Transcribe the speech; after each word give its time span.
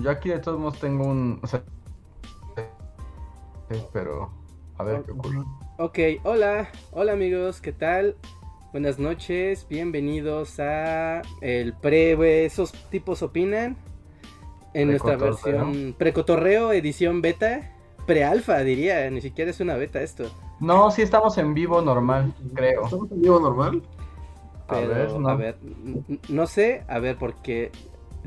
Yo 0.00 0.10
aquí 0.12 0.28
de 0.28 0.38
todos 0.38 0.60
modos 0.60 0.78
tengo 0.78 1.04
un... 1.04 1.40
O 1.42 1.46
sea, 1.46 1.62
pero 3.92 4.30
a 4.78 4.84
ver 4.84 5.02
qué 5.02 5.10
ocurre. 5.10 5.38
Ok, 5.78 5.98
hola, 6.22 6.68
hola 6.92 7.12
amigos, 7.12 7.60
¿qué 7.60 7.72
tal? 7.72 8.16
Buenas 8.70 9.00
noches, 9.00 9.66
bienvenidos 9.68 10.60
a 10.60 11.22
el 11.40 11.74
pre, 11.74 12.44
esos 12.44 12.72
tipos 12.90 13.22
opinan 13.22 13.76
en 14.72 14.88
nuestra 14.90 15.16
versión 15.16 15.96
precotorreo 15.98 16.72
edición 16.72 17.20
beta, 17.20 17.72
pre-alfa 18.06 18.58
diría, 18.60 19.10
ni 19.10 19.20
siquiera 19.20 19.50
es 19.50 19.58
una 19.58 19.74
beta 19.74 20.00
esto. 20.00 20.30
No, 20.60 20.92
sí 20.92 21.02
estamos 21.02 21.36
en 21.38 21.54
vivo 21.54 21.82
normal, 21.82 22.32
creo. 22.54 22.84
¿Estamos 22.84 23.10
en 23.10 23.20
vivo 23.20 23.40
normal? 23.40 23.82
a 24.68 24.80
ver, 24.80 25.12
no. 25.12 25.28
a 25.28 25.34
ver, 25.34 25.58
no 26.28 26.46
sé, 26.46 26.84
a 26.86 27.00
ver, 27.00 27.16
porque... 27.18 27.72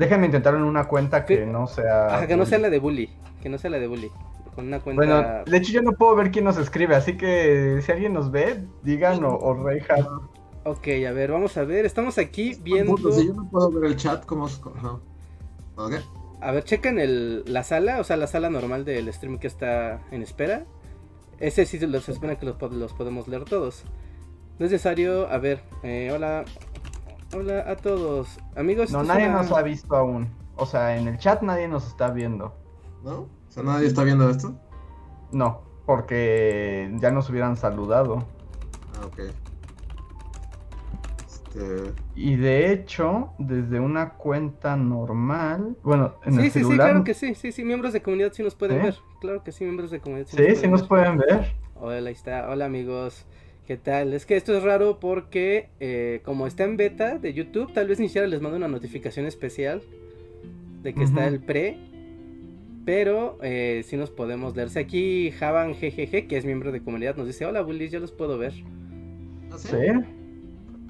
Déjenme 0.02 0.26
intentar 0.26 0.56
en 0.56 0.64
una 0.64 0.88
cuenta 0.88 1.26
que 1.26 1.46
no 1.46 1.68
sea... 1.68 2.08
Ajá, 2.08 2.26
que 2.26 2.36
no 2.36 2.48
sea 2.48 2.58
la 2.58 2.72
de 2.72 2.80
Bully, 2.80 3.08
que 3.40 3.50
no 3.50 3.60
sea 3.60 3.70
la 3.70 3.78
de 3.78 3.86
Bully. 3.86 4.10
Con 4.56 4.66
una 4.66 4.80
cuenta... 4.80 5.06
Bueno, 5.06 5.44
de 5.46 5.58
hecho 5.58 5.72
yo 5.72 5.84
no 5.84 5.92
puedo 5.92 6.16
ver 6.16 6.32
quién 6.32 6.44
nos 6.44 6.58
escribe, 6.58 6.96
así 6.96 7.18
que 7.18 7.80
si 7.86 7.92
alguien 7.92 8.12
nos 8.12 8.32
ve, 8.32 8.66
digan 8.82 9.24
o, 9.24 9.36
o 9.36 9.56
Ok, 10.64 10.88
a 11.08 11.12
ver, 11.12 11.32
vamos 11.32 11.56
a 11.56 11.66
ver, 11.66 11.86
estamos 11.86 12.18
aquí 12.18 12.58
viendo... 12.64 12.98
Si 13.12 13.28
yo 13.28 13.36
no 13.36 13.48
puedo 13.48 13.70
ver 13.70 13.92
el 13.92 13.96
chat, 13.96 14.26
¿cómo 14.26 14.48
es? 14.48 14.60
A 16.40 16.52
ver, 16.52 16.64
chequen 16.64 16.98
el, 16.98 17.44
la 17.46 17.64
sala, 17.64 18.00
o 18.00 18.04
sea, 18.04 18.18
la 18.18 18.26
sala 18.26 18.50
normal 18.50 18.86
del 18.86 19.14
stream 19.14 19.38
que 19.38 19.46
está 19.46 20.02
en 20.10 20.24
espera. 20.24 20.66
Ese 21.40 21.68
sí 21.68 21.78
los 21.86 22.10
espera 22.10 22.40
que 22.40 22.48
los, 22.48 22.60
los 22.72 22.94
podemos 22.94 23.28
leer 23.28 23.46
todos 23.46 23.86
necesario. 24.58 25.28
A 25.30 25.38
ver, 25.38 25.62
eh, 25.84 26.10
hola. 26.12 26.46
Hola 27.34 27.64
a 27.70 27.78
todos. 27.78 28.40
Amigos. 28.56 28.92
No, 28.92 29.04
nadie 29.04 29.30
nos 29.30 29.52
ha 29.52 29.62
visto 29.62 29.96
aún. 29.96 30.30
O 30.58 30.66
sea, 30.66 30.98
en 30.98 31.08
el 31.08 31.18
chat 31.18 31.42
nadie 31.42 31.68
nos 31.68 31.88
está 31.88 32.12
viendo. 32.12 32.54
¿No? 33.04 33.22
O 33.22 33.30
sea, 33.48 33.64
nadie 33.64 33.88
está 33.88 34.04
viendo 34.04 34.30
esto. 34.30 34.54
No, 35.32 35.62
porque 35.86 36.94
ya 37.00 37.12
nos 37.12 37.30
hubieran 37.30 37.56
saludado. 37.56 38.26
Ah, 38.96 39.06
ok. 39.06 39.20
Este... 41.26 41.94
Y 42.16 42.36
de 42.36 42.72
hecho, 42.72 43.32
desde 43.40 43.80
una 43.80 44.14
cuenta 44.16 44.76
normal, 44.76 45.78
bueno, 45.84 46.16
en 46.26 46.40
el 46.40 46.52
celular... 46.52 46.52
Sí, 46.52 46.60
sí, 46.64 46.76
claro 46.76 47.04
que 47.04 47.14
sí, 47.14 47.36
sí, 47.36 47.52
sí, 47.54 47.64
miembros 47.64 47.94
de 47.94 48.02
comunidad 48.02 48.34
sí 48.34 48.44
nos 48.44 48.56
pueden 48.56 48.84
ver. 48.84 48.96
Claro 49.22 49.42
que 49.44 49.54
sí, 49.54 49.64
miembros 49.64 49.92
de 49.92 50.02
comunidad 50.02 50.28
sí, 50.28 50.38
sí, 50.38 50.56
sí 50.56 50.68
nos 50.68 50.84
pueden 50.84 51.18
ver. 51.18 51.56
Hola, 51.76 52.10
ahí 52.10 52.14
está. 52.14 52.50
Hola, 52.50 52.66
amigos. 52.66 53.26
¿Qué 53.68 53.78
tal? 53.78 54.14
Es 54.14 54.26
que 54.26 54.36
esto 54.36 54.56
es 54.58 54.64
raro 54.64 55.00
porque 55.00 55.70
eh, 55.80 56.22
como 56.26 56.48
está 56.48 56.64
en 56.64 56.78
beta 56.78 57.20
de 57.20 57.34
YouTube, 57.34 57.72
tal 57.74 57.88
vez 57.88 58.00
ni 58.00 58.08
siquiera 58.08 58.28
les 58.28 58.42
mando 58.42 58.58
una 58.58 58.68
notificación 58.68 59.28
especial 59.28 59.82
de 60.82 60.94
que 60.94 61.04
está 61.04 61.28
el 61.28 61.40
pre. 61.40 61.78
Pero 62.84 63.38
eh, 63.44 63.84
sí 63.86 63.96
nos 63.96 64.10
podemos 64.10 64.56
leerse 64.56 64.80
aquí. 64.80 65.30
Javan 65.32 65.74
GGG, 65.74 66.28
que 66.28 66.38
es 66.38 66.46
miembro 66.46 66.72
de 66.72 66.82
comunidad, 66.82 67.16
nos 67.16 67.28
dice: 67.28 67.46
Hola 67.46 67.62
Bullies, 67.62 67.92
ya 67.92 68.00
los 68.00 68.12
puedo 68.12 68.40
ver. 68.40 68.54
¿Ah, 69.52 69.58
¿Sí? 69.60 69.78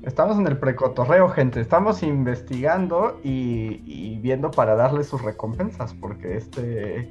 Estamos 0.04 0.40
en 0.40 0.48
el 0.48 0.58
precotorreo, 0.58 1.28
gente. 1.28 1.60
Estamos 1.60 2.02
investigando 2.02 3.20
y, 3.24 3.82
y, 3.86 4.18
viendo 4.22 4.50
para 4.50 4.76
darle 4.76 5.04
sus 5.04 5.22
recompensas. 5.22 5.94
Porque 5.94 6.38
este, 6.38 7.10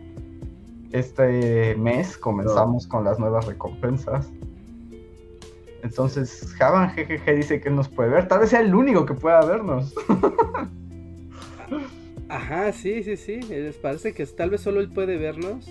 este 0.92 1.76
mes 1.76 2.16
comenzamos 2.16 2.86
con 2.86 3.04
las 3.04 3.18
nuevas 3.18 3.46
recompensas. 3.46 4.32
Entonces, 5.82 6.54
Javan 6.58 6.94
GGG 6.94 7.36
dice 7.36 7.60
que 7.60 7.70
nos 7.70 7.88
puede 7.88 8.10
ver. 8.10 8.28
Tal 8.28 8.40
vez 8.40 8.50
sea 8.50 8.60
el 8.60 8.74
único 8.74 9.06
que 9.06 9.14
pueda 9.14 9.44
vernos. 9.44 9.94
Ajá, 12.28 12.72
sí, 12.72 13.02
sí, 13.02 13.16
sí. 13.16 13.40
Les 13.42 13.76
parece 13.76 14.12
que 14.12 14.24
tal 14.26 14.50
vez 14.50 14.60
solo 14.60 14.80
él 14.80 14.90
puede 14.90 15.16
vernos. 15.16 15.68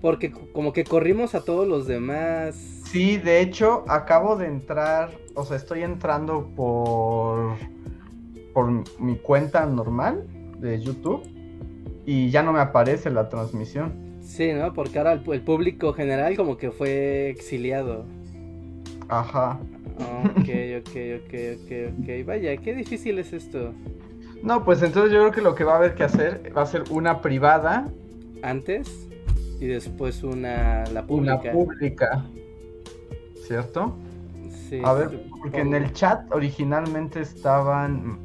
Porque 0.00 0.30
como 0.30 0.72
que 0.72 0.84
corrimos 0.84 1.34
a 1.34 1.44
todos 1.44 1.66
los 1.66 1.86
demás. 1.86 2.54
Sí, 2.84 3.16
de 3.16 3.40
hecho, 3.40 3.84
acabo 3.88 4.36
de 4.36 4.46
entrar. 4.46 5.10
O 5.34 5.44
sea, 5.44 5.56
estoy 5.56 5.82
entrando 5.82 6.50
por. 6.54 7.56
por 8.52 8.70
mi 9.00 9.16
cuenta 9.16 9.66
normal 9.66 10.26
de 10.58 10.80
YouTube. 10.80 11.22
Y 12.06 12.30
ya 12.30 12.42
no 12.42 12.52
me 12.52 12.60
aparece 12.60 13.10
la 13.10 13.28
transmisión. 13.30 14.20
Sí, 14.20 14.52
¿no? 14.52 14.72
Porque 14.74 14.98
ahora 14.98 15.12
el 15.12 15.42
público 15.42 15.92
general 15.92 16.36
como 16.36 16.56
que 16.56 16.70
fue 16.70 17.30
exiliado. 17.30 18.04
Ajá. 19.08 19.58
Ok, 19.96 20.48
ok, 20.78 20.96
ok, 21.20 21.34
ok, 21.54 21.72
ok. 22.00 22.26
Vaya, 22.26 22.56
qué 22.56 22.74
difícil 22.74 23.18
es 23.18 23.32
esto. 23.32 23.72
No, 24.42 24.64
pues 24.64 24.82
entonces 24.82 25.12
yo 25.12 25.20
creo 25.20 25.32
que 25.32 25.40
lo 25.40 25.54
que 25.54 25.64
va 25.64 25.74
a 25.74 25.76
haber 25.76 25.94
que 25.94 26.04
hacer 26.04 26.52
va 26.56 26.62
a 26.62 26.66
ser 26.66 26.84
una 26.90 27.22
privada. 27.22 27.88
Antes 28.42 29.08
y 29.60 29.66
después 29.66 30.22
una 30.22 30.84
la 30.92 31.06
pública. 31.06 31.40
Una 31.40 31.52
pública. 31.52 32.24
¿Cierto? 33.46 33.96
Sí. 34.68 34.80
A 34.84 34.92
ver, 34.92 35.26
porque 35.40 35.60
en 35.60 35.74
el 35.74 35.92
chat 35.92 36.30
originalmente 36.32 37.20
estaban, 37.20 38.18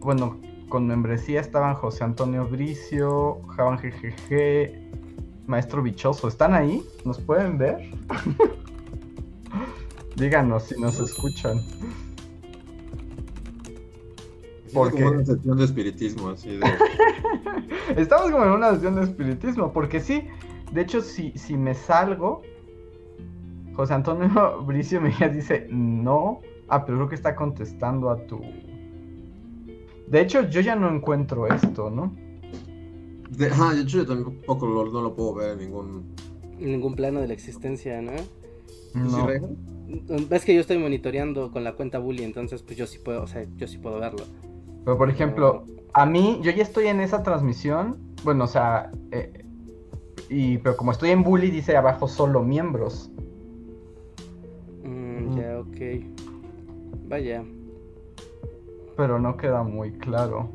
bueno, 0.00 0.40
con 0.68 0.86
membresía 0.86 1.40
estaban 1.40 1.74
José 1.74 2.04
Antonio 2.04 2.46
Bricio, 2.46 3.42
Javan 3.56 3.78
GGG, 3.78 5.46
Maestro 5.46 5.82
Bichoso. 5.82 6.28
¿Están 6.28 6.54
ahí? 6.54 6.82
¿Nos 7.04 7.20
pueden 7.20 7.58
ver? 7.58 7.90
Díganos 10.16 10.64
si 10.64 10.80
nos 10.80 10.98
escuchan. 10.98 11.62
Porque... 14.72 15.02
Como 15.02 15.16
una 15.16 15.24
sesión 15.24 15.58
de 15.58 15.64
espiritismo, 15.64 16.30
así 16.30 16.56
de... 16.56 16.66
Estamos 17.96 18.30
como 18.30 18.44
en 18.44 18.50
una 18.50 18.74
sesión 18.74 18.96
de 18.96 19.02
espiritismo, 19.02 19.72
porque 19.72 20.00
sí, 20.00 20.22
de 20.72 20.80
hecho, 20.80 21.00
si, 21.00 21.32
si 21.32 21.56
me 21.56 21.74
salgo, 21.74 22.42
José 23.74 23.94
Antonio 23.94 24.62
Bricio 24.66 25.00
me 25.00 25.10
dice 25.28 25.66
no. 25.70 26.40
Ah, 26.68 26.84
pero 26.84 26.98
creo 26.98 27.08
que 27.08 27.14
está 27.14 27.36
contestando 27.36 28.10
a 28.10 28.16
tu. 28.26 28.40
De 30.08 30.20
hecho, 30.20 30.48
yo 30.48 30.60
ya 30.60 30.74
no 30.74 30.88
encuentro 30.92 31.46
esto, 31.46 31.90
¿no? 31.90 32.12
De, 33.30 33.50
ah, 33.52 33.72
de 33.74 33.82
hecho, 33.82 33.98
yo 33.98 34.06
tampoco 34.06 34.66
no 34.66 35.02
lo 35.02 35.14
puedo 35.14 35.34
ver 35.34 35.52
en 35.52 35.58
ningún. 35.58 36.14
En 36.58 36.72
ningún 36.72 36.94
plano 36.96 37.20
de 37.20 37.28
la 37.28 37.34
existencia, 37.34 38.00
¿no? 38.02 38.12
No. 38.96 39.26
Ves 40.28 40.44
que 40.44 40.54
yo 40.54 40.60
estoy 40.60 40.78
monitoreando 40.78 41.52
con 41.52 41.62
la 41.62 41.74
cuenta 41.74 41.98
Bully, 41.98 42.24
entonces 42.24 42.62
pues 42.62 42.76
yo 42.76 42.86
sí 42.86 42.98
puedo, 42.98 43.22
o 43.22 43.26
sea, 43.26 43.46
yo 43.56 43.68
sí 43.68 43.78
puedo 43.78 44.00
verlo. 44.00 44.24
Pero 44.84 44.98
por 44.98 45.10
ejemplo, 45.10 45.64
a 45.92 46.06
mí, 46.06 46.40
yo 46.42 46.50
ya 46.50 46.62
estoy 46.62 46.86
en 46.86 47.00
esa 47.00 47.22
transmisión, 47.22 47.98
bueno, 48.24 48.44
o 48.44 48.46
sea, 48.48 48.90
eh, 49.12 49.44
y, 50.28 50.58
pero 50.58 50.76
como 50.76 50.92
estoy 50.92 51.10
en 51.10 51.22
Bully, 51.22 51.50
dice 51.50 51.76
abajo 51.76 52.08
solo 52.08 52.42
miembros. 52.42 53.10
Mm, 54.84 55.38
ya, 55.38 55.60
ok. 55.60 56.04
Vaya. 57.08 57.44
Pero 58.96 59.18
no 59.20 59.36
queda 59.36 59.62
muy 59.62 59.92
claro. 59.92 60.48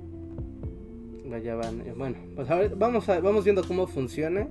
Vaya, 1.25 1.55
van. 1.55 1.81
Eh, 1.81 1.93
bueno, 1.97 2.17
pues 2.35 2.49
ahora 2.49 2.69
vamos, 2.75 3.07
a, 3.07 3.19
vamos 3.21 3.43
viendo 3.45 3.63
cómo 3.63 3.87
funciona. 3.87 4.47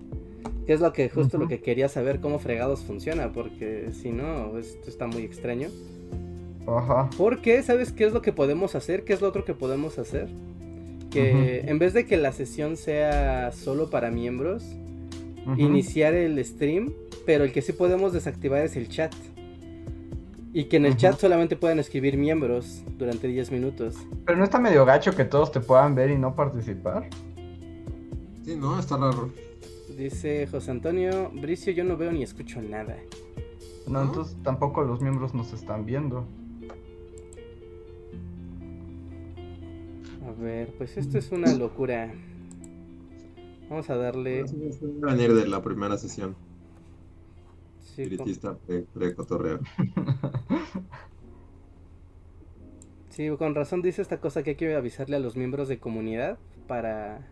Que 0.71 0.75
es 0.75 0.81
lo 0.81 0.93
que 0.93 1.09
justo 1.09 1.37
lo 1.37 1.49
que 1.49 1.61
quería 1.61 1.89
saber 1.89 2.21
cómo 2.21 2.39
fregados 2.39 2.85
funciona, 2.85 3.33
porque 3.33 3.91
si 3.91 4.13
no, 4.13 4.57
esto 4.57 4.89
está 4.89 5.09
muy 5.09 5.23
extraño. 5.23 5.69
Ajá. 6.65 7.11
Porque, 7.19 7.61
¿sabes 7.65 7.91
qué 7.91 8.05
es 8.05 8.13
lo 8.13 8.23
que 8.23 8.33
podemos 8.33 8.77
hacer? 8.77 9.03
¿Qué 9.03 9.13
es 9.13 9.21
lo 9.21 9.27
otro 9.27 9.45
que 9.45 9.53
podemos 9.53 9.99
hacer? 9.99 10.29
Que 11.11 11.65
en 11.67 11.81
vez 11.81 11.93
de 11.93 12.07
que 12.07 12.17
la 12.17 12.31
sesión 12.31 12.77
sea 12.77 13.51
solo 13.51 13.91
para 13.91 14.13
miembros, 14.13 14.63
iniciar 15.57 16.15
el 16.15 16.39
stream, 16.45 16.93
pero 17.27 17.43
el 17.43 17.51
que 17.51 17.63
sí 17.63 17.73
podemos 17.73 18.13
desactivar 18.13 18.65
es 18.65 18.77
el 18.77 18.89
chat. 18.89 19.13
Y 20.53 20.67
que 20.67 20.77
en 20.77 20.87
el 20.87 20.97
chat 20.97 21.19
solamente 21.19 21.57
puedan 21.57 21.81
escribir 21.81 22.17
miembros 22.17 22.85
durante 22.97 23.27
10 23.27 23.51
minutos. 23.51 23.97
Pero 24.25 24.39
no 24.39 24.45
está 24.45 24.61
medio 24.61 24.85
gacho 24.85 25.17
que 25.17 25.25
todos 25.25 25.51
te 25.51 25.59
puedan 25.59 25.97
ver 25.97 26.11
y 26.11 26.17
no 26.17 26.37
participar. 26.37 27.09
Sí, 28.45 28.55
no, 28.55 28.79
está 28.79 28.97
raro. 28.97 29.33
Dice 30.01 30.47
José 30.47 30.71
Antonio, 30.71 31.31
Bricio, 31.31 31.75
yo 31.75 31.85
no 31.85 31.95
veo 31.95 32.11
ni 32.11 32.23
escucho 32.23 32.63
nada. 32.63 32.97
No, 33.87 34.03
entonces 34.03 34.35
tampoco 34.43 34.83
los 34.83 35.03
miembros 35.03 35.35
nos 35.35 35.53
están 35.53 35.85
viendo. 35.85 36.25
A 40.27 40.33
ver, 40.41 40.73
pues 40.79 40.97
esto 40.97 41.19
es 41.19 41.31
una 41.33 41.53
locura. 41.53 42.15
Vamos 43.69 43.91
a 43.91 43.97
darle. 43.97 44.47
A 45.03 45.07
venir 45.13 45.35
de 45.35 45.47
la 45.47 45.63
primera 45.63 45.99
sesión. 45.99 46.35
Sí, 47.81 48.07
Spiritista 48.07 48.57
pre-cotorreo. 48.95 49.61
sí, 53.11 53.29
con 53.37 53.55
razón 53.55 53.83
dice 53.83 54.01
esta 54.01 54.19
cosa 54.19 54.43
que 54.43 54.51
hay 54.51 54.57
que 54.57 54.75
avisarle 54.75 55.17
a 55.17 55.21
los 55.21 55.37
miembros 55.37 55.69
de 55.69 55.79
comunidad 55.79 56.39
para 56.71 57.27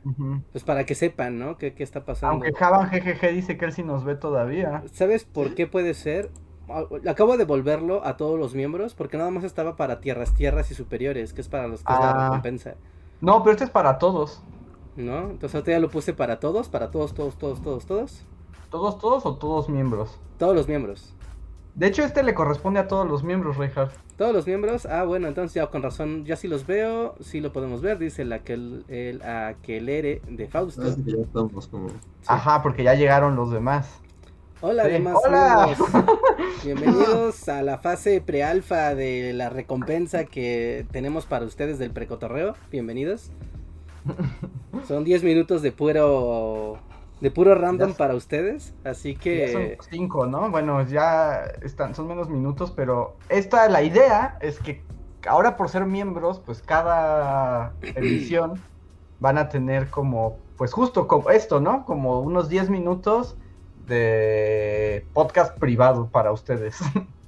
pues 0.51 0.65
para 0.65 0.85
que 0.85 0.97
sepan, 0.97 1.39
¿no? 1.39 1.59
¿Qué, 1.59 1.73
está 1.79 2.05
pasando? 2.05 2.33
Aunque 2.33 2.53
Javan 2.53 2.91
GGG 2.91 3.33
dice 3.35 3.57
que 3.57 3.67
él 3.67 3.73
sí 3.73 3.85
nos 3.85 4.03
ve 4.03 4.17
todavía. 4.17 4.83
¿Sabes 4.93 5.23
por 5.25 5.55
qué 5.55 5.69
puede 5.69 5.95
ser? 5.95 6.33
Ah, 6.69 6.83
acabo 7.09 7.33
de 7.33 7.39
devolverlo 7.39 8.05
a 8.05 8.17
todos 8.17 8.37
los 8.37 8.57
miembros 8.57 8.95
porque 8.95 9.17
nada 9.17 9.31
más 9.31 9.45
estaba 9.45 9.77
para 9.77 10.01
tierras, 10.01 10.35
tierras 10.35 10.73
y 10.73 10.75
superiores, 10.75 11.33
que 11.35 11.41
es 11.41 11.49
para 11.49 11.69
los 11.69 11.85
que 11.85 11.93
es 11.93 12.01
la 12.01 12.11
ah. 12.11 12.25
recompensa. 12.25 12.75
No, 13.21 13.45
pero 13.45 13.53
este 13.53 13.65
es 13.65 13.71
para 13.71 13.99
todos. 13.99 14.43
¿No? 14.97 15.31
Entonces 15.31 15.55
ahorita 15.55 15.71
ya 15.71 15.79
lo 15.79 15.89
puse 15.89 16.15
para 16.15 16.41
todos, 16.41 16.69
para 16.69 16.91
todos, 16.91 17.15
todos, 17.15 17.39
todos, 17.39 17.63
todos, 17.63 17.87
todos. 17.87 18.25
¿Todos, 18.71 18.99
todos 18.99 19.25
o 19.25 19.37
todos 19.37 19.69
miembros? 19.69 20.19
Todos 20.37 20.57
los 20.57 20.67
miembros. 20.67 21.15
De 21.79 21.87
hecho, 21.87 22.03
este 22.03 22.25
le 22.25 22.35
corresponde 22.35 22.81
a 22.81 22.89
todos 22.89 23.09
los 23.09 23.23
miembros, 23.23 23.57
Reinhardt. 23.57 23.93
Todos 24.17 24.35
los 24.35 24.49
miembros, 24.49 24.85
ah, 24.85 25.05
bueno, 25.05 25.29
entonces 25.29 25.55
ya 25.55 25.69
con 25.69 25.81
razón, 25.81 26.25
ya 26.25 26.35
sí 26.35 26.49
los 26.49 26.67
veo, 26.67 27.15
sí 27.21 27.41
lo 27.41 27.53
podemos 27.53 27.83
ver, 27.83 27.99
dice 27.99 28.23
el 28.23 28.33
aquel, 28.33 28.85
el 28.89 29.23
aquelere 29.23 30.21
de 30.29 30.49
Fausto. 30.49 30.83
Ah, 30.85 30.91
sí, 30.93 31.05
ya 31.07 31.23
estamos 31.23 31.69
como... 31.69 31.91
Ajá, 32.27 32.65
porque 32.65 32.83
ya 32.83 32.95
llegaron 32.95 33.37
los 33.37 33.53
demás. 33.53 34.01
Hola, 34.61 34.87
Sí, 34.87 34.91
demás 34.91 35.15
hola. 35.25 35.77
Bienvenidos 36.65 37.49
a 37.49 37.63
la 37.63 37.79
fase 37.79 38.21
prealfa 38.21 38.97
de 38.97 39.33
la 39.33 39.49
recompensa 39.49 40.25
que 40.25 40.85
tenemos 40.91 41.27
para 41.27 41.45
ustedes 41.45 41.79
del 41.79 41.93
precotorreo. 41.93 42.57
Bienvenidos. 42.73 43.31
Son 44.89 45.05
10 45.05 45.23
minutos 45.23 45.63
de 45.63 45.71
puro 45.71 46.81
de 47.21 47.31
puro 47.31 47.55
random 47.55 47.91
Ya- 47.91 47.97
para 47.97 48.15
ustedes, 48.15 48.75
así 48.85 49.15
Ya 49.15 49.21
que 49.21 49.53
son 49.53 49.89
cinco, 49.91 50.27
¿no? 50.27 50.51
Bueno, 50.51 50.83
ya 50.87 51.45
están, 51.63 51.95
son 51.95 52.07
menos 52.09 52.29
minutos, 52.29 52.71
pero 52.71 53.17
esta, 53.29 53.69
la 53.69 53.83
idea 53.83 54.39
es 54.41 54.59
que 54.59 54.83
ahora 55.27 55.57
por 55.57 55.69
ser 55.69 55.85
miembros, 55.85 56.41
pues 56.41 56.63
cada 56.63 57.75
edición 57.83 58.55
van 59.21 59.37
a 59.39 59.49
tener 59.49 59.89
como, 59.91 60.39
pues 60.57 60.73
justo 60.73 61.09
como 61.09 61.31
esto, 61.31 61.61
¿no? 61.61 61.85
Como 61.85 62.21
unos 62.21 62.49
10 62.49 62.71
minutos 62.71 63.37
de 63.87 65.07
podcast 65.13 65.59
privado 65.59 66.09
para 66.11 66.33
ustedes. 66.33 66.79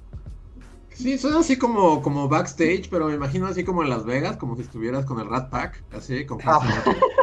Sí, 0.93 1.17
son 1.17 1.33
así 1.35 1.57
como, 1.57 2.01
como 2.03 2.27
backstage, 2.27 2.89
pero 2.91 3.07
me 3.07 3.15
imagino 3.15 3.47
así 3.47 3.63
como 3.63 3.81
en 3.81 3.89
Las 3.89 4.05
Vegas, 4.05 4.37
como 4.37 4.55
si 4.55 4.61
estuvieras 4.61 5.05
con 5.05 5.19
el 5.19 5.29
Rat 5.29 5.49
Pack, 5.49 5.83
así, 5.95 6.25
con 6.25 6.37
Ah. 6.45 6.59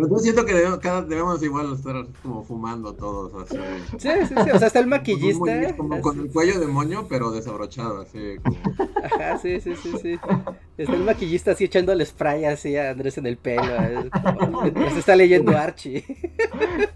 Pero 0.00 0.16
yo 0.16 0.18
siento 0.18 0.44
que 0.46 0.54
debemos, 0.54 0.78
cada, 0.78 1.02
debemos 1.02 1.42
igual 1.42 1.74
estar 1.74 2.06
como 2.22 2.42
fumando 2.42 2.94
todos, 2.94 3.32
así. 3.42 3.56
sí, 3.98 4.08
sí, 4.28 4.34
sí, 4.44 4.50
o 4.50 4.58
sea, 4.58 4.68
está 4.68 4.78
el 4.78 4.86
Como, 4.86 4.96
maquillista. 4.96 5.44
moño- 5.44 5.76
como 5.76 6.00
con 6.00 6.20
el 6.20 6.30
cuello 6.30 6.58
de 6.58 6.66
moño, 6.66 7.06
pero 7.08 7.30
desabrochado, 7.30 8.00
así. 8.00 8.36
Como... 8.42 8.56
Ajá, 9.04 9.36
sí, 9.38 9.60
sí, 9.60 9.74
sí, 9.76 9.92
sí. 10.00 10.18
Está 10.78 10.94
el 10.94 11.04
maquillista 11.04 11.50
así 11.50 11.64
echándole 11.64 12.06
spray 12.06 12.46
así 12.46 12.76
a 12.76 12.90
Andrés 12.90 13.18
en 13.18 13.26
el 13.26 13.36
pelo. 13.36 13.62
mientras 14.62 14.96
está 14.96 15.14
leyendo 15.16 15.56
Archie. 15.56 16.04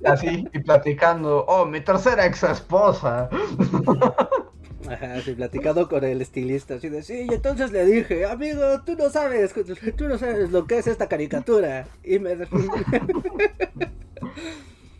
Así, 0.04 0.46
y 0.52 0.58
platicando, 0.60 1.44
oh, 1.46 1.66
mi 1.66 1.80
tercera 1.82 2.24
ex 2.24 2.42
esposa. 2.44 3.28
Ajá, 4.88 5.20
sí, 5.20 5.32
platicando 5.32 5.88
con 5.88 6.04
el 6.04 6.20
estilista, 6.20 6.74
así 6.74 6.88
de, 6.88 7.02
sí, 7.02 7.26
y 7.30 7.34
entonces 7.34 7.72
le 7.72 7.84
dije, 7.86 8.24
amigo, 8.26 8.82
tú 8.84 8.94
no 8.96 9.08
sabes, 9.10 9.54
tú 9.96 10.08
no 10.08 10.18
sabes 10.18 10.50
lo 10.50 10.66
que 10.66 10.78
es 10.78 10.86
esta 10.86 11.08
caricatura. 11.08 11.86
Y 12.02 12.18
me... 12.18 12.36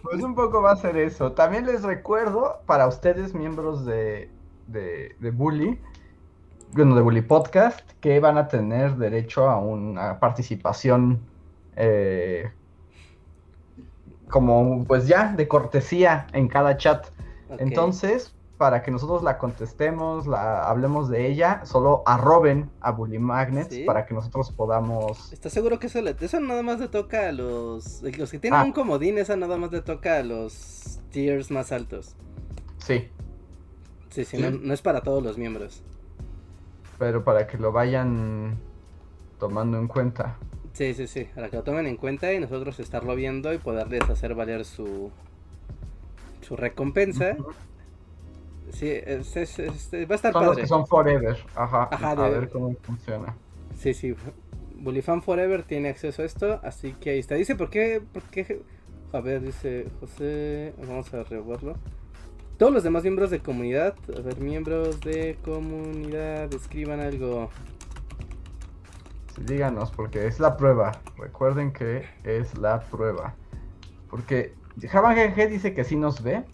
Pues 0.02 0.22
un 0.22 0.34
poco 0.34 0.60
va 0.60 0.72
a 0.72 0.76
ser 0.76 0.96
eso. 0.98 1.32
También 1.32 1.66
les 1.66 1.82
recuerdo, 1.82 2.60
para 2.66 2.86
ustedes, 2.86 3.34
miembros 3.34 3.86
de, 3.86 4.28
de, 4.66 5.16
de 5.18 5.30
Bully, 5.30 5.80
bueno, 6.72 6.94
de 6.94 7.02
Bully 7.02 7.22
Podcast, 7.22 7.80
que 8.00 8.20
van 8.20 8.36
a 8.36 8.48
tener 8.48 8.96
derecho 8.96 9.48
a 9.48 9.58
una 9.58 10.20
participación 10.20 11.20
eh, 11.76 12.50
como, 14.28 14.84
pues 14.84 15.06
ya, 15.06 15.32
de 15.32 15.48
cortesía 15.48 16.26
en 16.32 16.48
cada 16.48 16.76
chat. 16.76 17.06
Entonces, 17.58 18.33
para 18.58 18.82
que 18.82 18.90
nosotros 18.90 19.22
la 19.22 19.36
contestemos, 19.38 20.26
la 20.26 20.68
hablemos 20.68 21.08
de 21.08 21.26
ella, 21.26 21.62
solo 21.64 22.02
arroben 22.06 22.70
a 22.80 22.92
Bully 22.92 23.18
Magnets 23.18 23.74
Sí. 23.74 23.84
para 23.84 24.06
que 24.06 24.14
nosotros 24.14 24.52
podamos... 24.52 25.32
¿Estás 25.32 25.52
seguro 25.52 25.78
que 25.80 25.88
eso, 25.88 26.00
le- 26.00 26.14
eso 26.20 26.38
nada 26.40 26.62
más 26.62 26.78
le 26.78 26.88
toca 26.88 27.28
a 27.28 27.32
los... 27.32 28.02
Los 28.02 28.30
que 28.30 28.38
tienen 28.38 28.60
Ah. 28.60 28.64
un 28.64 28.72
comodín, 28.72 29.18
esa 29.18 29.34
nada 29.36 29.56
más 29.56 29.72
le 29.72 29.80
toca 29.82 30.18
a 30.18 30.22
los 30.22 31.00
tiers 31.10 31.50
más 31.50 31.72
altos. 31.72 32.14
Sí, 32.78 33.08
Sí, 34.10 34.24
sí, 34.24 34.36
¿Sí? 34.36 34.42
No, 34.42 34.52
no 34.52 34.72
es 34.72 34.80
para 34.80 35.00
todos 35.02 35.22
los 35.24 35.36
miembros. 35.38 35.82
pero 36.98 37.24
para 37.24 37.48
que 37.48 37.58
lo 37.58 37.72
vayan 37.72 38.56
tomando 39.40 39.76
en 39.78 39.88
cuenta. 39.88 40.36
Sí, 40.74 40.94
sí, 40.94 41.08
sí, 41.08 41.26
para 41.34 41.48
que 41.48 41.56
lo 41.56 41.64
tomen 41.64 41.86
en 41.88 41.96
cuenta 41.96 42.32
y 42.32 42.38
nosotros 42.38 42.78
estarlo 42.78 43.16
viendo 43.16 43.52
y 43.52 43.58
poderles 43.58 44.08
hacer 44.08 44.36
valer 44.36 44.64
su, 44.64 45.10
su 46.42 46.54
recompensa. 46.54 47.36
Sí, 48.72 48.88
es, 48.88 49.36
es- 49.36 49.58
es- 49.58 49.90
va 49.92 50.12
a 50.12 50.14
estar 50.14 50.32
Son 50.32 50.42
los 50.42 50.50
padre. 50.52 50.62
que 50.62 50.66
son 50.68 50.86
forever. 50.86 51.36
Ajá. 51.54 51.88
Ajá, 51.90 52.10
a 52.12 52.28
ver 52.28 52.48
cómo 52.50 52.74
funciona. 52.82 53.34
Sí, 53.78 53.94
sí. 53.94 54.14
Bullyfan 54.76 55.22
Forever 55.22 55.62
tiene 55.62 55.88
acceso 55.88 56.22
a 56.22 56.24
esto, 56.24 56.60
así 56.62 56.92
que 57.00 57.10
ahí 57.10 57.18
está. 57.18 57.36
Dice, 57.36 57.54
¿por 57.56 57.70
qué? 57.70 58.02
¿Por 58.12 58.22
qué? 58.24 58.62
A 59.12 59.20
ver, 59.20 59.40
dice 59.42 59.86
José. 60.00 60.74
Vamos 60.86 61.12
a 61.14 61.22
reverlo. 61.24 61.76
Todos 62.58 62.72
los 62.72 62.82
demás 62.82 63.02
miembros 63.02 63.30
de 63.30 63.40
comunidad. 63.40 63.94
A 64.16 64.20
ver, 64.20 64.38
miembros 64.40 65.00
de 65.00 65.38
comunidad, 65.44 66.52
escriban 66.52 67.00
algo. 67.00 67.50
Sí, 69.34 69.42
díganos, 69.46 69.90
porque 69.90 70.26
es 70.26 70.38
la 70.40 70.56
prueba. 70.56 70.92
Recuerden 71.16 71.72
que 71.72 72.04
es 72.24 72.56
la 72.58 72.80
prueba. 72.80 73.34
Porque 74.10 74.54
Java 74.88 75.14
GG 75.14 75.48
dice 75.48 75.74
que 75.74 75.84
sí 75.84 75.96
nos 75.96 76.22
ve. 76.22 76.44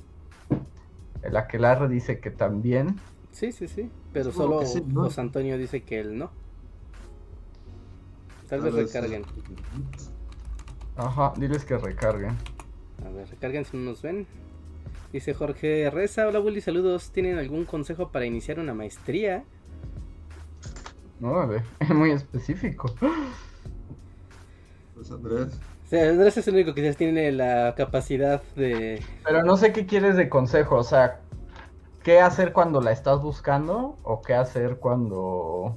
El 1.23 1.37
Aquelarre 1.37 1.89
dice 1.89 2.21
que 2.21 2.31
también. 2.31 2.97
Sí, 3.33 3.53
sí, 3.53 3.69
sí. 3.69 3.91
Pero 4.13 4.33
solo 4.33 4.65
sí, 4.65 4.83
¿no? 4.87 5.03
José 5.03 5.21
Antonio 5.21 5.59
dice 5.59 5.83
que 5.83 6.01
él 6.01 6.19
no. 6.19 6.31
Tal 8.49 8.63
vez 8.63 8.75
recarguen. 8.75 9.25
Ajá, 10.97 11.33
diles 11.37 11.65
que 11.65 11.79
recarguen. 11.79 12.37
A 13.07 13.11
ver, 13.11 13.29
recarguen 13.29 13.65
si 13.65 13.77
no 13.77 13.85
nos 13.85 14.03
ven. 14.03 14.27
Dice 15.13 15.35
Jorge 15.35 15.91
Reza, 15.91 16.27
hola 16.27 16.41
Willy, 16.41 16.61
saludos. 16.61 17.11
¿Tienen 17.11 17.39
algún 17.39 17.65
consejo 17.65 18.11
para 18.11 18.27
iniciar 18.27 18.59
una 18.59 18.75
maestría? 18.75 19.45
No, 21.21 21.33
vale, 21.33 21.63
es 21.81 21.91
muy 21.91 22.11
específico. 22.11 22.95
Pues 24.95 25.11
Andrés. 25.11 25.61
Sea, 25.91 26.09
Andrés 26.09 26.37
es 26.37 26.47
el 26.47 26.55
único 26.55 26.73
que 26.73 26.85
ya 26.85 26.93
tiene 26.93 27.33
la 27.33 27.75
capacidad 27.77 28.41
de... 28.55 29.03
Pero 29.25 29.43
no 29.43 29.57
sé 29.57 29.73
qué 29.73 29.87
quieres 29.87 30.15
de 30.15 30.29
consejo. 30.29 30.77
O 30.77 30.85
sea, 30.85 31.19
¿qué 32.05 32.21
hacer 32.21 32.53
cuando 32.53 32.81
la 32.81 32.93
estás 32.93 33.21
buscando? 33.21 33.97
¿O 34.05 34.23
qué 34.23 34.35
hacer 34.35 34.77
cuando... 34.77 35.75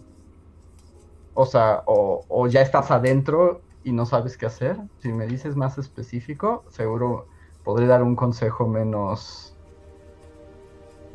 O 1.34 1.46
sea, 1.48 1.82
o, 1.88 2.24
o 2.28 2.46
ya 2.46 2.62
estás 2.62 2.92
adentro 2.92 3.62
y 3.84 3.92
no 3.92 4.06
sabes 4.06 4.38
qué 4.38 4.46
hacer? 4.46 4.78
Si 5.00 5.12
me 5.12 5.26
dices 5.26 5.56
más 5.56 5.80
específico, 5.80 6.64
seguro 6.70 7.26
podré 7.64 7.88
dar 7.88 8.04
un 8.04 8.16
consejo 8.16 8.68
menos... 8.68 9.56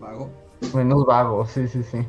Vago. 0.01 0.29
Menos 0.75 1.07
vago, 1.07 1.47
sí, 1.47 1.69
sí, 1.69 1.85
sí. 1.85 2.05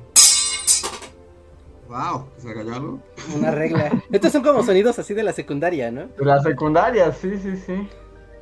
Wow, 1.90 2.28
¿se 2.38 2.54
cayó 2.54 2.74
algo? 2.74 3.00
Una 3.36 3.52
regla. 3.52 3.92
Estos 4.12 4.32
son 4.32 4.44
como 4.44 4.64
sonidos 4.64 4.98
así 5.00 5.14
de 5.14 5.24
la 5.24 5.34
secundaria, 5.34 5.92
¿no? 5.92 6.08
De 6.18 6.24
la 6.26 6.42
secundaria, 6.42 7.12
sí, 7.12 7.38
sí, 7.38 7.58
sí. 7.58 7.90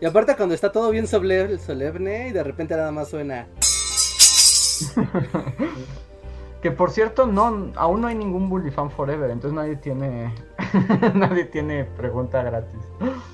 Y 0.01 0.05
aparte 0.05 0.35
cuando 0.35 0.53
está 0.53 0.71
todo 0.71 0.91
bien 0.91 1.07
solemne, 1.07 1.57
solemne 1.57 2.27
y 2.27 2.31
de 2.33 2.43
repente 2.43 2.75
nada 2.75 2.91
más 2.91 3.09
suena... 3.09 3.47
Que 6.61 6.71
por 6.71 6.89
cierto, 6.89 7.27
no, 7.27 7.71
aún 7.75 8.01
no 8.01 8.07
hay 8.07 8.15
ningún 8.15 8.49
Bully 8.49 8.71
Fan 8.71 8.89
Forever, 8.89 9.29
entonces 9.29 9.55
nadie 9.55 9.75
tiene, 9.75 10.33
nadie 11.13 11.45
tiene 11.45 11.85
pregunta 11.85 12.41
gratis. 12.41 12.79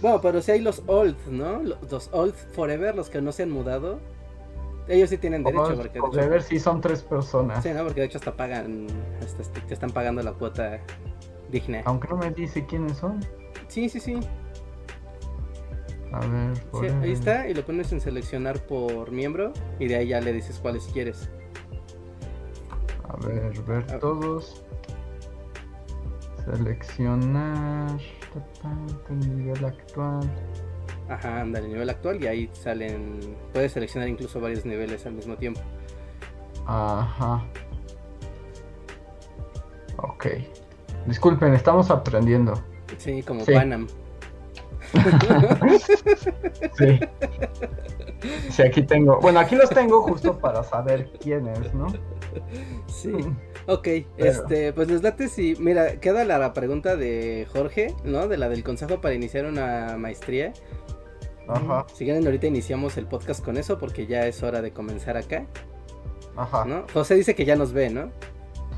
Bueno, 0.01 0.20
pero 0.22 0.41
si 0.41 0.51
hay 0.51 0.60
los 0.60 0.84
old, 0.88 1.15
¿no? 1.27 1.63
Lo- 1.63 1.77
Los 1.89 2.10
old 2.12 2.36
forever, 2.53 2.93
los 2.93 3.10
que 3.10 3.22
no 3.22 3.32
se 3.32 3.43
han 3.43 3.50
mudado. 3.51 4.01
Ellos 4.88 5.10
sí 5.10 5.18
tienen 5.18 5.44
derecho, 5.44 5.75
Bully 5.75 5.90
porque 6.00 6.22
de 6.22 6.36
hecho... 6.38 6.46
sí 6.48 6.60
son 6.60 6.82
tres 6.82 7.02
personas. 7.04 7.63
Sí, 7.63 7.70
¿no? 7.74 7.84
Porque 7.84 8.02
de 8.02 8.08
hecho 8.08 8.18
hasta 8.18 8.36
pagan, 8.36 8.88
hasta 9.24 9.42
este- 9.42 9.62
te 9.62 9.74
están 9.74 9.92
pagando 9.92 10.22
la 10.22 10.34
cuota 10.34 10.80
digna. 11.50 11.82
Aunque 11.86 12.08
no 12.10 12.18
me 12.18 12.32
dice 12.32 12.66
quiénes 12.66 12.98
son. 12.98 13.20
Sí, 13.68 13.88
sí, 13.88 14.00
sí. 14.00 14.20
A 16.12 16.20
ver, 16.20 16.56
Sí, 16.58 16.62
Forever. 16.72 17.04
ahí 17.04 17.12
está, 17.12 17.48
y 17.50 17.54
lo 17.54 17.66
pones 17.66 17.92
en 17.92 18.00
seleccionar 18.02 18.60
por 18.68 19.10
miembro, 19.12 19.54
y 19.80 19.88
de 19.88 19.96
ahí 19.96 20.08
ya 20.10 20.20
le 20.22 20.34
dices 20.34 20.60
cuáles 20.60 20.86
quieres. 20.88 21.30
A 23.08 23.16
ver, 23.25 23.52
ver 23.63 23.86
Ah. 23.90 24.00
todos. 24.00 24.63
Seleccionar. 26.46 27.98
nivel 29.10 29.63
actual. 29.66 30.30
Ajá, 31.10 31.42
anda 31.42 31.60
el 31.60 31.68
nivel 31.68 31.90
actual 31.90 32.24
y 32.24 32.28
ahí 32.28 32.50
salen. 32.54 33.20
Puedes 33.52 33.74
seleccionar 33.74 34.08
incluso 34.10 34.40
varios 34.40 34.66
niveles 34.66 35.06
al 35.06 35.14
mismo 35.14 35.36
tiempo. 35.36 35.62
Ajá. 36.66 37.44
Ok. 39.98 40.28
Disculpen, 41.06 41.54
estamos 41.54 41.92
aprendiendo. 41.92 42.54
Sí, 42.98 43.22
como 43.24 43.44
Sí. 43.46 43.54
Panam. 43.54 43.88
Sí. 46.78 47.00
Sí, 48.50 48.62
aquí 48.62 48.84
tengo. 48.84 49.20
Bueno, 49.20 49.40
aquí 49.40 49.56
los 49.56 49.70
tengo 49.70 50.02
justo 50.04 50.38
para 50.38 50.64
saber 50.64 51.10
quiénes, 51.20 51.74
¿no? 51.74 51.88
Sí. 52.88 53.12
Ok, 53.68 53.88
este, 54.18 54.74
pues 54.74 54.90
les 54.90 55.04
late 55.04 55.28
si. 55.28 55.56
Mira, 55.60 56.00
queda 56.00 56.24
la 56.26 56.54
pregunta 56.54 56.96
de 56.96 57.48
Jorge, 57.52 57.94
¿no? 58.04 58.28
De 58.28 58.38
la 58.38 58.50
del 58.50 58.64
consejo 58.64 59.02
para 59.02 59.14
iniciar 59.14 59.46
una 59.46 59.98
maestría. 59.98 60.54
Ajá. 61.48 61.86
Si 61.94 62.06
quieren, 62.06 62.26
ahorita 62.26 62.48
iniciamos 62.48 62.98
el 62.98 63.06
podcast 63.06 63.44
con 63.44 63.58
eso 63.58 63.78
porque 63.78 64.08
ya 64.08 64.26
es 64.28 64.42
hora 64.44 64.62
de 64.62 64.72
comenzar 64.72 65.18
acá. 65.18 65.46
Ajá. 66.36 66.66
¿no? 66.66 66.86
José 66.94 67.16
dice 67.16 67.36
que 67.36 67.46
ya 67.46 67.56
nos 67.56 67.74
ve, 67.74 67.90
¿no? 67.90 68.12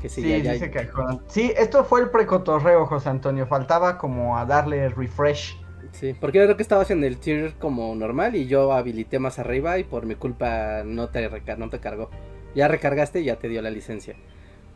Que 0.02 0.08
sí, 0.08 0.22
Sí, 0.22 0.28
ya, 0.28 0.38
ya- 0.38 0.52
dice 0.54 0.70
que 0.70 0.88
Sí, 1.28 1.52
esto 1.56 1.84
fue 1.84 2.00
el 2.00 2.10
precotorreo, 2.10 2.86
José 2.86 3.08
Antonio. 3.08 3.46
Faltaba 3.46 3.96
como 3.98 4.36
a 4.36 4.44
darle 4.44 4.88
refresh. 4.90 5.56
Sí, 5.92 6.14
porque 6.20 6.38
yo 6.38 6.44
creo 6.44 6.56
que 6.56 6.62
estabas 6.62 6.90
en 6.90 7.02
el 7.04 7.16
tier 7.16 7.54
como 7.54 7.94
normal 7.94 8.36
y 8.36 8.46
yo 8.46 8.72
habilité 8.72 9.18
más 9.18 9.38
arriba 9.38 9.78
y 9.78 9.84
por 9.84 10.04
mi 10.04 10.14
culpa 10.14 10.82
no 10.84 11.08
te, 11.08 11.30
no 11.56 11.70
te 11.70 11.78
cargó. 11.80 12.10
Ya 12.54 12.68
recargaste 12.68 13.20
y 13.20 13.24
ya 13.24 13.36
te 13.36 13.48
dio 13.48 13.62
la 13.62 13.70
licencia. 13.70 14.14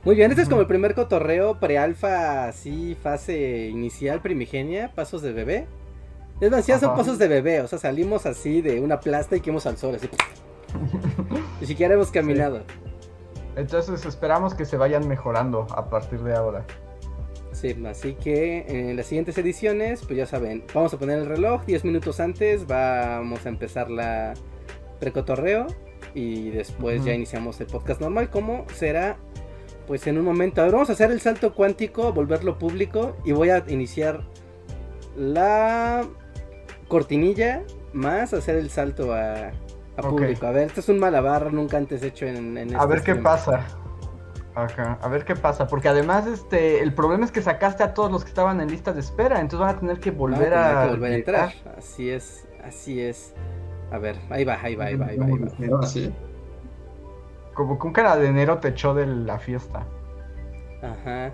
Muy 0.04 0.14
bien, 0.14 0.30
este 0.30 0.42
es 0.42 0.48
como 0.48 0.62
el 0.62 0.66
primer 0.66 0.94
cotorreo 0.94 1.60
pre-alfa, 1.60 2.48
así, 2.48 2.96
fase 3.02 3.68
inicial, 3.68 4.22
primigenia, 4.22 4.92
pasos 4.94 5.20
de 5.20 5.32
bebé. 5.32 5.66
Es 6.40 6.50
más, 6.50 6.66
ya 6.66 6.78
son 6.78 6.96
pasos 6.96 7.18
de 7.18 7.28
bebé, 7.28 7.60
o 7.60 7.68
sea, 7.68 7.78
salimos 7.78 8.24
así 8.24 8.62
de 8.62 8.80
una 8.80 8.98
plasta 9.00 9.36
y 9.36 9.40
quemamos 9.40 9.66
al 9.66 9.76
sol, 9.76 9.94
así. 9.94 10.08
Ni 11.60 11.66
siquiera 11.66 11.94
hemos 11.94 12.10
caminado. 12.10 12.62
Entonces 13.56 14.06
esperamos 14.06 14.54
que 14.54 14.64
se 14.64 14.76
vayan 14.76 15.06
mejorando 15.06 15.66
a 15.70 15.90
partir 15.90 16.20
de 16.20 16.34
ahora. 16.34 16.64
Sí, 17.52 17.76
así 17.86 18.14
que 18.14 18.64
en 18.68 18.96
las 18.96 19.06
siguientes 19.06 19.36
ediciones, 19.36 20.02
pues 20.06 20.16
ya 20.16 20.24
saben, 20.24 20.64
vamos 20.72 20.94
a 20.94 20.98
poner 20.98 21.18
el 21.18 21.26
reloj 21.26 21.64
10 21.66 21.84
minutos 21.84 22.20
antes, 22.20 22.66
vamos 22.66 23.44
a 23.44 23.48
empezar 23.48 23.90
la 23.90 24.34
precotorreo 24.98 25.66
y 26.14 26.50
después 26.50 27.04
ya 27.04 27.12
iniciamos 27.12 27.60
el 27.60 27.66
podcast 27.66 28.00
normal, 28.00 28.30
como 28.30 28.64
será 28.74 29.18
pues 29.86 30.06
en 30.06 30.16
un 30.16 30.24
momento. 30.24 30.60
A 30.60 30.64
ver, 30.64 30.72
vamos 30.72 30.88
a 30.88 30.92
hacer 30.92 31.10
el 31.10 31.20
salto 31.20 31.54
cuántico, 31.54 32.12
volverlo 32.12 32.58
público 32.58 33.16
y 33.24 33.32
voy 33.32 33.50
a 33.50 33.64
iniciar 33.68 34.22
la 35.16 36.06
cortinilla 36.90 37.62
más 37.94 38.34
hacer 38.34 38.56
el 38.56 38.68
salto 38.68 39.14
a, 39.14 39.52
a 39.96 40.02
público. 40.02 40.46
A 40.46 40.50
ver, 40.50 40.66
esto 40.66 40.80
es 40.80 40.88
un 40.90 40.98
malabar 40.98 41.50
nunca 41.52 41.78
antes 41.78 42.02
hecho 42.02 42.26
en, 42.26 42.58
en 42.58 42.74
A 42.74 42.82
este 42.82 42.86
ver 42.86 43.02
qué 43.02 43.14
pasa. 43.14 43.66
Ajá, 44.54 44.98
a 45.00 45.08
ver 45.08 45.24
qué 45.24 45.36
pasa. 45.36 45.66
Porque 45.66 45.88
además, 45.88 46.26
este, 46.26 46.82
el 46.82 46.92
problema 46.92 47.24
es 47.24 47.30
que 47.30 47.40
sacaste 47.40 47.82
a 47.82 47.94
todos 47.94 48.10
los 48.10 48.24
que 48.24 48.28
estaban 48.28 48.60
en 48.60 48.68
lista 48.68 48.92
de 48.92 49.00
espera. 49.00 49.40
Entonces 49.40 49.60
van 49.60 49.76
a 49.76 49.78
tener 49.78 50.00
que 50.00 50.10
volver 50.10 50.52
a 50.52 50.82
a. 50.82 50.84
que 50.84 50.90
volver 50.90 51.12
a 51.12 51.16
entrar. 51.16 51.52
Así 51.78 52.10
es, 52.10 52.46
así 52.64 53.00
es. 53.00 53.32
A 53.92 53.98
ver, 53.98 54.16
ahí 54.28 54.44
va, 54.44 54.58
ahí 54.60 54.74
va, 54.74 54.86
ahí 54.86 54.96
va, 54.96 55.06
ahí 55.06 55.16
va. 55.16 55.26
ahí 55.26 55.68
va. 55.68 55.80
Así. 55.80 56.12
Como 57.54 57.78
que 57.78 57.86
un 57.86 57.92
carabinero 57.92 58.58
te 58.58 58.68
echó 58.68 58.94
de 58.94 59.06
la 59.06 59.38
fiesta. 59.38 59.86
Ajá. 60.82 61.32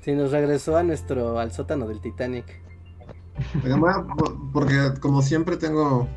Sí, 0.00 0.12
nos 0.12 0.30
regresó 0.32 0.76
a 0.76 0.82
nuestro, 0.82 1.38
al 1.38 1.52
sótano 1.52 1.86
del 1.86 2.00
Titanic. 2.00 2.65
Porque 4.52 4.94
como 5.00 5.22
siempre 5.22 5.56
tengo. 5.56 6.08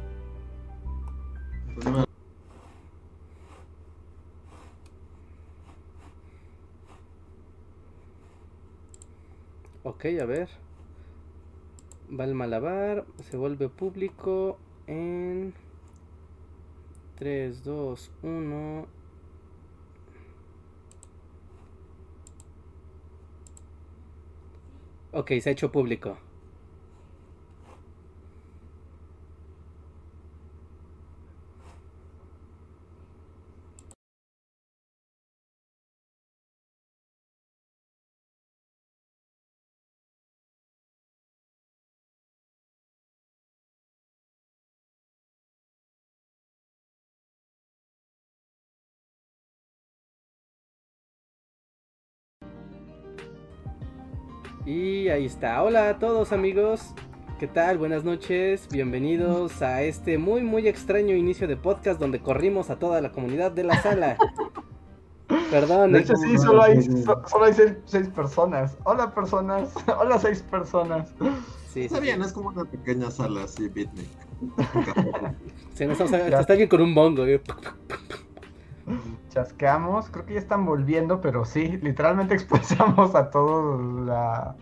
problema- 1.76 2.06
Ok, 9.84 10.06
a 10.22 10.26
ver. 10.26 10.50
Va 12.18 12.24
el 12.26 12.34
malabar, 12.36 13.06
se 13.30 13.38
vuelve 13.38 13.70
público 13.70 14.58
en 14.88 15.54
3, 17.16 17.64
2, 17.64 18.12
1. 18.24 18.88
Ok, 25.12 25.32
se 25.42 25.50
ha 25.50 25.54
hecho 25.54 25.72
público. 25.72 26.18
Y 54.72 55.10
ahí 55.10 55.26
está. 55.26 55.64
Hola 55.64 55.90
a 55.90 55.98
todos 55.98 56.32
amigos. 56.32 56.94
¿Qué 57.40 57.48
tal? 57.48 57.80
Buenas 57.80 58.04
noches. 58.04 58.68
Bienvenidos 58.72 59.64
a 59.64 59.82
este 59.82 60.20
muy 60.20 60.44
muy 60.44 60.68
extraño 60.68 61.16
inicio 61.16 61.48
de 61.48 61.58
podcast 61.58 62.00
donde 62.00 62.20
corrimos 62.20 62.70
a 62.70 62.78
toda 62.78 63.02
la 63.02 63.12
comunidad 63.12 63.52
de 63.52 63.64
la 63.64 63.82
sala. 63.82 64.16
Perdón. 65.50 65.94
De 65.94 66.02
hecho, 66.02 66.16
sí, 66.18 66.38
solo 66.38 66.62
hay, 66.62 66.84
so- 66.84 67.20
solo 67.26 67.46
hay 67.46 67.54
seis, 67.54 67.74
seis 67.86 68.10
personas. 68.10 68.78
Hola, 68.84 69.12
personas. 69.12 69.74
Hola, 70.00 70.20
seis 70.20 70.44
personas. 70.44 71.16
sí, 71.74 71.86
Está 71.86 71.96
sí. 71.98 72.04
bien, 72.04 72.22
es 72.22 72.32
como 72.32 72.50
una 72.50 72.66
pequeña 72.66 73.10
sala 73.10 73.46
así, 73.46 73.70
beatnik. 73.70 74.06
Sí, 75.74 75.88
no 75.88 75.94
estamos- 75.94 76.12
Ya. 76.12 76.42
está 76.42 76.54
alguien 76.54 76.70
con 76.70 76.82
un 76.82 76.94
bongo. 76.94 77.26
eh. 77.26 77.42
Chasqueamos. 79.30 80.10
Creo 80.10 80.26
que 80.26 80.34
ya 80.34 80.40
están 80.40 80.66
volviendo, 80.66 81.22
pero 81.22 81.46
sí, 81.46 81.78
literalmente 81.82 82.34
expulsamos 82.36 83.16
a 83.16 83.30
todo 83.30 83.78
la, 84.06 84.56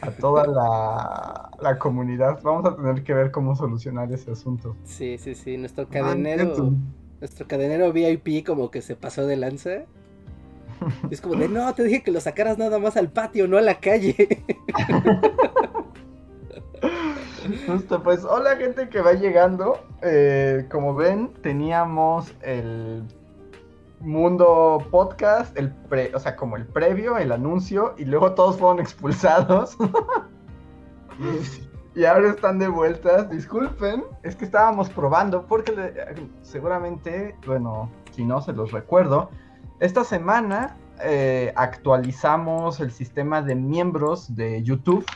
a 0.00 0.10
toda 0.12 0.46
la, 0.46 1.50
la 1.60 1.78
comunidad. 1.78 2.40
Vamos 2.42 2.66
a 2.66 2.76
tener 2.76 3.04
que 3.04 3.14
ver 3.14 3.30
cómo 3.30 3.56
solucionar 3.56 4.12
ese 4.12 4.30
asunto. 4.32 4.76
Sí, 4.84 5.18
sí, 5.18 5.34
sí. 5.34 5.56
Nuestro 5.56 5.88
Ah, 5.88 5.88
cadenero. 5.90 6.78
Nuestro 7.20 7.46
cadenero 7.48 7.92
VIP 7.92 8.46
como 8.46 8.70
que 8.70 8.82
se 8.82 8.96
pasó 8.96 9.26
de 9.26 9.36
lanza. 9.36 9.86
Es 11.10 11.20
como 11.20 11.34
de 11.36 11.48
no, 11.48 11.74
te 11.74 11.82
dije 11.84 12.02
que 12.02 12.10
lo 12.12 12.20
sacaras 12.20 12.58
nada 12.58 12.78
más 12.78 12.96
al 12.96 13.10
patio, 13.10 13.48
no 13.48 13.58
a 13.58 13.62
la 13.62 13.80
calle. 13.80 14.44
Justo, 17.66 18.02
pues 18.02 18.24
hola 18.24 18.56
gente 18.56 18.88
que 18.88 19.00
va 19.00 19.12
llegando. 19.14 19.78
Eh, 20.02 20.66
como 20.70 20.94
ven, 20.94 21.32
teníamos 21.42 22.34
el 22.42 23.04
mundo 24.00 24.78
podcast, 24.90 25.56
el 25.58 25.70
pre, 25.72 26.14
o 26.14 26.18
sea, 26.18 26.36
como 26.36 26.56
el 26.56 26.66
previo, 26.66 27.16
el 27.18 27.32
anuncio, 27.32 27.94
y 27.98 28.04
luego 28.04 28.32
todos 28.34 28.58
fueron 28.58 28.80
expulsados. 28.80 29.76
y 31.94 32.04
ahora 32.04 32.30
están 32.30 32.58
de 32.58 32.68
vueltas. 32.68 33.28
Disculpen, 33.30 34.04
es 34.22 34.36
que 34.36 34.44
estábamos 34.44 34.88
probando, 34.90 35.46
porque 35.46 35.72
le- 35.72 35.94
seguramente, 36.42 37.36
bueno, 37.46 37.90
si 38.12 38.24
no 38.24 38.40
se 38.40 38.52
los 38.52 38.72
recuerdo, 38.72 39.30
esta 39.80 40.04
semana 40.04 40.76
eh, 41.02 41.52
actualizamos 41.56 42.80
el 42.80 42.90
sistema 42.90 43.42
de 43.42 43.54
miembros 43.54 44.34
de 44.34 44.62
YouTube 44.62 45.06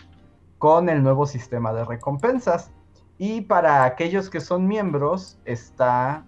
con 0.59 0.89
el 0.89 1.03
nuevo 1.03 1.27
sistema 1.27 1.73
de 1.73 1.85
recompensas. 1.85 2.71
Y 3.19 3.43
para 3.43 3.85
aquellos 3.85 4.31
que 4.31 4.41
son 4.41 4.67
miembros 4.67 5.39
está 5.45 6.25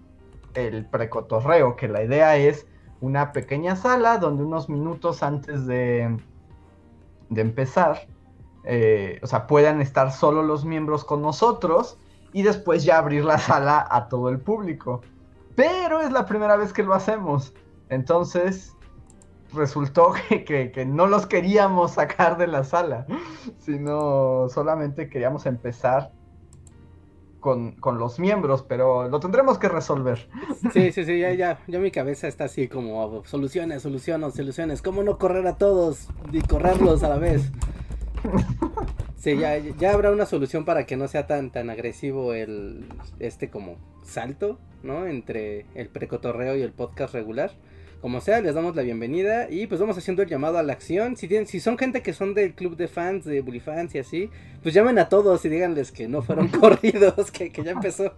el 0.55 0.85
precotorreo, 0.85 1.75
que 1.75 1.87
la 1.87 2.03
idea 2.03 2.35
es 2.37 2.65
una 3.01 3.31
pequeña 3.31 3.75
sala 3.75 4.17
donde 4.17 4.43
unos 4.43 4.69
minutos 4.69 5.21
antes 5.21 5.65
de, 5.67 6.17
de 7.29 7.41
empezar, 7.41 8.07
eh, 8.63 9.19
o 9.21 9.27
sea, 9.27 9.47
puedan 9.47 9.81
estar 9.81 10.11
solo 10.11 10.41
los 10.43 10.65
miembros 10.65 11.03
con 11.05 11.21
nosotros 11.21 11.97
y 12.33 12.41
después 12.43 12.83
ya 12.83 12.97
abrir 12.97 13.23
la 13.25 13.37
sala 13.49 13.85
a 13.89 14.07
todo 14.07 14.29
el 14.29 14.39
público. 14.39 15.01
Pero 15.55 16.01
es 16.01 16.11
la 16.11 16.25
primera 16.25 16.57
vez 16.57 16.73
que 16.73 16.83
lo 16.83 16.93
hacemos. 16.93 17.53
Entonces 17.89 18.73
resultó 19.53 20.13
que, 20.29 20.43
que- 20.43 20.71
que 20.71 20.85
no 20.85 21.07
los 21.07 21.25
queríamos 21.27 21.91
sacar 21.91 22.37
de 22.37 22.47
la 22.47 22.63
sala, 22.63 23.05
sino 23.59 24.47
solamente 24.49 25.09
queríamos 25.09 25.45
empezar 25.45 26.11
con, 27.45 27.73
con 27.73 27.99
los 27.99 28.17
miembros, 28.17 28.65
pero 28.67 29.07
lo 29.07 29.19
tendremos 29.19 29.59
que 29.59 29.69
resolver. 29.69 30.27
Sí, 30.73 30.91
sí, 30.91 31.05
sí, 31.05 31.19
ya, 31.19 31.31
ya, 31.33 31.59
ya 31.67 31.79
mi 31.79 31.91
cabeza 31.91 32.27
está 32.27 32.45
así 32.45 32.67
como 32.67 33.23
soluciones, 33.25 33.83
soluciones, 33.83 34.33
soluciones. 34.33 34.81
¿Cómo 34.81 35.03
no 35.03 35.19
correr 35.19 35.45
a 35.45 35.55
todos 35.55 36.07
y 36.31 36.41
correrlos 36.41 37.03
a 37.03 37.09
la 37.09 37.17
vez? 37.19 37.51
Sí, 39.17 39.37
ya, 39.37 39.57
ya 39.57 39.91
habrá 39.91 40.11
una 40.11 40.27
solución 40.27 40.65
para 40.65 40.85
que 40.85 40.97
no 40.97 41.07
sea 41.07 41.25
tan, 41.25 41.49
tan 41.49 41.71
agresivo 41.71 42.35
el, 42.35 42.85
este 43.17 43.49
como 43.49 43.77
salto, 44.03 44.59
¿no? 44.83 45.07
Entre 45.07 45.65
el 45.73 45.87
precotorreo 45.89 46.55
y 46.55 46.61
el 46.61 46.71
podcast 46.71 47.15
regular. 47.15 47.51
Como 48.05 48.21
sea, 48.21 48.39
les 48.39 48.53
damos 48.53 48.75
la 48.75 48.83
bienvenida 48.83 49.49
y 49.49 49.65
pues 49.65 49.81
vamos 49.81 49.97
haciendo 49.97 50.21
el 50.21 50.29
llamado 50.29 50.59
a 50.59 50.61
la 50.61 50.73
acción. 50.73 51.17
Si, 51.17 51.27
tienen, 51.27 51.47
si 51.47 51.59
son 51.59 51.75
gente 51.75 52.03
que 52.03 52.13
son 52.13 52.35
del 52.35 52.53
club 52.53 52.75
de 52.75 52.87
fans, 52.87 53.25
de 53.25 53.41
Bully 53.41 53.59
Fans 53.59 53.95
y 53.95 53.97
así, 53.97 54.29
pues 54.61 54.75
llamen 54.75 54.99
a 54.99 55.09
todos 55.09 55.43
y 55.43 55.49
díganles 55.49 55.91
que 55.91 56.07
no 56.07 56.21
fueron 56.21 56.47
corridos, 56.59 57.31
que, 57.31 57.51
que 57.51 57.63
ya 57.63 57.71
empezó. 57.71 58.13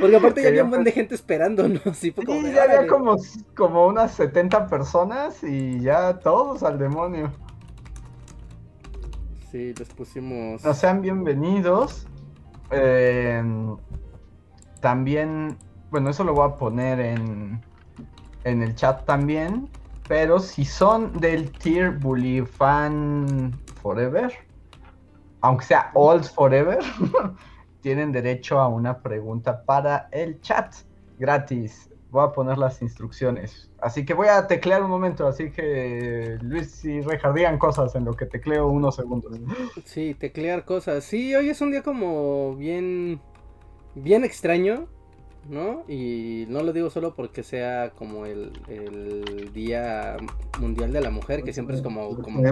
Porque 0.00 0.14
aparte 0.14 0.42
ya 0.42 0.48
había 0.50 0.62
un 0.62 0.70
buen 0.70 0.84
de 0.84 0.92
gente 0.92 1.16
esperando, 1.16 1.66
¿no? 1.66 1.80
Sí, 1.92 2.14
ya 2.54 2.62
había 2.62 2.86
como, 2.86 3.16
como 3.56 3.88
unas 3.88 4.14
70 4.14 4.68
personas 4.68 5.42
y 5.42 5.80
ya 5.80 6.20
todos 6.20 6.62
al 6.62 6.78
demonio. 6.78 7.32
Sí, 9.50 9.74
les 9.76 9.88
pusimos. 9.88 10.64
No 10.64 10.72
sean 10.72 11.02
bienvenidos. 11.02 12.06
Eh, 12.70 13.42
también, 14.80 15.56
bueno, 15.90 16.10
eso 16.10 16.22
lo 16.22 16.32
voy 16.32 16.48
a 16.48 16.54
poner 16.54 17.00
en, 17.00 17.60
en 18.44 18.62
el 18.62 18.74
chat 18.74 19.04
también. 19.04 19.68
Pero 20.08 20.38
si 20.38 20.64
son 20.64 21.18
del 21.18 21.50
tier 21.50 21.90
Bully 21.90 22.42
Fan 22.42 23.58
Forever, 23.80 24.32
aunque 25.40 25.64
sea 25.64 25.90
Old 25.94 26.24
Forever, 26.24 26.78
tienen 27.80 28.12
derecho 28.12 28.60
a 28.60 28.68
una 28.68 29.02
pregunta 29.02 29.64
para 29.64 30.08
el 30.12 30.40
chat 30.40 30.74
gratis. 31.18 31.90
Voy 32.10 32.24
a 32.24 32.32
poner 32.32 32.58
las 32.58 32.80
instrucciones. 32.80 33.70
Así 33.80 34.04
que 34.04 34.14
voy 34.14 34.28
a 34.28 34.46
teclear 34.46 34.82
un 34.82 34.90
momento. 34.90 35.26
Así 35.26 35.50
que 35.50 36.38
Luis 36.42 36.84
y 36.84 37.00
Rejar 37.00 37.34
digan 37.34 37.58
cosas 37.58 37.94
en 37.94 38.04
lo 38.04 38.14
que 38.14 38.26
tecleo 38.26 38.68
unos 38.68 38.96
segundos. 38.96 39.32
Sí, 39.84 40.14
teclear 40.14 40.64
cosas. 40.64 41.04
Sí, 41.04 41.34
hoy 41.34 41.50
es 41.50 41.60
un 41.60 41.72
día 41.72 41.82
como 41.82 42.54
bien, 42.56 43.20
bien 43.94 44.24
extraño. 44.24 44.86
¿No? 45.48 45.84
Y 45.88 46.46
no 46.48 46.62
lo 46.62 46.72
digo 46.72 46.90
solo 46.90 47.14
porque 47.14 47.42
sea 47.42 47.92
como 47.96 48.26
el, 48.26 48.52
Día 49.52 50.16
Mundial 50.60 50.92
de 50.92 51.00
la 51.00 51.10
Mujer, 51.10 51.42
que 51.42 51.52
siempre 51.52 51.76
es 51.76 51.82
como, 51.82 52.16
como, 52.20 52.42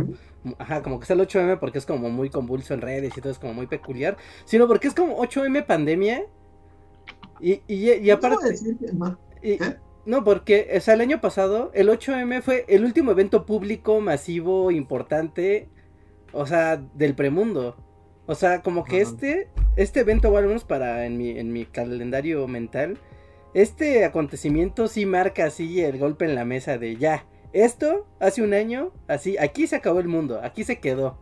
ajá, 0.59 0.83
como 0.83 0.99
que 0.99 1.05
es 1.05 1.11
el 1.11 1.21
8M 1.21 1.59
porque 1.59 1.79
es 1.79 1.87
como 1.87 2.11
muy 2.11 2.31
convulso 2.31 2.75
en 2.75 2.81
redes 2.81 3.17
y 3.17 3.21
todo 3.21 3.33
es 3.33 3.39
como 3.39 3.55
muy 3.55 3.67
peculiar, 3.67 4.17
sino 4.45 4.69
porque 4.69 4.89
es 4.89 4.95
como 4.95 5.19
8M 5.19 5.67
pandemia. 5.67 6.25
Y, 7.41 7.61
y, 7.67 8.11
aparte... 8.11 8.55
No, 10.05 10.25
porque, 10.25 10.69
o 10.77 10.81
sea, 10.81 10.95
el 10.95 11.01
año 11.01 11.21
pasado, 11.21 11.71
el 11.75 11.89
8M 11.89 12.43
fue 12.43 12.65
el 12.69 12.85
último 12.85 13.13
evento 13.13 13.47
público, 13.47 14.01
masivo, 14.01 14.73
importante, 14.73 15.69
o 16.33 16.45
sea, 16.45 16.77
del 16.95 17.15
premundo. 17.15 17.77
O 18.33 18.35
sea, 18.35 18.63
como 18.63 18.83
que 18.83 19.03
este, 19.03 19.49
este 19.77 20.01
evento, 20.01 20.31
o 20.31 20.37
al 20.39 20.47
menos 20.47 20.65
para 20.65 21.05
en 21.05 21.19
mi, 21.19 21.31
en 21.31 21.53
mi 21.53 21.67
calendario 21.67 22.49
mental, 22.49 22.99
este 23.53 24.07
acontecimiento 24.07 24.89
sí 24.89 25.05
marca 25.05 25.45
así 25.45 25.81
el 25.81 25.99
golpe 25.99 26.25
en 26.25 26.35
la 26.35 26.47
mesa 26.47 26.79
de 26.79 26.97
ya. 26.97 27.27
Esto, 27.53 28.07
hace 28.19 28.43
un 28.43 28.55
año, 28.55 28.91
así, 29.07 29.37
aquí 29.37 29.67
se 29.67 29.77
acabó 29.77 30.01
el 30.01 30.09
mundo, 30.09 30.41
aquí 30.43 30.65
se 30.65 30.81
quedó. 30.81 31.19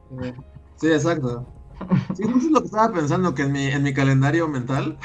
Sí, 0.76 0.86
exacto. 0.86 1.52
Sí, 2.14 2.22
eso 2.22 2.36
es 2.36 2.44
lo 2.44 2.60
que 2.60 2.66
estaba 2.66 2.92
pensando, 2.92 3.34
que 3.34 3.42
en 3.42 3.52
mi, 3.52 3.66
en 3.66 3.82
mi 3.82 3.92
calendario 3.92 4.46
mental, 4.46 4.96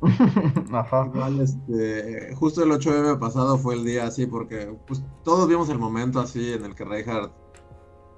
Ajá. 0.72 1.10
Igual, 1.12 1.40
este, 1.40 2.32
justo 2.36 2.62
el 2.62 2.70
8M 2.70 3.18
pasado 3.18 3.58
fue 3.58 3.74
el 3.74 3.84
día 3.84 4.06
así, 4.06 4.26
porque 4.26 4.72
pues, 4.86 5.02
todos 5.24 5.48
vimos 5.48 5.68
el 5.70 5.78
momento 5.78 6.20
así 6.20 6.52
en 6.52 6.64
el 6.64 6.76
que 6.76 6.84
Reinhardt 6.84 7.32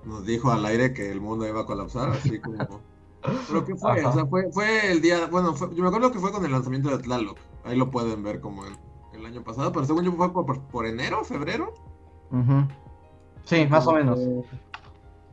nos 0.04 0.26
dijo 0.26 0.50
al 0.50 0.66
aire 0.66 0.92
que 0.92 1.11
el 1.11 1.23
mundo 1.23 1.47
iba 1.49 1.62
a 1.62 1.66
colapsar, 1.66 2.11
así 2.11 2.38
como 2.38 2.82
¿Pero 3.23 3.65
qué 3.65 3.75
fue? 3.77 4.05
O 4.05 4.12
sea, 4.12 4.27
fue, 4.27 4.50
fue 4.53 4.93
el 4.93 5.00
día. 5.00 5.27
Bueno, 5.27 5.55
yo 5.57 5.83
me 5.83 5.89
acuerdo 5.89 6.11
que 6.11 6.19
fue 6.19 6.33
con 6.33 6.45
el 6.45 6.53
lanzamiento 6.53 6.91
de 6.91 6.99
Tlaloc. 7.03 7.39
Ahí 7.65 7.77
lo 7.77 7.91
pueden 7.91 8.23
ver 8.23 8.41
como 8.41 8.65
el, 8.65 8.77
el 9.12 9.27
año 9.27 9.43
pasado, 9.43 9.73
pero 9.73 9.85
según 9.85 10.05
yo 10.05 10.12
fue 10.12 10.33
por, 10.33 10.61
por 10.62 10.87
enero, 10.87 11.25
febrero. 11.25 11.75
Sí, 13.45 13.67
más 13.67 13.87
o 13.87 13.93
menos. 13.93 14.19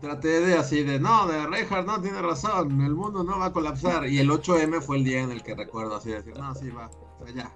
traté 0.01 0.41
de 0.41 0.55
así 0.55 0.83
de, 0.83 0.99
no, 0.99 1.27
de 1.27 1.47
Reinhardt 1.47 1.87
no 1.87 2.01
tiene 2.01 2.21
razón, 2.21 2.81
el 2.81 2.93
mundo 2.93 3.23
no 3.23 3.39
va 3.39 3.47
a 3.47 3.53
colapsar. 3.53 4.07
Y 4.07 4.19
el 4.19 4.29
8M 4.29 4.81
fue 4.81 4.97
el 4.97 5.03
día 5.03 5.21
en 5.21 5.31
el 5.31 5.43
que 5.43 5.55
recuerdo 5.55 5.95
así 5.95 6.11
decir, 6.11 6.37
no, 6.37 6.53
sí 6.55 6.69
va, 6.69 6.89
o 7.19 7.25
sea, 7.25 7.33
ya. 7.33 7.51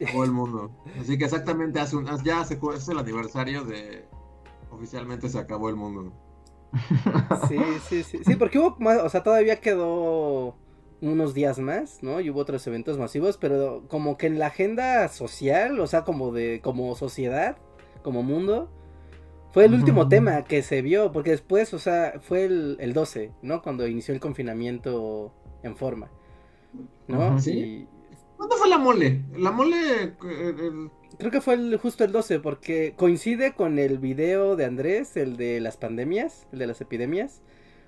Acabó 0.00 0.24
el 0.24 0.32
mundo. 0.32 0.70
Así 1.00 1.16
que 1.16 1.24
exactamente 1.24 1.80
hace 1.80 1.96
un, 1.96 2.06
ya 2.22 2.44
se, 2.44 2.58
es 2.74 2.88
el 2.88 2.98
aniversario 2.98 3.64
de 3.64 4.06
oficialmente 4.70 5.28
se 5.28 5.38
acabó 5.38 5.68
el 5.68 5.76
mundo. 5.76 6.12
Sí, 7.48 7.58
sí, 7.88 8.02
sí, 8.02 8.20
sí, 8.24 8.36
porque 8.36 8.58
hubo 8.58 8.76
más, 8.78 8.98
o 8.98 9.08
sea, 9.08 9.22
todavía 9.22 9.60
quedó 9.60 10.56
unos 11.00 11.34
días 11.34 11.58
más, 11.58 12.02
¿no? 12.02 12.20
Y 12.20 12.30
hubo 12.30 12.40
otros 12.40 12.66
eventos 12.66 12.98
masivos, 12.98 13.36
pero 13.36 13.84
como 13.88 14.16
que 14.16 14.26
en 14.26 14.38
la 14.38 14.46
agenda 14.46 15.08
social, 15.08 15.78
o 15.80 15.86
sea, 15.86 16.04
como 16.04 16.32
de, 16.32 16.60
como 16.62 16.94
sociedad, 16.94 17.56
como 18.02 18.22
mundo, 18.22 18.70
fue 19.52 19.64
el 19.64 19.74
último 19.74 20.08
tema 20.08 20.44
que 20.44 20.62
se 20.62 20.82
vio, 20.82 21.12
porque 21.12 21.30
después, 21.30 21.72
o 21.72 21.78
sea, 21.78 22.20
fue 22.20 22.44
el, 22.44 22.76
el 22.80 22.92
12, 22.92 23.32
¿no? 23.42 23.62
Cuando 23.62 23.86
inició 23.86 24.12
el 24.14 24.20
confinamiento 24.20 25.32
en 25.62 25.76
forma, 25.76 26.10
¿no? 27.08 27.38
¿Sí? 27.38 27.86
¿Cuándo 28.36 28.56
fue 28.56 28.68
la 28.68 28.78
mole? 28.78 29.24
La 29.34 29.50
mole, 29.50 30.14
el, 30.22 30.90
Creo 31.18 31.30
que 31.30 31.40
fue 31.40 31.54
el, 31.54 31.76
justo 31.78 32.04
el 32.04 32.12
12, 32.12 32.40
porque 32.40 32.94
coincide 32.96 33.54
con 33.54 33.78
el 33.78 33.98
video 33.98 34.56
de 34.56 34.64
Andrés, 34.64 35.16
el 35.16 35.36
de 35.36 35.60
las 35.60 35.76
pandemias, 35.76 36.46
el 36.52 36.58
de 36.58 36.66
las 36.66 36.80
epidemias. 36.80 37.40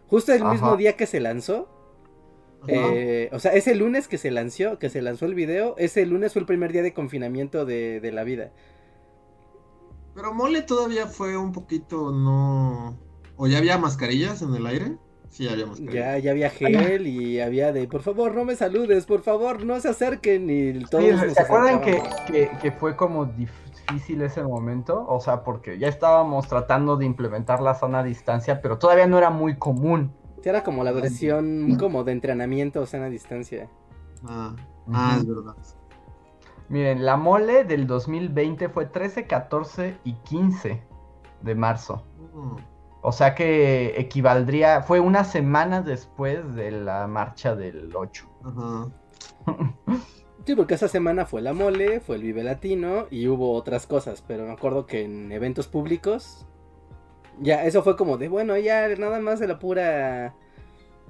Justo 0.08 0.32
el 0.32 0.44
mismo 0.44 0.76
día 0.76 0.96
que 0.96 1.06
se 1.06 1.20
lanzó. 1.20 1.68
Eh, 2.66 3.28
o 3.32 3.38
sea, 3.38 3.52
ese 3.52 3.74
lunes 3.74 4.08
que 4.08 4.18
se 4.18 4.30
lanzó, 4.30 4.78
que 4.78 4.90
se 4.90 5.02
lanzó 5.02 5.26
el 5.26 5.34
video, 5.34 5.74
ese 5.78 6.04
lunes 6.06 6.32
fue 6.32 6.40
el 6.40 6.46
primer 6.46 6.72
día 6.72 6.82
de 6.82 6.94
confinamiento 6.94 7.64
de, 7.66 8.00
de 8.00 8.12
la 8.12 8.24
vida. 8.24 8.52
Pero 10.14 10.34
Mole 10.34 10.62
todavía 10.62 11.06
fue 11.06 11.36
un 11.36 11.52
poquito 11.52 12.10
no. 12.10 12.98
¿O 13.36 13.46
ya 13.46 13.58
había 13.58 13.78
mascarillas 13.78 14.42
en 14.42 14.54
el 14.54 14.66
aire? 14.66 14.96
Sí, 15.30 15.48
habíamos 15.48 15.78
Ya, 15.80 16.18
ya 16.18 16.30
había 16.30 16.50
gel 16.50 17.06
y 17.06 17.40
había 17.40 17.72
de, 17.72 17.86
por 17.86 18.02
favor, 18.02 18.34
no 18.34 18.44
me 18.44 18.56
saludes, 18.56 19.06
por 19.06 19.22
favor, 19.22 19.64
no 19.64 19.78
se 19.80 19.88
acerquen 19.88 20.48
y 20.50 20.84
todos 20.84 21.04
¿Se 21.32 21.42
acuerdan 21.42 21.80
que, 21.80 22.72
fue 22.78 22.96
como 22.96 23.26
difícil 23.26 24.22
ese 24.22 24.42
momento? 24.42 25.06
O 25.08 25.20
sea, 25.20 25.44
porque 25.44 25.78
ya 25.78 25.88
estábamos 25.88 26.48
tratando 26.48 26.96
de 26.96 27.04
implementar 27.04 27.60
la 27.60 27.74
sana 27.74 28.02
distancia, 28.02 28.60
pero 28.60 28.78
todavía 28.78 29.06
no 29.06 29.18
era 29.18 29.30
muy 29.30 29.56
común. 29.56 30.12
era 30.42 30.64
como 30.64 30.82
la 30.82 30.92
versión 30.92 31.76
como 31.76 32.04
de 32.04 32.12
entrenamiento 32.12 32.84
sana 32.86 33.08
distancia. 33.08 33.68
Ah, 34.24 34.56
ah 34.92 35.16
es 35.18 35.26
verdad. 35.26 35.54
Miren, 36.70 37.04
la 37.04 37.16
mole 37.16 37.64
del 37.64 37.86
2020 37.86 38.68
fue 38.68 38.86
13, 38.86 39.26
14 39.26 39.96
y 40.04 40.12
15 40.14 40.82
de 41.42 41.54
marzo. 41.54 42.04
Mm. 42.34 42.77
O 43.00 43.12
sea 43.12 43.34
que 43.34 43.94
equivaldría, 44.00 44.82
fue 44.82 45.00
una 45.00 45.24
semana 45.24 45.82
después 45.82 46.54
de 46.54 46.70
la 46.72 47.06
marcha 47.06 47.54
del 47.54 47.94
8. 47.94 48.28
Ajá. 48.44 48.88
Sí, 50.44 50.54
porque 50.56 50.74
esa 50.74 50.88
semana 50.88 51.26
fue 51.26 51.42
la 51.42 51.52
mole, 51.52 52.00
fue 52.00 52.16
el 52.16 52.22
Vive 52.22 52.42
Latino 52.42 53.06
y 53.10 53.28
hubo 53.28 53.52
otras 53.52 53.86
cosas, 53.86 54.24
pero 54.26 54.46
me 54.46 54.52
acuerdo 54.52 54.86
que 54.86 55.04
en 55.04 55.30
eventos 55.30 55.68
públicos, 55.68 56.46
ya 57.38 57.64
eso 57.64 57.82
fue 57.82 57.96
como 57.96 58.16
de, 58.16 58.28
bueno, 58.28 58.56
ya 58.56 58.88
nada 58.96 59.20
más 59.20 59.40
de 59.40 59.46
la 59.46 59.58
pura, 59.58 60.34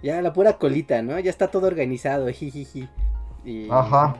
ya 0.02 0.20
la 0.22 0.32
pura 0.32 0.58
colita, 0.58 1.02
¿no? 1.02 1.18
Ya 1.20 1.30
está 1.30 1.52
todo 1.52 1.68
organizado, 1.68 2.26
jijiji. 2.26 2.88
Y... 3.44 3.70
Ajá. 3.70 4.16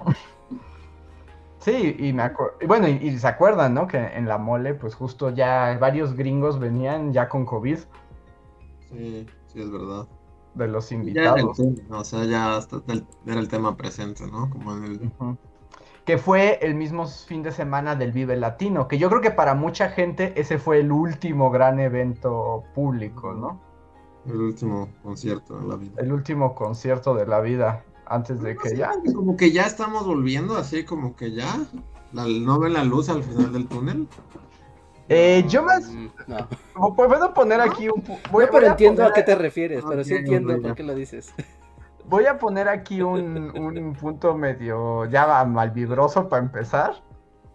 Sí, 1.69 1.97
y 1.99 2.13
me 2.15 2.23
acuerdo, 2.23 2.55
bueno, 2.67 2.89
y, 2.89 3.19
se 3.19 3.27
acuerdan, 3.27 3.75
¿no? 3.75 3.87
Que 3.87 3.99
en 3.99 4.27
la 4.27 4.39
mole, 4.39 4.75
pues 4.75 4.95
justo 4.95 5.31
ya 5.31 5.77
varios 5.79 6.15
gringos 6.15 6.59
venían 6.59 7.13
ya 7.13 7.29
con 7.29 7.45
COVID. 7.45 7.79
Sí, 8.91 9.27
sí, 9.47 9.61
es 9.61 9.71
verdad. 9.71 10.07
De 10.55 10.67
los 10.67 10.91
invitados. 10.93 11.61
o 11.91 12.05
sea, 12.05 12.25
ya 12.25 12.59
era 13.27 13.41
el 13.41 13.49
tema 13.49 13.77
presente, 13.77 14.27
¿no? 14.27 14.49
Como 14.49 14.77
en 14.77 14.85
el... 14.85 15.13
Que 16.07 16.17
fue 16.17 16.59
el 16.63 16.75
mismo 16.75 17.07
fin 17.07 17.43
de 17.43 17.53
semana 17.53 17.95
del 17.95 18.13
Vive 18.13 18.37
Latino, 18.37 18.89
que 18.89 18.97
yo 18.97 19.11
creo 19.11 19.21
que 19.21 19.31
para 19.31 19.55
mucha 19.55 19.91
gente 19.91 20.33
ese 20.41 20.59
fue 20.59 20.81
el 20.81 20.91
último 20.91 21.51
gran 21.51 21.81
evento 21.81 22.65
público, 22.75 23.35
¿no? 23.35 23.61
El 24.25 24.41
último 24.41 24.89
concierto 25.03 25.59
de 25.59 25.69
la 25.69 25.77
vida. 25.77 25.93
El 25.99 26.13
último 26.13 26.55
concierto 26.55 27.15
de 27.15 27.27
la 27.27 27.41
vida 27.41 27.85
antes 28.09 28.41
de 28.41 28.57
que 28.57 28.77
ya. 28.77 28.93
Como 29.15 29.37
que 29.37 29.53
ya 29.53 29.67
estamos 29.67 30.07
volviendo, 30.07 30.57
así 30.57 30.85
como 30.85 31.17
que 31.17 31.33
ya. 31.33 31.59
¿No 32.13 32.59
ven 32.59 32.73
la 32.73 32.85
luz 32.85 33.09
al 33.09 33.23
final 33.23 33.53
del 33.53 33.67
túnel? 33.67 34.09
Eh, 35.09 35.45
yo 35.49 35.63
más. 35.63 35.91
No. 36.27 36.49
Puedo 36.95 37.33
poner 37.33 37.61
aquí 37.61 37.89
un. 37.89 38.03
Voy, 38.31 38.47
no, 38.47 38.51
pero 38.53 38.67
entiendo 38.67 39.05
a 39.05 39.13
qué 39.13 39.23
te 39.23 39.35
refieres, 39.35 39.85
pero 39.89 40.05
sí 40.05 40.15
entiendo 40.15 40.61
por 40.61 40.75
qué 40.75 40.83
lo 40.83 40.95
dices. 40.95 41.33
Voy 42.09 42.25
a 42.25 42.39
poner 42.39 42.69
aquí 42.69 43.03
un, 43.03 43.51
un 43.59 43.93
punto 43.95 44.35
medio 44.35 45.05
ya 45.07 45.45
malvibroso 45.45 46.29
para 46.29 46.43
empezar. 46.43 47.03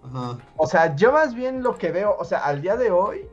Ajá. 0.04 0.38
O 0.58 0.68
sea, 0.68 0.96
yo 0.96 1.12
más 1.12 1.34
bien 1.34 1.64
lo 1.64 1.76
que 1.76 1.92
veo, 1.92 2.16
o 2.20 2.24
sea, 2.24 2.40
al 2.46 2.62
día 2.62 2.76
de 2.76 2.92
hoy, 2.92 3.28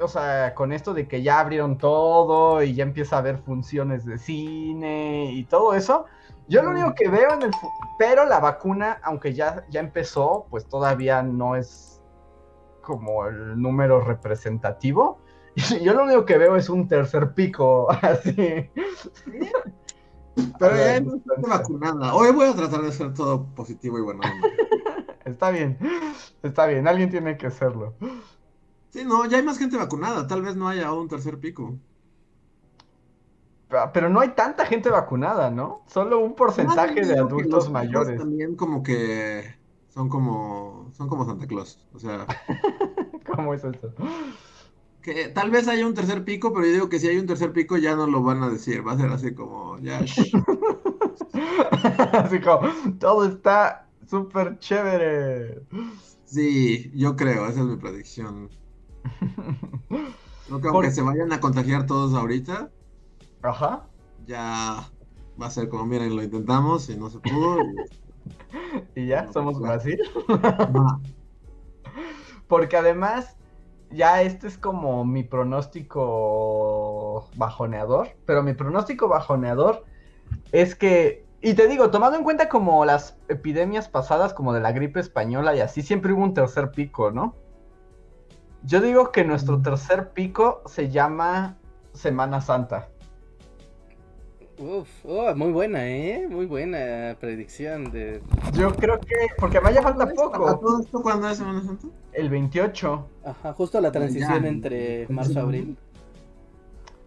o 0.00 0.08
sea, 0.08 0.54
con 0.54 0.72
esto 0.72 0.92
de 0.94 1.06
que 1.06 1.22
ya 1.22 1.40
abrieron 1.40 1.78
todo 1.78 2.62
y 2.62 2.74
ya 2.74 2.82
empieza 2.82 3.16
a 3.16 3.18
haber 3.20 3.38
funciones 3.38 4.04
de 4.04 4.18
cine 4.18 5.30
y 5.32 5.44
todo 5.44 5.74
eso, 5.74 6.06
yo 6.50 6.62
lo 6.62 6.70
único 6.70 6.94
que 6.94 7.08
veo 7.08 7.32
en 7.34 7.42
el... 7.42 7.50
Pero 7.96 8.26
la 8.26 8.40
vacuna, 8.40 8.98
aunque 9.02 9.32
ya, 9.32 9.64
ya 9.70 9.80
empezó, 9.80 10.46
pues 10.50 10.66
todavía 10.66 11.22
no 11.22 11.54
es 11.54 12.02
como 12.82 13.26
el 13.26 13.60
número 13.60 14.00
representativo. 14.00 15.20
Yo 15.82 15.94
lo 15.94 16.04
único 16.04 16.24
que 16.24 16.38
veo 16.38 16.56
es 16.56 16.68
un 16.68 16.88
tercer 16.88 17.34
pico, 17.34 17.88
así. 18.02 18.34
Pero 20.58 20.76
ya 20.76 20.94
hay 20.94 21.04
gente 21.04 21.30
vacunada. 21.48 22.14
Hoy 22.14 22.32
voy 22.32 22.48
a 22.48 22.54
tratar 22.54 22.82
de 22.82 22.92
ser 22.92 23.14
todo 23.14 23.46
positivo 23.54 23.98
y 23.98 24.02
bueno. 24.02 24.20
está 25.24 25.50
bien, 25.50 25.78
está 26.42 26.66
bien, 26.66 26.88
alguien 26.88 27.10
tiene 27.10 27.36
que 27.36 27.46
hacerlo. 27.46 27.94
Sí, 28.90 29.04
no, 29.04 29.24
ya 29.26 29.36
hay 29.36 29.44
más 29.44 29.58
gente 29.58 29.76
vacunada, 29.76 30.26
tal 30.26 30.42
vez 30.42 30.56
no 30.56 30.68
haya 30.68 30.92
un 30.92 31.08
tercer 31.08 31.38
pico. 31.38 31.78
Pero 33.92 34.08
no 34.08 34.20
hay 34.20 34.30
tanta 34.30 34.66
gente 34.66 34.90
vacunada, 34.90 35.50
¿no? 35.50 35.82
Solo 35.86 36.20
un 36.20 36.34
porcentaje 36.34 37.02
de 37.02 37.18
adultos 37.18 37.70
mayores. 37.70 38.18
También 38.18 38.56
como 38.56 38.82
que 38.82 39.54
son 39.88 40.08
como 40.08 40.90
son 40.92 41.08
como 41.08 41.24
Santa 41.24 41.46
Claus, 41.46 41.86
o 41.92 41.98
sea. 41.98 42.26
¿Cómo 43.26 43.54
es 43.54 43.64
eso? 43.64 43.92
Que 45.02 45.28
tal 45.28 45.50
vez 45.50 45.68
haya 45.68 45.86
un 45.86 45.94
tercer 45.94 46.24
pico, 46.24 46.52
pero 46.52 46.66
yo 46.66 46.72
digo 46.72 46.88
que 46.88 46.98
si 46.98 47.08
hay 47.08 47.18
un 47.18 47.26
tercer 47.26 47.52
pico 47.52 47.78
ya 47.78 47.96
no 47.96 48.06
lo 48.06 48.22
van 48.22 48.42
a 48.42 48.50
decir, 48.50 48.86
va 48.86 48.92
a 48.92 48.98
ser 48.98 49.10
así 49.10 49.34
como 49.34 49.78
ya. 49.78 50.00
así 52.12 52.40
como 52.40 52.68
todo 52.98 53.26
está 53.26 53.88
súper 54.06 54.58
chévere. 54.58 55.62
Sí, 56.24 56.90
yo 56.94 57.16
creo, 57.16 57.46
esa 57.46 57.60
es 57.60 57.66
mi 57.66 57.76
predicción. 57.76 58.50
Creo 60.46 60.60
que 60.60 60.68
aunque 60.68 60.90
se 60.90 61.02
vayan 61.02 61.32
a 61.32 61.38
contagiar 61.38 61.86
todos 61.86 62.12
ahorita, 62.12 62.72
Ajá. 63.42 63.86
ya 64.26 64.84
va 65.40 65.46
a 65.46 65.50
ser 65.50 65.68
como, 65.68 65.86
miren, 65.86 66.14
lo 66.14 66.22
intentamos 66.22 66.88
y 66.90 66.96
no 66.96 67.08
se 67.08 67.18
pudo. 67.18 67.58
Y, 68.94 69.06
ya, 69.06 69.32
somos 69.32 69.58
Brasil. 69.58 69.98
Porque 72.48 72.76
además, 72.76 73.36
ya 73.90 74.22
este 74.22 74.46
es 74.46 74.58
como 74.58 75.04
mi 75.04 75.22
pronóstico 75.22 77.28
bajoneador, 77.36 78.10
pero 78.26 78.42
mi 78.42 78.54
pronóstico 78.54 79.08
bajoneador 79.08 79.84
es 80.52 80.74
que, 80.74 81.24
y 81.40 81.54
te 81.54 81.68
digo, 81.68 81.90
tomando 81.90 82.18
en 82.18 82.24
cuenta 82.24 82.48
como 82.48 82.84
las 82.84 83.16
epidemias 83.28 83.88
pasadas, 83.88 84.34
como 84.34 84.52
de 84.52 84.60
la 84.60 84.72
gripe 84.72 85.00
española 85.00 85.54
y 85.54 85.60
así, 85.60 85.82
siempre 85.82 86.12
hubo 86.12 86.22
un 86.22 86.34
tercer 86.34 86.70
pico, 86.70 87.10
¿no? 87.10 87.34
Yo 88.62 88.82
digo 88.82 89.10
que 89.10 89.24
nuestro 89.24 89.62
tercer 89.62 90.10
pico 90.10 90.62
se 90.66 90.90
llama 90.90 91.56
Semana 91.94 92.42
Santa. 92.42 92.88
Uf, 94.60 94.88
oh, 95.06 95.34
muy 95.34 95.52
buena, 95.52 95.88
¿eh? 95.88 96.28
Muy 96.28 96.44
buena 96.44 97.16
predicción 97.18 97.90
de... 97.90 98.20
Yo 98.52 98.70
creo 98.74 99.00
que, 99.00 99.16
porque 99.38 99.56
a 99.56 99.70
ya 99.70 99.80
falta 99.80 100.06
poco. 100.12 100.58
¿Todo 100.58 100.80
esto 100.82 101.00
cuándo 101.00 101.30
es 101.30 101.38
Semana 101.38 101.62
Santa? 101.62 101.88
El 102.12 102.28
28. 102.28 103.06
Ajá, 103.24 103.52
justo 103.54 103.80
la 103.80 103.90
transición 103.90 104.44
entre 104.44 105.06
marzo 105.08 105.32
y 105.32 105.38
abril. 105.38 105.78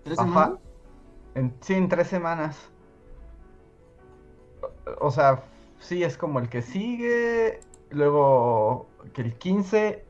¿Tres 0.04 0.18
semanas? 0.18 0.60
En, 1.36 1.54
sí, 1.62 1.74
en 1.76 1.90
tres 1.90 2.08
semanas. 2.08 2.58
O 5.00 5.12
sea, 5.12 5.44
sí, 5.78 6.04
es 6.04 6.18
como 6.18 6.40
el 6.40 6.50
que 6.50 6.64
sigue, 6.64 7.60
luego 7.92 8.88
que 9.14 9.22
el 9.22 9.36
15 9.36 10.04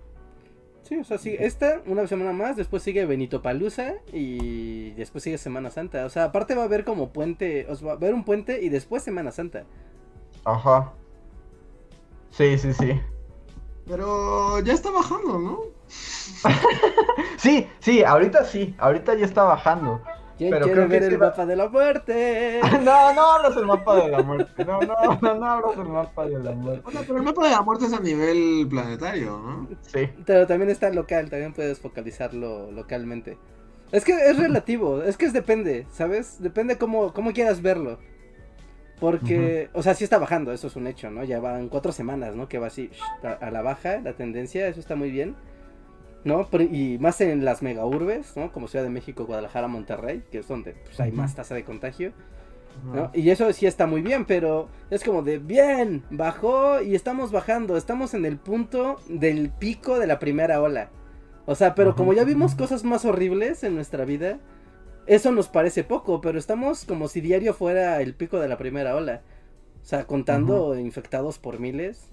Sí, 0.83 0.97
o 0.97 1.03
sea, 1.05 1.17
sí, 1.17 1.35
esta, 1.39 1.81
una 1.85 2.05
semana 2.07 2.33
más, 2.33 2.57
después 2.57 2.83
sigue 2.83 3.05
Benito 3.05 3.41
Palusa 3.41 3.95
y 4.11 4.91
después 4.91 5.23
sigue 5.23 5.37
Semana 5.37 5.71
Santa. 5.71 6.05
O 6.05 6.09
sea, 6.09 6.25
aparte 6.25 6.55
va 6.55 6.63
a 6.63 6.65
haber 6.65 6.83
como 6.83 7.13
puente, 7.13 7.65
o 7.69 7.75
sea, 7.75 7.87
va 7.87 7.93
a 7.93 7.95
haber 7.95 8.13
un 8.13 8.25
puente 8.25 8.61
y 8.61 8.69
después 8.69 9.01
Semana 9.01 9.31
Santa. 9.31 9.63
Ajá. 10.43 10.91
Sí, 12.31 12.57
sí, 12.57 12.73
sí. 12.73 12.99
Pero 13.87 14.59
ya 14.59 14.73
está 14.73 14.91
bajando, 14.91 15.39
¿no? 15.39 15.59
sí, 17.37 17.67
sí, 17.79 18.03
ahorita 18.03 18.43
sí, 18.43 18.75
ahorita 18.77 19.15
ya 19.15 19.25
está 19.25 19.43
bajando. 19.43 20.01
¿Quién 20.43 20.51
pero 20.51 20.65
quiere 20.65 20.87
ver 20.87 21.03
el 21.03 21.17
mapa 21.17 21.45
de 21.45 21.55
la 21.55 21.69
muerte? 21.69 22.59
no, 22.83 23.13
no 23.13 23.21
hablas 23.31 23.55
el 23.55 23.65
mapa 23.65 23.95
de 23.95 24.09
la 24.09 24.23
muerte. 24.23 24.65
No, 24.65 24.81
no, 24.81 25.19
no, 25.21 25.35
no 25.35 25.45
hablas 25.45 25.77
el 25.77 25.85
mapa 25.85 26.25
de 26.25 26.39
la 26.39 26.51
muerte. 26.51 26.83
pero 27.07 27.17
el 27.17 27.23
mapa 27.23 27.43
de 27.45 27.51
la 27.51 27.61
muerte 27.61 27.85
es 27.85 27.93
a 27.93 27.99
nivel 28.01 28.67
planetario, 28.69 29.39
¿no? 29.39 29.69
Sí. 29.83 30.09
Pero 30.25 30.45
también 30.45 30.69
está 30.69 30.89
local, 30.89 31.29
también 31.29 31.53
puedes 31.53 31.79
focalizarlo 31.79 32.71
localmente. 32.71 33.37
Es 33.93 34.03
que 34.03 34.11
es 34.11 34.37
relativo, 34.37 35.01
es 35.01 35.15
que 35.15 35.25
es 35.25 35.31
depende, 35.33 35.87
¿sabes? 35.91 36.41
Depende 36.41 36.77
cómo, 36.77 37.13
cómo 37.13 37.31
quieras 37.31 37.61
verlo. 37.61 37.99
Porque, 38.99 39.69
o 39.73 39.81
sea, 39.81 39.93
sí 39.93 40.03
está 40.03 40.17
bajando, 40.17 40.51
eso 40.51 40.67
es 40.67 40.75
un 40.75 40.87
hecho, 40.87 41.09
¿no? 41.09 41.23
Ya 41.23 41.39
van 41.39 41.69
cuatro 41.69 41.93
semanas, 41.93 42.35
¿no? 42.35 42.49
Que 42.49 42.59
va 42.59 42.67
así 42.67 42.89
a 43.21 43.49
la 43.49 43.61
baja 43.61 44.01
la 44.01 44.13
tendencia, 44.13 44.67
eso 44.67 44.79
está 44.79 44.95
muy 44.95 45.09
bien. 45.09 45.35
¿No? 46.23 46.47
Y 46.71 46.97
más 46.99 47.21
en 47.21 47.43
las 47.45 47.61
mega 47.61 47.85
urbes, 47.85 48.35
¿no? 48.35 48.51
Como 48.51 48.67
Ciudad 48.67 48.85
de 48.85 48.91
México, 48.91 49.25
Guadalajara, 49.25 49.67
Monterrey, 49.67 50.23
que 50.31 50.39
es 50.39 50.47
donde 50.47 50.73
pues, 50.73 50.99
hay 50.99 51.11
más 51.11 51.35
tasa 51.35 51.55
de 51.55 51.63
contagio. 51.63 52.13
¿no? 52.83 53.11
Y 53.13 53.29
eso 53.29 53.51
sí 53.53 53.67
está 53.67 53.85
muy 53.85 54.01
bien, 54.01 54.25
pero 54.25 54.67
es 54.89 55.03
como 55.03 55.21
de 55.21 55.37
bien, 55.37 56.03
bajó 56.09 56.81
y 56.81 56.95
estamos 56.95 57.31
bajando, 57.31 57.77
estamos 57.77 58.15
en 58.15 58.25
el 58.25 58.37
punto 58.37 58.99
del 59.07 59.51
pico 59.51 59.99
de 59.99 60.07
la 60.07 60.17
primera 60.17 60.59
ola. 60.59 60.89
O 61.45 61.55
sea, 61.55 61.75
pero 61.75 61.95
como 61.95 62.13
ya 62.13 62.23
vimos 62.23 62.55
cosas 62.55 62.83
más 62.83 63.05
horribles 63.05 63.63
en 63.63 63.75
nuestra 63.75 64.05
vida, 64.05 64.39
eso 65.05 65.31
nos 65.31 65.49
parece 65.49 65.83
poco, 65.83 66.21
pero 66.21 66.39
estamos 66.39 66.85
como 66.85 67.07
si 67.07 67.21
diario 67.21 67.53
fuera 67.53 68.01
el 68.01 68.15
pico 68.15 68.39
de 68.39 68.47
la 68.47 68.57
primera 68.57 68.95
ola. 68.95 69.21
O 69.81 69.85
sea, 69.85 70.05
contando 70.05 70.79
infectados 70.79 71.39
por 71.39 71.59
miles, 71.59 72.09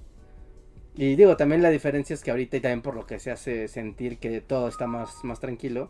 y 1.00 1.16
digo, 1.16 1.34
también 1.34 1.62
la 1.62 1.70
diferencia 1.70 2.12
es 2.12 2.22
que 2.22 2.30
ahorita 2.30 2.58
y 2.58 2.60
también 2.60 2.82
por 2.82 2.94
lo 2.94 3.06
que 3.06 3.18
se 3.18 3.30
hace 3.30 3.68
sentir 3.68 4.18
que 4.18 4.42
todo 4.42 4.68
está 4.68 4.86
más, 4.86 5.24
más 5.24 5.40
tranquilo, 5.40 5.88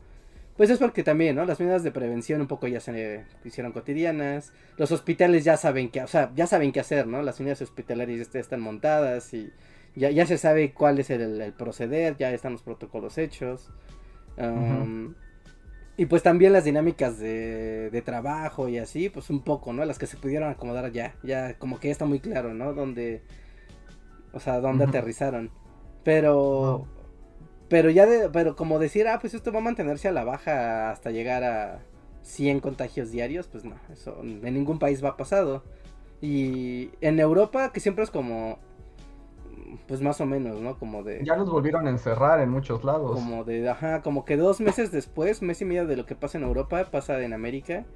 pues 0.56 0.70
es 0.70 0.78
porque 0.78 1.02
también, 1.02 1.34
¿no? 1.34 1.44
Las 1.44 1.58
medidas 1.58 1.82
de 1.82 1.90
prevención 1.90 2.40
un 2.40 2.46
poco 2.46 2.68
ya 2.68 2.78
se 2.78 3.24
hicieron 3.44 3.72
cotidianas, 3.72 4.52
los 4.76 4.92
hospitales 4.92 5.42
ya 5.42 5.56
saben 5.56 5.90
qué, 5.90 6.00
o 6.02 6.06
sea, 6.06 6.30
ya 6.36 6.46
saben 6.46 6.70
qué 6.70 6.78
hacer, 6.78 7.08
¿no? 7.08 7.22
Las 7.22 7.40
unidades 7.40 7.60
hospitalarias 7.62 8.30
ya 8.30 8.38
están 8.38 8.60
montadas 8.60 9.34
y 9.34 9.50
ya, 9.96 10.12
ya 10.12 10.26
se 10.26 10.38
sabe 10.38 10.72
cuál 10.72 11.00
es 11.00 11.10
el, 11.10 11.54
proceder, 11.58 12.16
ya 12.16 12.32
están 12.32 12.52
los 12.52 12.62
protocolos 12.62 13.18
hechos. 13.18 13.68
Um, 14.36 15.16
y 15.96 16.06
pues 16.06 16.22
también 16.22 16.52
las 16.52 16.62
dinámicas 16.62 17.18
de, 17.18 17.90
de, 17.90 18.02
trabajo 18.02 18.68
y 18.68 18.78
así, 18.78 19.08
pues 19.08 19.28
un 19.28 19.42
poco, 19.42 19.72
¿no? 19.72 19.84
Las 19.84 19.98
que 19.98 20.06
se 20.06 20.16
pudieron 20.16 20.50
acomodar 20.50 20.92
ya, 20.92 21.16
ya 21.24 21.58
como 21.58 21.80
que 21.80 21.88
ya 21.88 21.92
está 21.92 22.04
muy 22.04 22.20
claro, 22.20 22.54
¿no? 22.54 22.74
Donde 22.74 23.22
o 24.32 24.40
sea, 24.40 24.60
dónde 24.60 24.84
aterrizaron. 24.84 25.50
Pero, 26.04 26.86
pero 27.68 27.90
ya, 27.90 28.06
de, 28.06 28.28
pero 28.30 28.56
como 28.56 28.78
decir, 28.78 29.06
ah, 29.08 29.18
pues 29.20 29.34
esto 29.34 29.52
va 29.52 29.58
a 29.58 29.62
mantenerse 29.62 30.08
a 30.08 30.12
la 30.12 30.24
baja 30.24 30.90
hasta 30.90 31.10
llegar 31.10 31.44
a 31.44 31.80
100 32.22 32.60
contagios 32.60 33.10
diarios, 33.10 33.46
pues 33.46 33.64
no, 33.64 33.76
eso 33.92 34.20
en 34.22 34.54
ningún 34.54 34.78
país 34.78 35.04
va 35.04 35.16
pasado. 35.16 35.62
Y 36.20 36.90
en 37.00 37.18
Europa, 37.18 37.72
que 37.72 37.80
siempre 37.80 38.04
es 38.04 38.10
como, 38.10 38.58
pues 39.86 40.02
más 40.02 40.20
o 40.20 40.26
menos, 40.26 40.60
¿no? 40.60 40.78
Como 40.78 41.02
de... 41.02 41.22
Ya 41.24 41.36
los 41.36 41.50
volvieron 41.50 41.86
a 41.86 41.90
encerrar 41.90 42.40
en 42.40 42.50
muchos 42.50 42.84
lados. 42.84 43.12
Como 43.12 43.44
de, 43.44 43.68
ajá, 43.68 44.02
como 44.02 44.24
que 44.24 44.36
dos 44.36 44.60
meses 44.60 44.92
después, 44.92 45.42
mes 45.42 45.60
y 45.62 45.64
medio 45.64 45.86
de 45.86 45.96
lo 45.96 46.06
que 46.06 46.14
pasa 46.14 46.38
en 46.38 46.44
Europa, 46.44 46.88
pasa 46.90 47.20
en 47.22 47.32
América. 47.32 47.86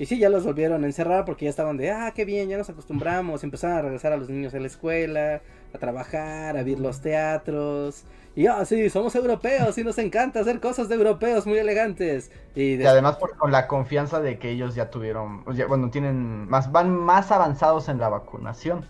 Y 0.00 0.06
sí, 0.06 0.18
ya 0.18 0.30
los 0.30 0.46
volvieron 0.46 0.82
a 0.82 0.86
encerrar 0.86 1.26
porque 1.26 1.44
ya 1.44 1.50
estaban 1.50 1.76
de, 1.76 1.90
ah, 1.90 2.10
qué 2.14 2.24
bien, 2.24 2.48
ya 2.48 2.56
nos 2.56 2.70
acostumbramos. 2.70 3.44
Empezaron 3.44 3.76
a 3.76 3.82
regresar 3.82 4.14
a 4.14 4.16
los 4.16 4.30
niños 4.30 4.54
a 4.54 4.58
la 4.58 4.66
escuela, 4.66 5.42
a 5.74 5.78
trabajar, 5.78 6.56
a 6.56 6.62
ver 6.62 6.80
los 6.80 7.02
teatros. 7.02 8.04
Y 8.34 8.46
ah, 8.46 8.64
sí, 8.64 8.88
somos 8.88 9.14
europeos 9.14 9.76
y 9.76 9.84
nos 9.84 9.98
encanta 9.98 10.40
hacer 10.40 10.58
cosas 10.58 10.88
de 10.88 10.94
europeos 10.94 11.46
muy 11.46 11.58
elegantes. 11.58 12.30
Y, 12.54 12.82
además 12.82 13.18
con 13.36 13.52
la 13.52 13.66
confianza 13.68 14.20
de 14.20 14.38
que 14.38 14.52
ellos 14.52 14.74
ya 14.74 14.88
tuvieron, 14.88 15.44
bueno, 15.44 15.90
tienen 15.90 16.48
más, 16.48 16.72
van 16.72 16.96
más 16.96 17.30
avanzados 17.30 17.90
en 17.90 17.98
la 17.98 18.08
vacunación. 18.08 18.86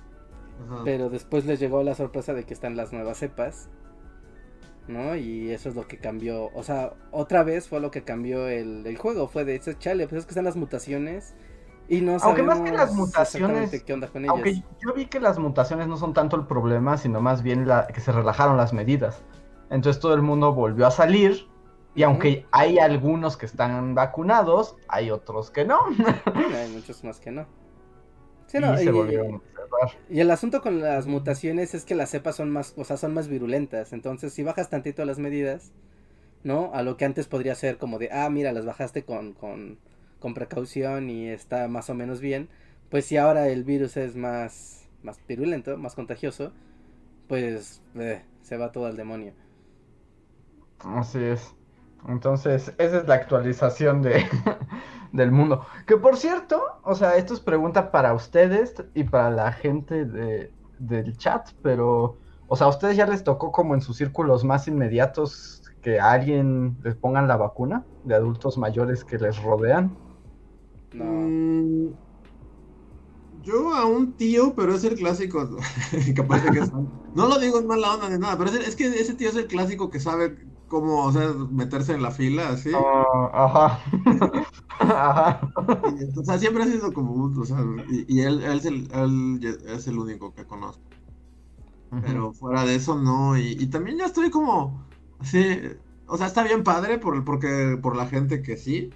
Pero 0.84 1.10
después 1.10 1.44
les 1.44 1.58
llegó 1.58 1.82
la 1.82 1.96
sorpresa 1.96 2.34
de 2.34 2.44
que 2.44 2.54
están 2.54 2.76
las 2.76 2.92
nuevas 2.92 3.18
cepas 3.18 3.68
¿no? 4.90 5.16
Y 5.16 5.50
eso 5.50 5.68
es 5.68 5.74
lo 5.74 5.86
que 5.86 5.98
cambió, 5.98 6.50
o 6.54 6.62
sea, 6.62 6.92
otra 7.10 7.42
vez 7.42 7.68
fue 7.68 7.80
lo 7.80 7.90
que 7.90 8.02
cambió 8.02 8.48
el, 8.48 8.96
juego, 8.98 9.28
fue 9.28 9.44
de 9.44 9.56
ese 9.56 9.78
chale, 9.78 10.06
pues 10.06 10.20
es 10.20 10.26
que 10.26 10.30
están 10.30 10.44
las 10.44 10.56
mutaciones 10.56 11.34
y 11.88 12.02
no 12.02 12.16
Aunque 12.20 12.42
más 12.42 12.60
que 12.60 12.70
las 12.70 12.92
mutaciones, 12.94 13.82
qué 13.82 13.92
onda 13.92 14.08
con 14.08 14.22
ellas. 14.22 14.34
Aunque 14.34 14.54
yo 14.54 14.94
vi 14.94 15.06
que 15.06 15.18
las 15.18 15.38
mutaciones 15.38 15.88
no 15.88 15.96
son 15.96 16.12
tanto 16.12 16.36
el 16.36 16.46
problema, 16.46 16.96
sino 16.96 17.20
más 17.20 17.42
bien 17.42 17.66
la, 17.66 17.88
que 17.88 18.00
se 18.00 18.12
relajaron 18.12 18.56
las 18.56 18.72
medidas. 18.72 19.22
Entonces 19.70 20.00
todo 20.00 20.14
el 20.14 20.22
mundo 20.22 20.52
volvió 20.52 20.86
a 20.86 20.90
salir 20.90 21.48
y 21.94 22.04
aunque 22.04 22.46
hay 22.52 22.78
algunos 22.78 23.36
que 23.36 23.46
están 23.46 23.96
vacunados, 23.96 24.76
hay 24.86 25.10
otros 25.10 25.50
que 25.50 25.64
no. 25.64 25.80
hay 26.54 26.70
muchos 26.72 27.02
más 27.02 27.18
que 27.18 27.32
no 27.32 27.59
y, 30.08 30.20
el 30.20 30.30
asunto 30.30 30.60
con 30.62 30.80
las 30.80 31.06
mutaciones 31.06 31.74
es 31.74 31.84
que 31.84 31.94
las 31.94 32.10
cepas 32.10 32.36
son 32.36 32.50
más, 32.50 32.74
o 32.76 32.84
sea, 32.84 32.96
son 32.96 33.14
más 33.14 33.28
virulentas. 33.28 33.92
Entonces, 33.92 34.32
si 34.32 34.42
bajas 34.42 34.70
tantito 34.70 35.04
las 35.04 35.18
medidas, 35.18 35.72
¿no? 36.42 36.70
A 36.74 36.82
lo 36.82 36.96
que 36.96 37.04
antes 37.04 37.28
podría 37.28 37.54
ser 37.54 37.78
como 37.78 37.98
de, 37.98 38.10
ah, 38.12 38.28
mira, 38.30 38.52
las 38.52 38.66
bajaste 38.66 39.04
con, 39.04 39.32
con, 39.34 39.78
con 40.18 40.34
precaución 40.34 41.10
y 41.10 41.28
está 41.28 41.68
más 41.68 41.90
o 41.90 41.94
menos 41.94 42.20
bien. 42.20 42.48
Pues 42.90 43.04
si 43.04 43.16
ahora 43.16 43.48
el 43.48 43.64
virus 43.64 43.96
es 43.96 44.16
más, 44.16 44.88
más 45.02 45.18
virulento, 45.28 45.76
más 45.76 45.94
contagioso, 45.94 46.52
pues 47.28 47.82
eh, 47.94 48.22
se 48.42 48.56
va 48.56 48.72
todo 48.72 48.86
al 48.86 48.96
demonio. 48.96 49.32
Así 50.80 51.18
es. 51.22 51.54
Entonces, 52.08 52.74
esa 52.78 52.98
es 52.98 53.08
la 53.08 53.14
actualización 53.14 54.02
de, 54.02 54.24
del 55.12 55.32
mundo. 55.32 55.64
Que 55.86 55.96
por 55.96 56.16
cierto, 56.16 56.62
o 56.82 56.94
sea, 56.94 57.16
esto 57.16 57.34
es 57.34 57.40
pregunta 57.40 57.90
para 57.90 58.14
ustedes 58.14 58.74
y 58.94 59.04
para 59.04 59.30
la 59.30 59.52
gente 59.52 60.04
de, 60.04 60.52
del 60.78 61.16
chat, 61.16 61.50
pero, 61.62 62.18
o 62.48 62.56
sea, 62.56 62.66
¿a 62.66 62.70
ustedes 62.70 62.96
ya 62.96 63.06
les 63.06 63.24
tocó 63.24 63.52
como 63.52 63.74
en 63.74 63.80
sus 63.80 63.96
círculos 63.96 64.44
más 64.44 64.68
inmediatos 64.68 65.62
que 65.82 65.98
a 65.98 66.12
alguien 66.12 66.76
les 66.82 66.94
pongan 66.94 67.28
la 67.28 67.36
vacuna 67.36 67.84
de 68.04 68.14
adultos 68.14 68.58
mayores 68.58 69.04
que 69.04 69.18
les 69.18 69.42
rodean? 69.42 69.96
No. 70.92 71.04
Mm, 71.04 71.94
yo 73.42 73.74
a 73.74 73.86
un 73.86 74.12
tío, 74.12 74.54
pero 74.54 74.74
es 74.74 74.84
el 74.84 74.96
clásico, 74.96 75.48
capaz 76.14 76.40
de 76.44 76.50
que 76.50 76.60
No 77.14 77.26
lo 77.26 77.38
digo 77.38 77.58
en 77.58 77.66
mala 77.66 77.94
onda 77.94 78.08
ni 78.08 78.18
nada, 78.18 78.36
pero 78.38 78.50
es, 78.50 78.76
que 78.76 78.86
ese 78.86 79.14
tío 79.14 79.30
es 79.30 79.36
el 79.36 79.46
clásico 79.46 79.90
que 79.90 79.98
sabe 79.98 80.36
cómo, 80.70 81.04
o 81.04 81.12
sea, 81.12 81.34
meterse 81.50 81.92
en 81.92 82.02
la 82.02 82.12
fila, 82.12 82.48
así. 82.50 82.70
Ah, 82.74 83.30
ajá. 83.34 83.80
ajá. 84.78 85.52
o 86.16 86.24
sea, 86.24 86.38
siempre 86.38 86.62
ha 86.62 86.66
sido 86.66 86.92
como, 86.92 87.24
o 87.38 87.44
sea, 87.44 87.58
y, 87.88 88.20
él, 88.20 88.42
él, 88.42 88.58
es 88.58 88.64
el, 88.64 88.88
él, 88.92 89.58
es 89.66 89.86
el 89.88 89.98
único 89.98 90.32
que 90.32 90.46
conozco. 90.46 90.82
Pero 92.02 92.32
fuera 92.32 92.64
de 92.64 92.76
eso, 92.76 92.94
no. 92.94 93.36
Y, 93.36 93.66
también 93.66 93.98
ya 93.98 94.06
estoy 94.06 94.30
como, 94.30 94.86
así, 95.18 95.58
o 96.06 96.16
sea, 96.16 96.28
está 96.28 96.44
bien 96.44 96.62
padre 96.62 96.98
por, 96.98 97.22
porque, 97.24 97.76
por 97.82 97.96
la 97.96 98.06
gente 98.06 98.40
que 98.40 98.56
sí. 98.56 98.90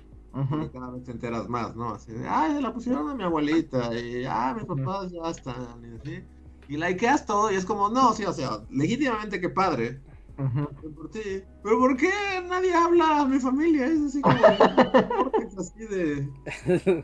cada 0.73 0.93
vez 0.93 1.03
te 1.03 1.11
enteras 1.11 1.49
más, 1.49 1.75
¿no? 1.75 1.91
Así 1.91 2.13
de, 2.13 2.27
ay, 2.29 2.55
se 2.55 2.63
la 2.63 2.73
pusieron 2.73 3.11
a 3.11 3.15
mi 3.15 3.25
abuelita, 3.25 3.93
y 3.99 4.25
ah, 4.27 4.55
mis 4.57 4.65
papás 4.65 5.11
ya 5.11 5.29
están, 5.29 5.83
y 5.83 5.97
así. 5.97 6.25
Y 6.69 6.77
likeas 6.77 7.27
todo, 7.27 7.51
y 7.51 7.57
es 7.57 7.65
como, 7.65 7.89
no, 7.89 8.13
sí, 8.13 8.25
o 8.25 8.33
sea, 8.33 8.61
legítimamente 8.71 9.41
que 9.41 9.49
padre, 9.51 10.01
por 10.37 11.11
ti. 11.11 11.43
Pero 11.63 11.79
¿por 11.79 11.97
qué 11.97 12.11
nadie 12.49 12.75
habla 12.75 13.21
a 13.21 13.27
mi 13.27 13.39
familia? 13.39 13.87
Es 13.87 14.01
así 14.01 14.21
como 14.21 14.35
así 15.59 15.87
de. 15.87 16.29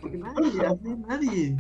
Porque 0.01 0.19
nadie, 0.19 0.67
así, 0.67 0.97
nadie. 1.07 1.57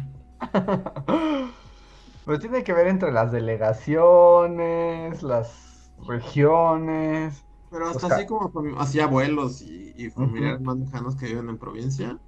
Pero 2.24 2.38
tiene 2.38 2.64
que 2.64 2.72
ver 2.72 2.88
entre 2.88 3.12
las 3.12 3.33
delegaciones, 3.33 5.22
las 5.22 5.92
regiones. 6.06 7.44
Pero 7.70 7.88
hasta 7.88 8.09
así 8.09 8.26
como 8.26 8.50
así 8.78 9.00
abuelos 9.00 9.62
y, 9.62 10.11
familiares 10.11 10.61
más 10.61 10.76
lejanos 10.76 11.16
que 11.16 11.26
viven 11.26 11.48
en 11.48 11.59
provincia. 11.59 12.18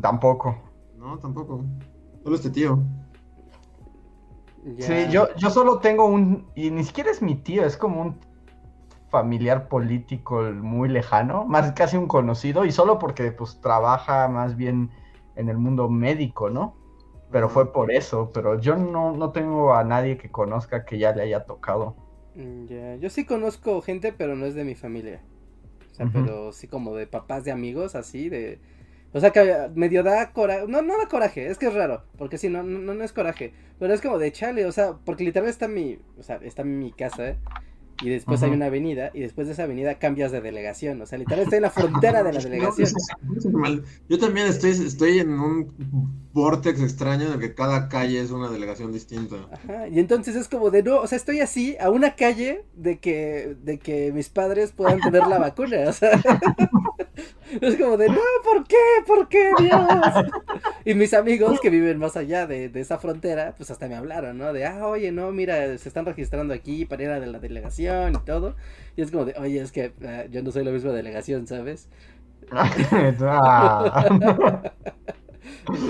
Tampoco. 0.00 0.56
No, 0.96 1.18
tampoco. 1.18 1.64
Solo 2.22 2.36
este 2.36 2.50
tío. 2.50 2.78
Sí, 4.78 5.06
yo, 5.10 5.28
yo 5.36 5.50
solo 5.50 5.78
tengo 5.78 6.06
un. 6.06 6.46
Y 6.54 6.70
ni 6.70 6.84
siquiera 6.84 7.10
es 7.10 7.22
mi 7.22 7.36
tío, 7.36 7.64
es 7.64 7.76
como 7.76 8.02
un 8.02 8.18
familiar 9.10 9.68
político 9.68 10.42
muy 10.42 10.88
lejano, 10.88 11.44
más 11.44 11.72
casi 11.72 11.96
un 11.96 12.08
conocido, 12.08 12.64
y 12.64 12.72
solo 12.72 12.98
porque 12.98 13.32
pues 13.32 13.60
trabaja 13.60 14.28
más 14.28 14.56
bien 14.56 14.90
en 15.36 15.48
el 15.48 15.58
mundo 15.58 15.88
médico, 15.88 16.50
¿no? 16.50 16.76
Pero 17.30 17.48
fue 17.48 17.72
por 17.72 17.90
eso, 17.92 18.30
pero 18.32 18.60
yo 18.60 18.76
no, 18.76 19.12
no 19.12 19.32
tengo 19.32 19.74
a 19.74 19.84
nadie 19.84 20.16
que 20.16 20.30
conozca 20.30 20.84
que 20.84 20.98
ya 20.98 21.12
le 21.12 21.22
haya 21.22 21.44
tocado. 21.44 21.96
Mm, 22.34 22.66
ya, 22.66 22.94
yo 22.96 23.10
sí 23.10 23.24
conozco 23.24 23.80
gente, 23.80 24.12
pero 24.12 24.36
no 24.36 24.46
es 24.46 24.54
de 24.54 24.64
mi 24.64 24.74
familia. 24.74 25.22
O 25.90 25.94
sea, 25.94 26.10
pero 26.12 26.52
sí 26.52 26.68
como 26.68 26.94
de 26.94 27.06
papás 27.06 27.44
de 27.44 27.52
amigos, 27.52 27.94
así, 27.94 28.28
de... 28.28 28.60
O 29.12 29.20
sea, 29.20 29.30
que 29.30 29.70
medio 29.74 30.02
da 30.02 30.32
coraje, 30.32 30.66
no, 30.68 30.82
no 30.82 30.98
da 30.98 31.08
coraje, 31.08 31.46
es 31.46 31.56
que 31.58 31.66
es 31.66 31.74
raro, 31.74 32.04
porque 32.18 32.36
sí, 32.36 32.50
no, 32.50 32.62
no, 32.62 32.92
no 32.92 33.02
es 33.02 33.12
coraje, 33.14 33.54
pero 33.78 33.94
es 33.94 34.02
como 34.02 34.18
de 34.18 34.30
chale, 34.30 34.66
o 34.66 34.72
sea, 34.72 34.98
porque 35.04 35.24
literalmente 35.24 35.52
está 35.52 35.68
mi, 35.68 35.98
o 36.18 36.22
sea, 36.22 36.36
está 36.42 36.64
mi 36.64 36.92
casa, 36.92 37.30
¿eh? 37.30 37.38
Y 38.02 38.10
después 38.10 38.42
hay 38.42 38.50
una 38.50 38.66
avenida 38.66 39.10
y 39.14 39.20
después 39.20 39.46
de 39.46 39.54
esa 39.54 39.64
avenida 39.64 39.98
cambias 39.98 40.32
de 40.32 40.40
delegación, 40.40 41.00
o 41.00 41.06
sea, 41.06 41.18
literalmente 41.18 41.56
estoy 41.56 41.56
en 41.56 41.62
la 41.62 41.70
frontera 41.70 42.22
de 42.22 42.32
la 42.32 42.40
delegación. 42.42 42.88
Yo 44.08 44.18
también 44.18 44.46
estoy, 44.46 44.70
estoy 44.70 45.18
en 45.18 45.38
un 45.38 46.26
vortex 46.32 46.80
extraño 46.80 47.30
de 47.30 47.38
que 47.38 47.54
cada 47.54 47.88
calle 47.88 48.20
es 48.20 48.30
una 48.30 48.50
delegación 48.50 48.92
distinta. 48.92 49.36
Ajá, 49.50 49.88
y 49.88 49.98
entonces 49.98 50.36
es 50.36 50.48
como 50.48 50.70
de 50.70 50.82
no, 50.82 51.00
o 51.00 51.06
sea, 51.06 51.16
estoy 51.16 51.40
así 51.40 51.76
a 51.80 51.90
una 51.90 52.14
calle 52.14 52.64
de 52.74 52.98
que 52.98 53.56
de 53.62 53.78
que 53.78 54.12
mis 54.12 54.28
padres 54.28 54.72
puedan 54.72 55.00
tener 55.00 55.26
la 55.26 55.38
vacuna, 55.38 55.88
o 55.88 55.92
sea, 55.92 56.20
es 57.60 57.76
como 57.76 57.96
de 57.96 58.08
no, 58.08 58.20
¿por 58.44 58.66
qué? 58.66 58.76
¿Por 59.06 59.28
qué, 59.28 59.52
Dios? 59.58 59.80
Y 60.84 60.94
mis 60.94 61.14
amigos 61.14 61.60
que 61.60 61.70
viven 61.70 61.98
más 61.98 62.16
allá 62.16 62.46
de, 62.46 62.68
de 62.68 62.80
esa 62.80 62.98
frontera, 62.98 63.54
pues 63.56 63.70
hasta 63.70 63.88
me 63.88 63.94
hablaron, 63.94 64.38
¿no? 64.38 64.52
De, 64.52 64.66
ah, 64.66 64.86
oye, 64.86 65.12
no, 65.12 65.30
mira, 65.32 65.76
se 65.78 65.88
están 65.88 66.06
registrando 66.06 66.54
aquí 66.54 66.84
para 66.84 67.02
ir 67.02 67.10
a 67.10 67.18
la 67.18 67.38
delegación 67.38 68.14
y 68.14 68.18
todo. 68.24 68.56
Y 68.96 69.02
es 69.02 69.10
como 69.10 69.24
de, 69.24 69.34
oye, 69.38 69.60
es 69.60 69.72
que 69.72 69.92
ah, 70.04 70.24
yo 70.30 70.42
no 70.42 70.50
soy 70.52 70.64
la 70.64 70.70
misma 70.70 70.92
delegación, 70.92 71.46
¿sabes? 71.46 71.88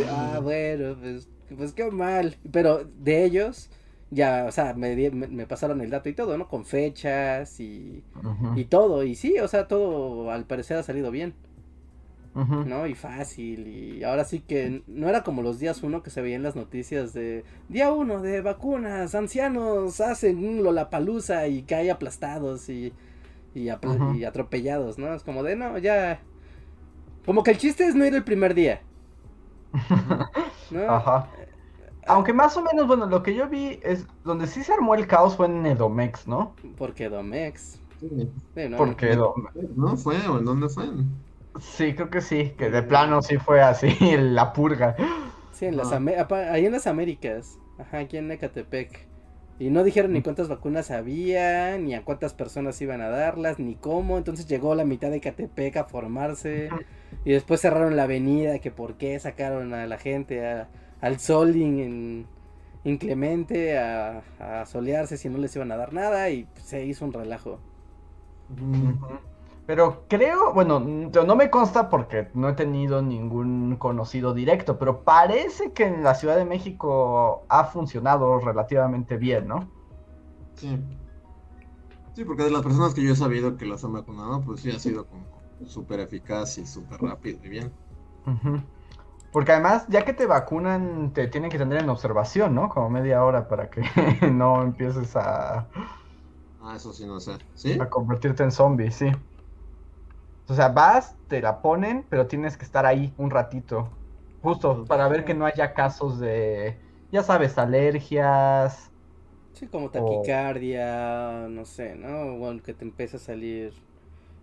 ah, 0.09 0.41
bueno, 0.43 0.97
pues, 1.01 1.29
pues 1.57 1.73
qué 1.73 1.91
mal. 1.91 2.37
Pero 2.51 2.85
de 2.85 3.25
ellos, 3.25 3.71
ya, 4.11 4.45
o 4.49 4.53
sea, 4.53 4.75
me, 4.75 5.11
me, 5.11 5.47
pasaron 5.47 5.81
el 5.81 5.91
dato 5.91 6.09
y 6.09 6.15
todo, 6.15 6.39
¿no? 6.39 6.49
Con 6.49 6.65
fechas 6.65 7.59
y, 7.61 8.05
y 8.55 8.65
todo. 8.67 9.03
Y 9.05 9.15
sí, 9.15 9.39
o 9.41 9.49
sea, 9.49 9.67
todo 9.69 10.31
al 10.31 10.45
parecer 10.45 10.79
ha 10.79 10.83
salido 10.83 11.11
bien. 11.11 11.35
¿no? 12.45 12.87
Y 12.87 12.95
fácil. 12.95 13.67
Y 13.67 14.05
ahora 14.05 14.25
sí 14.25 14.41
que 14.41 14.83
no 14.87 15.09
era 15.09 15.23
como 15.23 15.43
los 15.43 15.59
días 15.59 15.83
uno 15.83 16.03
que 16.03 16.11
se 16.11 16.21
veían 16.21 16.43
las 16.43 16.55
noticias 16.55 17.15
de 17.15 17.45
día 17.69 17.93
uno 17.93 18.21
de 18.21 18.43
vacunas, 18.43 19.15
ancianos 19.15 20.01
hacen 20.01 20.45
un 20.45 20.63
lollapalooza 20.63 21.49
y 21.49 21.63
cae 21.63 21.91
aplastados 21.91 22.69
y, 22.69 22.93
y, 23.55 23.71
atropellados, 23.71 24.99
¿no? 24.99 25.15
Es 25.15 25.23
como 25.23 25.43
de 25.43 25.57
no, 25.57 25.79
ya. 25.79 26.21
Como 27.25 27.43
que 27.43 27.53
el 27.53 27.59
chiste 27.59 27.87
es 27.87 27.95
no 27.95 28.05
ir 28.05 28.15
el 28.15 28.25
primer 28.25 28.55
día. 28.55 28.83
Ajá. 30.89 31.29
Aunque 32.07 32.33
más 32.33 32.57
o 32.57 32.63
menos, 32.63 32.87
bueno, 32.87 33.07
lo 33.07 33.23
que 33.23 33.35
yo 33.35 33.49
vi 33.49 33.81
es 33.83 34.07
donde 34.25 34.47
sí 34.47 34.63
se 34.63 34.73
armó 34.73 34.95
el 34.95 35.07
caos 35.07 35.37
fue 35.37 35.47
en 35.47 35.67
Edomex, 35.67 36.27
¿no? 36.27 36.55
Porque 36.77 37.05
Edomex. 37.05 37.81
Sí. 38.01 38.31
Porque 38.77 39.13
Edomex. 39.13 39.55
¿No 39.77 39.97
fue? 39.97 40.17
¿O 40.29 40.39
en 40.39 40.45
dónde 40.45 40.69
fue? 40.69 40.85
Sí, 41.61 41.95
creo 41.95 42.11
que 42.11 42.21
sí, 42.21 42.53
que 42.59 42.71
de 42.71 42.83
plano 42.83 43.23
sí 43.23 43.39
fue 43.39 43.61
así, 43.63 43.91
la 44.19 44.53
purga. 44.53 44.95
Sí, 45.53 45.67
en 45.67 45.77
las 45.77 45.91
ahí 45.91 46.67
en 46.67 46.73
las 46.73 46.87
Américas, 46.87 47.59
ajá, 47.79 47.99
aquí 47.99 48.19
en 48.19 48.31
Ecatepec. 48.31 49.07
Y 49.59 49.71
no 49.71 49.85
dijeron 49.85 50.13
ni 50.13 50.21
cuántas 50.21 50.49
vacunas 50.49 50.91
había, 50.91 51.79
ni 51.79 51.95
a 51.95 52.05
cuántas 52.05 52.35
personas 52.35 52.81
iban 52.83 53.01
a 53.01 53.09
darlas, 53.09 53.59
ni 53.59 53.75
cómo. 53.75 54.19
Entonces 54.19 54.47
llegó 54.47 54.75
la 54.75 54.85
mitad 54.85 55.09
de 55.09 55.17
Ecatepec 55.17 55.79
a 55.79 55.85
formarse. 55.85 56.69
Y 57.25 57.33
después 57.33 57.63
cerraron 57.63 57.97
la 57.97 58.03
avenida, 58.03 58.59
que 58.59 58.71
por 58.71 58.99
qué 58.99 59.19
sacaron 59.19 59.73
a 59.73 59.87
la 59.87 59.97
gente 59.97 60.67
al 61.01 61.19
sol 61.21 61.55
inclemente 62.85 63.79
a, 63.79 64.23
a, 64.39 64.67
solearse 64.67 65.17
si 65.17 65.29
no 65.29 65.39
les 65.39 65.55
iban 65.57 65.73
a 65.73 65.77
dar 65.77 65.93
nada. 65.93 66.31
Y 66.31 66.47
se 66.55 66.85
hizo 66.85 67.05
un 67.05 67.13
relajo. 67.13 67.59
Pero 69.67 70.05
creo, 70.09 70.55
bueno, 70.55 70.79
no 70.79 71.37
me 71.37 71.51
consta 71.51 71.91
porque 71.91 72.29
no 72.35 72.49
he 72.49 72.53
tenido 72.53 73.03
ningún 73.03 73.77
conocido 73.77 74.33
directo, 74.33 74.79
pero 74.79 75.03
parece 75.03 75.73
que 75.73 75.85
en 75.85 76.05
la 76.05 76.15
Ciudad 76.15 76.37
de 76.37 76.45
México 76.45 77.45
ha 77.49 77.65
funcionado 77.65 78.39
relativamente 78.39 79.17
bien, 79.17 79.49
¿no? 79.49 79.69
Sí. 80.55 80.79
Sí, 82.15 82.25
porque 82.25 82.45
de 82.45 82.51
las 82.51 82.63
personas 82.63 82.95
que 82.95 83.03
yo 83.03 83.13
he 83.13 83.17
sabido 83.17 83.57
que 83.57 83.67
las 83.67 83.85
han 83.85 83.93
vacunado, 83.93 84.41
pues 84.41 84.61
sí 84.61 84.71
ha 84.71 84.79
sido 84.79 85.07
como 85.07 85.25
súper 85.67 86.01
eficaz 86.01 86.57
y 86.59 86.67
súper 86.67 87.01
rápido 87.01 87.41
y 87.45 87.49
bien. 87.49 87.73
Porque 89.37 89.53
además, 89.53 89.85
ya 89.91 90.03
que 90.07 90.15
te 90.15 90.25
vacunan, 90.25 91.13
te 91.13 91.29
tienen 91.29 91.51
que 91.51 91.59
tener 91.59 91.83
en 91.83 91.91
observación, 91.91 92.55
¿no? 92.55 92.71
Como 92.71 92.89
media 92.89 93.23
hora 93.23 93.47
para 93.49 93.69
que 93.69 93.83
no 94.33 94.63
empieces 94.63 95.15
a... 95.15 95.69
Ah, 96.61 96.77
eso 96.77 96.93
sí, 96.93 97.07
no 97.07 97.21
sé. 97.21 97.39
¿Sí? 97.55 97.79
A 97.81 97.87
convertirte 97.89 98.43
en 98.43 98.51
zombie, 98.51 98.91
sí. 98.91 99.11
O 100.49 100.55
sea, 100.55 100.69
vas, 100.69 101.17
te 101.29 101.41
la 101.43 101.61
ponen, 101.61 102.07
pero 102.09 102.27
tienes 102.27 102.57
que 102.57 102.65
estar 102.65 102.87
ahí 102.87 103.15
un 103.19 103.31
ratito. 103.31 103.91
Justo 104.43 104.85
para 104.87 105.09
ver 105.09 105.25
que 105.25 105.35
no 105.35 105.45
haya 105.47 105.75
casos 105.75 106.21
de, 106.21 106.81
ya 107.11 107.23
sabes, 107.23 107.59
alergias. 107.59 108.93
Sí, 109.53 109.69
como 109.69 109.91
taquicardia, 109.91 111.49
no 111.49 111.65
sé, 111.65 111.95
¿no? 111.97 112.35
O 112.47 112.63
que 112.63 112.75
te 112.75 112.85
empieza 112.85 113.17
a 113.17 113.21
salir 113.21 113.73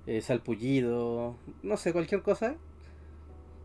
eh, 0.08 0.21
salpullido, 0.21 1.38
no 1.63 1.77
sé, 1.77 1.93
cualquier 1.93 2.23
cosa. 2.23 2.58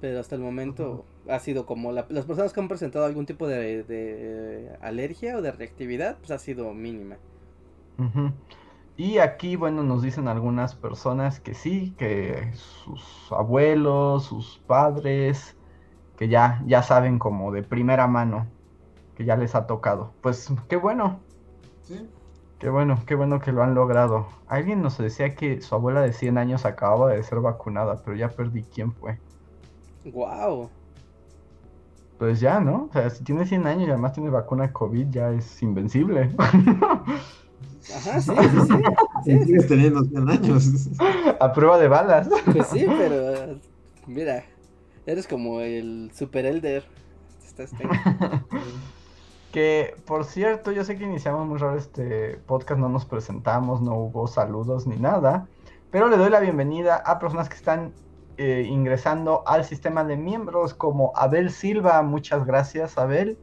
Pero 0.01 0.21
hasta 0.21 0.37
el 0.37 0.41
momento 0.41 1.05
ha 1.29 1.39
sido 1.41 1.67
como 1.67 1.93
las 1.93 2.05
personas 2.07 2.53
que 2.53 2.61
han 2.61 2.69
presentado 2.69 3.05
algún 3.05 3.27
tipo 3.27 3.47
de, 3.49 4.77
alergia 4.81 5.37
o 5.37 5.43
de 5.43 5.51
reactividad, 5.51 6.19
pues 6.19 6.31
ha 6.31 6.39
sido 6.39 6.73
mínima. 6.73 7.17
Y 8.97 9.19
aquí, 9.19 9.57
bueno, 9.57 9.83
nos 9.83 10.03
dicen 10.03 10.29
algunas 10.29 10.75
personas 10.75 11.41
que 11.41 11.55
sí, 11.55 11.95
que 11.99 12.53
sus 12.55 13.31
abuelos, 13.31 14.25
sus 14.25 14.59
padres, 14.67 15.57
que 16.17 16.29
ya, 16.29 16.63
ya 16.67 16.83
saben 16.83 17.19
como 17.19 17.53
de 17.53 17.63
primera 17.63 18.07
mano, 18.07 18.47
que 19.17 19.25
ya 19.25 19.37
les 19.37 19.55
ha 19.55 19.67
tocado. 19.67 20.13
Pues 20.21 20.53
qué 20.69 20.77
bueno. 20.77 21.21
Sí. 21.83 22.09
Qué 22.59 22.71
bueno, 22.71 22.99
qué 23.07 23.15
bueno 23.15 23.41
que 23.41 23.53
lo 23.53 23.63
han 23.63 23.77
logrado. 23.77 24.27
Alguien 24.49 24.83
nos 24.83 24.99
decía 24.99 25.37
que 25.37 25.61
su 25.61 25.77
abuela 25.77 26.01
de 26.01 26.13
100 26.13 26.39
años 26.39 26.65
acababa 26.65 27.13
de 27.13 27.23
ser 27.23 27.39
vacunada, 27.39 28.03
pero 28.05 28.17
ya 28.17 28.31
perdí 28.31 28.65
quién 28.65 28.93
fue. 28.93 29.21
Wow. 30.05 30.71
Pues 32.19 32.41
ya, 32.41 32.59
¿no? 32.61 32.89
O 32.91 32.93
sea, 32.93 33.09
si 33.11 33.23
tiene 33.23 33.47
100 33.47 33.67
años 33.67 33.89
y 33.89 33.91
además 33.91 34.13
tiene 34.13 34.31
vacuna 34.31 34.73
COVID, 34.73 35.09
ya 35.11 35.31
es 35.31 35.63
invencible. 35.63 36.35
Ajá, 37.97 38.21
sí, 38.21 38.33
sí, 38.37 38.61
sí. 39.25 39.45
Sigues 39.45 39.69
teniendo 39.69 40.05
100 40.05 40.29
años. 40.29 40.89
A 41.41 41.53
prueba 41.53 41.79
de 41.79 41.89
balas. 41.89 42.29
Pues 42.53 42.67
sí, 42.69 42.87
pero 42.87 43.59
mira, 44.07 44.45
eres 45.07 45.27
como 45.27 45.61
el 45.61 46.11
super 46.15 46.45
elder. 46.45 46.85
Estás 47.47 47.71
que, 49.53 49.95
por 50.05 50.25
cierto, 50.25 50.73
yo 50.73 50.85
sé 50.85 50.99
que 50.99 51.05
iniciamos 51.05 51.47
muy 51.47 51.59
raro 51.59 51.79
este 51.79 52.39
podcast, 52.47 52.81
no 52.81 52.89
nos 52.89 53.05
presentamos, 53.05 53.81
no 53.81 53.95
hubo 53.95 54.27
saludos 54.27 54.87
ni 54.87 54.97
nada, 54.97 55.47
pero 55.91 56.09
le 56.09 56.17
doy 56.17 56.31
la 56.31 56.41
bienvenida 56.41 56.97
a 56.97 57.19
personas 57.19 57.49
que 57.49 57.57
están 57.57 57.93
eh, 58.39 58.65
ingresando 58.69 59.43
al 59.47 59.65
sistema 59.65 60.05
de 60.05 60.17
miembros 60.17 60.73
como 60.73 61.13
Abel 61.17 61.51
Silva, 61.51 62.03
muchas 62.03 62.47
gracias 62.47 62.97
Abel, 62.97 63.37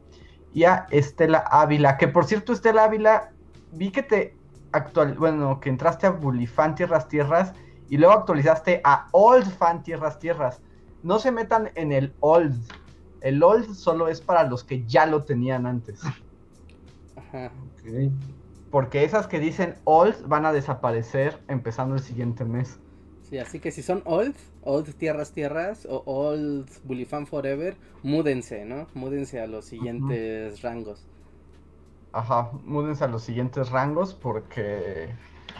y 0.52 0.64
a 0.64 0.86
Estela 0.90 1.44
Ávila, 1.50 1.98
que 1.98 2.08
por 2.08 2.24
cierto 2.24 2.52
Estela 2.52 2.84
Ávila, 2.84 3.30
vi 3.72 3.90
que 3.90 4.02
te 4.02 4.36
actual, 4.72 5.14
bueno, 5.18 5.60
que 5.60 5.68
entraste 5.68 6.06
a 6.06 6.10
Bulifan 6.10 6.74
Tierras 6.74 7.08
Tierras 7.08 7.52
y 7.88 7.98
luego 7.98 8.14
actualizaste 8.14 8.80
a 8.84 9.08
Old 9.12 9.46
Fan 9.56 9.82
Tierras 9.82 10.18
Tierras. 10.18 10.60
No 11.02 11.18
se 11.18 11.30
metan 11.30 11.70
en 11.74 11.92
el 11.92 12.14
Old. 12.20 12.56
El 13.20 13.42
Old 13.42 13.74
solo 13.74 14.08
es 14.08 14.20
para 14.20 14.44
los 14.44 14.64
que 14.64 14.84
ya 14.86 15.06
lo 15.06 15.24
tenían 15.24 15.66
antes. 15.66 16.02
Ajá. 17.16 17.50
Porque 18.70 19.04
esas 19.04 19.26
que 19.26 19.38
dicen 19.38 19.74
Old 19.84 20.26
van 20.26 20.46
a 20.46 20.52
desaparecer 20.52 21.38
empezando 21.48 21.94
el 21.94 22.02
siguiente 22.02 22.44
mes. 22.44 22.80
Sí, 23.28 23.38
así 23.38 23.58
que 23.58 23.72
si 23.72 23.82
son 23.82 24.02
Old, 24.04 24.36
Old 24.62 24.94
Tierras 24.94 25.32
Tierras 25.32 25.84
o 25.90 26.02
Old 26.06 26.68
Bulifan 26.84 27.26
Forever, 27.26 27.76
múdense, 28.04 28.64
¿no? 28.64 28.86
Múdense 28.94 29.40
a 29.40 29.48
los 29.48 29.64
siguientes 29.64 30.62
rangos. 30.62 31.04
Ajá, 32.12 32.50
múdense 32.64 33.02
a 33.02 33.08
los 33.08 33.24
siguientes 33.24 33.70
rangos 33.70 34.14
porque, 34.14 35.08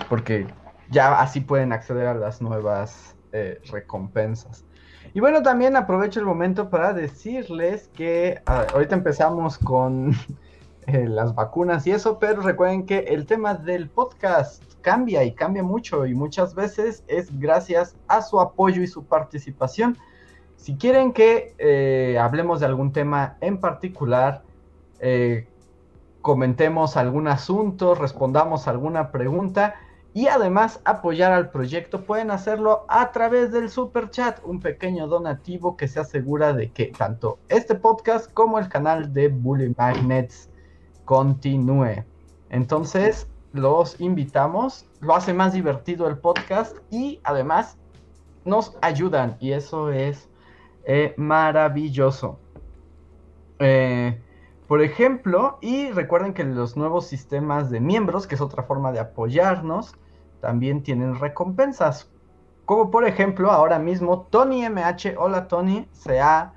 porque 0.09 0.47
ya 0.91 1.21
así 1.21 1.41
pueden 1.41 1.73
acceder 1.73 2.07
a 2.07 2.15
las 2.15 2.41
nuevas 2.41 3.17
eh, 3.33 3.61
recompensas. 3.73 4.65
Y 5.13 5.19
bueno, 5.19 5.43
también 5.43 5.75
aprovecho 5.75 6.21
el 6.21 6.27
momento 6.27 6.71
para 6.71 6.93
decirles 6.93 7.91
que 7.95 8.41
ah, 8.47 8.65
ahorita 8.73 8.95
empezamos 8.95 9.59
con 9.59 10.13
eh, 10.87 11.09
las 11.09 11.35
vacunas 11.35 11.85
y 11.89 11.91
eso, 11.91 12.21
pero 12.21 12.43
recuerden 12.43 12.87
que 12.87 12.99
el 13.01 13.27
tema 13.27 13.55
del 13.55 13.89
podcast 13.89 14.63
cambia 14.87 15.25
y 15.25 15.35
cambia 15.35 15.65
mucho 15.65 16.07
y 16.07 16.15
muchas 16.15 16.55
veces 16.55 17.03
es 17.09 17.37
gracias 17.41 17.97
a 18.07 18.23
su 18.23 18.39
apoyo 18.41 18.83
y 18.83 18.87
su 18.87 19.05
participación. 19.05 19.99
Si 20.55 20.77
quieren 20.77 21.13
que 21.13 21.57
eh, 21.59 22.17
hablemos 22.21 22.61
de 22.61 22.67
algún 22.67 22.93
tema 22.93 23.37
en 23.41 23.59
particular, 23.59 24.45
comentemos 26.23 26.97
algún 26.97 27.27
asunto, 27.27 27.97
respondamos 27.97 28.69
alguna 28.69 29.11
pregunta 29.11 29.75
y 30.15 30.29
además 30.29 30.81
apoyar 30.85 31.33
al 31.33 31.51
proyecto 31.51 32.05
pueden 32.05 32.31
hacerlo 32.31 32.87
a 32.89 33.11
través 33.11 33.51
del 33.51 33.69
super 33.69 34.09
chat, 34.09 34.39
un 34.45 34.61
pequeño 34.61 35.09
donativo 35.09 35.77
que 35.77 35.89
se 35.89 35.99
asegura 35.99 36.53
de 36.53 36.71
que 36.71 36.87
tanto 36.87 37.39
este 37.49 37.75
podcast 37.75 38.33
como 38.33 38.61
el 38.61 38.69
canal 38.69 39.13
de 39.13 39.29
Bully 39.29 39.75
Magnets 39.77 40.49
continúe. 41.05 42.05
Entonces, 42.51 43.29
los 43.57 44.01
invitamos, 44.01 44.87
lo 45.01 45.15
hace 45.15 45.33
más 45.33 45.53
divertido 45.53 46.09
el 46.09 46.19
podcast 46.19 46.77
y 46.91 47.21
además 47.25 47.79
nos 48.45 48.77
ayudan 48.81 49.37
y 49.41 49.53
eso 49.53 49.91
es 49.91 50.29
eh, 50.85 51.15
maravilloso. 51.17 52.39
Eh, 53.59 54.21
por 54.69 54.83
ejemplo, 54.83 55.59
y 55.61 55.91
recuerden 55.91 56.35
que 56.35 56.45
los 56.45 56.77
nuevos 56.77 57.07
sistemas 57.07 57.71
de 57.71 57.81
miembros, 57.81 58.27
que 58.27 58.35
es 58.35 58.41
otra 58.41 58.65
forma 58.65 58.93
de 58.93 59.01
apoyarnos, 59.01 59.95
también 60.41 60.83
tienen 60.83 61.19
recompensas. 61.19 62.11
Como 62.65 62.91
por 62.91 63.07
ejemplo, 63.07 63.51
ahora 63.51 63.79
mismo 63.79 64.27
Tony 64.31 64.69
MH, 64.69 65.17
hola 65.19 65.49
Tony, 65.49 65.89
se 65.93 66.21
ha 66.21 66.53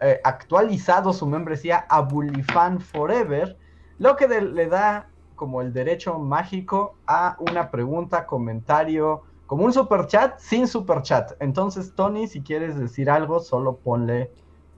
eh, 0.00 0.20
actualizado 0.24 1.12
su 1.12 1.26
membresía 1.26 1.86
a 1.88 2.00
Bullyfan 2.00 2.80
Forever, 2.80 3.56
lo 3.98 4.16
que 4.16 4.28
le 4.28 4.66
da 4.66 5.08
como 5.36 5.60
el 5.60 5.72
derecho 5.72 6.18
mágico 6.18 6.96
a 7.06 7.36
una 7.38 7.70
pregunta, 7.70 8.26
comentario, 8.26 9.22
como 9.46 9.64
un 9.64 9.72
super 9.72 10.06
chat 10.06 10.38
sin 10.38 10.66
super 10.66 11.02
chat. 11.02 11.32
Entonces, 11.40 11.94
Tony, 11.94 12.26
si 12.26 12.40
quieres 12.40 12.76
decir 12.76 13.08
algo, 13.08 13.40
solo 13.40 13.76
ponle 13.76 14.30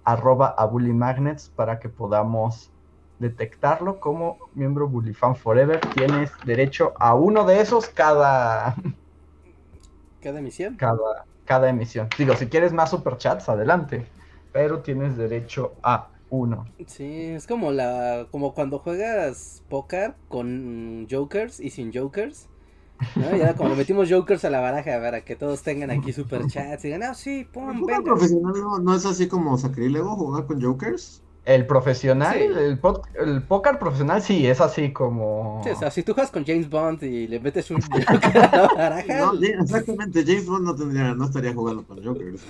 arroba 0.05 0.49
a 0.49 0.66
Bully 0.66 0.92
Magnets 0.92 1.51
para 1.55 1.79
que 1.79 1.88
podamos 1.88 2.71
detectarlo 3.18 3.99
como 4.01 4.38
miembro 4.55 4.90
Fan 5.14 5.37
Forever. 5.37 5.81
Tienes 5.94 6.31
derecho 6.44 6.92
a 6.99 7.14
uno 7.14 7.44
de 7.44 7.61
esos 7.61 7.88
cada... 7.88 8.75
¿Cada 10.21 10.38
emisión? 10.38 10.77
Cada, 10.77 11.25
cada 11.44 11.68
emisión. 11.68 12.09
Digo, 12.18 12.35
si 12.35 12.47
quieres 12.47 12.73
más 12.73 12.90
superchats, 12.90 13.49
adelante. 13.49 14.07
Pero 14.53 14.81
tienes 14.81 15.16
derecho 15.16 15.75
a 15.83 16.09
uno. 16.31 16.67
Sí, 16.87 17.05
es 17.05 17.47
como 17.47 17.73
la 17.73 18.27
como 18.31 18.55
cuando 18.55 18.79
juegas 18.79 19.62
póker 19.69 20.14
con 20.29 21.07
jokers 21.11 21.61
y 21.61 21.71
sin 21.71 21.93
jokers. 21.93 22.49
¿no? 23.14 23.37
Ya 23.37 23.55
como 23.55 23.77
metimos 23.77 24.11
jokers 24.11 24.45
a 24.45 24.51
la 24.51 24.61
baraja 24.61 25.01
para 25.01 25.25
que 25.25 25.37
todos 25.37 25.62
tengan 25.62 25.91
aquí 25.91 26.12
super 26.12 26.47
chats 26.47 26.85
y 26.85 26.88
digan, 26.88 27.05
ah, 27.05 27.14
sí, 27.14 27.47
venga. 27.55 28.03
profesional 28.03 28.55
no, 28.83 28.95
es 28.95 29.07
así 29.07 29.29
como 29.29 29.57
sacrílego 29.57 30.17
jugar 30.17 30.47
con 30.47 30.61
jokers? 30.61 31.23
El 31.49 31.67
profesional, 31.67 32.37
el, 32.37 32.79
el 33.17 33.43
póker 33.43 33.79
profesional 33.79 34.21
sí, 34.21 34.47
es 34.47 34.61
así 34.61 34.93
como... 34.93 35.63
Sí, 35.65 35.71
o 35.71 35.77
sea, 35.77 35.91
si 35.91 36.03
tú 36.03 36.13
juegas 36.13 36.31
con 36.31 36.45
James 36.45 36.69
Bond 36.69 37.03
y 37.03 37.27
le 37.27 37.41
metes 37.41 37.71
un 37.71 37.81
joker 37.91 38.37
a 38.37 38.57
la 38.57 38.69
baraja... 38.75 39.19
No, 39.19 39.33
exactamente, 39.43 40.25
James 40.27 40.45
Bond 40.45 40.67
no, 40.67 40.77
tendría, 40.77 41.15
no 41.15 41.25
estaría 41.25 41.55
jugando 41.55 41.87
con 41.87 42.05
jokers. 42.05 42.43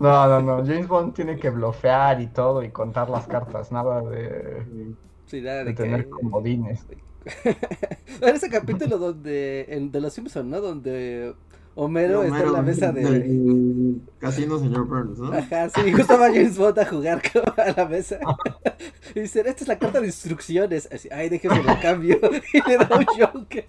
No, 0.00 0.26
no, 0.26 0.42
no, 0.42 0.56
James 0.66 0.88
Bond 0.88 1.14
tiene 1.14 1.38
que 1.38 1.50
blofear 1.50 2.20
y 2.20 2.26
todo 2.26 2.64
y 2.64 2.70
contar 2.70 3.08
las 3.10 3.28
cartas, 3.28 3.70
nada 3.70 4.00
de... 4.00 4.96
Sí, 5.26 5.40
nada 5.40 5.58
de, 5.58 5.66
de 5.66 5.74
tener 5.74 6.08
comodines. 6.08 6.84
en 7.44 8.34
ese 8.34 8.48
capítulo 8.48 8.98
donde, 8.98 9.66
en, 9.68 9.92
de 9.92 10.00
los 10.00 10.12
Simpsons, 10.12 10.46
¿no? 10.46 10.60
Donde 10.60 11.34
Homero, 11.78 12.22
está 12.22 12.42
en 12.42 12.52
la 12.54 12.62
mesa 12.62 12.90
de... 12.90 14.00
Casino 14.18 14.58
señor 14.58 14.86
Burns, 14.86 15.18
¿no? 15.18 15.30
Ajá, 15.30 15.68
sí, 15.68 15.92
justo 15.92 16.18
va 16.18 16.28
James 16.28 16.56
Bond 16.56 16.78
a 16.78 16.86
jugar 16.86 17.20
a 17.58 17.70
la 17.70 17.84
mesa. 17.84 18.18
y 19.14 19.20
dice, 19.20 19.40
esta 19.40 19.62
es 19.62 19.68
la 19.68 19.78
carta 19.78 20.00
de 20.00 20.06
instrucciones. 20.06 20.88
Así, 20.90 21.10
ay, 21.12 21.28
déjeme 21.28 21.62
lo 21.62 21.78
cambio. 21.80 22.18
y 22.54 22.66
le 22.66 22.78
da 22.78 22.88
un 22.96 23.04
Joker. 23.04 23.68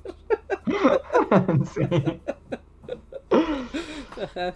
sí. 1.75 2.21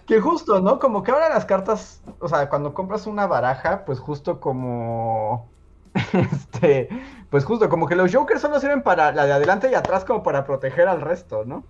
Que 0.06 0.18
justo, 0.18 0.60
¿no? 0.62 0.78
Como 0.78 1.02
que 1.02 1.10
ahora 1.10 1.28
las 1.28 1.44
cartas, 1.44 2.00
o 2.20 2.28
sea, 2.28 2.48
cuando 2.48 2.72
compras 2.72 3.06
una 3.06 3.26
baraja, 3.26 3.84
pues 3.84 4.00
justo 4.00 4.40
como 4.40 5.52
este, 6.14 6.88
pues 7.28 7.44
justo, 7.44 7.68
como 7.68 7.86
que 7.86 7.96
los 7.96 8.10
Jokers 8.10 8.40
solo 8.40 8.58
sirven 8.60 8.82
para 8.82 9.12
la 9.12 9.26
de 9.26 9.32
adelante 9.32 9.70
y 9.70 9.74
atrás 9.74 10.06
como 10.06 10.22
para 10.22 10.44
proteger 10.44 10.88
al 10.88 11.02
resto, 11.02 11.44
¿no? 11.44 11.64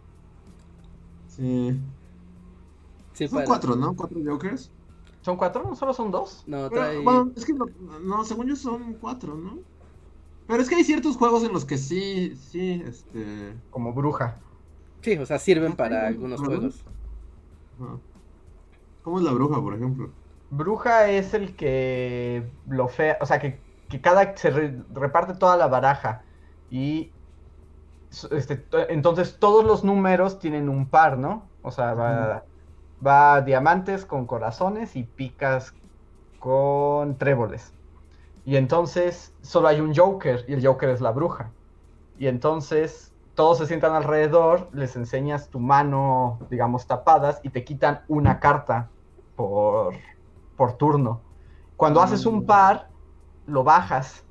Sí. 1.37 1.79
son 3.29 3.45
cuatro, 3.45 3.77
¿no? 3.77 3.95
¿Cuatro 3.95 4.18
Jokers? 4.25 4.71
¿Son 5.21 5.37
cuatro? 5.37 5.62
¿No 5.62 5.77
solo 5.77 5.95
son 5.95 6.11
dos? 6.11 6.45
No, 6.47 6.68
trae... 6.68 6.99
bueno, 6.99 7.31
es 7.37 7.45
que 7.45 7.55
no, 7.55 8.25
según 8.25 8.49
yo 8.49 8.57
son 8.57 8.95
cuatro, 8.95 9.37
¿no? 9.37 9.59
Pero 10.47 10.61
es 10.61 10.68
que 10.68 10.75
hay 10.75 10.85
ciertos 10.85 11.16
juegos 11.16 11.45
en 11.45 11.53
los 11.53 11.64
que 11.64 11.79
sí, 11.79 12.35
sí, 12.37 12.83
este... 12.85 13.55
Como 13.71 13.92
bruja. 13.92 14.38
Sí, 15.01 15.16
o 15.16 15.25
sea, 15.25 15.38
sirven 15.38 15.75
para 15.75 16.09
algunos 16.09 16.40
juegos. 16.40 16.85
¿Cómo 19.03 19.18
es 19.18 19.25
la 19.25 19.33
bruja, 19.33 19.61
por 19.61 19.75
ejemplo? 19.75 20.11
Bruja 20.51 21.09
es 21.09 21.33
el 21.35 21.57
que 21.57 22.51
blofea, 22.66 23.18
o 23.21 23.27
sea, 23.27 23.38
que 23.38 23.59
que 23.92 24.01
cada 24.01 24.35
se 24.38 24.51
reparte 24.95 25.35
toda 25.35 25.57
la 25.59 25.66
baraja 25.68 26.23
y 26.71 27.11
este, 28.31 28.66
entonces 28.88 29.38
todos 29.38 29.64
los 29.64 29.85
números 29.85 30.38
tienen 30.38 30.68
un 30.68 30.87
par, 30.87 31.18
¿no? 31.18 31.48
O 31.62 31.70
sea, 31.70 31.94
va, 31.94 32.44
va 33.04 33.40
diamantes 33.40 34.04
con 34.04 34.27
corazones 34.27 34.96
y 34.96 35.04
picas 35.04 35.75
con 36.38 37.17
tréboles. 37.17 37.73
Y 38.44 38.56
entonces 38.56 39.33
solo 39.40 39.69
hay 39.69 39.81
un 39.81 39.94
Joker 39.94 40.44
y 40.48 40.54
el 40.54 40.67
Joker 40.67 40.90
es 40.90 41.00
la 41.00 41.13
bruja. 41.13 41.50
Y 42.19 42.27
entonces 42.27 43.13
todos 43.35 43.58
se 43.58 43.67
sientan 43.67 43.94
alrededor, 43.94 44.69
les 44.73 44.96
enseñas 44.96 45.48
tu 45.48 45.58
mano, 45.58 46.38
digamos, 46.50 46.87
tapadas 46.87 47.40
y 47.42 47.50
te 47.50 47.65
quitan 47.65 48.02
una 48.08 48.40
carta 48.40 48.90
por, 49.37 49.94
por 50.56 50.75
turno. 50.75 51.23
Cuando 51.77 52.02
haces 52.02 52.27
un 52.27 52.44
par, 52.44 52.88
lo 53.46 53.65
bajas. 53.65 54.25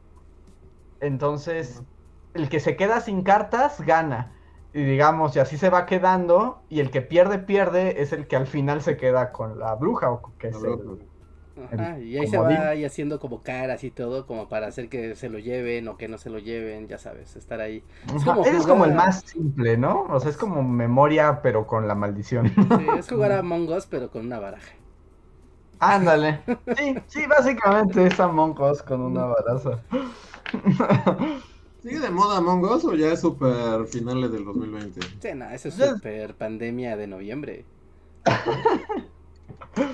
Entonces, 0.99 1.83
el 2.33 2.49
que 2.49 2.59
se 2.59 2.75
queda 2.75 3.01
sin 3.01 3.23
cartas 3.23 3.81
gana. 3.81 4.33
Y 4.73 4.83
digamos, 4.83 5.35
y 5.35 5.39
así 5.39 5.57
se 5.57 5.69
va 5.69 5.85
quedando, 5.85 6.61
y 6.69 6.79
el 6.79 6.91
que 6.91 7.01
pierde, 7.01 7.39
pierde, 7.39 8.01
es 8.01 8.13
el 8.13 8.27
que 8.27 8.37
al 8.37 8.47
final 8.47 8.81
se 8.81 8.95
queda 8.95 9.33
con 9.33 9.59
la 9.59 9.75
bruja, 9.75 10.11
o 10.11 10.21
que 10.37 10.47
es 10.47 10.55
y 11.99 12.17
ahí 12.17 12.27
se 12.27 12.37
va 12.37 12.69
ahí 12.69 12.85
haciendo 12.85 13.19
como 13.19 13.43
caras 13.43 13.83
y 13.83 13.91
todo, 13.91 14.25
como 14.25 14.47
para 14.47 14.67
hacer 14.67 14.89
que 14.89 15.15
se 15.15 15.29
lo 15.29 15.37
lleven 15.37 15.87
o 15.87 15.97
que 15.97 16.07
no 16.07 16.17
se 16.17 16.29
lo 16.29 16.39
lleven, 16.39 16.87
ya 16.87 16.97
sabes, 16.97 17.35
estar 17.35 17.59
ahí. 17.59 17.83
Es 18.15 18.23
como, 18.23 18.45
es 18.45 18.65
como 18.65 18.85
el 18.85 18.93
más 18.93 19.21
simple, 19.21 19.77
¿no? 19.77 20.03
O 20.09 20.19
sea, 20.19 20.31
es 20.31 20.37
como 20.37 20.63
memoria, 20.63 21.41
pero 21.41 21.67
con 21.67 21.87
la 21.87 21.95
maldición. 21.95 22.47
Sí, 22.47 22.87
es 22.97 23.09
jugar 23.09 23.33
a 23.33 23.39
Among 23.39 23.69
Us, 23.69 23.85
pero 23.85 24.09
con 24.09 24.25
una 24.25 24.39
baraja. 24.39 24.71
Ándale. 25.79 26.41
Sí, 26.77 26.95
sí, 27.07 27.25
básicamente 27.27 28.07
es 28.07 28.19
Among 28.19 28.59
Us 28.59 28.81
con 28.81 29.01
una 29.01 29.25
baraza. 29.25 29.81
¿Sigue 31.81 31.99
de 31.99 32.11
moda 32.11 32.37
Among 32.37 32.63
Us 32.65 32.85
o 32.85 32.93
ya 32.93 33.11
es 33.11 33.21
super 33.21 33.85
finales 33.87 34.31
del 34.31 34.45
2020? 34.45 35.01
Sí, 35.19 35.29
no, 35.35 35.49
eso 35.49 35.69
es 35.69 35.75
super 35.75 36.35
pandemia 36.35 36.95
de 36.95 37.07
noviembre. 37.07 37.65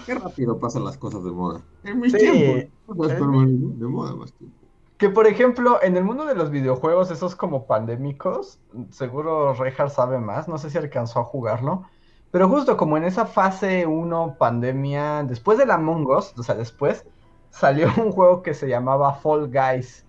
Qué 0.06 0.16
rápido 0.16 0.60
pasan 0.60 0.84
las 0.84 0.98
cosas 0.98 1.24
de 1.24 1.32
moda. 1.32 1.62
En 1.86 2.00
mi 2.00 2.12
tiempo. 2.12 2.68
de 2.94 3.88
moda 3.88 4.16
más 4.16 4.34
tiempo. 4.34 4.58
Que 4.98 5.10
por 5.10 5.28
ejemplo, 5.28 5.80
en 5.82 5.96
el 5.96 6.04
mundo 6.04 6.26
de 6.26 6.36
los 6.36 6.50
videojuegos, 6.50 7.12
esos 7.12 7.36
como 7.36 7.68
pandémicos, 7.68 8.60
seguro 8.90 9.54
Reinhardt 9.54 9.94
sabe 9.94 10.20
más, 10.20 10.48
no 10.48 10.58
sé 10.58 10.72
si 10.72 10.78
alcanzó 10.78 11.20
a 11.20 11.24
jugarlo, 11.24 11.84
pero 12.32 12.50
justo 12.50 12.76
como 12.76 12.98
en 12.98 13.04
esa 13.04 13.28
fase 13.28 13.86
1 13.86 14.38
pandemia, 14.40 15.24
después 15.24 15.58
de 15.60 15.68
la 15.68 15.76
Among 15.76 16.08
Us, 16.08 16.34
o 16.38 16.44
sea, 16.44 16.56
después, 16.56 17.06
salió 17.52 17.88
un 17.98 18.12
juego 18.12 18.42
que 18.42 18.56
se 18.56 18.68
llamaba 18.68 19.14
Fall 19.14 19.52
Guys. 19.52 20.07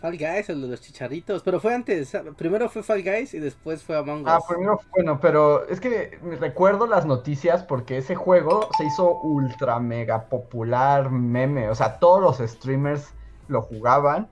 Fall 0.00 0.16
Guys, 0.16 0.48
el 0.48 0.62
de 0.62 0.68
los 0.68 0.80
chicharitos, 0.80 1.42
pero 1.42 1.58
fue 1.58 1.74
antes, 1.74 2.16
primero 2.36 2.68
fue 2.68 2.82
Fall 2.82 3.02
Guys 3.02 3.34
y 3.34 3.40
después 3.40 3.82
fue 3.82 3.96
Among 3.96 4.28
ah, 4.28 4.38
Us. 4.38 4.44
Ah, 4.44 4.46
primero, 4.48 4.80
bueno, 4.92 5.18
pero 5.20 5.66
es 5.68 5.80
que 5.80 6.18
recuerdo 6.38 6.86
las 6.86 7.04
noticias 7.04 7.64
porque 7.64 7.98
ese 7.98 8.14
juego 8.14 8.68
se 8.76 8.84
hizo 8.84 9.18
ultra 9.20 9.80
mega 9.80 10.24
popular 10.28 11.10
meme, 11.10 11.68
o 11.68 11.74
sea, 11.74 11.98
todos 11.98 12.20
los 12.20 12.48
streamers 12.48 13.12
lo 13.48 13.62
jugaban 13.62 14.28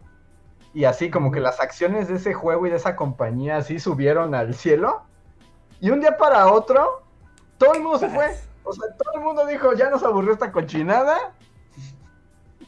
y 0.72 0.84
así 0.84 1.10
como 1.10 1.32
que 1.32 1.40
las 1.40 1.58
acciones 1.58 2.06
de 2.06 2.16
ese 2.16 2.32
juego 2.32 2.66
y 2.66 2.70
de 2.70 2.76
esa 2.76 2.94
compañía 2.94 3.56
así 3.56 3.80
subieron 3.80 4.34
al 4.34 4.54
cielo 4.54 5.02
y 5.80 5.90
un 5.90 6.00
día 6.00 6.16
para 6.16 6.52
otro 6.52 7.02
todo 7.58 7.74
el 7.74 7.82
mundo 7.82 7.98
se 7.98 8.08
fue, 8.08 8.26
o 8.62 8.72
sea, 8.72 8.94
todo 8.96 9.14
el 9.14 9.20
mundo 9.22 9.46
dijo, 9.46 9.72
ya 9.72 9.90
nos 9.90 10.04
aburrió 10.04 10.32
esta 10.32 10.52
cochinada 10.52 11.32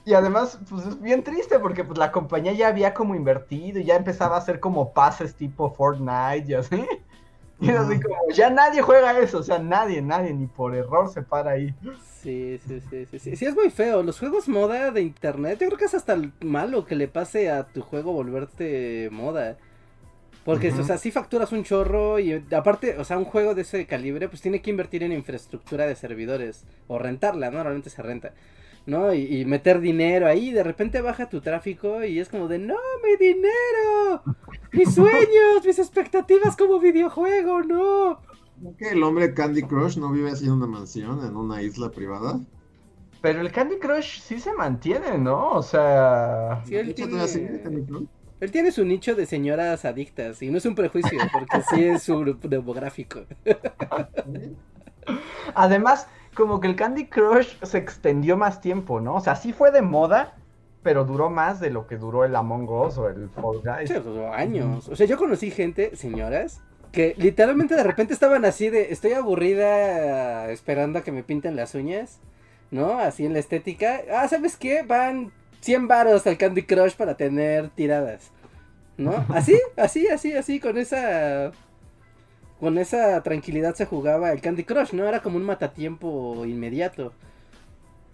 y 0.09 0.15
además, 0.15 0.59
pues 0.71 0.87
es 0.87 1.03
bien 1.03 1.23
triste 1.23 1.59
porque 1.59 1.85
pues 1.85 1.99
la 1.99 2.11
compañía 2.11 2.53
ya 2.53 2.69
había 2.69 2.95
como 2.95 3.15
invertido 3.15 3.79
y 3.79 3.85
ya 3.85 3.97
empezaba 3.97 4.37
a 4.37 4.39
hacer 4.39 4.59
como 4.59 4.95
pases 4.95 5.35
tipo 5.35 5.71
Fortnite 5.71 6.47
y 6.49 6.55
así. 6.55 6.87
Y 7.61 7.71
así 7.71 7.99
como, 8.01 8.15
ya 8.33 8.51
nadie 8.51 8.83
juega 8.83 9.19
eso, 9.19 9.39
o 9.39 9.43
sea, 9.43 9.59
nadie, 9.59 10.01
nadie, 10.01 10.33
ni 10.33 10.47
por 10.47 10.77
error 10.77 11.13
se 11.13 11.23
para 11.23 11.51
ahí. 11.51 11.75
Sí, 12.23 12.61
sí, 12.65 12.81
sí, 12.89 13.05
sí, 13.11 13.19
sí, 13.19 13.35
sí, 13.35 13.47
es 13.47 13.57
muy 13.57 13.69
feo. 13.71 14.05
Los 14.05 14.21
juegos 14.21 14.49
moda 14.49 14.93
de 14.93 15.03
internet, 15.03 15.59
yo 15.61 15.67
creo 15.67 15.77
que 15.77 15.87
es 15.87 15.95
hasta 15.95 16.17
malo 16.41 16.87
que 16.87 16.95
le 16.95 17.09
pase 17.09 17.51
a 17.51 17.67
tu 17.67 17.83
juego 17.83 18.13
volverte 18.13 19.09
moda. 19.11 19.57
Porque, 20.45 20.71
o 20.71 20.85
sea, 20.85 20.99
si 20.99 21.11
facturas 21.11 21.51
un 21.51 21.65
chorro 21.65 22.21
y 22.21 22.45
aparte, 22.57 22.97
o 22.97 23.03
sea, 23.03 23.19
un 23.19 23.25
juego 23.25 23.57
de 23.57 23.63
ese 23.63 23.87
calibre, 23.87 24.29
pues 24.29 24.41
tiene 24.41 24.63
que 24.63 24.71
invertir 24.71 25.03
en 25.03 25.13
infraestructura 25.13 25.85
de 25.85 25.97
servidores 25.97 26.65
o 26.87 27.01
rentarla, 27.01 27.51
¿no? 27.51 27.57
Normalmente 27.57 27.91
se 27.91 28.03
renta. 28.03 28.33
¿No? 28.89 29.13
Y, 29.13 29.45
meter 29.45 29.81
dinero 29.81 30.27
ahí, 30.27 30.51
de 30.51 30.65
repente 30.65 31.03
baja 31.03 31.29
tu 31.29 31.43
tráfico 31.43 32.03
y 32.05 32.19
es 32.19 32.31
como 32.31 32.49
de, 32.49 32.59
no, 32.59 32.75
mi 33.05 33.17
dinero, 33.17 34.23
mis 34.73 34.95
sueños, 34.95 35.65
mis 35.65 35.79
expectativas 35.79 36.57
como 36.57 36.81
videojuego, 36.81 37.63
no. 37.63 38.21
que 38.79 38.89
el 38.91 39.03
hombre 39.03 39.35
Candy 39.35 39.63
Crush 39.63 39.99
no 39.99 40.11
vive 40.11 40.31
así 40.31 40.47
en 40.47 40.53
una 40.53 40.67
mansión, 40.67 41.23
en 41.25 41.37
una 41.37 41.63
isla 41.63 41.91
privada? 41.91 42.41
Pero 43.21 43.43
el 43.43 43.53
Candy 43.53 43.79
Crush 43.79 44.21
sí 44.21 44.41
se 44.41 44.55
mantiene, 44.55 45.19
¿no? 45.19 45.51
O 45.51 45.63
sea... 45.63 46.65
él, 46.71 46.95
tiene... 46.95 47.29
su 48.73 48.87
nicho 48.87 49.15
de 49.15 49.27
señoras 49.27 49.85
adictas 49.85 50.41
y 50.41 50.51
no 50.51 50.57
es 50.57 50.65
un 50.65 50.75
prejuicio, 50.75 51.19
porque 51.31 51.61
sí 51.69 51.85
es 51.85 52.05
su 52.05 52.39
demográfico. 52.43 53.21
Además, 55.55 56.09
como 56.39 56.61
que 56.61 56.69
el 56.69 56.77
Candy 56.77 57.07
Crush 57.07 57.57
se 57.65 57.79
extendió 57.79 58.37
más 58.37 58.61
tiempo, 58.61 59.01
¿no? 59.01 59.17
O 59.17 59.21
sea, 59.21 59.35
sí 59.35 59.53
fue 59.53 59.73
de 59.73 59.83
moda, 59.83 60.37
pero 60.85 61.05
duró 61.05 61.31
más 61.31 61.59
de 61.59 61.71
lo 61.71 61.89
que 61.89 61.97
duró 61.97 62.25
el 62.25 62.37
Among 62.37 62.71
Us 62.71 62.97
o 62.97 63.09
el 63.09 63.29
Fall 63.29 63.61
Guys. 63.61 63.89
Sí, 63.91 63.95
duró 63.95 64.33
años. 64.33 64.89
O 64.89 64.95
sea, 64.95 65.05
yo 65.09 65.19
conocí 65.19 65.51
gente, 65.51 65.97
señoras, 65.97 66.61
que 66.93 67.15
literalmente 67.19 67.75
de 67.75 67.83
repente 67.83 68.15
estaban 68.15 68.45
así 68.45 68.71
de, 68.71 68.93
estoy 68.93 69.15
aburrida 69.15 70.49
esperando 70.53 71.01
a 71.01 71.03
que 71.03 71.11
me 71.11 71.25
pinten 71.25 71.57
las 71.57 71.75
uñas, 71.75 72.21
¿no? 72.71 73.01
Así 73.01 73.27
en 73.27 73.33
la 73.33 73.41
estética. 73.41 74.03
Ah, 74.15 74.29
¿sabes 74.29 74.57
qué? 74.57 74.83
Van 74.83 75.33
100 75.61 75.89
varos 75.89 76.25
al 76.29 76.39
Candy 76.39 76.63
Crush 76.63 76.95
para 76.95 77.17
tener 77.17 77.69
tiradas, 77.71 78.31
¿no? 78.97 79.27
Así, 79.35 79.59
así, 79.77 80.07
así, 80.07 80.33
así, 80.35 80.61
con 80.61 80.79
esa 80.79 81.51
con 82.61 82.79
esa 82.79 83.23
tranquilidad 83.23 83.75
se 83.75 83.87
jugaba 83.87 84.33
el 84.33 84.41
Candy 84.41 84.65
Crush, 84.65 84.93
¿no? 84.93 85.07
Era 85.07 85.23
como 85.23 85.37
un 85.37 85.45
matatiempo 85.45 86.45
inmediato. 86.45 87.13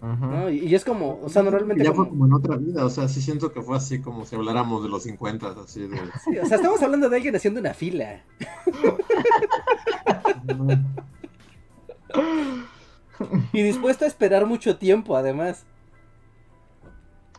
¿no? 0.01 0.49
Y, 0.49 0.75
es 0.75 0.83
como, 0.85 1.19
o 1.23 1.29
sea, 1.29 1.41
normalmente. 1.41 1.83
Ya 1.83 1.93
fue 1.93 2.07
como 2.07 2.27
en 2.27 2.33
otra 2.33 2.57
vida, 2.57 2.85
o 2.85 2.89
sea, 2.89 3.07
sí 3.07 3.21
siento 3.21 3.51
que 3.51 3.61
fue 3.61 3.77
así 3.77 4.01
como 4.01 4.25
si 4.25 4.35
habláramos 4.35 4.83
de 4.83 4.89
los 4.89 5.01
50, 5.03 5.55
así 5.63 5.87
de. 5.87 5.97
Sí, 6.23 6.37
o 6.37 6.45
sea, 6.45 6.57
estamos 6.57 6.81
hablando 6.83 7.09
de 7.09 7.15
alguien 7.15 7.35
haciendo 7.35 7.59
una 7.59 7.73
fila. 7.73 8.23
y 13.51 13.63
dispuesto 13.63 14.05
a 14.05 14.07
esperar 14.07 14.45
mucho 14.45 14.77
tiempo, 14.77 15.17
además. 15.17 15.65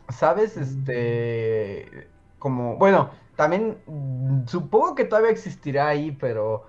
¿Sabes? 0.09 0.57
Este. 0.57 2.09
Como, 2.41 2.77
bueno, 2.79 3.11
también 3.37 3.77
mm, 3.87 4.47
supongo 4.47 4.97
que 4.97 5.05
todavía 5.05 5.31
existirá 5.31 5.87
ahí, 5.89 6.17
pero 6.19 6.67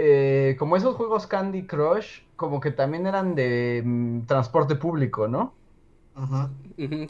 eh, 0.00 0.56
como 0.58 0.76
esos 0.76 0.94
juegos 0.94 1.26
Candy 1.26 1.66
Crush, 1.66 2.20
como 2.36 2.60
que 2.60 2.70
también 2.70 3.06
eran 3.08 3.34
de 3.34 3.82
mm, 3.84 4.26
transporte 4.26 4.76
público, 4.76 5.26
¿no? 5.26 5.54
Ajá. 6.14 6.50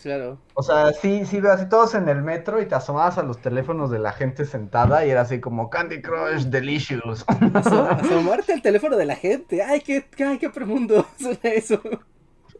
claro. 0.00 0.38
O 0.54 0.62
sea, 0.62 0.92
sí, 0.92 1.26
sí, 1.26 1.38
así 1.38 1.68
todos 1.68 1.94
en 1.94 2.08
el 2.08 2.22
metro 2.22 2.62
y 2.62 2.66
te 2.66 2.74
asomabas 2.74 3.18
a 3.18 3.22
los 3.22 3.38
teléfonos 3.42 3.90
de 3.90 3.98
la 3.98 4.12
gente 4.12 4.46
sentada 4.46 5.04
y 5.04 5.10
era 5.10 5.22
así 5.22 5.38
como 5.38 5.68
Candy 5.68 6.00
Crush 6.00 6.44
Delicious. 6.44 7.26
asomarte 7.54 8.54
al 8.54 8.62
teléfono 8.62 8.96
de 8.96 9.04
la 9.04 9.16
gente. 9.16 9.62
Ay, 9.62 9.82
qué, 9.82 10.06
ay, 10.24 10.38
qué 10.38 10.48
profundo 10.48 11.06
suena 11.18 11.40
eso. 11.42 11.80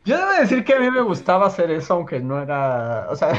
Yo 0.05 0.16
debo 0.16 0.31
decir 0.41 0.62
que 0.64 0.74
a 0.74 0.81
mí 0.81 0.91
me 0.91 1.03
gustaba 1.03 1.47
hacer 1.47 1.70
eso, 1.70 1.95
aunque 1.95 2.20
no 2.20 2.41
era, 2.41 3.09
o 3.11 3.16
sea, 3.16 3.33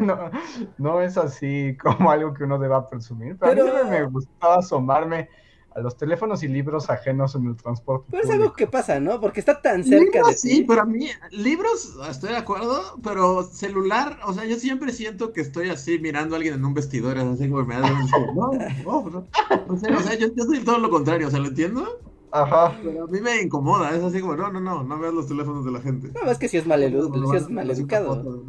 no, 0.00 0.30
no 0.78 1.00
es 1.00 1.16
así 1.16 1.76
como 1.80 2.10
algo 2.10 2.32
que 2.32 2.44
uno 2.44 2.58
deba 2.58 2.88
presumir, 2.88 3.36
pero, 3.38 3.76
a 3.76 3.84
mí 3.84 3.90
me 3.90 4.04
gustaba 4.04 4.56
asomarme 4.56 5.28
a 5.74 5.80
los 5.80 5.96
teléfonos 5.96 6.42
y 6.42 6.48
libros 6.48 6.90
ajenos 6.90 7.34
en 7.34 7.46
el 7.46 7.56
transporte. 7.56 8.08
Pero 8.10 8.24
es 8.24 8.30
algo 8.30 8.52
que 8.52 8.66
pasa, 8.66 9.00
¿no? 9.00 9.20
Porque 9.20 9.40
está 9.40 9.60
tan 9.60 9.84
cerca 9.84 10.26
de 10.26 10.34
sí, 10.34 10.64
pero 10.66 10.82
a 10.82 10.84
mí, 10.84 11.08
libros, 11.30 11.96
estoy 12.10 12.30
de 12.30 12.36
acuerdo, 12.36 12.98
pero 13.02 13.42
celular, 13.44 14.18
o 14.26 14.32
sea, 14.32 14.44
yo 14.44 14.56
siempre 14.56 14.92
siento 14.92 15.32
que 15.32 15.40
estoy 15.40 15.70
así 15.70 15.98
mirando 15.98 16.34
a 16.34 16.36
alguien 16.36 16.54
en 16.54 16.64
un 16.64 16.74
vestidor, 16.74 17.18
así 17.18 17.48
como 17.48 17.64
me 17.64 17.80
da... 17.80 17.90
no, 18.34 18.52
no, 18.52 19.10
no, 19.10 19.26
o 19.68 19.76
sea, 19.78 20.14
yo, 20.16 20.28
yo 20.34 20.44
soy 20.44 20.60
todo 20.60 20.78
lo 20.78 20.90
contrario, 20.90 21.28
o 21.28 21.30
sea, 21.30 21.40
¿lo 21.40 21.48
entiendo? 21.48 22.00
Ajá. 22.32 22.76
Pero 22.82 23.04
a 23.04 23.06
mí 23.06 23.20
me 23.20 23.42
incomoda, 23.42 23.94
es 23.96 24.02
así 24.02 24.20
como, 24.20 24.36
no, 24.36 24.50
no, 24.52 24.60
no, 24.60 24.82
no 24.82 24.98
veas 24.98 25.14
los 25.14 25.26
teléfonos 25.26 25.64
de 25.64 25.72
la 25.72 25.80
gente. 25.80 26.10
No, 26.12 26.30
es 26.30 26.38
que 26.38 26.48
si 26.48 26.56
es 26.58 26.66
mal, 26.66 26.80
si 26.80 27.36
es 27.36 27.48
mal 27.48 27.70
educado. 27.70 28.44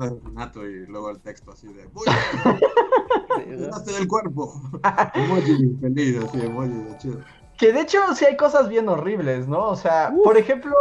y 0.56 0.86
luego 0.88 1.10
el 1.10 1.20
texto 1.22 1.52
así 1.52 1.68
de, 1.68 1.88
del 3.98 4.08
cuerpo. 4.08 4.54
emoji 5.14 5.76
feliz, 5.82 6.24
así, 6.24 6.42
emoji 6.42 6.98
chido. 6.98 7.20
Que 7.58 7.74
de 7.74 7.82
hecho 7.82 8.00
sí 8.16 8.26
hay 8.26 8.38
cosas 8.38 8.70
bien 8.70 8.88
horribles, 8.88 9.48
¿no? 9.48 9.68
O 9.68 9.76
sea, 9.76 10.14
por 10.24 10.38
ejemplo, 10.38 10.74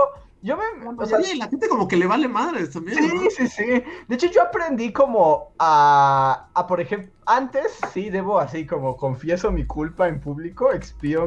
yo 0.43 0.57
me... 0.57 0.63
O 0.97 1.07
sea, 1.07 1.21
sí, 1.21 1.37
la 1.37 1.49
gente 1.49 1.69
como 1.69 1.89
que 1.89 1.97
le 1.97 2.07
vale 2.07 2.29
madres 2.29 2.71
también. 2.71 2.99
Sí, 2.99 3.29
sí, 3.37 3.49
sí. 3.49 3.65
De 4.07 4.15
hecho 4.15 4.29
yo 4.29 4.43
aprendí 4.43 4.93
como 4.93 5.53
a, 5.59 6.51
a, 6.55 6.67
por 6.69 6.81
ejemplo, 6.81 7.11
antes 7.27 7.79
sí 7.93 8.11
debo 8.11 8.39
así 8.39 8.65
como 8.65 8.97
confieso 8.97 9.51
mi 9.51 9.67
culpa 9.67 10.07
en 10.07 10.21
público, 10.21 10.73
expío 10.73 11.27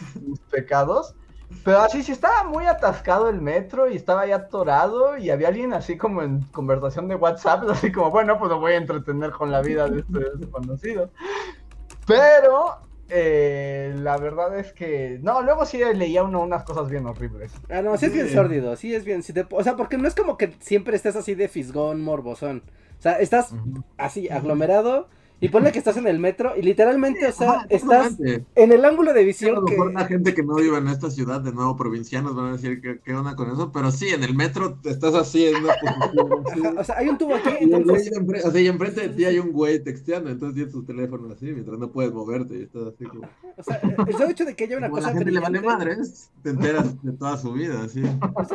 mis 0.20 0.40
pecados. 0.40 1.14
Pero 1.64 1.80
así, 1.80 2.02
si 2.02 2.12
estaba 2.12 2.44
muy 2.44 2.66
atascado 2.66 3.28
el 3.28 3.40
metro 3.40 3.88
y 3.88 3.96
estaba 3.96 4.26
ya 4.26 4.36
atorado 4.36 5.18
y 5.18 5.30
había 5.30 5.48
alguien 5.48 5.74
así 5.74 5.96
como 5.96 6.22
en 6.22 6.42
conversación 6.44 7.08
de 7.08 7.14
WhatsApp, 7.14 7.64
así 7.70 7.92
como, 7.92 8.10
bueno, 8.10 8.38
pues 8.38 8.50
lo 8.50 8.58
voy 8.58 8.72
a 8.72 8.76
entretener 8.76 9.30
con 9.30 9.50
la 9.50 9.60
vida 9.60 9.88
de 9.88 10.00
este 10.00 10.36
desconocido. 10.36 11.10
Pero 12.06 12.78
eh, 13.08 13.94
la 13.98 14.16
verdad 14.16 14.58
es 14.58 14.72
que, 14.72 15.18
no, 15.22 15.42
luego 15.42 15.64
sí 15.66 15.78
leía 15.94 16.24
uno 16.24 16.40
unas 16.40 16.64
cosas 16.64 16.88
bien 16.90 17.06
horribles. 17.06 17.52
Ah, 17.68 17.82
no, 17.82 17.96
sí 17.96 18.06
es 18.06 18.12
bien 18.12 18.30
sórdido, 18.30 18.74
sí 18.76 18.94
es 18.94 19.04
bien, 19.04 19.22
o 19.50 19.62
sea, 19.62 19.76
porque 19.76 19.98
no 19.98 20.08
es 20.08 20.14
como 20.14 20.36
que 20.36 20.54
siempre 20.60 20.96
estés 20.96 21.14
así 21.16 21.34
de 21.34 21.48
fisgón, 21.48 22.02
morbosón. 22.02 22.62
O 22.98 23.02
sea, 23.02 23.18
estás 23.18 23.54
así, 23.98 24.28
aglomerado 24.30 25.08
Y 25.42 25.48
ponle 25.48 25.72
que 25.72 25.80
estás 25.80 25.96
en 25.96 26.06
el 26.06 26.20
metro 26.20 26.52
y 26.56 26.62
literalmente, 26.62 27.26
o 27.26 27.32
sea, 27.32 27.66
estás 27.68 28.16
en 28.20 28.72
el 28.72 28.84
ángulo 28.84 29.12
de 29.12 29.24
visión. 29.24 29.56
a 29.56 29.60
lo 29.60 29.66
mejor 29.66 29.92
la 29.92 30.04
gente 30.04 30.34
que 30.34 30.44
no 30.44 30.54
vive 30.54 30.78
en 30.78 30.86
esta 30.86 31.10
ciudad, 31.10 31.40
de 31.40 31.50
nuevo 31.50 31.76
provincianos, 31.76 32.36
van 32.36 32.46
a 32.46 32.52
decir 32.52 32.80
qué, 32.80 33.00
qué 33.04 33.12
onda 33.12 33.34
con 33.34 33.50
eso, 33.50 33.72
pero 33.72 33.90
sí, 33.90 34.06
en 34.10 34.22
el 34.22 34.36
metro 34.36 34.78
estás 34.84 35.16
así 35.16 35.46
en 35.46 35.64
una 35.64 35.74
posición 35.74 36.78
O 36.78 36.84
sea, 36.84 36.96
hay 36.96 37.08
un 37.08 37.18
tubo 37.18 37.34
aquí. 37.34 37.50
Y, 37.60 37.72
entonces... 37.74 38.12
o 38.44 38.50
sea, 38.52 38.60
y 38.60 38.68
enfrente 38.68 39.00
de 39.00 39.08
ti 39.08 39.24
hay 39.24 39.40
un 39.40 39.50
güey 39.50 39.82
texteando, 39.82 40.30
entonces 40.30 40.54
tienes 40.54 40.72
tu 40.72 40.84
teléfono 40.84 41.32
así 41.32 41.46
mientras 41.46 41.76
no 41.76 41.90
puedes 41.90 42.12
moverte 42.12 42.58
y 42.58 42.62
estás 42.62 42.94
así 42.94 43.04
como. 43.04 43.28
O 43.56 43.62
sea, 43.64 43.80
el 44.06 44.12
solo 44.12 44.30
hecho 44.30 44.44
de 44.44 44.54
que 44.54 44.62
haya 44.62 44.76
una 44.76 44.90
cosa. 44.90 45.08
A 45.08 45.10
la 45.10 45.18
gente 45.18 45.32
le 45.32 45.40
vale 45.40 45.60
madres, 45.60 46.30
te 46.44 46.50
enteras 46.50 47.02
de 47.02 47.12
toda 47.14 47.36
su 47.36 47.52
vida, 47.52 47.82
así. 47.82 48.00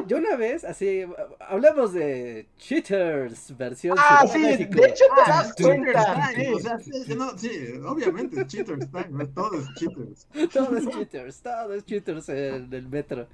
yo 0.07 0.17
una 0.17 0.38
vez, 0.38 0.63
así, 0.63 1.03
hablamos 1.49 1.91
de 1.91 2.47
Cheaters, 2.57 3.57
versión. 3.57 3.97
Ah, 3.99 4.25
sí, 4.25 4.41
de 4.41 4.63
hecho 4.63 5.03
te 5.25 5.31
das 5.31 5.53
cuenta. 5.53 6.31
O 6.55 6.59
sea, 6.59 6.76
sí, 6.80 7.15
no, 7.15 7.38
sí, 7.38 7.49
obviamente 7.86 8.41
es 8.41 8.47
cheaters 8.47 8.88
todo 9.34 9.59
es 9.59 9.73
cheaters. 9.75 10.28
Todo 10.53 10.78
es 10.78 10.88
cheaters, 10.89 11.41
todo 11.41 11.73
es 11.73 11.86
cheaters 11.86 12.30
en 12.30 12.73
el 12.73 12.88
metro. 12.88 13.28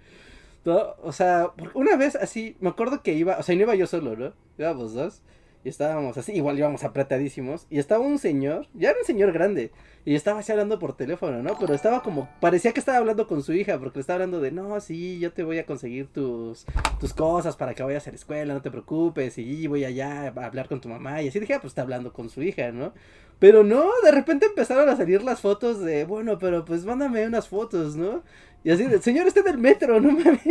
o 0.66 1.12
sea, 1.12 1.52
una 1.74 1.96
vez 1.96 2.16
así, 2.16 2.56
me 2.60 2.70
acuerdo 2.70 3.02
que 3.04 3.14
iba, 3.14 3.38
o 3.38 3.44
sea, 3.44 3.56
no 3.56 3.62
iba 3.62 3.76
yo 3.76 3.88
solo, 3.88 4.16
¿no? 4.16 4.34
Íbamos 4.58 4.94
dos. 4.94 5.22
Y 5.66 5.70
estábamos 5.70 6.18
así, 6.18 6.34
igual 6.34 6.58
íbamos 6.58 6.84
apretadísimos. 6.84 7.68
Y 7.70 7.80
estaba 7.80 8.04
un 8.06 8.20
señor, 8.20 8.68
ya 8.74 8.90
era 8.90 9.00
un 9.00 9.06
señor 9.06 9.32
grande. 9.32 9.72
Y 10.06 10.16
estaba 10.16 10.40
así 10.40 10.52
hablando 10.52 10.78
por 10.78 10.98
teléfono, 10.98 11.42
¿no? 11.42 11.58
Pero 11.58 11.74
estaba 11.74 12.04
como, 12.04 12.30
parecía 12.42 12.74
que 12.74 12.82
estaba 12.82 12.98
hablando 12.98 13.28
con 13.28 13.42
su 13.42 13.54
hija, 13.54 13.80
porque 13.80 14.00
le 14.00 14.02
estaba 14.02 14.16
hablando 14.16 14.42
de, 14.42 14.52
no, 14.52 14.78
sí, 14.82 15.20
yo 15.20 15.32
te 15.32 15.44
voy 15.44 15.60
a 15.60 15.66
conseguir 15.66 16.08
tus, 16.08 16.66
tus 17.00 17.14
cosas 17.14 17.56
para 17.56 17.74
que 17.74 17.84
vayas 17.84 18.06
a 18.08 18.10
la 18.10 18.18
escuela, 18.18 18.54
no 18.54 18.62
te 18.62 18.72
preocupes. 18.72 19.38
Y 19.38 19.68
voy 19.68 19.86
allá 19.86 20.34
a 20.36 20.46
hablar 20.46 20.68
con 20.68 20.82
tu 20.82 20.90
mamá. 20.90 21.22
Y 21.22 21.30
así 21.30 21.40
dije, 21.40 21.54
ah, 21.54 21.62
pues 21.62 21.72
está 21.72 21.84
hablando 21.84 22.12
con 22.12 22.30
su 22.30 22.44
hija, 22.44 22.74
¿no? 22.74 22.94
Pero 23.40 23.64
no, 23.64 23.90
de 24.04 24.12
repente 24.12 24.46
empezaron 24.46 24.90
a 24.90 24.98
salir 24.98 25.24
las 25.24 25.40
fotos 25.40 25.80
de, 25.80 26.04
bueno, 26.04 26.38
pero 26.40 26.66
pues 26.66 26.86
mándame 26.86 27.26
unas 27.26 27.48
fotos, 27.48 27.96
¿no? 27.96 28.24
Y 28.66 28.72
así, 28.72 28.84
el 28.84 29.02
señor 29.02 29.28
está 29.28 29.40
en 29.42 29.48
el 29.48 29.58
metro, 29.58 30.00
no 30.02 30.12
mames. 30.12 30.42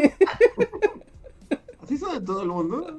¿Así 1.82 1.96
de 1.96 2.20
todo 2.24 2.42
el 2.42 2.48
mundo? 2.48 2.98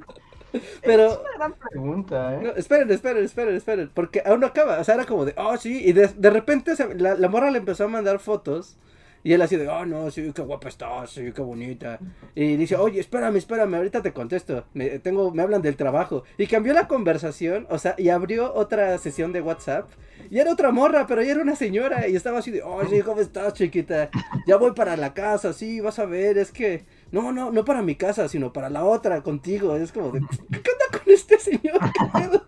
Pero. 0.82 1.06
Es 1.06 1.18
una 1.18 1.34
gran 1.36 1.54
pregunta, 1.54 2.34
¿eh? 2.34 2.52
esperen, 2.56 2.90
esperen, 2.90 3.24
esperen, 3.24 3.54
esperen. 3.56 3.90
Porque 3.92 4.22
aún 4.24 4.40
no 4.40 4.46
acaba. 4.46 4.78
O 4.78 4.84
sea, 4.84 4.94
era 4.94 5.04
como 5.04 5.24
de, 5.24 5.34
oh, 5.36 5.56
sí. 5.56 5.82
Y 5.84 5.92
de, 5.92 6.08
de 6.08 6.30
repente 6.30 6.74
la, 6.96 7.14
la, 7.14 7.28
morra 7.28 7.50
le 7.50 7.58
empezó 7.58 7.84
a 7.84 7.88
mandar 7.88 8.18
fotos. 8.18 8.76
Y 9.24 9.32
él 9.32 9.40
así 9.40 9.56
de, 9.56 9.66
oh, 9.68 9.86
no, 9.86 10.10
sí, 10.10 10.30
qué 10.34 10.42
guapa 10.42 10.68
estás, 10.68 11.10
sí, 11.12 11.32
qué 11.34 11.40
bonita. 11.40 11.98
Y 12.34 12.56
dice, 12.56 12.76
oye, 12.76 13.00
espérame, 13.00 13.36
espérame, 13.36 13.76
ahorita 13.76 14.02
te 14.02 14.12
contesto. 14.12 14.66
Me, 14.74 14.98
tengo, 14.98 15.30
me 15.30 15.42
hablan 15.42 15.62
del 15.62 15.76
trabajo. 15.76 16.24
Y 16.36 16.46
cambió 16.46 16.74
la 16.74 16.88
conversación, 16.88 17.66
o 17.70 17.78
sea, 17.78 17.94
y 17.96 18.10
abrió 18.10 18.52
otra 18.52 18.98
sesión 18.98 19.32
de 19.32 19.40
WhatsApp. 19.40 19.90
Y 20.30 20.40
era 20.40 20.52
otra 20.52 20.72
morra, 20.72 21.06
pero 21.06 21.22
ella 21.22 21.32
era 21.32 21.42
una 21.42 21.56
señora. 21.56 22.06
Y 22.06 22.16
estaba 22.16 22.40
así 22.40 22.50
de, 22.50 22.62
oh, 22.62 22.84
sí, 22.86 23.00
¿cómo 23.00 23.22
estás, 23.22 23.54
chiquita? 23.54 24.10
Ya 24.46 24.58
voy 24.58 24.72
para 24.72 24.94
la 24.94 25.14
casa, 25.14 25.54
sí, 25.54 25.80
vas 25.80 25.98
a 25.98 26.04
ver, 26.04 26.36
es 26.36 26.52
que 26.52 26.84
no, 27.10 27.32
no, 27.32 27.50
no 27.50 27.64
para 27.64 27.80
mi 27.80 27.94
casa, 27.94 28.28
sino 28.28 28.52
para 28.52 28.68
la 28.68 28.84
otra, 28.84 29.22
contigo. 29.22 29.74
Es 29.74 29.90
como 29.90 30.10
de, 30.10 30.20
¿qué 30.20 30.70
onda 30.70 30.98
con 31.02 31.12
este 31.12 31.38
señor? 31.38 31.80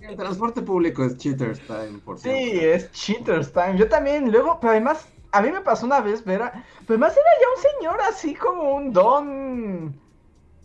El 0.00 0.16
transporte 0.16 0.62
público 0.62 1.04
es 1.04 1.18
cheaters 1.18 1.60
time, 1.66 1.98
por 2.04 2.18
Sí, 2.18 2.30
es 2.30 2.90
cheaters 2.92 3.52
time. 3.52 3.76
Yo 3.76 3.88
también, 3.88 4.30
luego, 4.30 4.58
pero 4.60 4.70
además, 4.70 5.08
a 5.36 5.42
mí 5.42 5.50
me 5.50 5.60
pasó 5.60 5.86
una 5.86 6.00
vez, 6.00 6.24
Vera, 6.24 6.52
pero 6.86 6.94
además 6.94 7.12
era 7.12 7.30
ya 7.40 7.46
un 7.56 7.78
señor 7.80 8.00
así 8.08 8.34
como 8.34 8.74
un 8.74 8.92
don 8.92 10.00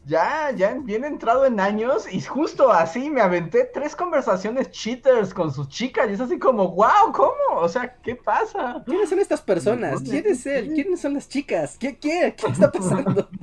ya, 0.06 0.52
ya 0.52 0.74
bien 0.74 1.06
entrado 1.06 1.46
en 1.46 1.60
años 1.60 2.12
y 2.12 2.22
justo 2.22 2.72
así 2.72 3.10
me 3.10 3.22
aventé 3.22 3.66
tres 3.66 3.96
conversaciones 3.96 4.72
cheaters 4.72 5.34
con 5.34 5.52
sus 5.54 5.68
chicas 5.70 6.10
y 6.10 6.14
es 6.14 6.22
así 6.22 6.40
como, 6.40 6.70
wow, 6.70 7.12
¿cómo? 7.14 7.60
O 7.60 7.70
sea, 7.70 7.96
¿qué 8.02 8.16
pasa? 8.16 8.82
¿Quiénes 8.86 9.10
son 9.10 9.20
estas 9.20 9.42
personas? 9.42 10.02
¿Quién 10.02 10.26
es 10.26 10.46
él? 10.46 10.72
¿Quiénes 10.74 11.02
son 11.02 11.14
las 11.14 11.30
chicas? 11.30 11.78
¿Qué, 11.78 11.98
qué, 11.98 12.36
qué 12.38 12.48
está 12.48 12.72
pasando? 12.72 13.30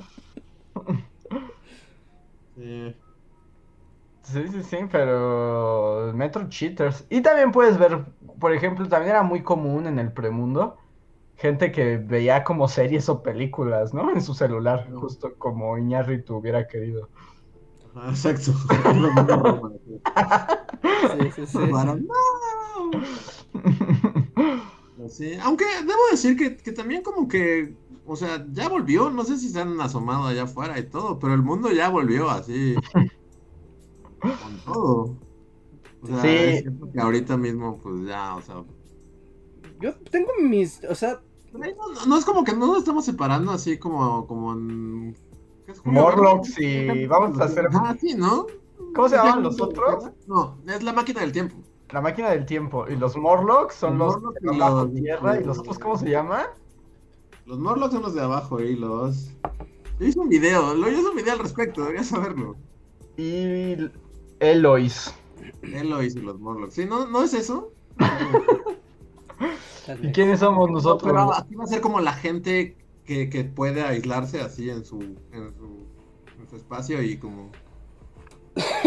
Sí. 2.57 2.95
Sí, 4.23 4.47
sí, 4.49 4.63
sí, 4.63 4.77
pero 4.91 6.13
Metro 6.15 6.49
Cheaters. 6.49 7.07
Y 7.09 7.23
también 7.23 7.51
puedes 7.51 7.79
ver, 7.79 8.05
por 8.39 8.53
ejemplo, 8.53 8.87
también 8.89 9.13
era 9.13 9.23
muy 9.23 9.43
común 9.43 9.87
en 9.87 9.99
el 9.99 10.13
premundo 10.13 10.77
gente 11.39 11.73
que 11.73 11.97
veía 11.99 12.43
como 12.43 12.69
series 12.69 13.09
o 13.09 13.23
películas, 13.23 13.95
¿no? 13.95 14.11
En 14.11 14.21
su 14.21 14.35
celular, 14.35 14.91
justo 14.93 15.35
como 15.39 15.79
Iñárritu 15.79 16.37
hubiera 16.37 16.67
querido. 16.67 17.09
Exacto. 18.09 18.53
sí, 21.21 21.31
sí, 21.35 21.47
sí. 21.47 21.59
sí. 25.09 25.39
Aunque 25.43 25.65
debo 25.87 26.01
decir 26.11 26.37
que, 26.37 26.57
que, 26.57 26.73
también 26.73 27.03
como 27.03 27.29
que, 27.29 27.73
o 28.05 28.17
sea, 28.17 28.45
ya 28.51 28.69
volvió, 28.69 29.09
no 29.11 29.23
sé 29.25 29.39
si 29.39 29.49
se 29.49 29.61
han 29.61 29.81
asomado 29.81 30.27
allá 30.27 30.43
afuera 30.43 30.77
y 30.79 30.85
todo, 30.85 31.21
pero 31.21 31.35
el 31.35 31.43
mundo 31.43 31.71
ya 31.71 31.89
volvió 31.89 32.29
así. 32.31 32.75
con 34.21 34.59
todo. 34.65 35.17
O 36.03 36.07
sea, 36.07 36.21
sí. 36.23 36.65
que 36.93 37.01
ahorita 37.01 37.37
mismo, 37.37 37.79
pues 37.81 38.07
ya, 38.07 38.35
o 38.35 38.43
sea. 38.43 38.65
Yo 39.81 39.95
tengo 40.11 40.33
mis, 40.41 40.83
o 40.85 40.95
sea, 40.97 41.21
no, 42.07 42.19
es 42.19 42.25
como 42.25 42.45
que 42.45 42.53
no 42.53 42.67
nos 42.69 42.79
estamos 42.79 43.05
separando 43.05 43.53
así 43.53 43.79
como, 43.79 44.27
como 44.27 44.53
en... 44.53 45.17
Morlocks 45.85 46.59
y 46.59 47.07
vamos 47.07 47.39
a 47.41 47.45
hacer... 47.45 47.69
Ah, 47.73 47.95
sí, 48.01 48.15
¿no? 48.15 48.47
¿Cómo 48.95 49.09
se 49.09 49.17
llaman 49.17 49.43
los 49.43 49.61
otros? 49.61 50.11
No, 50.27 50.59
es 50.67 50.83
la 50.83 50.93
máquina 50.93 51.21
del 51.21 51.33
tiempo. 51.33 51.57
La 51.91 52.01
máquina 52.01 52.31
del 52.31 52.47
tiempo. 52.47 52.87
Y 52.89 52.97
los 52.97 53.17
Morlocks 53.17 53.75
son 53.75 53.99
los, 53.99 54.17
de 54.41 54.55
abajo 54.55 54.89
tierra. 54.89 55.41
¿Y 55.41 55.45
los 55.45 55.59
otros 55.59 55.79
cómo 55.79 55.99
se 55.99 56.11
llaman? 56.11 56.47
Los 57.47 57.59
Morlocks 57.59 57.93
son 57.93 58.03
los 58.03 58.15
de 58.15 58.23
abajo 58.23 58.61
y 58.61 58.77
los... 58.77 59.31
Yo 59.99 60.07
hice 60.07 60.19
un 60.21 60.29
video, 60.29 60.75
yo 60.77 60.89
hice 60.89 61.09
un 61.09 61.17
video 61.17 61.33
al 61.33 61.41
respecto, 61.41 61.83
deberías 61.83 62.07
saberlo. 62.07 62.57
Y 63.17 63.77
Elois. 64.39 65.15
Elois 65.63 66.15
y 66.15 66.21
los 66.21 66.39
Morlocks. 66.39 66.75
¿Sí? 66.75 66.87
¿No, 66.87 67.07
no 67.07 67.23
es 67.23 67.35
eso? 67.35 67.73
¿Y 70.03 70.13
quiénes 70.13 70.41
somos 70.41 70.71
nosotros? 70.71 71.11
pero 71.11 71.35
aquí 71.35 71.55
va 71.55 71.65
a 71.65 71.67
ser 71.67 71.81
como 71.81 72.01
la 72.01 72.13
gente 72.13 72.77
que, 73.05 73.29
que 73.31 73.45
puede 73.45 73.83
aislarse 73.83 74.41
así 74.41 74.71
en 74.71 74.85
su, 74.85 75.01
en 75.33 75.55
su, 75.55 75.87
en 76.41 76.49
su 76.49 76.57
espacio 76.57 77.03
y 77.03 77.19
como 77.19 77.51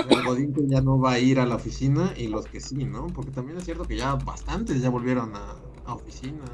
el 0.10 0.24
godín 0.24 0.54
que 0.54 0.68
ya 0.68 0.82
no 0.82 1.00
va 1.00 1.14
a 1.14 1.20
ir 1.20 1.40
a 1.40 1.46
la 1.46 1.56
oficina 1.56 2.14
y 2.18 2.28
los 2.28 2.46
que 2.46 2.60
sí, 2.60 2.86
¿no? 2.86 3.08
Porque 3.08 3.32
también 3.32 3.58
es 3.58 3.66
cierto 3.66 3.86
que 3.86 3.98
ya 3.98 4.16
bastantes 4.16 4.82
ya 4.82 4.90
volvieron 4.90 5.36
a, 5.36 5.56
a 5.86 5.94
oficinas. 5.96 6.50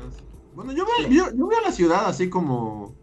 Bueno, 0.54 0.72
yo 0.72 0.86
veo, 0.86 1.10
yo, 1.10 1.36
yo 1.36 1.48
veo 1.48 1.60
a 1.60 1.62
la 1.62 1.72
ciudad 1.72 2.06
así 2.08 2.30
como... 2.30 2.96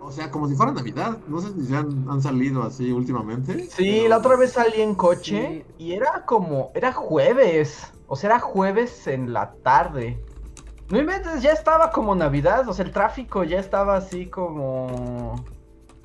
O 0.00 0.12
sea, 0.12 0.30
como 0.30 0.48
si 0.48 0.54
fuera 0.54 0.72
Navidad. 0.72 1.18
No 1.28 1.40
sé 1.40 1.48
si 1.64 1.74
han, 1.74 2.06
han 2.08 2.20
salido 2.20 2.62
así 2.62 2.92
últimamente. 2.92 3.68
Sí, 3.70 4.06
la 4.06 4.18
otra 4.18 4.36
vez 4.36 4.52
salí 4.52 4.80
en 4.82 4.94
coche 4.94 5.64
y 5.78 5.92
era 5.92 6.24
como... 6.26 6.70
Era 6.74 6.92
jueves. 6.92 7.90
O 8.06 8.16
sea, 8.16 8.30
era 8.30 8.40
jueves 8.40 9.06
en 9.06 9.32
la 9.32 9.54
tarde. 9.62 10.18
No 10.90 11.00
inventes, 11.00 11.42
ya 11.42 11.52
estaba 11.52 11.90
como 11.90 12.14
Navidad, 12.14 12.68
o 12.68 12.74
sea, 12.74 12.84
el 12.84 12.92
tráfico 12.92 13.44
ya 13.44 13.58
estaba 13.58 13.96
así 13.96 14.26
como... 14.26 15.34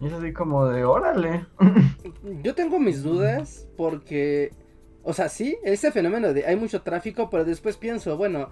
Es 0.01 0.13
así 0.13 0.31
como 0.31 0.65
de 0.67 0.85
órale. 0.85 1.45
Yo 2.43 2.55
tengo 2.55 2.79
mis 2.79 3.03
dudas 3.03 3.67
porque, 3.75 4.53
o 5.03 5.11
sea, 5.11 5.27
sí, 5.27 5.57
ese 5.63 5.91
fenómeno 5.91 6.33
de 6.33 6.45
hay 6.45 6.55
mucho 6.55 6.81
tráfico, 6.81 7.29
pero 7.29 7.43
después 7.43 7.75
pienso, 7.75 8.15
bueno, 8.15 8.49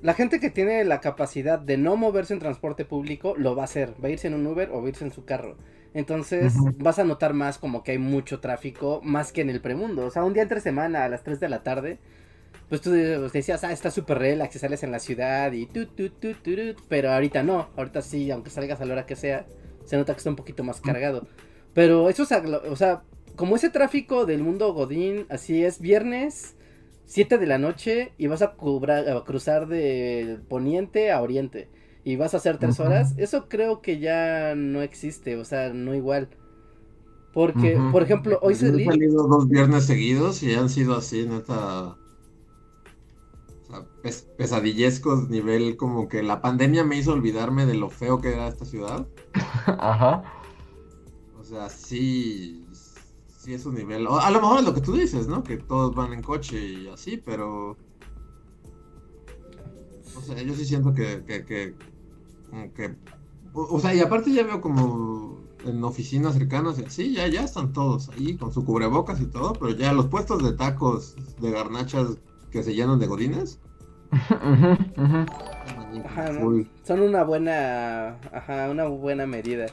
la 0.00 0.14
gente 0.14 0.40
que 0.40 0.50
tiene 0.50 0.84
la 0.84 1.00
capacidad 1.00 1.58
de 1.58 1.76
no 1.76 1.96
moverse 1.96 2.32
en 2.32 2.40
transporte 2.40 2.84
público 2.84 3.34
lo 3.36 3.54
va 3.54 3.62
a 3.62 3.64
hacer, 3.66 3.94
va 4.02 4.08
a 4.08 4.10
irse 4.12 4.28
en 4.28 4.34
un 4.34 4.46
Uber 4.46 4.70
o 4.70 4.80
va 4.80 4.86
a 4.86 4.88
irse 4.88 5.04
en 5.04 5.12
su 5.12 5.24
carro. 5.24 5.56
Entonces 5.94 6.54
vas 6.76 6.98
a 6.98 7.04
notar 7.04 7.32
más 7.32 7.58
como 7.58 7.82
que 7.82 7.92
hay 7.92 7.98
mucho 7.98 8.40
tráfico, 8.40 9.00
más 9.02 9.32
que 9.32 9.40
en 9.40 9.48
el 9.48 9.62
premundo. 9.62 10.04
O 10.06 10.10
sea, 10.10 10.24
un 10.24 10.34
día 10.34 10.42
entre 10.42 10.60
semana 10.60 11.04
a 11.04 11.08
las 11.08 11.22
3 11.22 11.40
de 11.40 11.48
la 11.48 11.62
tarde, 11.62 11.98
pues 12.68 12.80
tú 12.80 12.90
decías, 12.90 13.62
ah, 13.62 13.72
está 13.72 13.90
súper 13.90 14.18
relax, 14.18 14.52
que 14.52 14.58
sales 14.58 14.82
en 14.82 14.90
la 14.90 14.98
ciudad 14.98 15.52
y 15.52 15.66
tu, 15.66 15.86
tu, 15.86 16.10
tu, 16.10 16.34
pero 16.88 17.12
ahorita 17.12 17.42
no, 17.42 17.68
ahorita 17.76 18.02
sí, 18.02 18.30
aunque 18.30 18.50
salgas 18.50 18.80
a 18.80 18.84
la 18.84 18.94
hora 18.94 19.06
que 19.06 19.14
sea, 19.14 19.46
se 19.84 19.96
nota 19.96 20.12
que 20.12 20.18
está 20.18 20.30
un 20.30 20.36
poquito 20.36 20.64
más 20.64 20.80
cargado. 20.80 21.28
Pero 21.74 22.08
eso 22.08 22.24
es, 22.24 22.30
o 22.32 22.76
sea, 22.76 23.04
como 23.36 23.54
ese 23.54 23.70
tráfico 23.70 24.26
del 24.26 24.42
mundo 24.42 24.72
Godín, 24.72 25.26
así 25.28 25.62
es, 25.64 25.80
viernes, 25.80 26.56
7 27.04 27.38
de 27.38 27.46
la 27.46 27.58
noche 27.58 28.12
y 28.18 28.26
vas 28.26 28.42
a, 28.42 28.56
cruzar 29.24 29.68
de 29.68 30.40
poniente 30.48 31.12
a 31.12 31.22
oriente 31.22 31.68
y 32.02 32.16
vas 32.16 32.34
a 32.34 32.38
hacer 32.38 32.58
tres 32.58 32.80
horas, 32.80 33.14
eso 33.16 33.48
creo 33.48 33.80
que 33.80 34.00
ya 34.00 34.54
no 34.56 34.82
existe, 34.82 35.36
o 35.36 35.44
sea, 35.44 35.72
no 35.72 35.94
igual. 35.94 36.30
Porque, 37.32 37.78
por 37.92 38.02
ejemplo, 38.02 38.38
hoy 38.42 38.54
se... 38.54 38.68
Han 38.68 38.84
salido 38.84 39.28
dos 39.28 39.48
viernes 39.48 39.84
seguidos 39.84 40.42
y 40.42 40.54
han 40.54 40.68
sido 40.68 40.96
así, 40.96 41.26
neta 41.26 41.96
pesadillescos, 44.36 45.28
nivel 45.28 45.76
como 45.76 46.08
que 46.08 46.22
la 46.22 46.40
pandemia 46.40 46.84
me 46.84 46.96
hizo 46.96 47.12
olvidarme 47.12 47.66
de 47.66 47.74
lo 47.74 47.90
feo 47.90 48.20
que 48.20 48.32
era 48.32 48.48
esta 48.48 48.64
ciudad. 48.64 49.06
Ajá. 49.66 50.22
O 51.38 51.44
sea, 51.44 51.68
sí, 51.68 52.66
sí 53.38 53.54
es 53.54 53.64
un 53.66 53.74
nivel. 53.74 54.06
a 54.08 54.30
lo 54.30 54.40
mejor 54.40 54.58
es 54.58 54.64
lo 54.64 54.74
que 54.74 54.80
tú 54.80 54.92
dices, 54.92 55.28
¿no? 55.28 55.42
Que 55.42 55.56
todos 55.56 55.94
van 55.94 56.12
en 56.12 56.22
coche 56.22 56.58
y 56.58 56.88
así, 56.88 57.16
pero. 57.16 57.76
O 60.16 60.20
sea, 60.22 60.42
yo 60.42 60.54
sí 60.54 60.64
siento 60.64 60.92
que. 60.92 61.24
que, 61.24 61.44
que, 61.44 61.74
que 62.74 62.96
o, 63.52 63.80
sea, 63.80 63.94
y 63.94 64.00
aparte 64.00 64.32
ya 64.32 64.42
veo 64.42 64.60
como 64.60 65.40
en 65.64 65.82
oficinas 65.82 66.34
cercanas 66.34 66.78
y 66.78 66.84
así, 66.84 67.14
ya, 67.14 67.26
ya 67.26 67.44
están 67.44 67.72
todos 67.72 68.10
ahí 68.10 68.36
con 68.36 68.52
su 68.52 68.64
cubrebocas 68.64 69.20
y 69.20 69.26
todo, 69.26 69.54
pero 69.54 69.70
ya 69.70 69.92
los 69.92 70.06
puestos 70.06 70.42
de 70.42 70.52
tacos 70.52 71.16
de 71.40 71.50
garnachas 71.50 72.18
que 72.50 72.62
se 72.62 72.74
llenan 72.74 72.98
de 72.98 73.06
godines. 73.06 73.58
Son 76.82 77.00
una 77.00 77.24
buena, 77.24 78.18
ajá, 78.32 78.70
una 78.70 78.86
buena 78.86 79.26
medida. 79.26 79.66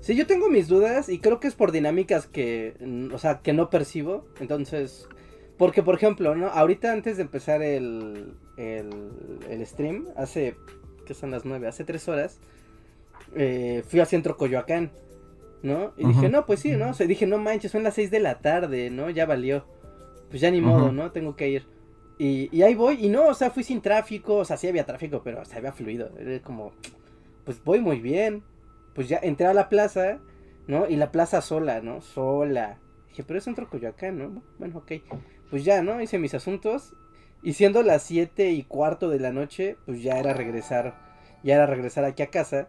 Sí, 0.00 0.14
yo 0.16 0.26
tengo 0.26 0.48
mis 0.48 0.68
dudas 0.68 1.08
y 1.08 1.18
creo 1.18 1.40
que 1.40 1.48
es 1.48 1.54
por 1.54 1.72
dinámicas 1.72 2.26
que, 2.26 2.74
mm, 2.80 3.12
o 3.12 3.18
sea, 3.18 3.40
que 3.40 3.52
no 3.52 3.70
percibo. 3.70 4.26
Entonces, 4.40 5.08
porque 5.56 5.82
por 5.82 5.96
ejemplo, 5.96 6.34
¿no? 6.34 6.46
Ahorita 6.46 6.92
antes 6.92 7.16
de 7.16 7.22
empezar 7.24 7.62
el, 7.62 8.34
el, 8.56 9.66
stream, 9.66 10.06
hace, 10.16 10.56
que 11.04 11.14
son 11.14 11.30
las 11.30 11.44
nueve, 11.44 11.66
hace 11.66 11.84
tres 11.84 12.08
horas, 12.08 12.40
eh, 13.34 13.82
fui 13.86 14.00
al 14.00 14.06
centro 14.06 14.36
Coyoacán, 14.36 14.92
¿no? 15.62 15.92
Y 15.96 16.06
dije, 16.06 16.28
no, 16.28 16.46
pues 16.46 16.60
sí, 16.60 16.72
¿no? 16.72 16.90
O 16.90 16.94
sea, 16.94 17.06
dije, 17.06 17.26
no 17.26 17.38
manches, 17.38 17.72
son 17.72 17.82
las 17.82 17.94
seis 17.94 18.10
de 18.10 18.20
la 18.20 18.38
tarde, 18.38 18.90
¿no? 18.90 19.10
Ya 19.10 19.26
valió. 19.26 19.64
Pues 20.30 20.40
ya 20.40 20.50
ni 20.50 20.60
modo, 20.60 20.92
¿no? 20.92 21.10
Tengo 21.10 21.36
que 21.36 21.48
ir. 21.48 21.66
Y, 22.18 22.62
ahí 22.62 22.74
voy, 22.74 23.04
y 23.04 23.08
no, 23.08 23.28
o 23.28 23.34
sea, 23.34 23.50
fui 23.50 23.62
sin 23.62 23.80
tráfico, 23.80 24.36
o 24.36 24.44
sea, 24.44 24.56
sí 24.56 24.66
había 24.66 24.84
tráfico, 24.84 25.22
pero 25.22 25.44
se 25.44 25.56
había 25.56 25.72
fluido. 25.72 26.10
Era 26.18 26.42
como, 26.42 26.72
pues 27.44 27.62
voy 27.62 27.80
muy 27.80 28.00
bien, 28.00 28.42
pues 28.92 29.08
ya 29.08 29.20
entré 29.22 29.46
a 29.46 29.54
la 29.54 29.68
plaza, 29.68 30.18
¿no? 30.66 30.88
Y 30.88 30.96
la 30.96 31.12
plaza 31.12 31.40
sola, 31.40 31.80
¿no? 31.80 32.00
Sola. 32.00 32.78
Dije, 33.10 33.22
pero 33.22 33.38
es 33.38 33.44
centro 33.44 33.70
Coyoacán, 33.70 34.18
¿no? 34.18 34.42
Bueno, 34.58 34.78
ok. 34.78 34.92
Pues 35.48 35.64
ya, 35.64 35.80
¿no? 35.80 36.00
Hice 36.02 36.18
mis 36.18 36.34
asuntos. 36.34 36.94
Y 37.40 37.52
siendo 37.52 37.84
las 37.84 38.02
siete 38.02 38.50
y 38.50 38.64
cuarto 38.64 39.08
de 39.08 39.20
la 39.20 39.32
noche, 39.32 39.76
pues 39.86 40.02
ya 40.02 40.18
era 40.18 40.34
regresar, 40.34 40.96
ya 41.44 41.54
era 41.54 41.66
regresar 41.66 42.04
aquí 42.04 42.24
a 42.24 42.30
casa. 42.30 42.68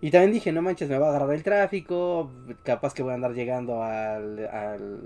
Y 0.00 0.12
también 0.12 0.32
dije, 0.32 0.52
no 0.52 0.62
manches, 0.62 0.88
me 0.88 0.98
va 0.98 1.06
a 1.06 1.10
agarrar 1.10 1.34
el 1.34 1.42
tráfico, 1.42 2.30
capaz 2.62 2.94
que 2.94 3.02
voy 3.02 3.10
a 3.10 3.14
andar 3.16 3.34
llegando 3.34 3.82
al, 3.82 4.46
al, 4.46 5.00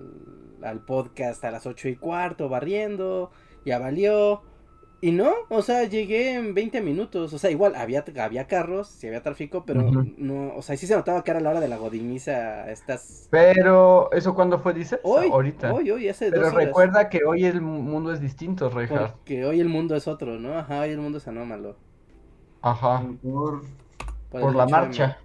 al 0.63 0.81
podcast 0.81 1.43
a 1.45 1.51
las 1.51 1.67
ocho 1.67 1.89
y 1.89 1.97
cuarto, 1.97 2.51
barriendo, 2.51 3.31
ya 3.65 3.79
valió. 3.79 4.43
Y 5.01 5.13
no, 5.13 5.31
o 5.49 5.63
sea, 5.63 5.85
llegué 5.85 6.35
en 6.35 6.55
20 6.55 6.81
minutos. 6.81 7.33
O 7.33 7.39
sea, 7.39 7.51
igual 7.51 7.77
había, 7.77 8.05
había 8.21 8.49
carros, 8.49 8.89
sí 8.89 9.07
había 9.07 9.23
tráfico, 9.23 9.65
pero 9.65 9.83
no, 10.17 10.55
o 10.57 10.63
sea, 10.63 10.77
sí 10.77 10.89
se 10.89 10.97
notaba 10.97 11.23
que 11.23 11.31
era 11.31 11.41
la 11.41 11.51
hora 11.51 11.61
de 11.61 11.69
la 11.69 11.77
godiniza. 11.77 12.69
Estas... 12.69 13.29
Pero, 13.31 14.11
¿eso 14.11 14.35
cuándo 14.35 14.59
fue, 14.59 14.75
dices? 14.75 14.99
Hoy, 15.05 15.29
ahorita. 15.31 15.73
Hoy, 15.73 15.93
hoy, 15.93 16.09
hace 16.09 16.33
Pero 16.33 16.51
recuerda 16.51 17.09
que 17.09 17.23
hoy 17.25 17.45
el 17.45 17.61
mundo 17.61 18.13
es 18.13 18.21
distinto, 18.21 18.71
Reinhardt. 18.71 19.23
Que 19.23 19.45
hoy 19.45 19.61
el 19.61 19.69
mundo 19.69 19.95
es 19.95 20.09
otro, 20.09 20.41
¿no? 20.41 20.59
Ajá, 20.59 20.81
hoy 20.81 20.91
el 20.91 20.99
mundo 20.99 21.19
es 21.19 21.29
anómalo. 21.29 21.77
Ajá. 22.61 23.07
Por, 23.23 23.63
por 24.31 24.55
la 24.57 24.67
marcha. 24.67 25.19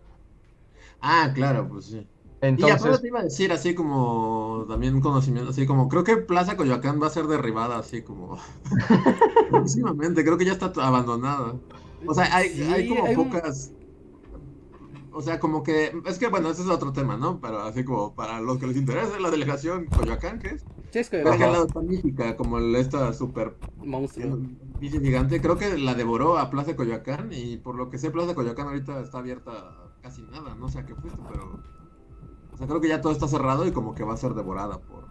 Ah, 1.02 1.32
claro, 1.34 1.68
pues 1.68 1.86
sí. 1.86 2.08
Entonces... 2.44 2.98
Y 2.98 3.02
te 3.02 3.08
iba 3.08 3.20
a 3.22 3.24
decir 3.24 3.52
así 3.54 3.74
como 3.74 4.66
también 4.68 5.00
conocimiento, 5.00 5.52
así 5.52 5.66
como 5.66 5.88
creo 5.88 6.04
que 6.04 6.18
Plaza 6.18 6.58
Coyoacán 6.58 7.02
va 7.02 7.08
a 7.08 7.10
ser 7.10 7.28
derribada 7.28 7.78
así 7.78 8.02
como 8.02 8.38
próximamente, 9.50 10.26
creo 10.26 10.38
que 10.38 10.44
ya 10.44 10.52
está 10.52 10.74
abandonada. 10.76 11.56
O 12.06 12.14
sea, 12.14 12.36
hay, 12.36 12.62
hay 12.64 12.90
como 12.90 13.14
pocas... 13.14 13.72
O 15.14 15.22
sea, 15.22 15.40
como 15.40 15.64
que... 15.64 15.94
Es 16.06 16.18
que 16.18 16.28
bueno, 16.28 16.50
ese 16.50 16.64
es 16.64 16.68
otro 16.68 16.92
tema, 16.92 17.16
¿no? 17.16 17.40
Pero 17.40 17.62
así 17.62 17.86
como 17.86 18.14
para 18.14 18.42
los 18.42 18.58
que 18.58 18.68
les 18.68 18.76
interesa 18.76 19.18
la 19.20 19.32
delegación 19.32 19.86
Coyoacán, 19.86 20.40
¿qué 20.40 20.50
es? 20.50 20.66
Sí, 20.92 21.00
es. 21.00 21.10
Que 21.10 21.22
al 21.22 21.40
lado 21.40 21.66
está 21.66 21.80
mítica, 21.80 22.36
como 22.36 22.60
esta 22.60 23.14
super... 23.14 23.56
Monstruo. 23.78 24.40
gigante. 24.82 25.40
Creo 25.40 25.58
que 25.58 25.78
la 25.78 25.94
devoró 25.94 26.38
a 26.38 26.50
Plaza 26.50 26.76
Coyoacán 26.76 27.30
y 27.32 27.56
por 27.56 27.76
lo 27.76 27.90
que 27.90 28.00
sé 28.00 28.12
Plaza 28.12 28.36
Coyoacán 28.36 28.68
ahorita 28.68 29.00
está 29.00 29.20
abierta 29.20 29.94
casi 30.02 30.24
nada. 30.24 30.56
No 30.56 30.68
sé 30.68 30.80
a 30.80 30.86
qué 30.86 30.94
fuiste, 30.94 31.22
pero... 31.32 31.83
O 32.54 32.58
sea, 32.58 32.68
creo 32.68 32.82
que 32.82 32.88
ya 32.90 33.02
todo 33.02 33.12
está 33.14 33.28
cerrado 33.28 33.66
y 33.68 33.74
como 33.74 33.94
que 33.96 34.04
va 34.04 34.14
a 34.14 34.18
ser 34.18 34.34
devorada 34.34 34.82
por. 34.84 35.03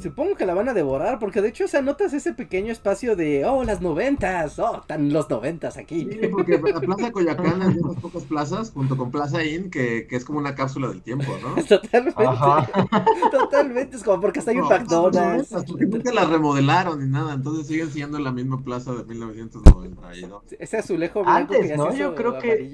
Supongo 0.00 0.34
que 0.34 0.46
la 0.46 0.54
van 0.54 0.68
a 0.68 0.72
devorar, 0.72 1.18
porque 1.18 1.42
de 1.42 1.48
hecho, 1.48 1.64
o 1.64 1.68
sea, 1.68 1.82
notas 1.82 2.14
ese 2.14 2.32
pequeño 2.32 2.72
espacio 2.72 3.16
de, 3.16 3.44
oh, 3.44 3.64
las 3.64 3.82
noventas, 3.82 4.58
oh, 4.58 4.80
están 4.80 5.12
los 5.12 5.28
noventas 5.28 5.76
aquí. 5.76 6.08
Sí, 6.10 6.28
porque 6.28 6.58
la 6.74 6.80
Plaza 6.80 7.12
Coyacán 7.12 7.62
es 7.62 7.76
de 7.76 7.82
las 7.82 7.96
pocas 7.96 8.22
plazas, 8.24 8.70
junto 8.70 8.96
con 8.96 9.10
Plaza 9.10 9.44
Inn, 9.44 9.70
que, 9.70 10.06
que 10.06 10.16
es 10.16 10.24
como 10.24 10.38
una 10.38 10.54
cápsula 10.54 10.88
del 10.88 11.02
tiempo, 11.02 11.26
¿no? 11.42 11.62
Totalmente. 11.68 12.24
Totalmente, 13.30 13.96
es 13.96 14.02
como 14.02 14.22
porque 14.22 14.38
está 14.38 14.52
ahí 14.52 14.58
un 14.58 14.68
McDonald's. 14.68 15.54
Porque 15.66 15.86
nunca 15.86 16.12
la 16.12 16.24
remodelaron 16.24 17.00
ni 17.00 17.10
nada, 17.10 17.34
entonces 17.34 17.66
siguen 17.66 17.90
siendo 17.90 18.18
la 18.18 18.32
misma 18.32 18.62
plaza 18.62 18.94
de 18.94 19.04
1992. 19.04 20.42
Ese 20.58 20.78
azulejo 20.78 21.22
blanco 21.22 21.54
Antes, 21.54 21.76
¿no? 21.76 21.94
Yo 21.94 22.14
creo 22.14 22.38
que... 22.38 22.70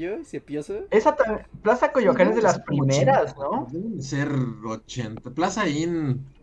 Esa 0.91 1.17
Plaza 1.63 1.91
Coyoacán 1.91 2.29
es 2.29 2.37
de 2.37 2.43
las 2.43 2.61
primeras, 2.61 3.37
¿no? 3.37 3.67
Deben 3.71 4.01
ser 4.01 4.31
80. 4.65 5.31
Plaza 5.31 5.69
Inn 5.69 6.36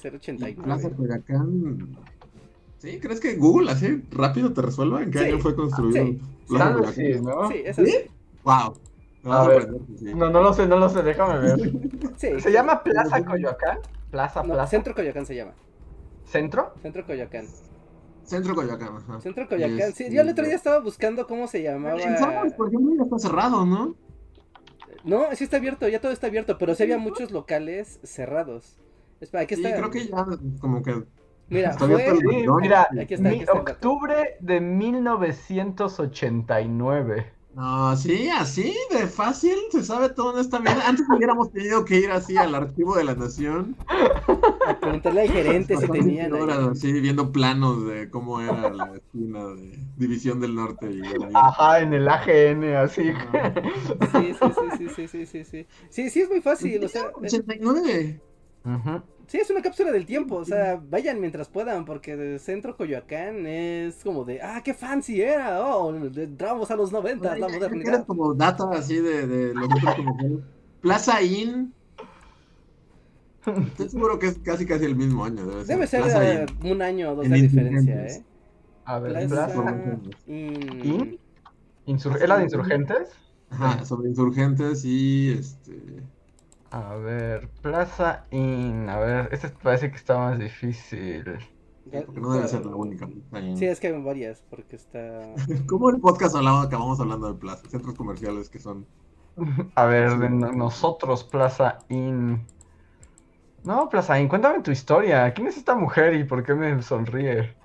089. 0.00 0.62
Plaza 0.62 0.90
Coyoacán. 0.90 1.96
¿Sí? 2.78 3.00
¿Crees 3.00 3.20
que 3.20 3.36
Google 3.36 3.70
así 3.70 4.02
rápido 4.10 4.52
te 4.52 4.62
resuelva 4.62 5.02
en 5.02 5.10
qué 5.10 5.20
año 5.20 5.38
fue 5.38 5.54
construido? 5.54 6.04
Sí, 6.04 6.20
Plaza 6.48 6.92
sí, 6.92 7.14
¿no? 7.22 7.48
sí 7.48 7.62
eso 7.64 7.84
sí. 7.84 7.96
Wow. 8.44 8.74
A 9.24 9.48
ver, 9.48 9.68
no, 10.14 10.30
no 10.30 10.40
lo 10.40 10.54
sé, 10.54 10.66
no 10.66 10.78
lo 10.78 10.88
sé, 10.88 11.02
déjame 11.02 11.38
ver. 11.40 11.72
¿Se 12.16 12.52
llama 12.52 12.82
Plaza 12.82 13.24
Coyoacán? 13.24 13.78
Plaza, 14.10 14.42
no, 14.42 14.54
Plaza. 14.54 14.70
Centro 14.70 14.94
Coyoacán 14.94 15.26
se 15.26 15.34
llama. 15.34 15.52
¿Centro? 16.24 16.74
Centro 16.80 17.04
Coyoacán. 17.04 17.46
Centro 18.22 18.54
Coyoacán, 18.54 18.96
ajá. 18.96 19.20
Centro 19.20 19.48
Coyoacán. 19.48 19.92
Sí, 19.92 20.06
yo 20.10 20.20
el 20.20 20.28
otro 20.28 20.44
día 20.44 20.54
estaba 20.54 20.78
buscando 20.80 21.26
cómo 21.26 21.48
se 21.48 21.62
llamaba. 21.62 21.96
por 22.56 22.68
ejemplo, 22.68 22.94
ya 22.96 23.02
está 23.02 23.18
cerrado, 23.18 23.66
¿no? 23.66 23.96
No, 25.04 25.24
sí 25.34 25.44
está 25.44 25.58
abierto, 25.58 25.88
ya 25.88 26.00
todo 26.00 26.10
está 26.10 26.26
abierto, 26.26 26.58
pero 26.58 26.74
sí 26.74 26.82
había 26.82 26.98
muchos 26.98 27.30
locales 27.30 28.00
cerrados. 28.02 28.76
Espera, 29.20 29.44
aquí 29.44 29.54
está. 29.54 29.68
Sí, 29.68 29.74
creo 29.76 29.90
que 29.90 30.06
ya 30.06 30.26
como 30.60 30.82
que. 30.82 31.04
Mira, 31.48 31.74
fue... 31.74 31.88
mira 32.60 32.88
aquí 33.00 33.14
está, 33.14 33.28
aquí 33.28 33.38
está 33.40 33.52
octubre 33.52 34.36
de 34.40 34.60
1989. 34.60 37.36
No, 37.56 37.96
sí, 37.96 38.28
así 38.28 38.76
de 38.90 39.06
fácil 39.06 39.56
se 39.70 39.82
sabe 39.82 40.10
todo 40.10 40.34
en 40.34 40.40
esta 40.40 40.58
vida. 40.58 40.86
Antes 40.86 41.06
hubiéramos 41.08 41.50
tenido 41.52 41.86
que 41.86 42.00
ir 42.00 42.10
así 42.10 42.36
al 42.36 42.54
archivo 42.54 42.96
de 42.96 43.04
la 43.04 43.14
nación. 43.14 43.74
A 44.68 44.78
preguntarle 44.78 45.22
al 45.22 45.30
gerente 45.30 45.74
si 45.78 45.88
tenían. 45.88 46.76
Sí, 46.76 46.92
viendo 47.00 47.32
planos 47.32 47.86
de 47.86 48.10
cómo 48.10 48.42
era 48.42 48.68
la 48.68 48.96
esquina 48.96 49.42
de 49.54 49.78
División 49.96 50.38
del 50.38 50.54
Norte. 50.54 50.90
Y 50.90 51.00
Ajá, 51.32 51.80
en 51.80 51.94
el 51.94 52.06
AGN, 52.06 52.74
así. 52.74 53.10
Sí, 54.12 54.34
sí, 54.34 54.52
sí, 54.76 54.88
sí, 54.94 55.08
sí, 55.08 55.24
sí, 55.24 55.42
sí. 55.44 55.66
Sí, 55.88 56.10
sí, 56.10 56.20
es 56.20 56.28
muy 56.28 56.42
fácil. 56.42 56.84
O 56.84 56.88
sea, 56.88 57.10
89. 57.14 58.20
Sí, 59.26 59.38
es 59.38 59.50
una 59.50 59.60
cápsula 59.60 59.90
del 59.90 60.06
tiempo, 60.06 60.36
o 60.36 60.44
sea, 60.44 60.80
vayan 60.88 61.20
mientras 61.20 61.48
puedan, 61.48 61.84
porque 61.84 62.12
el 62.12 62.38
centro 62.38 62.76
Coyoacán 62.76 63.44
es 63.46 63.96
como 64.04 64.24
de, 64.24 64.40
ah, 64.40 64.62
qué 64.64 64.72
fancy 64.72 65.20
era, 65.20 65.64
oh, 65.64 65.94
entramos 65.94 66.70
a 66.70 66.76
los 66.76 66.92
90, 66.92 67.36
la 67.36 67.48
modernidad. 67.48 68.06
como 68.06 68.34
data 68.34 68.68
así 68.72 69.00
de, 69.00 69.26
de 69.26 69.54
los 69.54 69.68
como 69.96 70.16
Plaza 70.80 71.20
Inn. 71.22 71.74
Estoy 73.66 73.88
seguro 73.88 74.18
que 74.18 74.28
es 74.28 74.38
casi 74.38 74.64
casi 74.64 74.84
el 74.84 74.94
mismo 74.94 75.24
año. 75.24 75.44
Debe 75.64 75.86
ser, 75.86 76.04
debe 76.04 76.10
ser 76.10 76.46
un 76.64 76.82
año 76.82 77.10
o 77.10 77.16
dos 77.16 77.28
de 77.28 77.36
diferencia, 77.36 78.06
¿eh? 78.06 78.24
A 78.84 79.00
ver, 79.00 79.28
Plaza, 79.28 79.76
Inn. 80.26 81.18
¿Era 82.20 82.38
de 82.38 82.44
insurgentes? 82.44 83.08
Ajá, 83.50 83.84
sobre 83.84 84.08
insurgentes 84.08 84.84
y 84.84 85.32
este. 85.32 86.02
A 86.76 86.94
ver, 86.96 87.48
Plaza 87.62 88.26
Inn. 88.30 88.90
A 88.90 88.98
ver, 88.98 89.30
este 89.32 89.48
parece 89.48 89.90
que 89.90 89.96
está 89.96 90.18
más 90.18 90.38
difícil. 90.38 91.24
Porque 91.90 92.20
no 92.20 92.34
debe 92.34 92.48
ser 92.48 92.66
la 92.66 92.76
única. 92.76 93.08
Sí, 93.54 93.64
es 93.64 93.80
que 93.80 93.86
hay 93.86 94.02
varias, 94.02 94.44
porque 94.50 94.76
está. 94.76 95.22
¿Cómo 95.66 95.88
en 95.88 95.96
el 95.96 96.00
podcast 96.02 96.36
hablaba, 96.36 96.62
acabamos 96.62 97.00
hablando 97.00 97.32
de 97.32 97.38
plazas, 97.38 97.70
centros 97.70 97.94
comerciales 97.94 98.50
que 98.50 98.58
son. 98.58 98.86
A 99.74 99.86
ver, 99.86 100.18
de 100.18 100.28
nosotros, 100.28 101.24
Plaza 101.24 101.78
Inn. 101.88 102.44
No, 103.64 103.88
Plaza 103.88 104.20
Inn, 104.20 104.28
cuéntame 104.28 104.60
tu 104.60 104.70
historia. 104.70 105.32
¿Quién 105.32 105.46
es 105.46 105.56
esta 105.56 105.76
mujer 105.76 106.14
y 106.14 106.24
por 106.24 106.44
qué 106.44 106.54
me 106.54 106.82
sonríe? 106.82 107.55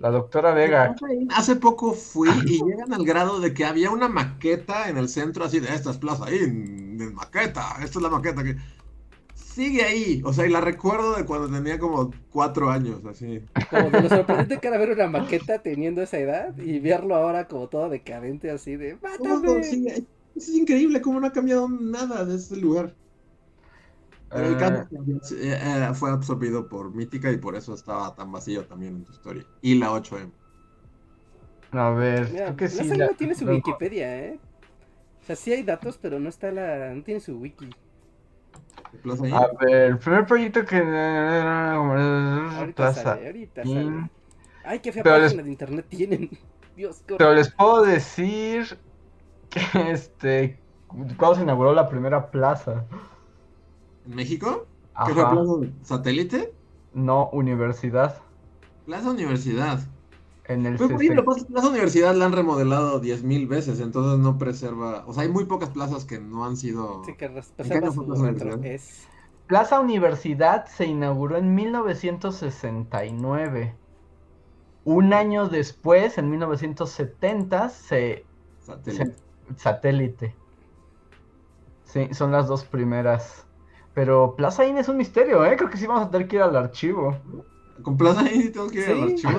La 0.00 0.10
doctora 0.10 0.54
Vega. 0.54 0.96
Hace 1.36 1.56
poco 1.56 1.92
fui 1.92 2.30
y 2.46 2.64
llegan 2.64 2.92
al 2.92 3.04
grado 3.04 3.38
de 3.38 3.52
que 3.52 3.66
había 3.66 3.90
una 3.90 4.08
maqueta 4.08 4.88
en 4.88 4.96
el 4.96 5.10
centro 5.10 5.44
así 5.44 5.60
de 5.60 5.68
esta 5.74 5.90
es 5.90 5.98
Plaza 5.98 6.34
Inn, 6.34 6.96
de 6.96 7.10
maqueta, 7.10 7.76
esta 7.84 7.98
es 7.98 8.02
la 8.02 8.08
maqueta 8.08 8.42
que 8.42 8.56
sigue 9.34 9.82
ahí. 9.82 10.22
O 10.24 10.32
sea, 10.32 10.46
y 10.46 10.50
la 10.50 10.62
recuerdo 10.62 11.16
de 11.16 11.26
cuando 11.26 11.50
tenía 11.50 11.78
como 11.78 12.10
cuatro 12.30 12.70
años, 12.70 13.04
así. 13.04 13.42
Como 13.68 13.90
de 13.90 14.00
lo 14.00 14.08
sorprendente 14.08 14.58
que 14.58 14.68
era 14.68 14.78
ver 14.78 14.92
una 14.92 15.06
maqueta 15.06 15.58
teniendo 15.58 16.00
esa 16.00 16.18
edad 16.18 16.56
y 16.56 16.78
verlo 16.78 17.14
ahora 17.14 17.46
como 17.46 17.68
todo 17.68 17.90
decadente 17.90 18.50
así 18.50 18.76
de 18.76 18.96
¡Mátame! 19.02 20.06
es 20.34 20.48
increíble 20.48 21.02
cómo 21.02 21.20
no 21.20 21.26
ha 21.26 21.32
cambiado 21.32 21.68
nada 21.68 22.24
de 22.24 22.36
este 22.36 22.56
lugar. 22.56 22.94
Pero 24.30 24.46
el 24.46 24.56
caso 24.56 24.88
eh, 25.40 25.90
fue 25.94 26.10
absorbido 26.10 26.68
por 26.68 26.94
Mítica 26.94 27.32
y 27.32 27.36
por 27.36 27.56
eso 27.56 27.74
estaba 27.74 28.14
tan 28.14 28.30
vacío 28.30 28.64
también 28.64 28.96
en 28.96 29.04
tu 29.04 29.12
historia. 29.12 29.44
Y 29.60 29.74
la 29.74 29.90
8M. 29.90 30.30
A 31.72 31.90
ver, 31.90 32.28
creo 32.28 32.56
que 32.56 32.68
sí. 32.68 32.88
La... 32.96 33.06
no 33.06 33.14
tiene 33.14 33.34
su 33.34 33.44
Wikipedia, 33.44 34.18
¿eh? 34.18 34.40
O 35.20 35.24
sea, 35.24 35.36
sí 35.36 35.52
hay 35.52 35.62
datos, 35.62 35.98
pero 36.00 36.18
no 36.18 36.28
está 36.28 36.50
la. 36.50 36.94
no 36.94 37.02
tiene 37.02 37.20
su 37.20 37.38
wiki. 37.38 37.70
A 39.32 39.64
ver, 39.64 39.90
el 39.90 39.98
primer 39.98 40.26
proyecto 40.26 40.64
que. 40.64 40.78
Ahorita 40.78 42.94
sale, 42.94 43.26
ahorita 43.26 43.64
sale. 43.64 44.10
Ay, 44.64 44.78
qué 44.80 44.92
fea 44.92 45.02
página 45.02 45.42
de 45.42 45.50
internet 45.50 45.86
tienen. 45.88 46.30
Dios, 46.76 47.02
Pero 47.06 47.34
les 47.34 47.50
puedo 47.50 47.82
decir 47.82 48.78
que 49.48 49.60
este. 49.90 50.58
¿Cuándo 50.88 51.36
se 51.36 51.42
inauguró 51.42 51.72
la 51.72 51.88
primera 51.88 52.30
plaza? 52.30 52.84
¿En 54.06 54.14
México? 54.14 54.66
¿Qué 55.06 55.14
fue 55.14 55.30
plaza 55.30 55.52
satélite? 55.82 56.52
No, 56.92 57.30
universidad. 57.30 58.20
Plaza 58.86 59.10
Universidad. 59.10 59.80
En 60.46 60.64
el 60.66 60.76
Pero, 60.76 61.24
por 61.24 61.46
Plaza 61.46 61.68
Universidad 61.68 62.14
la 62.16 62.26
han 62.26 62.32
remodelado 62.32 63.00
10.000 63.00 63.46
veces, 63.46 63.78
entonces 63.78 64.18
no 64.18 64.36
preserva. 64.36 65.04
O 65.06 65.12
sea, 65.12 65.22
hay 65.22 65.28
muy 65.28 65.44
pocas 65.44 65.70
plazas 65.70 66.04
que 66.04 66.18
no 66.18 66.44
han 66.44 66.56
sido. 66.56 67.04
Sí, 67.04 67.14
que 67.14 67.30
preserva 67.56 67.92
su 67.92 68.04
Plaza 68.04 68.30
Es... 68.64 69.06
Plaza 69.46 69.78
Universidad 69.80 70.66
se 70.66 70.86
inauguró 70.86 71.36
en 71.36 71.54
1969. 71.54 73.76
Un 74.84 75.12
año 75.12 75.48
después, 75.48 76.18
en 76.18 76.30
1970, 76.30 77.68
se. 77.68 78.24
Satélite. 78.60 79.14
satélite. 79.56 80.34
Sí, 81.84 82.08
son 82.12 82.32
las 82.32 82.48
dos 82.48 82.64
primeras. 82.64 83.46
Pero 83.94 84.34
Plaza 84.36 84.66
Inn 84.66 84.78
es 84.78 84.88
un 84.88 84.96
misterio, 84.96 85.44
¿eh? 85.44 85.56
Creo 85.56 85.68
que 85.68 85.78
sí 85.78 85.86
vamos 85.86 86.06
a 86.06 86.10
tener 86.10 86.28
que 86.28 86.36
ir 86.36 86.42
al 86.42 86.56
archivo. 86.56 87.16
Con 87.82 87.96
Plaza 87.96 88.30
Inn 88.32 88.52
tengo 88.52 88.70
que 88.70 88.80
ir 88.80 88.90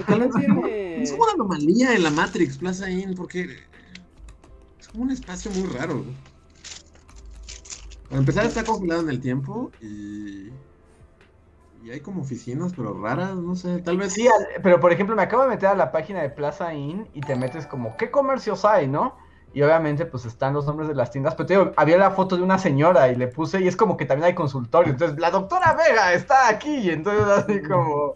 al 0.08 0.22
archivo. 0.22 0.64
Es 1.02 1.12
como 1.12 1.24
una 1.24 1.32
anomalía 1.34 1.96
en 1.96 2.04
la 2.04 2.12
Matrix, 2.12 2.60
Plaza 2.60 2.88
Inn, 2.90 3.16
porque 3.16 3.48
es 4.80 4.88
como 4.88 5.04
un 5.04 5.12
espacio 5.12 5.50
muy 5.50 5.68
raro. 5.68 6.04
Para 8.08 8.20
empezar 8.20 8.46
está 8.46 8.66
congelado 8.66 9.02
en 9.02 9.10
el 9.10 9.20
tiempo 9.20 9.72
y... 9.82 10.50
Y 11.84 11.90
hay 11.90 12.02
como 12.02 12.22
oficinas, 12.22 12.74
pero 12.74 12.94
raras, 13.02 13.36
no 13.36 13.56
sé, 13.56 13.80
tal 13.80 13.98
vez... 13.98 14.14
Sí, 14.14 14.28
pero 14.62 14.80
por 14.80 14.94
ejemplo 14.94 15.16
me 15.16 15.24
acabo 15.24 15.42
de 15.42 15.50
meter 15.50 15.70
a 15.70 15.76
la 15.76 15.92
página 15.92 16.22
de 16.22 16.30
Plaza 16.30 16.72
Inn 16.76 17.08
y 17.16 17.22
te 17.22 17.36
metes 17.36 17.66
como, 17.66 17.98
¿qué 17.98 18.12
comercios 18.12 18.66
hay, 18.66 18.88
no? 18.88 19.16
Y 19.54 19.62
obviamente, 19.64 20.06
pues 20.06 20.26
están 20.26 20.54
los 20.54 20.66
nombres 20.66 20.88
de 20.88 20.96
las 20.96 21.12
tiendas. 21.12 21.36
Pero 21.36 21.46
te 21.46 21.54
digo, 21.56 21.72
había 21.76 21.98
la 21.98 22.12
foto 22.12 22.38
de 22.38 22.44
una 22.44 22.58
señora 22.58 23.10
y 23.10 23.16
le 23.16 23.28
puse, 23.28 23.62
y 23.62 23.68
es 23.68 23.76
como 23.76 23.98
que 23.98 24.06
también 24.06 24.28
hay 24.28 24.36
consultorio. 24.36 24.94
Entonces, 24.94 25.20
la 25.20 25.30
doctora 25.30 25.74
Vega 25.74 26.14
está 26.14 26.48
aquí. 26.48 26.78
Y 26.78 26.90
entonces, 26.90 27.26
así 27.26 27.62
como. 27.62 28.16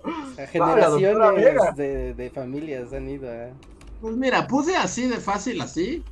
generaciones 0.51 1.75
de, 1.75 2.13
de, 2.13 2.29
familias 2.29 2.93
han 2.93 3.09
ido 3.09 3.29
a. 3.29 3.49
Pues 3.99 4.15
mira, 4.15 4.47
puse 4.47 4.77
así 4.77 5.07
de 5.07 5.17
fácil, 5.17 5.59
así. 5.61 6.03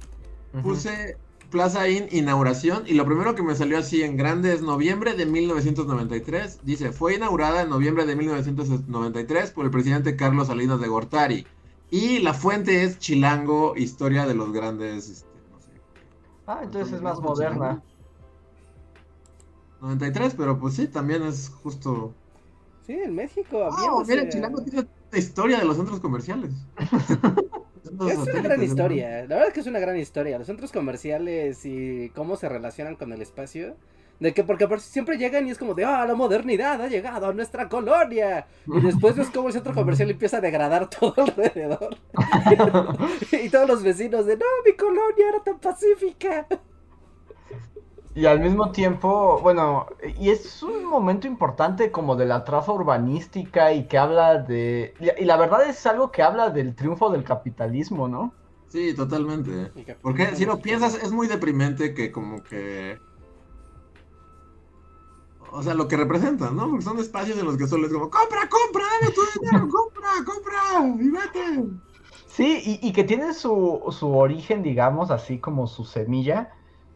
Puse 0.62 1.18
Plaza 1.50 1.88
Inn 1.88 2.08
inauguración. 2.12 2.84
Y 2.86 2.94
lo 2.94 3.06
primero 3.06 3.34
que 3.34 3.44
me 3.44 3.56
salió 3.56 3.78
así 3.78 4.04
en 4.04 4.18
grande 4.18 4.54
es 4.54 4.62
noviembre 4.62 5.14
de 5.14 5.26
1993. 5.26 6.60
Dice: 6.64 6.92
Fue 6.92 7.16
inaugurada 7.16 7.62
en 7.62 7.70
noviembre 7.70 8.06
de 8.06 8.16
1993 8.18 9.52
por 9.52 9.64
el 9.66 9.72
presidente 9.72 10.18
Carlos 10.18 10.48
Salinas 10.48 10.82
de 10.82 10.88
Gortari. 10.88 11.48
Y 11.94 12.18
la 12.18 12.34
fuente 12.34 12.84
es 12.84 12.98
Chilango, 12.98 13.76
historia 13.78 14.26
de 14.26 14.34
los 14.34 14.52
grandes. 14.52 15.10
Este, 15.10 15.28
no 15.52 15.60
sé. 15.60 15.70
Ah, 16.48 16.62
entonces 16.64 16.96
es 16.96 17.02
más 17.04 17.20
moderna. 17.20 17.84
93, 19.80 20.34
pero 20.36 20.60
pues 20.60 20.74
sí, 20.74 20.88
también 20.88 21.22
es 21.22 21.50
justo. 21.50 22.16
Sí, 22.88 22.94
en 22.94 23.14
México. 23.14 23.70
Ah, 23.72 24.04
mira, 24.08 24.28
Chilango 24.28 24.64
tiene 24.64 24.88
la 25.12 25.20
historia 25.20 25.60
de 25.60 25.66
los 25.66 25.78
centros 25.78 26.00
comerciales. 26.00 26.50
es 27.84 28.18
una 28.18 28.42
gran 28.42 28.64
historia. 28.64 29.10
La 29.28 29.36
verdad 29.36 29.48
es 29.50 29.54
que 29.54 29.60
es 29.60 29.68
una 29.68 29.80
gran 29.80 29.96
historia. 29.96 30.40
Los 30.40 30.48
centros 30.48 30.72
comerciales 30.72 31.64
y 31.64 32.10
cómo 32.16 32.38
se 32.38 32.50
relacionan 32.50 32.96
con 32.96 33.14
el 33.14 33.22
espacio. 33.22 33.76
De 34.20 34.34
que 34.34 34.44
porque 34.44 34.68
siempre 34.80 35.18
llegan 35.18 35.48
y 35.48 35.52
es 35.52 35.58
como 35.58 35.74
de, 35.74 35.84
ah, 35.84 36.06
la 36.06 36.16
modernidad 36.16 36.82
ha 36.82 36.88
llegado 36.88 37.28
a 37.28 37.34
nuestra 37.34 37.68
colonia. 37.68 38.48
Y 38.68 38.80
después 38.80 39.16
ves 39.16 39.30
cómo 39.34 39.48
el 39.48 39.54
centro 39.54 39.74
comercial 39.74 40.10
empieza 40.10 40.38
a 40.38 40.42
degradar 40.42 40.90
todo 41.00 41.14
alrededor. 41.18 41.98
y 43.32 43.50
todos 43.50 43.68
los 43.68 43.84
vecinos 43.84 44.26
de, 44.26 44.38
no, 44.38 44.46
mi 44.66 44.74
colonia 44.74 45.30
era 45.30 45.44
tan 45.44 45.60
pacífica. 45.60 46.48
Y 48.16 48.28
al 48.28 48.40
mismo 48.40 48.72
tiempo, 48.72 49.40
bueno, 49.42 49.88
y 50.20 50.30
es 50.30 50.62
un 50.62 50.86
momento 50.86 51.26
importante 51.26 51.92
como 51.92 52.16
de 52.16 52.28
la 52.28 52.44
traza 52.44 52.72
urbanística 52.72 53.74
y 53.74 53.88
que 53.88 53.98
habla 53.98 54.38
de... 54.38 54.94
Y 55.20 55.26
la 55.26 55.36
verdad 55.36 55.68
es 55.68 55.86
algo 55.88 56.12
que 56.12 56.22
habla 56.22 56.52
del 56.52 56.76
triunfo 56.76 57.10
del 57.10 57.24
capitalismo, 57.24 58.08
¿no? 58.08 58.34
Sí, 58.68 58.94
totalmente. 58.96 59.72
Porque 60.02 60.36
si 60.36 60.46
lo 60.46 60.60
piensas, 60.60 60.96
es 60.96 61.12
muy 61.12 61.28
deprimente 61.28 61.94
que 61.94 62.12
como 62.12 62.44
que 62.44 63.00
o 65.54 65.62
sea, 65.62 65.76
lo 65.76 65.88
que 65.88 65.96
representan, 65.96 66.56
¿no? 66.56 66.70
Porque 66.70 66.84
son 66.84 67.00
espacios 67.00 67.38
en 67.38 67.46
los 67.46 67.58
que 67.58 67.68
solo 67.68 67.86
es 67.86 67.94
como, 67.94 68.10
compra, 68.10 68.50
compra, 68.50 68.84
dame 69.00 69.14
tu 69.14 69.22
dinero, 69.40 69.70
compra, 69.70 70.10
compra, 70.26 71.04
y 71.04 71.10
vete. 71.10 71.70
Sí, 72.28 72.80
y, 72.82 72.92
que 72.92 73.04
tiene 73.04 73.34
su, 73.36 73.84
su, 73.92 74.18
origen, 74.18 74.64
digamos, 74.64 75.12
así 75.12 75.38
como 75.38 75.68
su 75.68 75.86
semilla, 75.86 76.52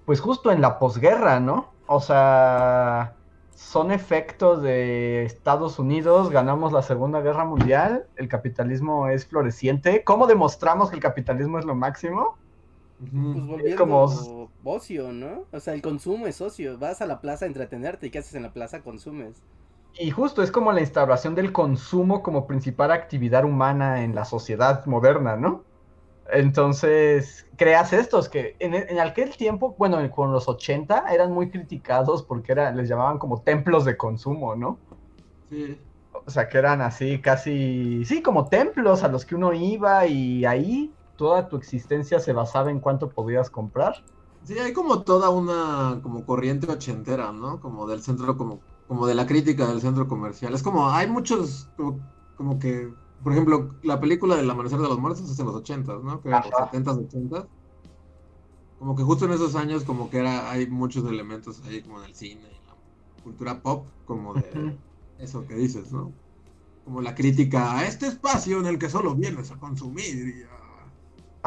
pues 0.06 0.20
justo 0.20 0.52
en 0.52 0.62
la 0.62 0.80
posguerra, 0.80 1.40
¿no? 1.40 1.70
O 1.86 2.02
sea, 2.02 3.14
son 3.54 3.92
efectos 3.92 4.64
de 4.64 5.24
Estados 5.26 5.78
Unidos, 5.78 6.32
ganamos 6.32 6.74
la 6.74 6.82
Segunda 6.82 7.22
Guerra 7.22 7.46
Mundial, 7.46 8.08
el 8.16 8.28
capitalismo 8.28 9.08
es 9.08 9.28
floreciente. 9.28 10.04
¿Cómo 10.04 10.26
demostramos 10.26 10.90
que 10.90 10.96
el 10.96 11.02
capitalismo 11.04 11.60
es 11.60 11.66
lo 11.66 11.76
máximo? 11.76 12.36
Pues 13.00 13.12
volviendo 13.14 13.78
como 13.78 14.37
ocio, 14.70 15.12
¿no? 15.12 15.46
O 15.52 15.60
sea, 15.60 15.74
el 15.74 15.82
consumo 15.82 16.28
es 16.28 16.42
ocio. 16.42 16.78
Vas 16.78 17.02
a 17.02 17.06
la 17.06 17.22
plaza 17.22 17.46
a 17.46 17.48
entretenerte 17.48 18.08
y 18.08 18.10
¿qué 18.10 18.20
haces 18.20 18.36
en 18.36 18.44
la 18.44 18.54
plaza? 18.54 18.82
Consumes. 18.82 19.42
Y 20.00 20.12
justo 20.12 20.44
es 20.44 20.52
como 20.52 20.72
la 20.72 20.82
instauración 20.82 21.34
del 21.34 21.52
consumo 21.52 22.22
como 22.22 22.46
principal 22.46 22.92
actividad 22.92 23.46
humana 23.46 24.04
en 24.04 24.14
la 24.14 24.26
sociedad 24.26 24.86
moderna, 24.86 25.36
¿no? 25.36 25.64
Entonces, 26.30 27.48
creas 27.56 27.94
estos 27.94 28.28
que 28.28 28.56
en, 28.60 29.00
aquel 29.00 29.36
tiempo, 29.38 29.76
bueno, 29.78 29.98
con 30.12 30.32
los 30.32 30.48
80 30.48 31.06
eran 31.10 31.32
muy 31.32 31.50
criticados 31.50 32.22
porque 32.24 32.52
era, 32.52 32.72
les 32.72 32.90
llamaban 32.90 33.18
como 33.18 33.42
templos 33.42 33.86
de 33.86 33.96
consumo, 33.96 34.56
¿no? 34.56 34.78
Sí. 35.50 35.80
O 36.26 36.30
sea, 36.30 36.50
que 36.50 36.58
eran 36.58 36.82
así, 36.82 37.22
casi, 37.22 38.04
sí, 38.04 38.22
como 38.22 38.50
templos 38.50 39.04
a 39.04 39.08
los 39.08 39.26
que 39.26 39.36
uno 39.36 39.54
iba 39.54 40.06
y 40.06 40.46
ahí 40.46 40.92
toda 41.16 41.48
tu 41.48 41.56
existencia 41.56 42.20
se 42.20 42.34
basaba 42.34 42.72
en 42.72 42.80
cuánto 42.80 43.10
podías 43.10 43.50
comprar. 43.50 43.96
Sí, 44.48 44.58
hay 44.58 44.72
como 44.72 45.02
toda 45.04 45.30
una 45.30 46.00
como 46.02 46.26
corriente 46.26 46.72
ochentera, 46.72 47.34
¿no? 47.34 47.60
Como 47.60 47.86
del 47.86 48.02
centro, 48.02 48.38
como, 48.38 48.62
como 48.88 49.06
de 49.06 49.14
la 49.14 49.28
crítica 49.28 49.68
del 49.68 49.82
centro 49.82 50.08
comercial. 50.08 50.54
Es 50.54 50.64
como, 50.64 50.90
hay 50.90 51.10
muchos, 51.10 51.68
como, 52.38 52.58
que, 52.58 52.90
por 53.22 53.34
ejemplo, 53.34 53.76
la 53.84 54.00
película 54.00 54.38
del 54.38 54.50
Amanecer 54.50 54.80
de 54.80 54.88
los 54.88 55.00
Muertos 55.00 55.30
es 55.30 55.38
en 55.38 55.48
los 55.48 55.56
ochentas, 55.56 56.02
¿no? 56.02 56.22
Que 56.22 56.30
los 56.30 56.46
setentas, 56.46 56.96
ochentas. 56.96 57.46
Como 58.80 58.96
que 58.96 59.04
justo 59.04 59.26
en 59.26 59.34
esos 59.34 59.54
años 59.56 59.84
como 59.84 60.10
que 60.10 60.20
era, 60.20 60.50
hay 60.50 60.66
muchos 60.68 61.04
elementos 61.04 61.62
ahí 61.66 61.82
como 61.82 62.00
del 62.00 62.16
cine 62.16 62.48
y 62.50 62.66
la 62.66 62.78
cultura 63.24 63.62
pop, 63.62 63.86
como 64.06 64.34
de 64.34 64.78
eso 65.18 65.46
que 65.46 65.56
dices, 65.56 65.92
¿no? 65.92 66.14
Como 66.86 67.02
la 67.02 67.16
crítica 67.16 67.78
a 67.80 67.86
este 67.86 68.08
espacio 68.08 68.62
en 68.62 68.68
el 68.68 68.80
que 68.80 68.90
solo 68.90 69.14
vienes 69.14 69.52
a 69.52 69.60
consumir 69.60 70.38
y 70.38 70.44
a 70.44 70.57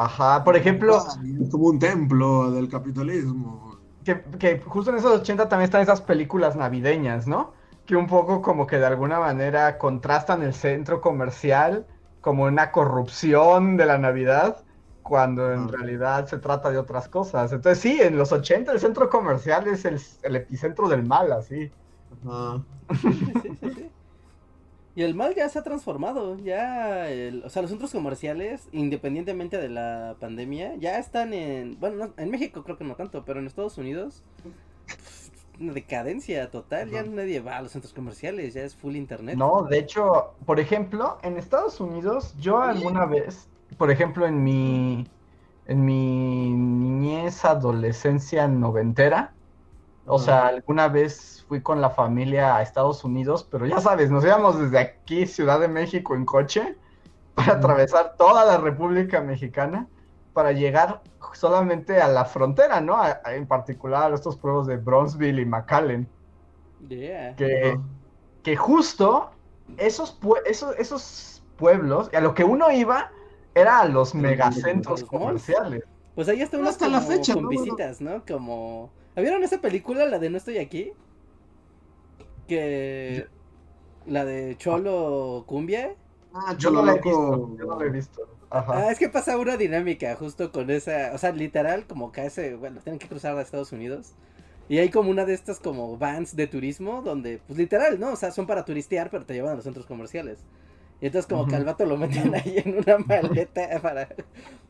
Ajá, 0.03 0.43
por 0.43 0.55
ejemplo. 0.55 0.97
Es 0.97 1.49
como 1.49 1.67
un 1.67 1.79
templo 1.79 2.51
del 2.51 2.69
capitalismo. 2.69 3.77
Que, 4.03 4.59
justo 4.65 4.89
en 4.89 4.97
esos 4.97 5.21
80 5.21 5.47
también 5.47 5.65
están 5.65 5.81
esas 5.81 6.01
películas 6.01 6.55
navideñas, 6.55 7.27
¿no? 7.27 7.53
Que 7.85 7.95
un 7.95 8.07
poco 8.07 8.41
como 8.41 8.65
que 8.65 8.79
de 8.79 8.85
alguna 8.87 9.19
manera 9.19 9.77
contrastan 9.77 10.41
el 10.41 10.55
centro 10.55 11.01
comercial 11.01 11.85
como 12.19 12.45
una 12.45 12.71
corrupción 12.71 13.77
de 13.77 13.85
la 13.85 13.99
Navidad, 13.99 14.63
cuando 15.03 15.53
en 15.53 15.67
realidad 15.67 16.25
se 16.25 16.39
trata 16.39 16.71
de 16.71 16.79
otras 16.79 17.07
cosas. 17.07 17.51
Entonces 17.51 17.79
sí, 17.79 17.99
en 18.01 18.17
los 18.17 18.31
80 18.31 18.71
el 18.71 18.79
centro 18.79 19.07
comercial 19.09 19.67
es 19.67 19.85
el, 19.85 20.35
epicentro 20.35 20.87
del 20.89 21.03
mal, 21.05 21.31
así. 21.31 21.71
Ajá. 22.25 22.63
Y 25.01 25.03
el 25.03 25.15
mal 25.15 25.33
ya 25.33 25.49
se 25.49 25.57
ha 25.57 25.63
transformado, 25.63 26.37
ya, 26.37 27.07
o 27.43 27.49
sea, 27.49 27.63
los 27.63 27.71
centros 27.71 27.91
comerciales, 27.91 28.69
independientemente 28.71 29.57
de 29.57 29.67
la 29.67 30.15
pandemia, 30.19 30.75
ya 30.75 30.99
están 30.99 31.33
en, 31.33 31.79
bueno, 31.79 32.13
en 32.17 32.29
México 32.29 32.63
creo 32.63 32.77
que 32.77 32.83
no 32.83 32.93
tanto, 32.93 33.25
pero 33.25 33.39
en 33.39 33.47
Estados 33.47 33.79
Unidos, 33.79 34.21
una 35.59 35.73
decadencia 35.73 36.51
total, 36.51 36.91
ya 36.91 37.01
nadie 37.01 37.39
va 37.39 37.57
a 37.57 37.63
los 37.63 37.71
centros 37.71 37.93
comerciales, 37.93 38.53
ya 38.53 38.61
es 38.61 38.75
full 38.75 38.95
internet. 38.95 39.37
No, 39.37 39.63
de 39.63 39.79
hecho, 39.79 40.35
por 40.45 40.59
ejemplo, 40.59 41.17
en 41.23 41.37
Estados 41.37 41.79
Unidos, 41.79 42.35
yo 42.37 42.61
alguna 42.61 43.07
vez, 43.07 43.49
por 43.79 43.89
ejemplo, 43.89 44.27
en 44.27 44.43
mi, 44.43 45.07
en 45.65 45.83
mi 45.83 46.53
niñez, 46.53 47.43
adolescencia 47.43 48.47
noventera, 48.47 49.33
O 50.05 50.19
sea, 50.19 50.45
alguna 50.47 50.89
vez 50.89 51.30
fui 51.51 51.59
con 51.59 51.81
la 51.81 51.89
familia 51.89 52.55
a 52.55 52.61
Estados 52.61 53.03
Unidos, 53.03 53.45
pero 53.51 53.65
ya 53.65 53.81
sabes, 53.81 54.09
nos 54.09 54.23
íbamos 54.23 54.57
desde 54.57 54.79
aquí, 54.79 55.27
Ciudad 55.27 55.59
de 55.59 55.67
México, 55.67 56.15
en 56.15 56.23
coche, 56.23 56.77
para 57.35 57.55
atravesar 57.55 58.15
toda 58.17 58.45
la 58.45 58.55
República 58.55 59.19
Mexicana, 59.19 59.85
para 60.31 60.53
llegar 60.53 61.01
solamente 61.33 61.99
a 61.99 62.07
la 62.07 62.23
frontera, 62.23 62.79
¿no? 62.79 62.97
en 63.25 63.45
particular 63.47 64.13
a 64.13 64.15
estos 64.15 64.37
pueblos 64.37 64.65
de 64.65 64.77
Bronzeville 64.77 65.41
y 65.41 65.45
McAllen. 65.45 66.07
Que, 66.87 67.77
que 68.43 68.55
justo 68.55 69.31
esos, 69.75 70.17
esos, 70.45 70.73
esos 70.77 71.43
pueblos, 71.57 72.09
a 72.13 72.21
lo 72.21 72.33
que 72.33 72.45
uno 72.45 72.71
iba, 72.71 73.11
era 73.55 73.81
a 73.81 73.85
los 73.89 74.15
megacentros 74.15 75.03
comerciales. 75.03 75.83
Pues 76.15 76.29
ahí 76.29 76.41
está 76.41 76.57
uno 76.57 76.69
hasta 76.69 76.87
la 76.87 77.01
fecha, 77.01 77.33
con 77.33 77.49
visitas, 77.49 77.99
¿no? 77.99 78.23
Como... 78.25 78.89
¿Vieron 79.17 79.43
esa 79.43 79.59
película, 79.59 80.05
la 80.05 80.17
de 80.17 80.29
No 80.29 80.37
estoy 80.37 80.57
aquí? 80.57 80.93
Que... 82.57 83.27
La 84.07 84.25
de 84.25 84.57
Cholo 84.57 85.45
Cumbia. 85.47 85.95
Ah, 86.33 86.53
Cholo 86.57 86.83
Loco. 86.83 87.55
Yo 87.57 87.65
no 87.65 87.79
la 87.79 87.85
he 87.85 87.89
visto. 87.89 88.27
Ajá. 88.49 88.73
Ah, 88.75 88.91
es 88.91 88.99
que 88.99 89.07
pasa 89.07 89.37
una 89.37 89.55
dinámica 89.55 90.13
justo 90.15 90.51
con 90.51 90.69
esa, 90.69 91.11
o 91.13 91.17
sea, 91.17 91.31
literal, 91.31 91.87
como 91.87 92.11
que 92.11 92.25
ese, 92.25 92.55
bueno, 92.55 92.81
tienen 92.81 92.99
que 92.99 93.07
cruzar 93.07 93.37
a 93.37 93.41
Estados 93.41 93.71
Unidos. 93.71 94.15
Y 94.67 94.79
hay 94.79 94.89
como 94.89 95.09
una 95.09 95.23
de 95.23 95.33
estas 95.33 95.61
como 95.61 95.97
vans 95.97 96.35
de 96.35 96.47
turismo 96.47 97.01
donde, 97.01 97.39
pues 97.47 97.57
literal, 97.57 98.01
¿no? 98.01 98.11
O 98.11 98.15
sea, 98.17 98.31
son 98.31 98.47
para 98.47 98.65
turistear, 98.65 99.09
pero 99.09 99.25
te 99.25 99.33
llevan 99.33 99.53
a 99.53 99.55
los 99.55 99.63
centros 99.63 99.85
comerciales. 99.85 100.39
Y 100.99 101.05
entonces 101.05 101.29
como 101.29 101.47
que 101.47 101.55
al 101.55 101.63
vato 101.63 101.85
lo 101.85 101.95
meten 101.95 102.35
ahí 102.35 102.61
en 102.65 102.79
una 102.79 102.97
maleta 102.97 103.79
para, 103.81 104.09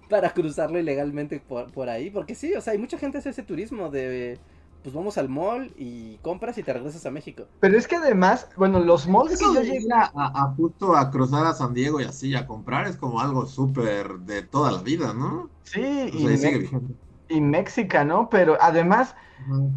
para 0.07 0.29
cruzarlo 0.33 0.77
ilegalmente 0.77 1.39
por, 1.39 1.71
por 1.71 1.89
ahí. 1.89 2.11
Porque 2.11 2.35
sí, 2.35 2.53
o 2.53 2.61
sea, 2.61 2.73
hay 2.73 2.79
mucha 2.79 2.99
gente 2.99 3.15
que 3.15 3.19
hace 3.19 3.29
ese 3.31 3.43
turismo 3.43 3.89
de 3.89 4.37
pues 4.83 4.95
vamos 4.95 5.17
al 5.17 5.29
mall 5.29 5.71
y 5.77 6.17
compras 6.17 6.57
y 6.57 6.63
te 6.63 6.73
regresas 6.73 7.05
a 7.05 7.11
México. 7.11 7.45
Pero 7.59 7.77
es 7.77 7.87
que 7.87 7.97
además, 7.97 8.49
bueno, 8.57 8.79
los 8.79 9.07
malls 9.07 9.37
que 9.37 9.45
yo 9.45 9.61
llegué 9.61 9.93
a, 9.93 10.11
a, 10.15 10.53
justo 10.55 10.95
a 10.95 11.11
cruzar 11.11 11.45
a 11.45 11.53
San 11.53 11.73
Diego 11.73 12.01
y 12.01 12.05
así 12.05 12.35
a 12.35 12.47
comprar 12.47 12.87
es 12.87 12.97
como 12.97 13.19
algo 13.19 13.45
súper 13.45 14.19
de 14.19 14.41
toda 14.41 14.71
la 14.71 14.81
vida, 14.81 15.13
¿no? 15.13 15.49
Sí, 15.63 16.11
y, 16.13 17.35
y 17.35 17.41
México, 17.41 18.03
¿no? 18.03 18.29
Pero 18.29 18.57
además, 18.59 19.15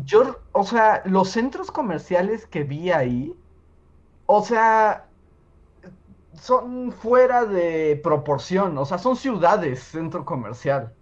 yo, 0.04 0.40
o 0.52 0.64
sea, 0.64 1.02
los 1.04 1.30
centros 1.30 1.70
comerciales 1.70 2.46
que 2.46 2.64
vi 2.64 2.90
ahí, 2.90 3.34
o 4.26 4.42
sea, 4.42 5.08
son 6.40 6.92
fuera 6.92 7.44
de 7.44 8.00
proporción, 8.02 8.76
o 8.78 8.84
sea, 8.84 8.98
son 8.98 9.16
ciudades 9.16 9.82
centro 9.82 10.24
comercial. 10.24 10.92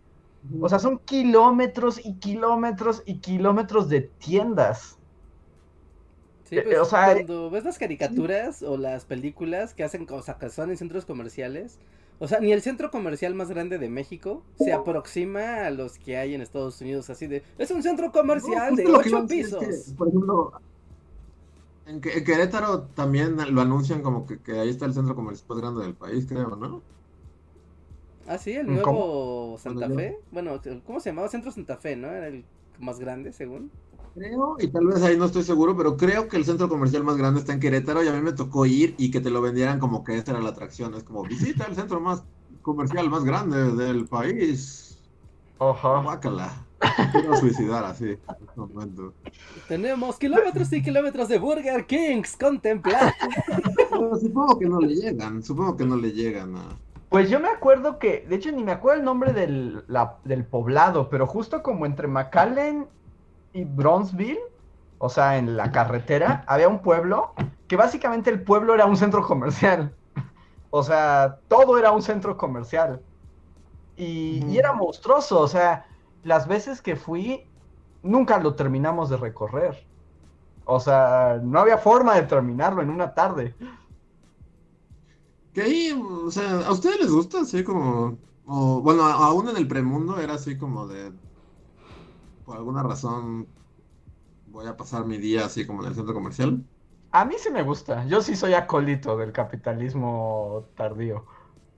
O 0.61 0.69
sea, 0.69 0.79
son 0.79 0.99
kilómetros 0.99 2.05
y 2.05 2.15
kilómetros 2.15 3.03
y 3.07 3.19
kilómetros 3.19 3.89
de 3.89 4.03
tiendas. 4.03 4.99
Sí, 6.45 6.59
eh, 6.59 6.63
pues, 6.63 6.79
o 6.79 6.85
sea, 6.85 7.15
cuando 7.15 7.51
ves 7.51 7.65
las 7.65 7.79
caricaturas 7.79 8.63
o 8.63 8.77
las 8.77 9.05
películas 9.05 9.73
que 9.73 9.85
hacen, 9.85 10.07
o 10.11 10.23
sea, 10.23 10.35
que 10.35 10.51
son 10.51 10.71
en 10.71 10.77
centros 10.77 11.05
comerciales, 11.05 11.79
o 12.19 12.29
sea, 12.29 12.41
ni 12.41 12.53
el 12.53 12.61
centro 12.61 12.91
comercial 12.91 13.35
más 13.35 13.49
grande 13.49 13.79
de 13.79 13.89
México 13.89 14.43
se 14.59 14.73
aproxima 14.73 15.67
a 15.67 15.71
los 15.71 15.99
que 15.99 16.17
hay 16.17 16.35
en 16.35 16.41
Estados 16.41 16.81
Unidos, 16.81 17.09
así 17.11 17.27
de, 17.27 17.43
es 17.59 17.71
un 17.71 17.83
centro 17.83 18.13
comercial 18.13 18.77
de 18.77 18.87
ocho 18.87 19.27
pisos. 19.27 19.95
por 19.97 20.09
ejemplo, 20.09 20.53
en, 21.87 22.01
Querétaro 22.01 22.83
también 22.83 23.37
lo 23.55 23.61
anuncian 23.61 24.03
como 24.03 24.27
que, 24.27 24.39
ahí 24.53 24.69
está 24.69 24.87
el 24.87 24.95
centro 24.95 25.15
comercial 25.15 25.47
más 25.49 25.59
grande 25.59 25.83
del 25.83 25.95
país, 25.95 26.27
creo, 26.29 26.55
¿no? 26.57 26.83
Ah, 28.27 28.39
sí, 28.39 28.53
el 28.53 28.67
nuevo 28.67 29.57
Santa 29.59 29.89
Fe. 29.91 30.19
Bueno, 30.31 30.61
¿cómo 30.87 31.01
se 31.01 31.11
llamaba? 31.11 31.29
Centro 31.29 31.51
Santa 31.51 31.77
Fe, 31.77 31.97
¿no? 31.97 32.09
Era 32.09 32.29
el 32.29 32.45
más 32.79 32.99
grande, 32.99 33.33
según. 33.33 33.71
Creo, 34.15 34.57
y 34.61 34.69
tal 34.69 34.87
vez 34.87 35.03
ahí 35.03 35.17
no 35.17 35.25
estoy 35.25 35.43
seguro, 35.43 35.77
pero 35.77 35.97
creo 35.97 36.29
que 36.29 36.37
el 36.37 36.45
centro 36.45 36.69
comercial 36.69 37.03
más 37.03 37.17
grande 37.17 37.41
está 37.41 37.55
en 37.55 37.61
Querétaro 37.61 38.05
y 38.05 38.09
a 38.09 38.13
mí 38.13 38.21
me 38.21 38.33
tocó 38.33 38.67
ir 38.67 38.95
y 38.99 39.11
que 39.11 39.21
te 39.21 39.31
lo 39.31 39.41
vendieran 39.41 39.81
como 39.81 40.05
que 40.05 40.17
esta 40.17 40.33
era 40.33 40.41
la 40.41 40.51
atracción. 40.51 40.95
Es 40.95 41.03
como, 41.03 41.23
visita 41.23 41.65
el 41.65 41.75
centro 41.75 42.01
más 42.01 42.23
comercial 42.61 43.09
más 43.09 43.25
grande 43.25 43.73
del 43.75 44.07
país. 44.07 44.99
Ojo. 45.59 46.03
Bácala. 46.03 46.67
Quiero 47.13 47.37
suicidar 47.37 47.85
así 47.85 48.05
en 48.05 48.19
este 48.19 48.61
momento. 48.61 49.15
Tenemos 49.69 50.19
kilómetros 50.19 50.73
y 50.73 50.83
kilómetros 50.83 51.29
de 51.29 51.39
Burger 51.39 51.87
Kings, 51.87 52.37
contemplar. 52.37 53.15
supongo 54.21 54.59
que 54.59 54.67
no 54.67 54.81
le 54.81 54.95
llegan, 54.95 55.43
supongo 55.43 55.77
que 55.77 55.87
no 55.87 55.97
le 55.97 56.13
llegan 56.13 56.57
a... 56.57 56.77
Pues 57.13 57.29
yo 57.29 57.41
me 57.41 57.49
acuerdo 57.49 57.99
que, 57.99 58.25
de 58.27 58.37
hecho 58.37 58.51
ni 58.53 58.65
me 58.65 58.73
acuerdo 58.73 59.01
el 59.01 59.05
nombre 59.05 59.35
del, 59.35 59.85
del 60.25 60.47
poblado, 60.47 61.11
pero 61.11 61.27
justo 61.27 61.63
como 61.63 61.85
entre 61.85 62.09
McAllen 62.09 62.89
y 63.53 63.65
Bronzeville, 63.65 64.41
o 64.97 65.11
sea, 65.11 65.37
en 65.37 65.55
la 65.59 65.71
carretera, 65.73 66.43
había 66.47 66.69
un 66.69 66.79
pueblo 66.79 67.35
que 67.69 67.77
básicamente 67.77 68.31
el 68.31 68.43
pueblo 68.43 68.75
era 68.75 68.87
un 68.87 68.97
centro 68.97 69.23
comercial. 69.27 69.95
O 70.75 70.83
sea, 70.83 71.37
todo 71.49 71.77
era 71.77 71.93
un 71.93 72.01
centro 72.01 72.39
comercial. 72.39 73.03
Y, 73.95 74.57
era 74.57 74.73
monstruoso, 74.73 75.39
o 75.39 75.47
sea, 75.47 75.85
las 76.25 76.49
veces 76.49 76.81
que 76.81 76.97
fui, 76.97 77.47
nunca 78.03 78.39
lo 78.39 78.55
terminamos 78.55 79.11
de 79.11 79.19
recorrer. 79.19 79.87
O 80.65 80.81
sea, 80.81 81.39
no 81.43 81.61
había 81.61 81.77
forma 81.77 82.15
de 82.15 82.23
terminarlo 82.23 82.81
en 82.81 82.89
una 82.89 83.13
tarde. 83.13 83.55
Que 85.53 85.63
ahí, 85.63 85.93
o 85.93 86.31
sea, 86.31 86.67
¿a 86.67 86.73
ustedes 86.73 87.01
les 87.01 87.11
gusta 87.11 87.43
así 87.43 87.63
como... 87.63 88.19
O, 88.47 88.81
bueno, 88.81 89.05
aún 89.05 89.49
en 89.49 89.57
el 89.57 89.69
premundo 89.69 90.19
era 90.19 90.35
así 90.35 90.57
como 90.57 90.87
de 90.87 91.13
por 92.45 92.57
alguna 92.57 92.83
razón 92.83 93.47
voy 94.47 94.67
a 94.67 94.77
pasar 94.77 95.07
mi 95.07 95.19
día 95.19 95.47
así 95.47 95.67
como 95.67 95.83
en 95.83 95.89
el 95.89 95.95
centro 95.95 96.15
comercial. 96.15 96.65
A 97.11 97.25
mí 97.25 97.35
sí 97.39 97.51
me 97.51 97.63
gusta. 97.63 98.07
Yo 98.07 98.23
sí 98.23 98.37
soy 98.37 98.55
acólito 98.55 99.17
del 99.17 99.33
capitalismo 99.33 100.67
tardío. 100.77 101.27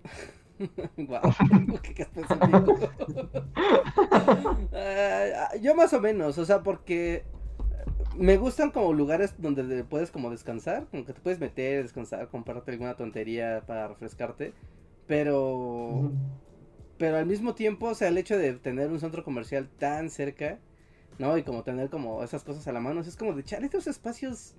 uh, 0.61 0.65
yo 5.61 5.75
más 5.75 5.93
o 5.93 6.01
menos, 6.01 6.39
o 6.39 6.45
sea, 6.45 6.63
porque 6.63 7.25
me 8.17 8.37
gustan 8.37 8.71
como 8.71 8.93
lugares 8.93 9.35
donde 9.39 9.85
puedes 9.85 10.11
como 10.11 10.31
descansar, 10.31 10.87
como 10.91 11.05
que 11.05 11.13
te 11.13 11.21
puedes 11.21 11.41
meter, 11.41 11.83
descansar, 11.83 12.29
comprarte 12.29 12.71
alguna 12.71 12.95
tontería 12.97 13.65
para 13.67 13.89
refrescarte, 13.89 14.53
pero 15.07 16.13
pero 16.97 17.17
al 17.17 17.27
mismo 17.27 17.55
tiempo, 17.55 17.87
o 17.89 17.95
sea, 17.95 18.09
el 18.09 18.19
hecho 18.19 18.39
de 18.39 18.53
tener 18.55 18.91
un 18.91 19.01
centro 19.01 19.25
comercial 19.25 19.69
tan 19.79 20.11
cerca, 20.11 20.59
¿no? 21.19 21.37
Y 21.37 21.43
como 21.43 21.65
tener 21.65 21.91
como 21.91 22.23
esas 22.23 22.45
cosas 22.45 22.67
a 22.69 22.73
la 22.73 22.81
mano, 22.81 23.01
es 23.01 23.17
como 23.17 23.35
de 23.35 23.41
echar 23.41 23.65
estos 23.65 23.87
espacios, 23.87 24.55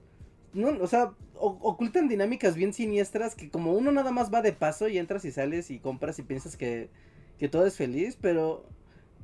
no, 0.54 0.70
o 0.82 0.88
sea, 0.88 1.14
ocultan 1.36 2.08
dinámicas 2.08 2.56
bien 2.56 2.74
siniestras 2.74 3.36
que 3.36 3.50
como 3.50 3.74
uno 3.74 3.92
nada 3.92 4.12
más 4.12 4.34
va 4.34 4.42
de 4.42 4.54
paso 4.54 4.88
y 4.88 4.98
entras 4.98 5.26
y 5.26 5.32
sales 5.32 5.72
y 5.72 5.80
compras 5.80 6.20
y 6.20 6.24
piensas 6.24 6.58
que, 6.58 6.90
que 7.38 7.50
todo 7.50 7.66
es 7.66 7.78
feliz, 7.78 8.18
pero 8.20 8.66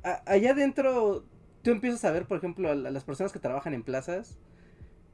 allá 0.02 0.50
adentro 0.52 1.24
tú 1.62 1.70
empiezas 1.70 2.04
a 2.04 2.10
ver, 2.10 2.26
por 2.26 2.38
ejemplo, 2.38 2.70
a, 2.70 2.74
las 2.74 3.04
personas 3.04 3.32
que 3.32 3.38
trabajan 3.38 3.74
en 3.74 3.82
plazas, 3.82 4.38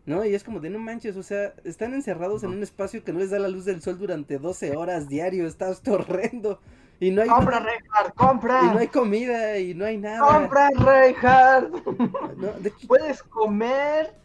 ¿no? 0.06 0.24
Y 0.24 0.34
es 0.34 0.42
como 0.42 0.60
de 0.60 0.70
no 0.70 0.78
manches, 0.78 1.16
o 1.16 1.22
sea, 1.22 1.54
están 1.64 1.94
encerrados 1.94 2.42
en 2.42 2.50
un 2.50 2.62
espacio 2.62 3.04
que 3.04 3.12
no 3.12 3.18
les 3.18 3.30
da 3.30 3.38
la 3.38 3.48
luz 3.48 3.64
del 3.64 3.82
sol 3.82 3.98
durante 3.98 4.38
12 4.38 4.76
horas 4.76 5.08
diario, 5.08 5.46
está 5.46 5.70
horrendo. 5.88 6.60
Y 7.00 7.12
no 7.12 7.22
hay 7.22 7.28
compra, 7.28 7.60
Reinhardt, 7.60 8.14
compra. 8.16 8.60
Y 8.64 8.66
no 8.70 8.78
hay 8.78 8.88
comida 8.88 9.56
y 9.56 9.72
no 9.72 9.84
hay 9.84 9.98
nada. 9.98 10.18
Compra, 10.18 10.68
Reinhardt. 10.70 11.72
Puedes 12.88 13.22
comer, 13.22 14.16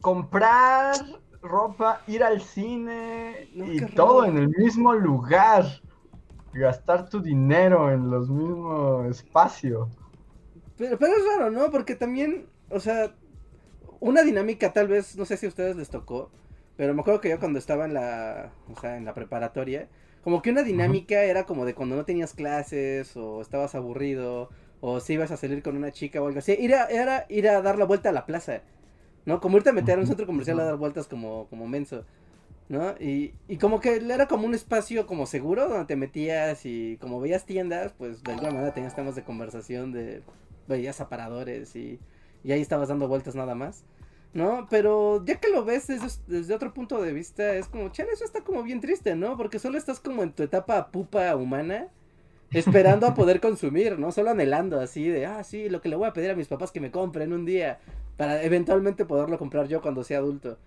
comprar 0.00 0.94
ropa, 1.42 2.00
ir 2.06 2.22
al 2.22 2.40
cine 2.40 3.48
y 3.52 3.80
todo 3.96 4.24
en 4.26 4.38
el 4.38 4.48
mismo 4.50 4.92
lugar. 4.92 5.64
Gastar 6.52 7.08
tu 7.08 7.20
dinero 7.20 7.90
en 7.90 8.10
los 8.10 8.30
mismos 8.30 9.06
espacios. 9.06 9.88
Pero, 10.82 10.98
pero 10.98 11.12
es 11.16 11.22
raro, 11.24 11.48
¿no? 11.52 11.70
Porque 11.70 11.94
también, 11.94 12.46
o 12.68 12.80
sea, 12.80 13.14
una 14.00 14.22
dinámica 14.22 14.72
tal 14.72 14.88
vez, 14.88 15.16
no 15.16 15.24
sé 15.24 15.36
si 15.36 15.46
a 15.46 15.48
ustedes 15.48 15.76
les 15.76 15.90
tocó, 15.90 16.32
pero 16.76 16.92
me 16.92 17.02
acuerdo 17.02 17.20
que 17.20 17.28
yo 17.28 17.38
cuando 17.38 17.60
estaba 17.60 17.84
en 17.84 17.94
la, 17.94 18.50
o 18.68 18.80
sea, 18.80 18.96
en 18.96 19.04
la 19.04 19.14
preparatoria, 19.14 19.88
como 20.24 20.42
que 20.42 20.50
una 20.50 20.64
dinámica 20.64 21.22
era 21.22 21.46
como 21.46 21.66
de 21.66 21.74
cuando 21.74 21.94
no 21.94 22.04
tenías 22.04 22.34
clases 22.34 23.16
o 23.16 23.40
estabas 23.40 23.76
aburrido 23.76 24.50
o 24.80 24.98
si 24.98 25.12
ibas 25.12 25.30
a 25.30 25.36
salir 25.36 25.62
con 25.62 25.76
una 25.76 25.92
chica 25.92 26.20
o 26.20 26.26
algo 26.26 26.40
así. 26.40 26.56
Ir 26.58 26.74
a, 26.74 26.86
era 26.86 27.26
ir 27.28 27.48
a 27.48 27.62
dar 27.62 27.78
la 27.78 27.84
vuelta 27.84 28.08
a 28.08 28.12
la 28.12 28.26
plaza, 28.26 28.62
¿no? 29.24 29.40
Como 29.40 29.58
irte 29.58 29.70
a 29.70 29.72
meter 29.72 29.98
a 29.98 30.00
un 30.00 30.08
centro 30.08 30.26
comercial 30.26 30.58
a 30.58 30.64
dar 30.64 30.76
vueltas 30.78 31.06
como, 31.06 31.46
como 31.46 31.68
menso, 31.68 32.04
¿no? 32.68 32.96
Y, 32.98 33.34
y 33.46 33.58
como 33.58 33.78
que 33.78 33.98
era 33.98 34.26
como 34.26 34.46
un 34.46 34.54
espacio 34.56 35.06
como 35.06 35.26
seguro 35.26 35.68
donde 35.68 35.84
te 35.84 35.94
metías 35.94 36.66
y 36.66 36.96
como 36.96 37.20
veías 37.20 37.46
tiendas, 37.46 37.92
pues 37.96 38.24
de 38.24 38.32
alguna 38.32 38.50
manera 38.50 38.74
tenías 38.74 38.96
temas 38.96 39.14
de 39.14 39.22
conversación 39.22 39.92
de... 39.92 40.22
veías 40.72 41.00
aparadores 41.00 41.76
y, 41.76 42.00
y 42.42 42.52
ahí 42.52 42.60
estabas 42.60 42.88
dando 42.88 43.08
vueltas 43.08 43.34
nada 43.34 43.54
más. 43.54 43.84
¿no? 44.34 44.66
Pero 44.70 45.24
ya 45.24 45.38
que 45.38 45.50
lo 45.50 45.64
ves 45.64 45.86
desde, 45.86 46.54
otro 46.54 46.72
punto 46.72 47.00
de 47.02 47.12
vista, 47.12 47.54
es 47.54 47.68
como, 47.68 47.90
chale, 47.90 48.12
eso 48.12 48.24
está 48.24 48.42
como 48.42 48.62
bien 48.62 48.80
triste, 48.80 49.14
¿no? 49.14 49.36
Porque 49.36 49.58
solo 49.58 49.76
estás 49.76 50.00
como 50.00 50.22
en 50.22 50.32
tu 50.32 50.42
etapa 50.42 50.90
pupa 50.90 51.36
humana 51.36 51.88
esperando 52.50 53.06
a 53.06 53.14
poder 53.14 53.40
consumir, 53.40 53.98
¿no? 53.98 54.12
Solo 54.12 54.30
anhelando 54.30 54.80
así 54.80 55.08
de, 55.08 55.26
ah, 55.26 55.42
sí, 55.44 55.68
lo 55.68 55.80
que 55.80 55.88
le 55.88 55.96
voy 55.96 56.08
a 56.08 56.12
pedir 56.12 56.30
a 56.30 56.34
mis 56.34 56.48
papás 56.48 56.70
que 56.70 56.80
me 56.80 56.90
compren 56.90 57.32
un 57.32 57.44
día 57.44 57.78
para 58.16 58.42
eventualmente 58.42 59.04
poderlo 59.04 59.38
comprar 59.38 59.68
yo 59.68 59.80
cuando 59.80 60.04
sea 60.04 60.18
adulto. 60.18 60.58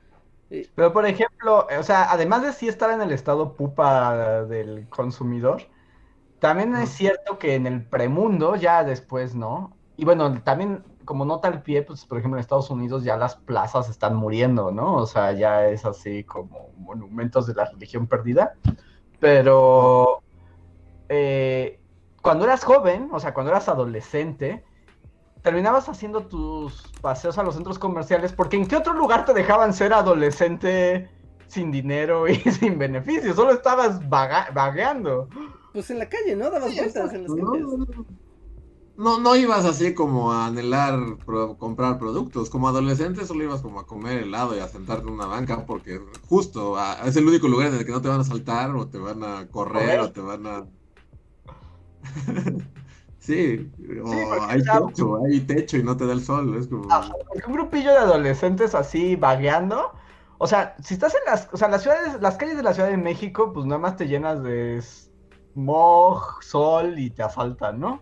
Pero 0.76 0.93
por 0.93 1.06
ejemplo, 1.08 1.68
o 1.78 1.84
sea, 1.84 2.12
además 2.12 2.43
de 2.43 2.53
sí 2.53 2.68
estar 2.68 2.91
en 2.91 3.01
el 3.01 3.12
estado 3.12 3.53
pupa 3.53 4.45
del 4.45 4.88
consumidor, 4.89 5.64
también 6.39 6.76
es 6.76 6.89
cierto 6.89 7.39
que 7.39 7.56
en 7.56 7.66
el 7.66 7.84
premundo, 7.84 8.56
ya 8.56 8.84
después, 8.84 9.34
¿no? 9.34 9.74
Y 9.97 10.05
bueno, 10.05 10.41
también 10.41 10.83
como 11.05 11.23
nota 11.23 11.47
al 11.47 11.61
pie, 11.61 11.83
pues 11.83 12.05
por 12.05 12.17
ejemplo 12.17 12.37
en 12.37 12.41
Estados 12.41 12.69
Unidos 12.69 13.03
ya 13.03 13.15
las 13.15 13.35
plazas 13.35 13.89
están 13.89 14.15
muriendo, 14.15 14.71
¿no? 14.71 14.95
O 14.95 15.05
sea, 15.05 15.31
ya 15.31 15.67
es 15.67 15.85
así 15.85 16.23
como 16.23 16.71
monumentos 16.77 17.47
de 17.47 17.53
la 17.53 17.65
religión 17.65 18.07
perdida. 18.07 18.55
Pero 19.19 20.23
eh, 21.07 21.79
cuando 22.21 22.45
eras 22.45 22.63
joven, 22.63 23.09
o 23.11 23.19
sea, 23.19 23.33
cuando 23.33 23.51
eras 23.51 23.69
adolescente, 23.69 24.65
terminabas 25.41 25.87
haciendo 25.87 26.25
tus 26.25 26.91
paseos 27.01 27.37
a 27.37 27.43
los 27.43 27.55
centros 27.55 27.79
comerciales, 27.79 28.33
porque 28.33 28.57
¿en 28.57 28.67
qué 28.67 28.75
otro 28.75 28.93
lugar 28.93 29.25
te 29.25 29.33
dejaban 29.33 29.73
ser 29.73 29.93
adolescente 29.93 31.09
sin 31.47 31.71
dinero 31.71 32.27
y 32.27 32.35
sin 32.51 32.77
beneficios? 32.77 33.35
Solo 33.35 33.51
estabas 33.51 34.09
vagueando. 34.09 35.29
Pues 35.71 35.89
en 35.91 35.99
la 35.99 36.09
calle, 36.09 36.35
¿no? 36.35 36.49
Dabas 36.49 36.75
vueltas 36.75 37.13
en 37.13 37.23
las 37.23 37.31
calles. 37.31 37.61
No, 37.61 37.77
no 37.77 38.24
ibas 39.37 39.65
así 39.65 39.93
como 39.93 40.31
a 40.31 40.47
anhelar 40.47 41.17
comprar 41.57 41.99
productos. 41.99 42.49
Como 42.49 42.67
adolescente 42.67 43.25
solo 43.25 43.43
ibas 43.43 43.61
como 43.61 43.79
a 43.79 43.87
comer 43.87 44.23
helado 44.23 44.55
y 44.55 44.59
a 44.59 44.67
sentarte 44.67 45.07
en 45.07 45.13
una 45.13 45.25
banca 45.25 45.65
porque 45.65 46.01
justo 46.27 46.75
es 47.03 47.15
el 47.15 47.27
único 47.27 47.47
lugar 47.47 47.67
en 47.67 47.75
el 47.75 47.85
que 47.85 47.91
no 47.91 48.01
te 48.01 48.09
van 48.09 48.21
a 48.21 48.23
saltar 48.23 48.75
o 48.75 48.87
te 48.87 48.97
van 48.97 49.23
a 49.23 49.47
correr 49.47 49.99
o 49.99 50.11
te 50.11 50.21
van 50.21 50.47
a... 50.47 50.65
sí, 53.19 53.71
o 54.03 54.43
hay 54.43 54.61
techo, 54.61 55.19
hay 55.25 55.39
techo 55.41 55.77
y 55.77 55.83
no 55.83 55.97
te 55.97 56.05
da 56.05 56.13
el 56.13 56.23
sol. 56.23 56.55
Es 56.55 56.67
como... 56.67 56.87
Ah, 56.89 57.11
un 57.47 57.53
grupillo 57.53 57.91
de 57.91 57.97
adolescentes 57.97 58.75
así 58.75 59.15
vagueando. 59.15 59.91
O 60.37 60.47
sea, 60.47 60.75
si 60.83 60.93
estás 60.93 61.15
en 61.15 61.21
las, 61.25 61.49
o 61.51 61.57
sea, 61.57 61.69
las 61.69 61.81
ciudades, 61.81 62.21
las 62.21 62.35
calles 62.37 62.57
de 62.57 62.63
la 62.63 62.73
Ciudad 62.73 62.89
de 62.89 62.97
México, 62.97 63.51
pues 63.53 63.65
nada 63.65 63.79
más 63.79 63.95
te 63.95 64.07
llenas 64.07 64.43
de 64.43 64.81
smog, 65.53 66.43
sol 66.43 66.99
y 66.99 67.09
te 67.09 67.23
asaltan, 67.23 67.79
¿no? 67.79 68.01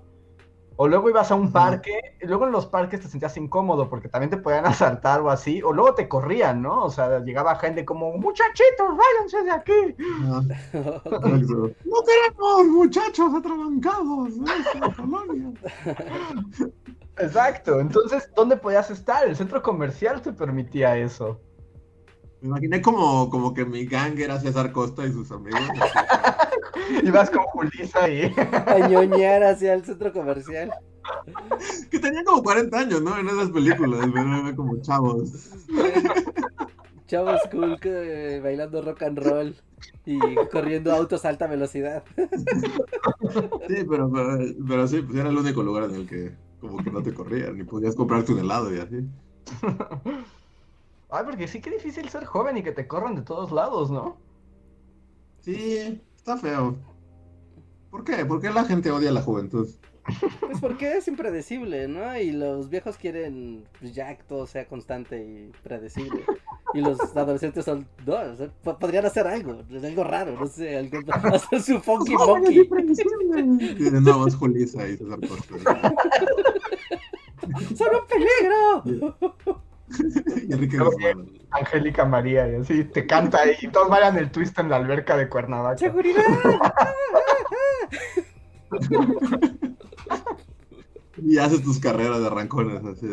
O 0.76 0.88
luego 0.88 1.10
ibas 1.10 1.32
a 1.32 1.36
un 1.36 1.52
parque, 1.52 2.00
y 2.22 2.26
luego 2.26 2.46
en 2.46 2.52
los 2.52 2.66
parques 2.66 3.02
te 3.02 3.08
sentías 3.08 3.38
incómodo 3.38 3.90
porque 3.90 4.10
también 4.10 4.30
te 4.30 4.38
podían 4.38 4.66
asaltar 4.66 5.22
o 5.22 5.30
así, 5.30 5.62
o 5.62 5.72
luego 5.72 5.96
te 5.96 6.08
corrían, 6.08 6.62
¿no? 6.62 6.84
O 6.84 6.90
sea, 6.90 7.20
llegaba 7.20 7.56
gente 7.56 7.86
como, 7.86 8.18
muchachitos, 8.18 8.98
váyanse 8.98 9.44
de 9.44 9.52
aquí. 9.52 9.96
no 10.74 12.04
queremos 12.06 12.66
muchachos 12.68 13.34
atrabancados 13.36 14.34
Exacto, 17.18 17.80
entonces, 17.80 18.30
¿dónde 18.36 18.58
podías 18.58 18.90
estar? 18.90 19.28
El 19.28 19.36
centro 19.36 19.62
comercial 19.62 20.22
te 20.22 20.34
permitía 20.34 20.98
eso. 20.98 21.40
Me 22.44 22.50
imaginé 22.50 22.82
como, 22.82 23.30
como 23.30 23.54
que 23.54 23.64
mi 23.64 23.86
gang 23.86 24.20
era 24.20 24.38
César 24.38 24.74
Costa 24.74 25.08
y 25.08 25.14
sus 25.14 25.32
amigos. 25.32 25.62
Ibas 27.04 27.30
con 27.30 27.44
Julisa 27.44 28.10
y... 28.10 28.34
A 28.68 28.86
ñoñar 28.90 29.44
hacia 29.44 29.74
el 29.74 29.86
centro 29.86 30.12
comercial. 30.12 30.70
Que 31.90 32.00
tenían 32.00 32.26
como 32.26 32.44
40 32.44 32.78
años, 32.78 33.02
¿no? 33.02 33.18
En 33.18 33.30
esas 33.30 33.50
películas, 33.50 34.06
pero 34.14 34.56
como 34.58 34.76
chavos. 34.82 35.52
Chavos 37.08 37.40
cool 37.50 37.80
que, 37.80 38.42
bailando 38.44 38.82
rock 38.82 39.04
and 39.04 39.20
roll 39.20 39.56
y 40.06 40.20
corriendo 40.52 40.92
autos 40.92 41.24
a 41.24 41.30
alta 41.30 41.48
velocidad. 41.48 42.04
Sí, 43.68 43.86
pero, 43.90 44.12
pero, 44.68 44.88
sí, 44.88 45.02
pues 45.02 45.18
era 45.18 45.30
el 45.30 45.38
único 45.38 45.64
lugar 45.64 45.86
en 45.86 45.96
el 45.96 46.08
que 46.08 46.34
como 46.60 46.84
que 46.84 46.92
no 46.92 47.02
te 47.02 47.14
corrían, 47.14 47.58
ni 47.58 47.64
podías 47.64 47.96
comprarte 47.96 48.34
un 48.34 48.40
helado 48.40 48.74
y 48.74 48.80
así. 48.80 49.08
Ay, 51.14 51.24
porque 51.26 51.48
sí 51.48 51.62
que 51.62 51.70
difícil 51.70 52.10
ser 52.10 52.26
joven 52.26 52.58
y 52.58 52.64
que 52.64 52.72
te 52.72 52.88
corran 52.88 53.14
de 53.14 53.22
todos 53.22 53.52
lados, 53.52 53.92
¿no? 53.92 54.18
Sí, 55.42 56.02
está 56.16 56.38
feo. 56.38 56.76
¿Por 57.92 58.04
qué? 58.04 58.26
¿Por 58.26 58.42
qué 58.42 58.50
la 58.50 58.66
gente 58.66 58.90
odia 58.90 59.12
a 59.12 59.14
la 59.14 59.22
juventud? 59.22 59.70
Pues 60.40 60.60
porque 60.60 60.98
es 60.98 61.08
impredecible, 61.08 61.88
¿no? 61.88 62.18
Y 62.18 62.32
los 62.32 62.68
viejos 62.72 62.98
quieren 62.98 63.64
pues, 63.80 63.94
ya 63.94 64.18
que 64.18 64.24
todo 64.24 64.48
sea 64.48 64.66
constante 64.68 65.24
y 65.24 65.52
predecible. 65.62 66.26
Y 66.74 66.82
los 66.82 67.00
adolescentes 67.16 67.64
son, 67.64 67.88
no, 68.08 68.18
podrían 68.64 69.06
hacer 69.06 69.28
algo, 69.28 69.62
algo 69.72 70.04
raro, 70.04 70.32
no 70.32 70.48
sé, 70.48 70.78
algo, 70.78 70.98
hacer 71.32 71.62
su 71.62 71.80
funky 71.80 72.16
monkey. 72.16 72.68
Tienen 73.78 74.04
nuevas 74.04 74.36
Julisa 74.36 74.88
y 74.88 74.98
César 74.98 75.20
¡Son 77.76 77.88
un 77.94 78.08
peligro! 78.08 78.84
Angélica 81.52 82.06
María, 82.06 82.50
y 82.50 82.56
así 82.56 82.84
te 82.86 83.06
canta 83.06 83.40
y 83.62 83.68
todos 83.68 83.90
vayan 83.90 84.18
el 84.18 84.32
twist 84.32 84.58
en 84.60 84.70
la 84.70 84.78
alberca 84.78 85.16
de 85.16 85.30
Cuernavaca. 85.30 85.78
¡Seguridad! 85.78 86.24
y 91.18 91.38
haces 91.38 91.64
tus 91.64 91.80
carreras 91.80 92.20
de 92.20 92.28
arrancones 92.28 92.84
así 92.84 93.08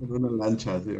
en 0.00 0.12
una 0.12 0.30
lancha 0.30 0.76
así. 0.76 0.96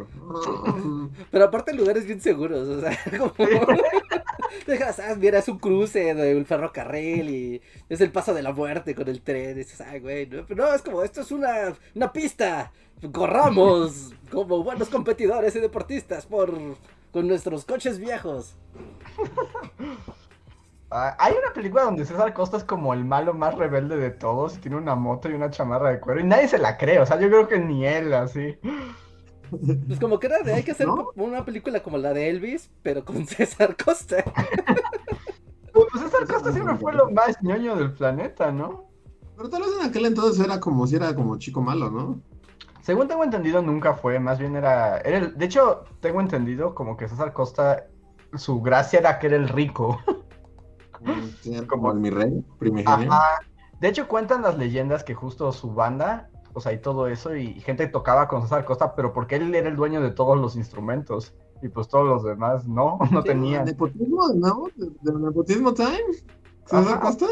Pero 1.31 1.45
aparte 1.45 1.75
lugares 1.75 2.07
bien 2.07 2.21
seguros, 2.21 2.69
o 2.69 2.81
sea, 2.81 2.99
como 3.19 3.33
dejas, 4.67 5.01
ah, 5.01 5.15
mira, 5.19 5.39
es 5.39 5.49
un 5.49 5.59
cruce 5.59 6.15
de 6.15 6.37
un 6.37 6.47
ferrocarril 6.47 7.31
y 7.31 7.63
es 7.89 8.01
el 8.01 8.11
paso 8.11 8.33
de 8.35 8.43
la 8.43 8.53
muerte 8.53 8.95
con 8.95 9.09
el 9.09 9.21
tren, 9.21 9.51
y 9.51 9.55
dices, 9.55 9.83
güey, 10.01 10.27
no, 10.27 10.45
no, 10.55 10.75
es 10.75 10.83
como, 10.83 11.03
esto 11.03 11.21
es 11.21 11.31
una, 11.31 11.75
una 11.95 12.13
pista, 12.13 12.73
corramos 13.13 14.13
como 14.31 14.63
buenos 14.63 14.89
competidores 14.89 15.55
y 15.57 15.61
deportistas 15.61 16.27
por 16.27 16.53
con 17.13 17.29
nuestros 17.29 17.65
coches 17.65 17.99
viejos. 17.99 18.55
Ah, 20.95 21.17
hay 21.19 21.33
una 21.43 21.55
película 21.55 21.85
donde 21.85 22.05
César 22.05 22.35
Costa 22.35 22.59
es 22.59 22.65
como 22.65 22.93
el 22.93 23.03
malo 23.05 23.33
más 23.33 23.55
rebelde 23.55 23.97
de 23.97 24.11
todos, 24.11 24.59
tiene 24.59 24.77
una 24.77 24.95
moto 24.95 25.31
y 25.31 25.33
una 25.33 25.51
chamarra 25.51 25.91
de 25.91 26.01
cuero 26.01 26.21
y 26.21 26.25
nadie 26.25 26.49
se 26.49 26.59
la 26.59 26.77
cree, 26.77 26.99
o 26.99 27.07
sea, 27.07 27.19
yo 27.19 27.29
creo 27.29 27.49
que 27.49 27.59
ni 27.59 27.87
él 27.87 28.13
así. 28.13 28.59
Pues 29.87 29.99
como 29.99 30.19
que 30.19 30.27
era 30.27 30.39
de 30.41 30.53
hay 30.53 30.63
que 30.63 30.73
hacer 30.73 30.87
una 31.15 31.45
película 31.47 31.83
como 31.83 31.97
la 31.97 32.13
de 32.13 32.29
Elvis, 32.29 32.71
pero 32.83 33.05
con 33.05 33.27
César 33.27 33.75
Costa. 33.83 34.23
Pues, 35.73 35.87
pues 35.91 36.05
César 36.05 36.27
Costa 36.27 36.53
siempre 36.53 36.77
fue 36.77 36.93
lo 36.93 37.11
más 37.11 37.43
ñoño 37.43 37.77
del 37.77 37.93
planeta, 37.93 38.53
¿no? 38.53 38.91
Pero 39.35 39.49
tal 39.49 39.63
vez 39.63 39.71
en 39.81 39.87
aquel 39.87 40.05
entonces 40.05 40.45
era 40.45 40.61
como 40.61 40.87
si 40.87 40.97
era 40.97 41.15
como 41.15 41.39
chico 41.39 41.63
malo, 41.63 41.91
¿no? 41.91 42.21
Según 42.83 43.09
tengo 43.09 43.25
entendido, 43.25 43.63
nunca 43.63 43.95
fue, 43.95 44.19
más 44.19 44.39
bien 44.39 44.57
era, 44.57 44.99
era 44.99 45.29
de 45.29 45.45
hecho, 45.45 45.85
tengo 46.01 46.21
entendido 46.21 46.75
como 46.75 46.99
que 46.99 47.09
César 47.09 47.33
Costa, 47.33 47.87
su 48.35 48.61
gracia 48.61 48.99
era 48.99 49.19
que 49.19 49.29
era 49.29 49.37
el 49.37 49.49
rico. 49.49 49.99
como 51.69 51.93
el 51.93 51.99
mi 51.99 52.11
rey, 52.11 52.45
De 53.81 53.89
hecho, 53.89 54.09
cuentan 54.09 54.43
las 54.43 54.59
leyendas 54.59 55.05
que 55.05 55.15
justo 55.15 55.53
su 55.53 55.73
banda, 55.73 56.31
o 56.55 56.61
sea, 56.61 56.73
y 56.73 56.79
todo 56.79 57.07
eso, 57.07 57.35
y 57.35 57.61
gente 57.61 57.87
tocaba 57.87 58.29
con 58.29 58.43
César 58.43 58.65
Costa, 58.65 58.95
pero 58.95 59.13
porque 59.13 59.37
él 59.37 59.55
era 59.55 59.69
el 59.69 59.77
dueño 59.77 60.01
de 60.01 60.11
todos 60.11 60.39
los 60.39 60.57
instrumentos. 60.57 61.35
Y 61.63 61.69
pues 61.69 61.87
todos 61.87 62.05
los 62.05 62.25
demás 62.25 62.67
no, 62.67 62.99
no 63.13 63.23
tenían. 63.23 63.65
¿Nepotismo 63.65 64.29
de 64.29 64.39
nuevo? 64.39 64.69
¿De, 64.75 65.13
nepotismo 65.13 65.73
time? 65.73 66.01
¿César 66.65 67.01
Costa? 67.01 67.27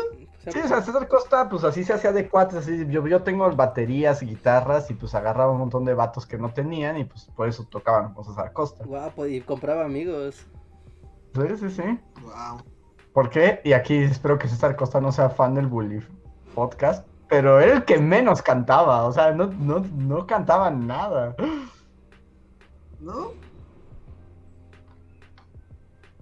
Sí, 0.49 0.59
o 0.59 0.69
sea, 0.69 0.81
César 0.81 1.07
Costa, 1.07 1.49
pues 1.51 1.65
así 1.65 1.85
se 1.85 1.93
hacía 1.93 2.13
de 2.13 2.27
cuates, 2.29 2.57
así, 2.57 2.87
yo, 2.89 3.07
yo 3.07 3.23
tengo 3.23 3.51
baterías, 3.51 4.23
guitarras, 4.23 4.91
y 4.91 4.95
pues 4.95 5.15
agarraba 5.15 5.53
un 5.53 5.59
montón 5.59 5.85
de 5.85 5.93
vatos 5.93 6.27
que 6.27 6.39
no 6.39 6.51
tenían, 6.51 6.97
y 6.97 7.05
pues 7.05 7.27
por 7.37 7.47
eso 7.47 7.65
tocaban 7.65 8.15
con 8.15 8.25
César 8.25 8.53
Costa. 8.55 8.85
Guapo, 8.87 9.27
y 9.27 9.43
compraba 9.43 9.85
amigos. 9.85 10.47
Sí, 11.35 11.43
sí, 11.59 11.71
sí. 11.71 11.83
Wow. 12.23 12.63
¿Por 13.13 13.29
qué? 13.31 13.61
Y 13.65 13.73
aquí 13.73 13.97
espero 13.97 14.39
que 14.39 14.49
César 14.49 14.77
Costa 14.77 15.01
no 15.01 15.11
sea 15.11 15.31
fan 15.31 15.55
del 15.55 15.67
Bully 15.67 16.01
Podcast, 16.55 17.07
pero 17.29 17.61
era 17.61 17.75
el 17.75 17.85
que 17.85 17.99
menos 17.99 18.43
cantaba, 18.43 19.05
o 19.05 19.13
sea, 19.13 19.33
no, 19.33 19.47
no, 19.47 19.81
no 19.97 20.27
cantaba 20.27 20.71
nada. 20.71 21.35
¿No? 23.01 23.33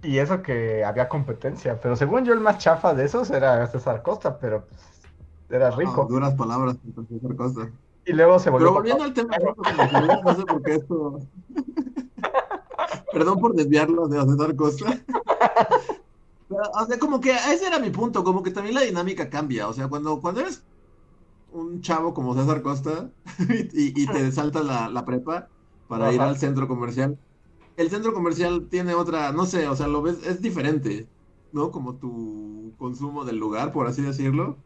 Y 0.01 0.17
eso 0.17 0.41
que 0.41 0.83
había 0.83 1.09
competencia, 1.09 1.79
pero 1.79 1.95
según 1.95 2.25
yo 2.25 2.33
el 2.33 2.39
más 2.39 2.57
chafa 2.57 2.93
de 2.93 3.05
esos 3.05 3.29
era 3.29 3.67
César 3.67 4.01
Costa, 4.01 4.39
pero 4.39 4.65
pues, 4.65 4.81
era 5.49 5.71
rico. 5.71 6.05
duras 6.09 6.33
palabras 6.35 6.77
César 7.09 7.35
Costa. 7.35 7.69
Y 8.05 8.13
luego 8.13 8.39
se 8.39 8.49
volvió. 8.49 8.67
Pero 8.67 8.75
volviendo 8.75 9.03
al 9.03 9.13
tema, 9.13 9.37
no 10.23 10.35
sé 10.35 10.45
por 10.45 10.63
qué 10.63 10.75
esto. 10.75 11.19
Perdón 13.13 13.39
por 13.39 13.53
desviarlo 13.53 14.07
de 14.07 14.21
César 14.21 14.55
Costa. 14.55 14.99
O 16.49 16.85
sea, 16.85 16.99
como 16.99 17.21
que 17.21 17.31
ese 17.31 17.67
era 17.67 17.79
mi 17.79 17.89
punto, 17.91 18.23
como 18.23 18.41
que 18.41 18.51
también 18.51 18.75
la 18.75 18.81
dinámica 18.81 19.29
cambia. 19.29 19.67
O 19.67 19.73
sea, 19.73 19.87
cuando, 19.87 20.19
cuando 20.19 20.41
eres 20.41 20.63
un 21.51 21.81
chavo 21.81 22.13
como 22.13 22.35
César 22.35 22.61
Costa 22.61 23.09
y, 23.73 24.05
te 24.05 24.31
salta 24.31 24.61
la, 24.63 25.05
prepa 25.05 25.47
para 25.87 26.11
ir 26.11 26.21
al 26.21 26.37
centro 26.37 26.67
comercial, 26.67 27.17
el 27.77 27.89
centro 27.89 28.13
comercial 28.13 28.67
tiene 28.69 28.93
otra, 28.93 29.31
no 29.31 29.45
sé, 29.45 29.67
o 29.67 29.75
sea, 29.75 29.87
lo 29.87 30.01
ves, 30.01 30.25
es 30.25 30.41
diferente. 30.41 31.07
¿no? 31.51 31.71
Como 31.71 31.95
tu 31.95 32.73
consumo 32.77 33.25
del 33.25 33.37
lugar, 33.37 33.71
por 33.71 33.87
así 33.87 34.01
decirlo. 34.01 34.57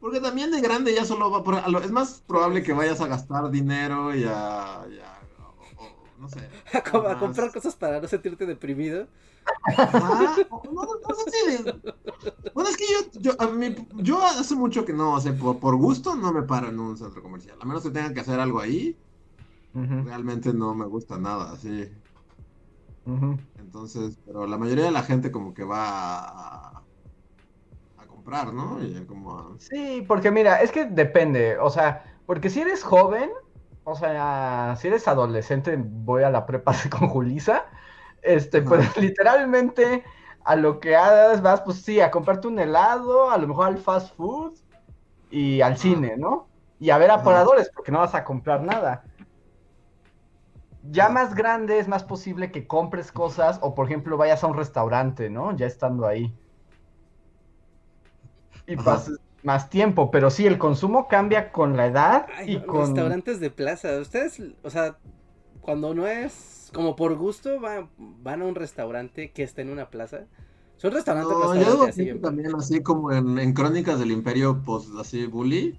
Porque 0.00 0.20
también 0.20 0.50
de 0.50 0.60
grande 0.60 0.94
ya 0.94 1.04
solo 1.04 1.30
va 1.30 1.44
por... 1.44 1.54
Es 1.82 1.90
más 1.90 2.22
probable 2.26 2.62
que 2.62 2.72
vayas 2.72 3.00
a 3.00 3.06
gastar 3.06 3.50
dinero 3.50 4.14
y 4.14 4.24
a... 4.24 4.84
no 6.18 6.28
sé. 6.28 6.40
A, 6.72 7.18
comprar 7.18 7.52
cosas 7.52 7.76
para 7.76 8.00
no 8.00 8.08
sentirte 8.08 8.46
deprimido. 8.46 9.06
No, 9.92 10.34
sé 10.34 11.30
si... 11.30 11.64
Bueno, 12.54 12.70
es 12.70 12.76
que 12.76 12.84
yo, 12.84 13.20
yo, 13.20 13.32
a 13.40 13.46
mí, 13.48 13.74
yo 13.96 14.22
hace 14.22 14.54
mucho 14.54 14.84
que 14.84 14.92
no, 14.92 15.14
o 15.14 15.20
sea, 15.20 15.34
por, 15.34 15.76
gusto 15.76 16.14
no 16.16 16.32
me 16.32 16.42
paro 16.42 16.68
en 16.68 16.78
un 16.78 16.96
centro 16.96 17.22
comercial. 17.22 17.56
A 17.60 17.64
menos 17.64 17.82
que 17.82 17.90
tenga 17.90 18.12
que 18.12 18.20
hacer 18.20 18.40
algo 18.40 18.60
ahí. 18.60 18.96
Realmente 19.74 20.52
no 20.52 20.74
me 20.74 20.84
gusta 20.84 21.18
nada, 21.18 21.56
sí. 21.56 21.90
Entonces, 23.58 24.18
pero 24.26 24.46
la 24.46 24.58
mayoría 24.58 24.84
de 24.84 24.90
la 24.90 25.02
gente 25.02 25.32
como 25.32 25.54
que 25.54 25.64
va 25.64 26.78
a, 26.78 26.82
comprar, 28.06 28.52
¿no? 28.52 28.78
Sí, 29.58 30.04
porque 30.06 30.30
mira, 30.30 30.62
es 30.62 30.70
que 30.70 30.84
depende, 30.84 31.58
o 31.58 31.70
sea, 31.70 32.04
porque 32.26 32.50
si 32.50 32.60
eres 32.60 32.84
joven, 32.84 33.30
o 33.84 33.96
sea, 33.96 34.76
si 34.78 34.88
eres 34.88 35.08
adolescente, 35.08 35.76
voy 35.76 36.22
a 36.22 36.30
la 36.30 36.46
prepa 36.46 36.72
con 36.90 37.08
Julisa, 37.08 37.64
este, 38.22 38.62
pues 38.62 38.96
literalmente 38.96 40.04
a 40.44 40.56
lo 40.56 40.80
que 40.80 40.96
hagas 40.96 41.42
vas, 41.42 41.60
pues 41.60 41.82
sí, 41.82 42.00
a 42.00 42.10
comprarte 42.10 42.48
un 42.48 42.58
helado, 42.58 43.30
a 43.30 43.38
lo 43.38 43.46
mejor 43.46 43.66
al 43.66 43.78
fast 43.78 44.16
food 44.16 44.54
y 45.30 45.60
al 45.60 45.76
cine, 45.76 46.16
¿no? 46.16 46.48
Y 46.80 46.90
a 46.90 46.98
ver 46.98 47.10
aparadores, 47.10 47.70
porque 47.74 47.92
no 47.92 48.00
vas 48.00 48.14
a 48.14 48.24
comprar 48.24 48.62
nada. 48.62 49.04
Ya 50.90 51.08
más 51.08 51.34
grande 51.36 51.78
es 51.78 51.86
más 51.86 52.02
posible 52.02 52.50
que 52.50 52.66
compres 52.66 53.12
cosas 53.12 53.58
o, 53.62 53.74
por 53.74 53.86
ejemplo, 53.86 54.16
vayas 54.16 54.42
a 54.42 54.48
un 54.48 54.56
restaurante, 54.56 55.30
¿no? 55.30 55.56
Ya 55.56 55.66
estando 55.66 56.06
ahí. 56.06 56.34
Y 58.66 58.76
pases 58.76 59.20
más 59.42 59.70
tiempo, 59.70 60.10
pero 60.10 60.30
sí, 60.30 60.46
el 60.46 60.58
consumo 60.58 61.08
cambia 61.08 61.52
con 61.52 61.76
la 61.76 61.86
edad 61.86 62.26
y 62.46 62.60
con... 62.60 62.88
Restaurantes 62.88 63.40
de 63.40 63.50
plaza, 63.50 63.98
ustedes, 64.00 64.40
o 64.62 64.70
sea, 64.70 64.96
cuando 65.60 65.94
no 65.94 66.06
es 66.06 66.61
como 66.72 66.96
por 66.96 67.14
gusto, 67.16 67.60
van 67.60 68.42
a 68.42 68.44
un 68.44 68.54
restaurante 68.54 69.30
que 69.32 69.42
está 69.42 69.62
en 69.62 69.70
una 69.70 69.90
plaza. 69.90 70.26
Son 70.76 70.92
restaurantes, 70.92 71.36
no, 71.36 71.54
yo 71.54 71.84
así. 71.84 72.12
También 72.14 72.54
así 72.56 72.82
como 72.82 73.12
en, 73.12 73.38
en 73.38 73.52
Crónicas 73.52 73.98
del 73.98 74.10
Imperio, 74.10 74.62
pues 74.64 74.88
así, 74.98 75.26
Bully 75.26 75.76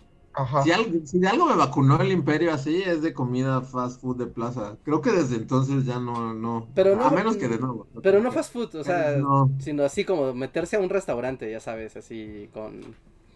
si, 0.64 0.72
algo, 0.72 0.92
de 0.92 1.28
algo 1.28 1.46
me 1.46 1.56
vacunó 1.56 2.02
el 2.02 2.12
imperio 2.12 2.54
así, 2.54 2.82
es 2.82 3.04
de 3.04 3.14
comida 3.14 3.62
fast 3.62 4.02
food 4.02 4.18
de 4.18 4.26
plaza. 4.26 4.78
Creo 4.84 5.02
que 5.02 5.12
desde 5.12 5.36
entonces 5.36 5.86
ya 5.86 6.00
no, 6.00 6.34
no. 6.34 6.68
Pero 6.74 7.00
a 7.02 7.12
menos 7.12 7.38
que 7.38 7.48
de 7.48 7.60
nuevo. 7.60 7.88
Pero 8.02 8.20
no 8.20 8.32
fast 8.32 8.52
food, 8.52 8.76
o 8.76 8.84
sea, 8.84 9.16
sino 9.60 9.84
así 9.84 10.06
como 10.06 10.34
meterse 10.34 10.78
a 10.78 10.80
un 10.80 10.90
restaurante, 10.90 11.50
ya 11.52 11.60
sabes, 11.60 11.96
así 11.98 12.50
con. 12.52 12.96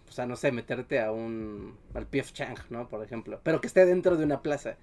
O 0.09 0.11
sea, 0.11 0.25
no 0.25 0.35
sé, 0.35 0.51
meterte 0.51 0.99
a 0.99 1.11
un. 1.11 1.75
al 1.93 2.07
PF 2.07 2.33
Chang, 2.33 2.57
¿no? 2.71 2.87
Por 2.87 3.03
ejemplo. 3.03 3.39
Pero 3.43 3.61
que 3.61 3.67
esté 3.67 3.85
dentro 3.85 4.17
de 4.17 4.23
una 4.23 4.41
plaza. 4.41 4.77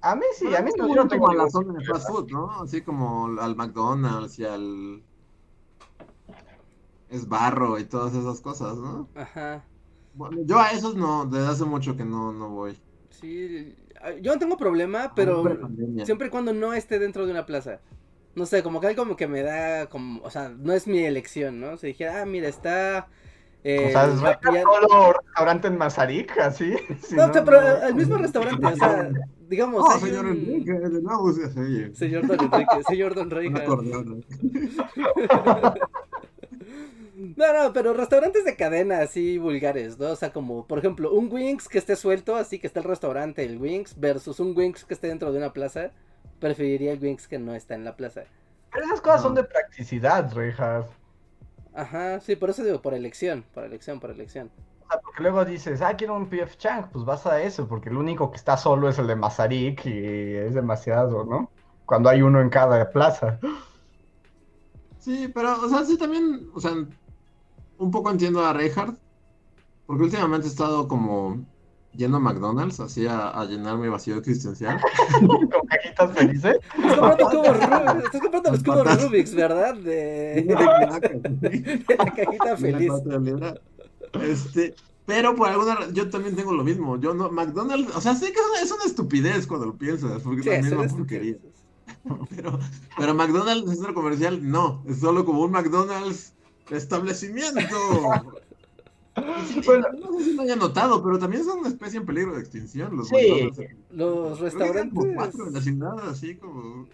A 0.00 0.14
mí 0.14 0.24
sí, 0.36 0.54
a 0.54 0.62
mí 0.62 0.70
no, 0.76 0.88
yo 0.88 0.94
no 0.94 1.08
tengo 1.08 1.30
a 1.30 1.34
la 1.34 1.50
zona 1.50 1.74
de 1.74 1.84
fast 1.84 2.08
food, 2.08 2.30
¿no? 2.30 2.62
Así 2.62 2.82
como 2.82 3.26
al 3.40 3.56
McDonald's 3.56 4.38
y 4.38 4.44
al. 4.44 5.02
Es 7.08 7.28
barro 7.28 7.78
y 7.78 7.84
todas 7.84 8.14
esas 8.14 8.40
cosas, 8.40 8.76
¿no? 8.76 9.08
Ajá 9.14 9.64
yo 10.44 10.58
a 10.58 10.70
esos 10.70 10.96
no, 10.96 11.26
desde 11.26 11.48
hace 11.48 11.64
mucho 11.64 11.96
que 11.96 12.04
no, 12.04 12.32
no 12.32 12.50
voy. 12.50 12.76
Sí, 13.10 13.74
yo 14.20 14.32
no 14.32 14.38
tengo 14.38 14.56
problema, 14.56 15.12
pero 15.14 15.44
siempre 16.04 16.28
y 16.28 16.30
cuando 16.30 16.52
no 16.52 16.72
esté 16.72 16.98
dentro 16.98 17.26
de 17.26 17.32
una 17.32 17.46
plaza. 17.46 17.80
No 18.34 18.46
sé, 18.46 18.62
como 18.62 18.80
que 18.80 18.88
algo 18.88 19.16
que 19.16 19.26
me 19.26 19.42
da, 19.42 19.88
como, 19.88 20.22
o 20.22 20.30
sea, 20.30 20.48
no 20.48 20.72
es 20.72 20.86
mi 20.86 21.00
elección, 21.04 21.60
¿no? 21.60 21.76
Se 21.76 21.88
dijera, 21.88 22.22
ah, 22.22 22.26
mira, 22.26 22.48
está... 22.48 23.08
Eh, 23.64 23.88
o 23.88 23.90
sea, 23.90 24.04
es 24.04 24.62
solo 24.62 25.12
restaurante 25.12 25.66
en 25.66 25.78
Mazarik, 25.78 26.38
así. 26.38 26.72
no, 27.16 27.32
pero 27.32 27.82
el 27.82 27.94
mismo 27.94 28.16
restaurante, 28.16 28.64
o 28.64 28.76
sea, 28.76 29.10
digamos. 29.48 29.84
Oh, 29.86 29.98
señor 29.98 30.26
Enrique, 30.26 30.72
de 30.72 31.02
nuevo 31.02 31.32
Señor 31.94 32.26
Don 32.26 32.40
Enrique, 32.40 32.82
señor 32.86 33.14
Don 33.14 33.32
Enrique. 33.32 33.64
No, 37.36 37.52
no, 37.52 37.72
pero 37.72 37.94
restaurantes 37.94 38.44
de 38.44 38.54
cadena 38.54 39.00
así 39.00 39.38
vulgares, 39.38 39.98
¿no? 39.98 40.10
O 40.10 40.16
sea, 40.16 40.32
como, 40.32 40.68
por 40.68 40.78
ejemplo, 40.78 41.12
un 41.12 41.32
Wings 41.32 41.68
que 41.68 41.78
esté 41.78 41.96
suelto, 41.96 42.36
así 42.36 42.60
que 42.60 42.68
está 42.68 42.78
el 42.78 42.86
restaurante, 42.86 43.44
el 43.44 43.58
Wings, 43.58 43.98
versus 43.98 44.38
un 44.38 44.56
Wings 44.56 44.84
que 44.84 44.94
esté 44.94 45.08
dentro 45.08 45.32
de 45.32 45.38
una 45.38 45.52
plaza, 45.52 45.90
preferiría 46.38 46.92
el 46.92 47.02
Wings 47.02 47.26
que 47.26 47.40
no 47.40 47.56
está 47.56 47.74
en 47.74 47.84
la 47.84 47.96
plaza. 47.96 48.22
Pero 48.72 48.84
esas 48.84 49.00
cosas 49.00 49.22
son 49.22 49.34
de 49.34 49.42
practicidad, 49.42 50.32
Rejas. 50.32 50.86
Ajá, 51.74 52.20
sí, 52.20 52.36
por 52.36 52.50
eso 52.50 52.62
digo, 52.62 52.80
por 52.80 52.94
elección, 52.94 53.44
por 53.52 53.64
elección, 53.64 53.98
por 53.98 54.10
elección. 54.10 54.50
Sea, 54.88 55.00
porque 55.02 55.22
luego 55.22 55.44
dices, 55.44 55.82
ah, 55.82 55.94
quiero 55.96 56.16
un 56.16 56.28
PF 56.28 56.56
Chang, 56.56 56.88
pues 56.90 57.04
vas 57.04 57.26
a 57.26 57.42
eso, 57.42 57.68
porque 57.68 57.90
el 57.90 57.96
único 57.96 58.30
que 58.30 58.36
está 58.36 58.56
solo 58.56 58.88
es 58.88 58.98
el 58.98 59.06
de 59.06 59.16
Mazarik 59.16 59.84
y 59.86 60.34
es 60.34 60.54
demasiado, 60.54 61.24
¿no? 61.24 61.50
Cuando 61.84 62.08
hay 62.08 62.22
uno 62.22 62.40
en 62.40 62.50
cada 62.50 62.90
plaza. 62.90 63.38
Sí, 64.98 65.30
pero, 65.34 65.60
o 65.62 65.68
sea, 65.68 65.84
sí 65.84 65.96
también, 65.96 66.50
o 66.54 66.60
sea, 66.60 66.72
un 67.78 67.90
poco 67.90 68.10
entiendo 68.10 68.44
a 68.44 68.52
Reinhardt, 68.52 68.98
porque 69.86 70.04
últimamente 70.04 70.46
he 70.46 70.50
estado 70.50 70.88
como 70.88 71.44
yendo 71.92 72.18
a 72.18 72.20
McDonald's, 72.20 72.80
así 72.80 73.06
a, 73.08 73.44
llenar 73.44 73.76
mi 73.76 73.88
vacío 73.88 74.16
existencial. 74.16 74.80
¿Con 75.26 75.66
cajitas 75.66 76.12
felices? 76.12 76.56
Estás 76.78 78.20
comprando 78.20 78.50
los 78.52 78.62
cubos 78.62 79.02
Rubik's, 79.02 79.34
¿verdad? 79.34 79.74
De, 79.74 80.44
la 81.98 82.04
cajita 82.04 82.56
feliz. 82.56 82.92
Este, 84.22 84.74
pero 85.06 85.34
por 85.34 85.48
alguna 85.48 85.74
razón, 85.74 85.94
yo 85.94 86.10
también 86.10 86.36
tengo 86.36 86.52
lo 86.52 86.64
mismo. 86.64 86.98
Yo 87.00 87.14
no, 87.14 87.30
McDonald's, 87.30 87.94
o 87.96 88.00
sea, 88.00 88.14
sé 88.14 88.32
que 88.32 88.40
es 88.62 88.70
una, 88.70 88.84
estupidez 88.84 89.46
cuando 89.46 89.66
lo 89.66 89.76
piensas, 89.76 90.22
porque 90.22 90.42
sí, 90.42 90.50
es 90.50 90.70
la 90.70 90.76
misma 90.76 90.96
porquería. 90.98 91.36
Pero, 92.30 92.58
pero 92.96 93.14
McDonald's 93.14 93.70
centro 93.70 93.92
comercial, 93.92 94.38
no, 94.48 94.82
es 94.86 95.00
solo 95.00 95.24
como 95.24 95.42
un 95.42 95.50
McDonald's 95.50 96.34
establecimiento. 96.70 97.58
bueno, 99.66 99.86
no 99.98 100.18
sé 100.18 100.24
si 100.24 100.32
lo 100.34 100.42
haya 100.42 100.56
notado, 100.56 101.02
pero 101.02 101.18
también 101.18 101.44
son 101.44 101.60
una 101.60 101.68
especie 101.68 101.98
en 101.98 102.06
peligro 102.06 102.34
de 102.34 102.40
extinción. 102.40 102.96
Los, 102.96 103.08
sí, 103.08 103.50
los 103.90 104.38
restaurantes. 104.40 105.16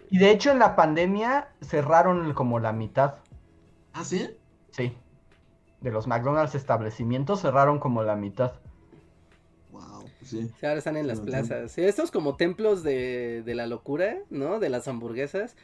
Y 0.09 0.17
de 0.17 0.31
hecho 0.31 0.51
en 0.51 0.59
la 0.59 0.75
pandemia 0.75 1.49
cerraron 1.61 2.33
como 2.33 2.59
la 2.59 2.71
mitad. 2.71 3.15
¿Ah, 3.93 4.03
sí? 4.03 4.29
Sí. 4.71 4.93
De 5.85 5.91
los 5.91 6.07
McDonald's 6.07 6.55
establecimientos 6.55 7.41
cerraron 7.41 7.77
como 7.77 8.01
la 8.01 8.15
mitad. 8.15 8.53
Wow, 9.71 10.09
pues 10.17 10.31
sí. 10.31 10.51
ahora 10.63 10.79
están 10.79 10.97
en 10.97 11.05
las 11.05 11.19
plazas. 11.19 11.77
Estos 11.77 12.09
como 12.09 12.35
templos 12.37 12.81
de, 12.81 13.43
de 13.43 13.53
la 13.53 13.67
locura, 13.67 14.17
¿no? 14.31 14.59
De 14.59 14.69
las 14.69 14.87
hamburguesas 14.87 15.55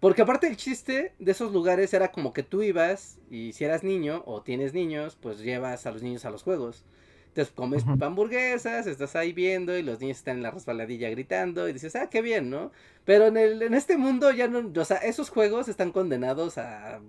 porque 0.00 0.22
aparte 0.22 0.46
el 0.46 0.56
chiste 0.56 1.12
de 1.18 1.30
esos 1.30 1.52
lugares 1.52 1.92
era 1.92 2.10
como 2.10 2.32
que 2.32 2.42
tú 2.42 2.62
ibas 2.62 3.18
y 3.30 3.52
si 3.52 3.66
eras 3.66 3.84
niño 3.84 4.22
o 4.24 4.40
tienes 4.40 4.72
niños, 4.72 5.18
pues 5.20 5.40
llevas 5.40 5.84
a 5.84 5.92
los 5.92 6.02
niños 6.02 6.24
a 6.24 6.30
los 6.30 6.42
juegos. 6.42 6.86
Entonces 7.28 7.52
comes 7.52 7.84
hamburguesas, 8.00 8.86
estás 8.86 9.14
ahí 9.14 9.34
viendo 9.34 9.76
y 9.76 9.82
los 9.82 10.00
niños 10.00 10.16
están 10.16 10.38
en 10.38 10.42
la 10.42 10.52
resbaladilla 10.52 11.10
gritando 11.10 11.68
y 11.68 11.74
dices, 11.74 11.94
ah, 11.96 12.08
qué 12.08 12.22
bien, 12.22 12.48
¿no? 12.48 12.72
Pero 13.04 13.26
en, 13.26 13.36
el, 13.36 13.60
en 13.60 13.74
este 13.74 13.98
mundo 13.98 14.32
ya 14.32 14.48
no, 14.48 14.72
o 14.74 14.84
sea, 14.86 14.96
esos 14.96 15.28
juegos 15.28 15.68
están 15.68 15.92
condenados 15.92 16.56
a 16.56 17.02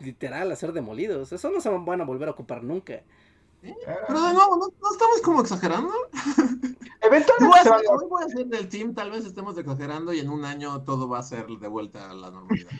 literal 0.00 0.50
a 0.50 0.56
ser 0.56 0.72
demolidos. 0.72 1.32
Eso 1.32 1.50
no 1.50 1.60
se 1.60 1.68
van 1.68 2.00
a 2.00 2.04
volver 2.04 2.28
a 2.28 2.32
ocupar 2.32 2.62
nunca. 2.62 3.02
Pero 3.62 4.26
de 4.26 4.32
nuevo, 4.32 4.56
¿no, 4.56 4.90
estamos 4.90 5.20
como 5.22 5.40
exagerando? 5.42 5.92
Eventualmente. 7.02 7.70
Hoy 7.90 8.06
voy 8.08 8.24
a 8.24 8.28
ser 8.28 8.46
del 8.46 8.68
team, 8.68 8.94
tal 8.94 9.10
vez 9.10 9.24
estemos 9.24 9.56
exagerando 9.58 10.12
y 10.12 10.20
en 10.20 10.30
un 10.30 10.44
año 10.44 10.82
todo 10.82 11.08
va 11.08 11.18
a 11.18 11.22
ser 11.22 11.46
de 11.46 11.68
vuelta 11.68 12.10
a 12.10 12.14
la 12.14 12.30
normalidad. 12.30 12.70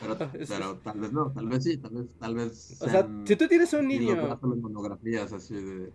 Pero, 0.00 0.18
pero 0.48 0.76
tal 0.78 1.00
vez 1.00 1.12
no, 1.12 1.30
tal 1.32 1.48
vez 1.48 1.64
sí, 1.64 1.76
tal 1.76 1.92
vez. 1.92 2.06
Tal 2.18 2.34
vez 2.34 2.78
o 2.80 2.88
sea, 2.88 3.08
si 3.24 3.36
tú 3.36 3.48
tienes 3.48 3.72
un 3.74 3.88
niño. 3.88 4.38
monografías 4.42 5.32
así 5.32 5.54
de. 5.54 5.92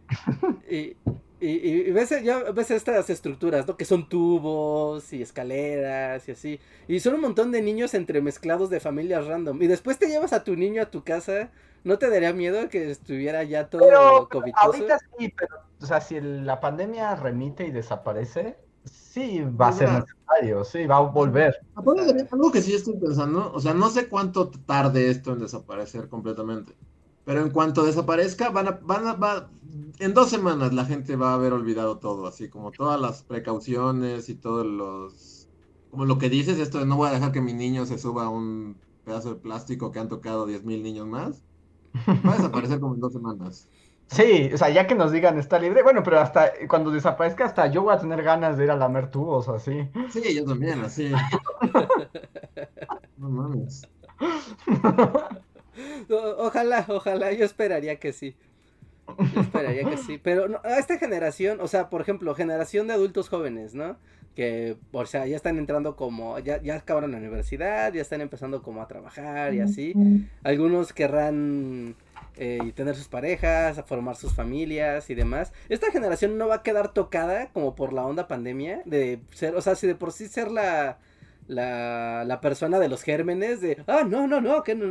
Y, 0.70 0.96
y, 1.40 1.92
ves, 1.92 2.10
ya 2.24 2.52
ves 2.52 2.72
estas 2.72 3.10
estructuras, 3.10 3.68
¿no? 3.68 3.78
Que 3.78 3.86
son 3.86 4.10
tubos 4.10 5.14
y 5.14 5.22
escaleras 5.22 6.28
y 6.28 6.32
así. 6.32 6.60
Y 6.88 7.00
son 7.00 7.16
un 7.16 7.22
montón 7.22 7.52
de 7.52 7.62
niños 7.62 7.94
entremezclados 7.94 8.70
de 8.70 8.80
familias 8.80 9.28
random. 9.28 9.62
Y 9.62 9.68
después 9.68 9.98
te 10.00 10.08
llevas 10.08 10.34
a 10.34 10.44
tu 10.44 10.56
niño 10.56 10.82
a 10.82 10.92
tu 10.92 11.04
casa 11.04 11.52
¿No 11.88 11.98
te 11.98 12.10
daría 12.10 12.34
miedo 12.34 12.68
que 12.68 12.92
estuviera 12.92 13.44
ya 13.44 13.70
todo 13.70 13.82
pero, 13.82 14.28
Ahorita 14.56 15.00
sí, 15.18 15.34
pero, 15.38 15.56
o 15.82 15.86
sea, 15.86 16.02
si 16.02 16.20
la 16.20 16.60
pandemia 16.60 17.16
remite 17.16 17.66
y 17.66 17.72
desaparece, 17.72 18.58
sí 18.84 19.42
va 19.42 19.70
a 19.70 19.72
ser 19.72 19.90
necesario, 19.92 20.66
sí, 20.66 20.86
va 20.86 20.98
a 20.98 21.02
volver. 21.02 21.56
algo 22.30 22.52
que 22.52 22.62
sí 22.62 22.74
estoy 22.74 22.96
pensando, 22.96 23.54
o 23.54 23.60
sea, 23.62 23.74
no 23.74 23.90
sé 23.90 24.10
cuánto 24.10 24.50
tarde 24.50 25.10
esto 25.10 25.32
en 25.32 25.40
desaparecer 25.40 26.10
completamente, 26.10 26.74
pero 27.28 27.42
en 27.42 27.50
cuanto 27.50 27.84
desaparezca, 27.84 28.52
van 28.52 28.70
a, 28.70 28.80
van 28.82 29.06
a, 29.06 29.14
va, 29.16 29.50
en 30.00 30.14
dos 30.14 30.30
semanas 30.30 30.74
la 30.74 30.86
gente 30.86 31.18
va 31.18 31.32
a 31.32 31.34
haber 31.34 31.52
olvidado 31.52 31.98
todo, 31.98 32.26
así 32.26 32.48
como 32.48 32.72
todas 32.72 33.02
las 33.02 33.24
precauciones 33.24 34.30
y 34.30 34.36
todos 34.36 34.66
los, 34.66 35.50
como 35.92 36.06
lo 36.06 36.20
que 36.20 36.30
dices, 36.30 36.58
esto 36.58 36.80
de 36.80 36.86
no 36.86 36.96
voy 36.96 37.10
a 37.10 37.12
dejar 37.12 37.34
que 37.34 37.42
mi 37.42 37.52
niño 37.52 37.86
se 37.86 37.98
suba 37.98 38.28
a 38.28 38.30
un 38.30 38.78
pedazo 39.04 39.34
de 39.34 39.42
plástico 39.42 39.92
que 39.92 40.00
han 40.00 40.08
tocado 40.08 40.48
10.000 40.48 40.82
niños 40.82 41.06
más, 41.06 41.44
va 42.08 42.32
a 42.32 42.38
desaparecer 42.38 42.80
como 42.80 42.96
en 42.96 43.02
dos 43.02 43.12
semanas. 43.12 43.68
Sí, 44.08 44.50
o 44.54 44.58
sea, 44.58 44.70
ya 44.70 44.88
que 44.88 44.96
nos 44.96 45.12
digan 45.12 45.38
está 45.38 45.60
libre, 45.60 45.84
bueno, 45.84 46.04
pero 46.04 46.22
hasta 46.22 46.54
cuando 46.70 46.92
desaparezca, 46.92 47.44
hasta 47.44 47.68
yo 47.68 47.82
voy 47.82 47.94
a 47.94 48.00
tener 48.00 48.24
ganas 48.24 48.58
de 48.58 48.64
ir 48.64 48.72
a 48.72 48.78
lamer 48.78 49.12
tubos, 49.12 49.50
así. 49.50 49.90
Sí, 50.12 50.34
yo 50.34 50.46
también, 50.46 50.80
así. 50.80 51.12
no 53.18 53.30
mames. 53.30 53.86
Ojalá, 56.10 56.86
ojalá, 56.88 57.32
yo 57.32 57.46
esperaría 57.46 57.98
que 58.00 58.14
sí. 58.14 58.36
Yo 59.34 59.42
esperaría 59.42 59.90
que 59.90 59.98
sí. 59.98 60.20
Pero 60.22 60.48
no, 60.48 60.60
a 60.64 60.80
esta 60.80 60.98
generación, 60.98 61.60
o 61.62 61.68
sea, 61.68 61.90
por 61.90 62.02
ejemplo, 62.02 62.36
generación 62.36 62.88
de 62.88 62.94
adultos 62.94 63.30
jóvenes, 63.30 63.74
¿no? 63.74 63.98
Que, 64.36 64.78
o 64.92 65.06
sea, 65.06 65.26
ya 65.26 65.36
están 65.36 65.58
entrando 65.58 65.96
como, 65.96 66.38
ya, 66.40 66.62
ya 66.62 66.76
acabaron 66.76 67.12
la 67.12 67.18
universidad, 67.18 67.92
ya 67.94 68.02
están 68.02 68.22
empezando 68.22 68.62
como 68.62 68.82
a 68.82 68.88
trabajar 68.88 69.54
y 69.54 69.62
así. 69.62 69.94
Algunos 70.44 70.94
querrán 70.94 71.96
eh, 72.36 72.72
tener 72.76 72.96
sus 72.96 73.08
parejas, 73.08 73.80
a 73.80 73.84
formar 73.84 74.16
sus 74.16 74.34
familias 74.34 75.10
y 75.10 75.16
demás. 75.16 75.54
Esta 75.70 75.92
generación 75.92 76.38
no 76.38 76.48
va 76.48 76.56
a 76.56 76.64
quedar 76.64 76.94
tocada 76.94 77.48
como 77.48 77.74
por 77.76 77.94
la 77.94 78.06
onda 78.06 78.28
pandemia 78.28 78.84
de 78.86 79.22
ser, 79.32 79.56
o 79.56 79.62
sea, 79.62 79.76
si 79.76 79.88
de 79.88 79.96
por 79.96 80.12
sí 80.12 80.28
ser 80.28 80.52
la, 80.52 81.00
la, 81.48 82.24
la 82.26 82.40
persona 82.40 82.78
de 82.78 82.90
los 82.90 83.02
gérmenes 83.02 83.62
de, 83.62 83.82
ah, 83.88 84.04
no, 84.08 84.28
no, 84.28 84.40
no, 84.40 84.64
que 84.64 84.76
no, 84.76 84.86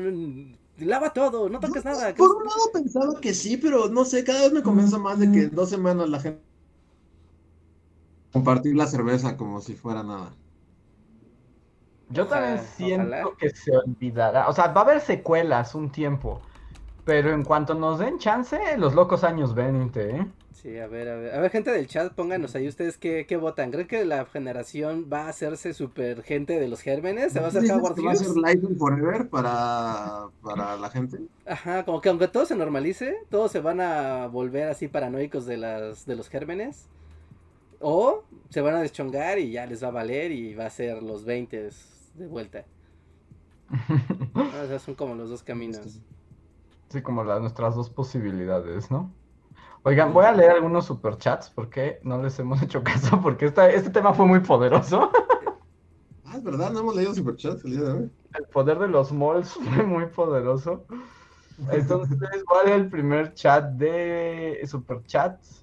lava 0.78 1.10
todo, 1.10 1.48
no 1.48 1.60
toques 1.60 1.84
nada. 1.84 2.14
Por 2.14 2.36
un 2.36 2.44
lado 2.44 2.70
pensaba 2.72 3.20
que 3.20 3.32
sí, 3.34 3.56
pero 3.56 3.88
no 3.88 4.04
sé, 4.04 4.24
cada 4.24 4.42
vez 4.42 4.52
me 4.52 4.62
convenzo 4.62 4.98
más 4.98 5.18
de 5.18 5.30
que 5.30 5.42
en 5.44 5.54
dos 5.54 5.70
semanas 5.70 6.08
la 6.08 6.20
gente 6.20 6.46
compartir 8.32 8.76
la 8.76 8.86
cerveza 8.86 9.36
como 9.36 9.62
si 9.62 9.74
fuera 9.74 10.02
nada. 10.02 10.34
Yo 12.10 12.26
también 12.26 12.60
siento 12.76 13.34
que 13.38 13.48
se 13.48 13.74
olvidará, 13.74 14.48
o 14.48 14.52
sea, 14.52 14.68
va 14.68 14.82
a 14.82 14.84
haber 14.84 15.00
secuelas 15.00 15.74
un 15.74 15.90
tiempo, 15.90 16.42
pero 17.04 17.32
en 17.32 17.44
cuanto 17.44 17.74
nos 17.74 17.98
den 17.98 18.18
chance, 18.18 18.58
los 18.76 18.94
locos 18.94 19.24
años 19.24 19.54
20, 19.54 20.16
¿eh? 20.16 20.26
Sí, 20.62 20.78
a 20.78 20.86
ver, 20.86 21.06
a 21.08 21.16
ver. 21.16 21.34
A 21.34 21.40
ver, 21.40 21.50
gente 21.50 21.70
del 21.70 21.86
chat, 21.86 22.14
pónganos 22.14 22.54
ahí 22.54 22.66
ustedes 22.66 22.96
qué, 22.96 23.26
qué 23.28 23.36
votan. 23.36 23.70
¿Creen 23.70 23.86
que 23.86 24.06
la 24.06 24.24
generación 24.24 25.06
va 25.12 25.26
a 25.26 25.28
hacerse 25.28 25.74
super 25.74 26.22
gente 26.22 26.58
de 26.58 26.66
los 26.66 26.80
gérmenes? 26.80 27.34
¿Se 27.34 27.40
va 27.40 27.46
a 27.46 27.48
hacer 27.50 27.70
Howard 27.70 28.02
¿Va 28.02 28.12
a 28.12 28.16
ser 28.16 28.34
Life 28.34 28.66
Forever 28.78 29.28
para, 29.28 30.28
para 30.42 30.78
la 30.78 30.88
gente? 30.88 31.18
Ajá, 31.44 31.84
como 31.84 32.00
que 32.00 32.08
aunque 32.08 32.28
todo 32.28 32.46
se 32.46 32.56
normalice, 32.56 33.18
todos 33.28 33.52
se 33.52 33.60
van 33.60 33.82
a 33.82 34.28
volver 34.28 34.68
así 34.68 34.88
paranoicos 34.88 35.44
de, 35.44 35.58
las, 35.58 36.06
de 36.06 36.16
los 36.16 36.30
gérmenes. 36.30 36.88
O 37.78 38.24
se 38.48 38.62
van 38.62 38.76
a 38.76 38.80
deschongar 38.80 39.38
y 39.38 39.50
ya 39.50 39.66
les 39.66 39.84
va 39.84 39.88
a 39.88 39.92
valer 39.92 40.32
y 40.32 40.54
va 40.54 40.64
a 40.64 40.70
ser 40.70 41.02
los 41.02 41.26
20 41.26 41.70
de 42.14 42.26
vuelta. 42.28 42.64
o 44.34 44.66
sea, 44.66 44.78
son 44.78 44.94
como 44.94 45.14
los 45.16 45.28
dos 45.28 45.42
caminos. 45.42 46.00
Sí, 46.88 47.02
como 47.02 47.24
las, 47.24 47.42
nuestras 47.42 47.74
dos 47.74 47.90
posibilidades, 47.90 48.90
¿no? 48.90 49.12
Oigan, 49.86 50.12
voy 50.12 50.24
a 50.24 50.32
leer 50.32 50.50
algunos 50.50 50.84
superchats 50.84 51.48
porque 51.48 52.00
no 52.02 52.20
les 52.20 52.36
hemos 52.40 52.60
hecho 52.62 52.82
caso 52.82 53.20
porque 53.22 53.46
este 53.46 53.90
tema 53.90 54.12
fue 54.12 54.26
muy 54.26 54.40
poderoso. 54.40 55.12
Ah, 56.24 56.36
es 56.36 56.42
verdad, 56.42 56.72
no 56.72 56.80
hemos 56.80 56.96
leído 56.96 57.14
superchats 57.14 57.64
el 57.64 57.70
día 57.70 57.80
de 57.82 57.92
hoy. 57.92 58.10
El 58.34 58.44
poder 58.46 58.80
de 58.80 58.88
los 58.88 59.12
malls 59.12 59.48
fue 59.74 59.84
muy 59.84 60.06
poderoso. 60.06 60.86
Entonces, 61.70 62.18
a 62.20 62.66
leer 62.66 62.80
el 62.80 62.90
primer 62.90 63.34
chat 63.34 63.64
de 63.74 64.60
superchats. 64.66 65.62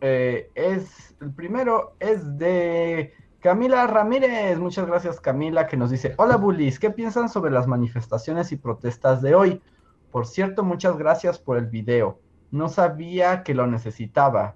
Eh, 0.00 0.50
es, 0.56 1.14
el 1.20 1.32
primero 1.32 1.94
es 2.00 2.36
de 2.36 3.14
Camila 3.38 3.86
Ramírez. 3.86 4.58
Muchas 4.58 4.88
gracias, 4.88 5.20
Camila, 5.20 5.68
que 5.68 5.76
nos 5.76 5.92
dice: 5.92 6.14
Hola, 6.18 6.38
bullies, 6.38 6.80
¿qué 6.80 6.90
piensan 6.90 7.28
sobre 7.28 7.52
las 7.52 7.68
manifestaciones 7.68 8.50
y 8.50 8.56
protestas 8.56 9.22
de 9.22 9.36
hoy? 9.36 9.62
Por 10.10 10.26
cierto, 10.26 10.64
muchas 10.64 10.98
gracias 10.98 11.38
por 11.38 11.56
el 11.56 11.66
video. 11.66 12.18
No 12.50 12.68
sabía 12.68 13.42
que 13.42 13.54
lo 13.54 13.66
necesitaba. 13.66 14.54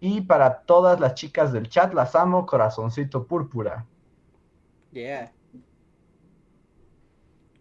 Y 0.00 0.22
para 0.22 0.60
todas 0.60 1.00
las 1.00 1.14
chicas 1.14 1.52
del 1.52 1.68
chat, 1.68 1.94
las 1.94 2.14
amo, 2.14 2.46
corazoncito 2.46 3.26
púrpura. 3.26 3.86
Yeah. 4.92 5.32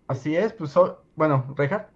Así 0.08 0.36
es, 0.36 0.54
pues, 0.54 0.74
bueno, 1.16 1.54
Reja. 1.56 1.90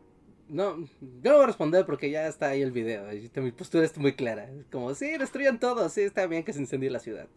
No, 0.48 0.78
yo 0.78 1.32
no 1.32 1.34
voy 1.36 1.44
a 1.44 1.48
responder 1.48 1.86
porque 1.86 2.10
ya 2.10 2.28
está 2.28 2.48
ahí 2.48 2.62
el 2.62 2.72
video. 2.72 3.06
Mi 3.36 3.52
postura 3.52 3.86
está 3.86 4.00
muy 4.00 4.14
clara. 4.14 4.50
Como, 4.72 4.94
sí, 4.96 5.18
destruyan 5.18 5.60
todo, 5.60 5.88
sí, 5.90 6.02
está 6.02 6.26
bien 6.26 6.44
que 6.44 6.54
se 6.54 6.60
incendie 6.60 6.90
la 6.90 7.00
ciudad. 7.00 7.28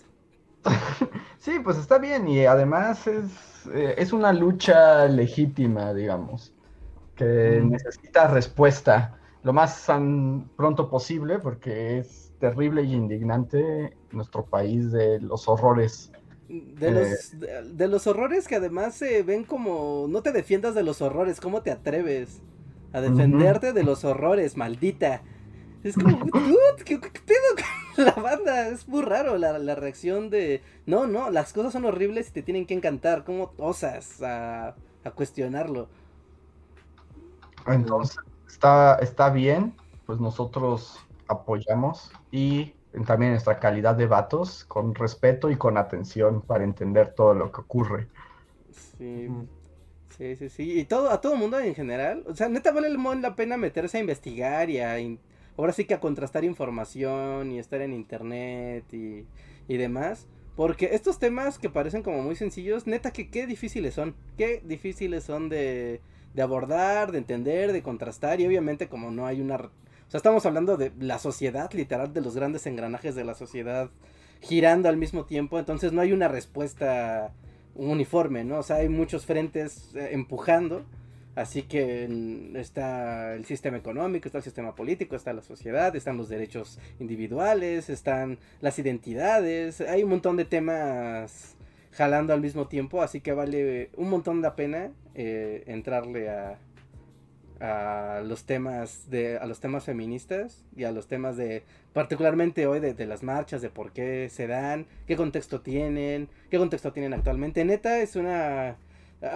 sí, 1.38 1.58
pues 1.62 1.76
está 1.76 1.98
bien 1.98 2.28
y 2.28 2.46
además 2.46 3.06
es, 3.06 3.66
eh, 3.74 3.94
es 3.98 4.12
una 4.12 4.32
lucha 4.32 5.06
legítima, 5.06 5.92
digamos 5.92 6.54
que 7.16 7.60
necesita 7.64 8.26
respuesta 8.28 9.18
lo 9.42 9.52
más 9.52 9.86
pronto 10.56 10.88
posible 10.88 11.38
porque 11.38 11.98
es 11.98 12.32
terrible 12.38 12.82
y 12.82 12.92
indignante 12.94 13.96
nuestro 14.12 14.44
país 14.44 14.92
de 14.92 15.20
los 15.20 15.48
horrores. 15.48 16.12
De, 16.48 16.90
los, 16.90 17.34
eh, 17.34 17.62
de, 17.72 17.88
los 17.88 18.06
horrores 18.06 18.46
que 18.46 18.56
además 18.56 18.94
se 18.94 19.22
ven 19.22 19.44
como 19.44 20.06
no 20.08 20.22
te 20.22 20.32
defiendas 20.32 20.74
de 20.74 20.82
los 20.82 21.00
horrores, 21.00 21.40
¿cómo 21.40 21.62
te 21.62 21.70
atreves 21.70 22.42
a 22.92 23.00
defenderte 23.00 23.72
de 23.72 23.84
los 23.84 24.04
horrores, 24.04 24.56
maldita? 24.56 25.22
Es 25.82 25.94
como, 25.96 26.18
¿qué, 26.84 26.98
pedo 26.98 27.16
con 27.94 28.04
la 28.04 28.12
banda? 28.12 28.68
Es 28.68 28.86
muy 28.86 29.02
raro 29.02 29.38
la, 29.38 29.58
la, 29.58 29.74
reacción 29.74 30.28
de, 30.30 30.62
no, 30.84 31.06
no, 31.06 31.30
las 31.30 31.52
cosas 31.52 31.72
son 31.72 31.84
horribles 31.86 32.28
y 32.28 32.32
te 32.32 32.42
tienen 32.42 32.66
que 32.66 32.74
encantar, 32.74 33.24
¿cómo 33.24 33.52
osas 33.56 34.22
a, 34.22 34.74
a 35.04 35.10
cuestionarlo? 35.12 35.88
Entonces, 37.66 38.18
está, 38.62 38.94
está 39.00 39.30
bien, 39.30 39.74
pues 40.06 40.20
nosotros 40.20 41.04
apoyamos 41.26 42.12
y 42.30 42.74
también 43.06 43.32
nuestra 43.32 43.58
calidad 43.58 43.96
de 43.96 44.06
vatos 44.06 44.64
con 44.66 44.94
respeto 44.94 45.50
y 45.50 45.56
con 45.56 45.76
atención 45.76 46.42
para 46.42 46.62
entender 46.62 47.12
todo 47.12 47.34
lo 47.34 47.50
que 47.50 47.60
ocurre. 47.60 48.06
Sí. 48.70 49.28
Sí, 50.16 50.36
sí, 50.36 50.48
sí. 50.48 50.78
Y 50.78 50.84
todo, 50.84 51.10
a 51.10 51.20
todo 51.20 51.34
mundo 51.34 51.58
en 51.58 51.74
general. 51.74 52.22
O 52.28 52.36
sea, 52.36 52.48
neta 52.48 52.70
vale 52.70 52.90
la 52.90 53.34
pena 53.34 53.56
meterse 53.56 53.98
a 53.98 54.00
investigar 54.00 54.70
y 54.70 54.78
a... 54.78 54.96
Ahora 55.56 55.72
sí 55.72 55.84
que 55.84 55.94
a 55.94 56.00
contrastar 56.00 56.44
información 56.44 57.50
y 57.50 57.58
estar 57.58 57.80
en 57.80 57.92
internet 57.92 58.84
y, 58.92 59.26
y 59.66 59.76
demás. 59.76 60.28
Porque 60.54 60.90
estos 60.92 61.18
temas 61.18 61.58
que 61.58 61.68
parecen 61.68 62.02
como 62.02 62.22
muy 62.22 62.36
sencillos, 62.36 62.86
neta 62.86 63.10
que 63.10 63.28
qué 63.28 63.46
difíciles 63.48 63.94
son. 63.94 64.14
Qué 64.36 64.62
difíciles 64.64 65.24
son 65.24 65.48
de, 65.48 66.00
de 66.34 66.42
abordar, 66.42 67.12
de 67.12 67.18
entender, 67.18 67.72
de 67.72 67.82
contrastar 67.82 68.40
y 68.40 68.46
obviamente 68.46 68.88
como 68.88 69.10
no 69.10 69.26
hay 69.26 69.40
una... 69.40 69.56
O 69.56 70.10
sea, 70.12 70.18
estamos 70.18 70.44
hablando 70.44 70.76
de 70.76 70.92
la 70.98 71.18
sociedad, 71.18 71.72
literal, 71.72 72.12
de 72.12 72.20
los 72.20 72.36
grandes 72.36 72.66
engranajes 72.66 73.14
de 73.14 73.24
la 73.24 73.34
sociedad 73.34 73.90
girando 74.40 74.88
al 74.88 74.96
mismo 74.96 75.24
tiempo, 75.24 75.58
entonces 75.58 75.92
no 75.92 76.00
hay 76.00 76.12
una 76.12 76.28
respuesta 76.28 77.32
uniforme, 77.74 78.44
¿no? 78.44 78.58
O 78.58 78.62
sea, 78.62 78.76
hay 78.76 78.88
muchos 78.88 79.24
frentes 79.24 79.94
eh, 79.94 80.10
empujando, 80.12 80.84
así 81.34 81.62
que 81.62 82.52
está 82.56 83.34
el 83.34 83.44
sistema 83.44 83.78
económico, 83.78 84.28
está 84.28 84.38
el 84.38 84.44
sistema 84.44 84.74
político, 84.74 85.16
está 85.16 85.32
la 85.32 85.42
sociedad, 85.42 85.94
están 85.96 86.16
los 86.16 86.28
derechos 86.28 86.78
individuales, 86.98 87.88
están 87.88 88.38
las 88.60 88.78
identidades, 88.78 89.80
hay 89.80 90.02
un 90.02 90.10
montón 90.10 90.36
de 90.36 90.44
temas 90.44 91.56
jalando 91.92 92.32
al 92.32 92.40
mismo 92.40 92.68
tiempo, 92.68 93.02
así 93.02 93.20
que 93.20 93.32
vale 93.32 93.90
un 93.96 94.10
montón 94.10 94.42
de 94.42 94.50
pena 94.52 94.90
eh, 95.14 95.64
entrarle 95.66 96.30
a, 96.30 96.58
a 97.62 98.20
los 98.22 98.44
temas 98.44 99.08
de 99.08 99.38
a 99.38 99.46
los 99.46 99.60
temas 99.60 99.84
feministas 99.84 100.64
y 100.74 100.82
a 100.82 100.90
los 100.90 101.06
temas 101.06 101.36
de 101.36 101.62
particularmente 101.92 102.66
hoy 102.66 102.80
de, 102.80 103.06
las 103.06 103.22
marchas 103.22 103.62
de 103.62 103.70
por 103.70 103.92
qué 103.92 104.28
se 104.30 104.48
dan 104.48 104.86
qué 105.06 105.16
contexto 105.16 105.60
tienen 105.60 106.28
qué 106.50 106.58
contexto 106.58 106.92
tienen 106.92 107.14
actualmente. 107.14 107.64
Neta 107.64 108.00
es 108.00 108.16
una 108.16 108.76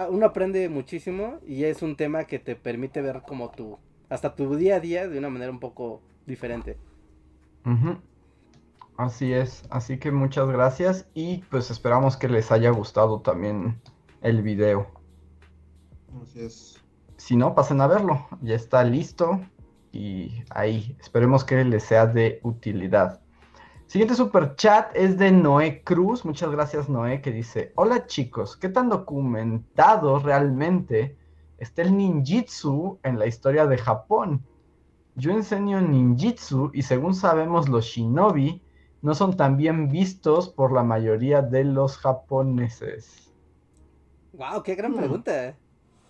uno 0.09 0.25
aprende 0.25 0.67
muchísimo 0.67 1.39
y 1.47 1.63
es 1.63 1.81
un 1.81 1.95
tema 1.95 2.25
que 2.25 2.39
te 2.39 2.57
permite 2.57 3.01
ver 3.01 3.21
como 3.21 3.49
tu 3.51 3.77
hasta 4.09 4.35
tu 4.35 4.55
día 4.57 4.75
a 4.75 4.79
día 4.81 5.07
de 5.07 5.17
una 5.17 5.29
manera 5.29 5.51
un 5.51 5.61
poco 5.61 6.01
diferente 6.25 6.75
Así 8.97 9.31
es, 9.31 9.63
así 9.69 9.99
que 9.99 10.11
muchas 10.11 10.49
gracias 10.49 11.07
y 11.13 11.43
pues 11.51 11.69
esperamos 11.69 12.17
que 12.17 12.27
les 12.27 12.51
haya 12.51 12.71
gustado 12.71 13.21
también 13.21 13.79
el 14.21 14.41
video. 14.41 14.87
Así 16.19 16.39
es. 16.39 16.83
Si 17.15 17.35
no, 17.35 17.53
pasen 17.53 17.79
a 17.79 17.87
verlo, 17.87 18.25
ya 18.41 18.55
está 18.55 18.83
listo 18.83 19.39
y 19.91 20.43
ahí, 20.49 20.97
esperemos 20.99 21.43
que 21.43 21.63
les 21.63 21.83
sea 21.83 22.07
de 22.07 22.39
utilidad. 22.41 23.21
Siguiente 23.85 24.15
super 24.15 24.55
chat 24.55 24.89
es 24.95 25.17
de 25.19 25.31
Noé 25.31 25.83
Cruz, 25.83 26.25
muchas 26.25 26.49
gracias 26.49 26.89
Noé, 26.89 27.21
que 27.21 27.31
dice, 27.31 27.73
hola 27.75 28.07
chicos, 28.07 28.57
¿qué 28.57 28.67
tan 28.67 28.89
documentado 28.89 30.17
realmente 30.17 31.15
está 31.59 31.83
el 31.83 31.95
ninjitsu 31.95 32.99
en 33.03 33.19
la 33.19 33.27
historia 33.27 33.67
de 33.67 33.77
Japón? 33.77 34.43
Yo 35.15 35.31
enseño 35.31 35.81
ninjitsu 35.81 36.71
y 36.73 36.81
según 36.81 37.13
sabemos 37.13 37.69
los 37.69 37.85
shinobi 37.85 38.63
no 39.07 39.15
son 39.15 39.37
tan 39.37 39.55
bien 39.55 39.87
vistos 39.87 40.49
por 40.49 40.73
la 40.73 40.83
mayoría 40.83 41.41
de 41.41 41.63
los 41.63 41.97
japoneses. 41.97 43.33
Wow, 44.33 44.61
qué 44.63 44.75
gran 44.75 44.91
hmm. 44.91 44.97
pregunta. 44.97 45.57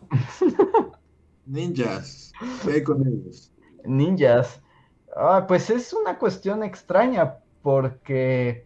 Ninjas. 1.46 2.34
¿Qué 2.66 2.84
con 2.84 3.08
ellos? 3.08 3.54
Ninjas. 3.86 4.60
Ah, 5.16 5.46
pues 5.48 5.70
es 5.70 5.94
una 5.94 6.18
cuestión 6.18 6.64
extraña 6.64 7.36
porque 7.62 8.66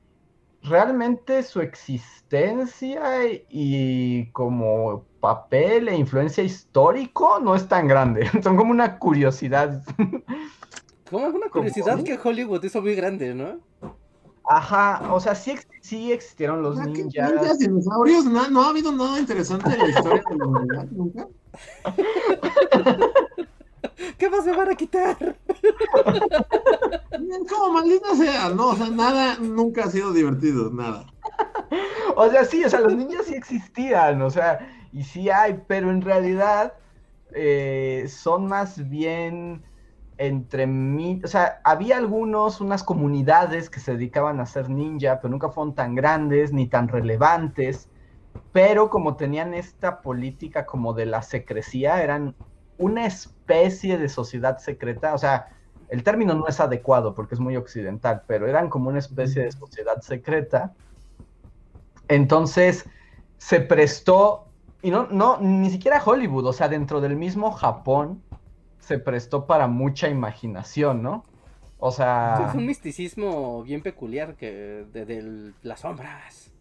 realmente 0.64 1.44
su 1.44 1.60
existencia 1.60 3.02
y 3.50 4.32
como 4.32 5.04
papel 5.20 5.90
e 5.90 5.98
influencia 5.98 6.42
histórico 6.42 7.38
no 7.42 7.54
es 7.54 7.68
tan 7.68 7.86
grande. 7.86 8.30
Son 8.42 8.56
como 8.56 8.72
una 8.72 8.98
curiosidad. 8.98 9.84
Como 11.10 11.28
una 11.28 11.50
curiosidad 11.50 12.02
que 12.02 12.18
Hollywood 12.18 12.64
hizo 12.64 12.82
muy 12.82 12.96
grande, 12.96 13.36
¿no? 13.36 13.60
Ajá, 14.46 15.14
o 15.14 15.20
sea, 15.20 15.36
sí, 15.36 15.56
sí 15.82 16.12
existieron 16.12 16.62
los 16.62 16.78
ninjas. 16.78 17.32
Ninjas, 17.32 17.60
dinosaurios, 17.60 18.26
no, 18.26 18.50
no 18.50 18.64
ha 18.64 18.70
habido 18.70 18.92
nada 18.92 19.20
interesante 19.20 19.72
en 19.72 19.80
la 19.80 19.90
historia 19.90 20.24
de 20.30 20.38
la 20.38 20.46
humanidad 20.46 20.86
nunca. 20.92 21.28
¿Qué 24.18 24.30
más 24.30 24.46
me 24.46 24.56
van 24.56 24.70
a 24.70 24.76
quitar? 24.76 25.18
Como 27.50 27.74
maldita 27.74 28.16
sea, 28.16 28.50
no, 28.50 28.70
o 28.70 28.76
sea, 28.76 28.90
nada 28.90 29.38
nunca 29.40 29.86
ha 29.86 29.90
sido 29.90 30.14
divertido, 30.14 30.70
nada. 30.72 31.06
O 32.16 32.30
sea, 32.30 32.46
sí, 32.46 32.64
o 32.64 32.70
sea, 32.70 32.82
los 32.82 32.96
ninjas 32.96 33.26
sí 33.26 33.36
existían, 33.36 34.22
o 34.22 34.30
sea, 34.30 34.60
y 34.92 35.04
sí 35.04 35.30
hay, 35.30 35.60
pero 35.68 35.92
en 35.92 36.02
realidad 36.02 36.74
eh, 37.34 38.06
son 38.10 38.48
más 38.48 38.90
bien 38.90 39.64
entre 40.22 40.68
mí, 40.68 41.20
o 41.24 41.28
sea, 41.28 41.62
había 41.64 41.98
algunos, 41.98 42.62
unas 42.62 42.84
comunidades 42.84 43.72
que 43.72 43.80
se 43.80 43.94
dedicaban 43.94 44.40
a 44.40 44.46
ser 44.46 44.70
ninja, 44.70 45.20
pero 45.20 45.32
nunca 45.32 45.50
fueron 45.50 45.74
tan 45.74 45.96
grandes 45.96 46.54
ni 46.54 46.68
tan 46.68 46.90
relevantes, 46.90 47.90
pero 48.52 48.92
como 48.92 49.16
tenían 49.16 49.56
esta 49.56 50.04
política 50.04 50.68
como 50.68 50.94
de 50.94 51.08
la 51.08 51.24
secrecía, 51.24 52.04
eran 52.04 52.36
una 52.78 53.08
especie 53.08 53.98
de 53.98 54.10
sociedad 54.10 54.60
secreta, 54.60 55.16
o 55.16 55.18
sea, 55.18 55.48
el 55.90 56.04
término 56.04 56.36
no 56.36 56.48
es 56.48 56.60
adecuado 56.60 57.16
porque 57.16 57.34
es 57.34 57.42
muy 57.42 57.58
occidental, 57.58 58.22
pero 58.28 58.48
eran 58.48 58.70
como 58.70 58.90
una 58.90 59.00
especie 59.00 59.44
de 59.44 59.52
sociedad 59.52 60.02
secreta. 60.02 60.76
Entonces 62.08 62.88
se 63.38 63.60
prestó, 63.60 64.52
y 64.84 64.92
no, 64.92 65.08
no, 65.08 65.40
ni 65.42 65.72
siquiera 65.72 66.02
Hollywood, 66.04 66.46
o 66.46 66.54
sea, 66.54 66.70
dentro 66.70 67.02
del 67.02 67.16
mismo 67.16 67.52
Japón, 67.52 68.24
se 68.82 69.00
prestó 69.00 69.46
para 69.46 69.68
mucha 69.68 70.10
imaginación, 70.10 71.02
¿no? 71.02 71.24
O 71.80 71.92
sea... 71.92 72.48
Es 72.50 72.56
un 72.56 72.66
misticismo 72.66 73.64
bien 73.64 73.82
peculiar 73.82 74.36
que 74.36 74.86
de, 74.92 75.54
las 75.64 75.80
sombras. 75.80 76.52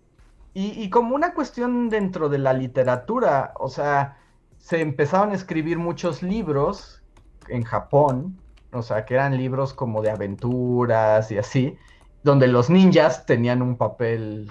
Y, 0.53 0.91
como 0.91 1.15
una 1.15 1.33
cuestión 1.33 1.89
dentro 1.89 2.29
de 2.29 2.39
la 2.39 2.53
literatura, 2.53 3.53
o 3.59 3.69
sea, 3.69 4.19
se 4.59 4.81
empezaron 4.81 5.31
a 5.31 5.35
escribir 5.35 5.79
muchos 5.79 6.23
libros 6.23 7.03
en 7.49 7.63
Japón, 7.63 8.37
o 8.73 8.83
sea, 8.83 9.05
que 9.05 9.15
eran 9.15 9.37
libros 9.37 9.73
como 9.75 10.03
de 10.03 10.11
aventuras 10.11 11.31
y 11.31 11.39
así, 11.39 11.79
donde 12.25 12.49
los 12.49 12.69
ninjas 12.69 13.27
tenían 13.27 13.63
un 13.63 13.77
papel 13.77 14.51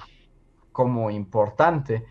como 0.72 1.12
importante. 1.12 2.06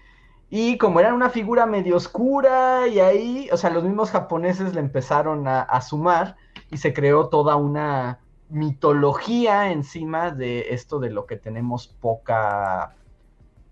Y 0.51 0.79
como 0.79 1.01
era 1.01 1.13
una 1.13 1.29
figura 1.29 1.67
medio 1.67 1.97
oscura 1.97 2.89
y 2.89 3.01
ahí, 3.01 3.49
o 3.53 3.57
sea, 3.57 3.71
los 3.71 3.85
mismos 3.85 4.11
japoneses 4.11 4.75
le 4.75 4.81
empezaron 4.81 5.47
a, 5.47 5.81
sumar 5.83 6.37
y 6.71 6.79
se 6.79 6.95
creó 6.95 7.29
toda 7.29 7.57
una 7.57 8.21
mitología 8.49 9.71
encima 9.71 10.31
de 10.31 10.73
esto 10.73 11.01
de 11.01 11.11
lo 11.11 11.27
que 11.27 11.37
tenemos 11.37 11.89
poca, 11.89 12.95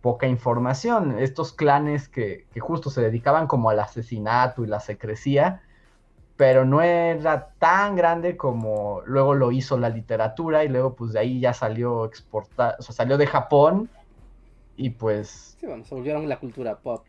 poca 0.02 0.26
información. 0.26 1.18
Estos 1.18 1.54
clanes 1.54 2.10
que, 2.10 2.46
que 2.52 2.60
justo 2.60 2.90
se 2.90 3.00
dedicaban 3.00 3.46
como 3.46 3.70
al 3.70 3.80
asesinato 3.80 4.62
y 4.62 4.66
la 4.66 4.80
secrecía, 4.80 5.62
pero 6.36 6.66
no 6.66 6.82
era 6.82 7.54
tan 7.58 7.96
grande 7.96 8.36
como 8.36 9.00
luego 9.06 9.32
lo 9.32 9.50
hizo 9.50 9.78
la 9.78 9.88
literatura 9.88 10.62
y 10.62 10.68
luego 10.68 10.94
pues 10.94 11.14
de 11.14 11.20
ahí 11.20 11.40
ya 11.40 11.54
salió 11.54 12.04
exportar, 12.04 12.76
o 12.78 12.82
sea, 12.82 12.94
salió 12.94 13.16
de 13.16 13.26
Japón 13.26 13.88
y 14.76 14.90
pues... 14.90 15.56
Sí, 15.60 15.66
bueno, 15.66 15.84
se 15.84 15.94
volvieron 15.94 16.28
la 16.28 16.38
cultura 16.38 16.78
pop. 16.78 17.04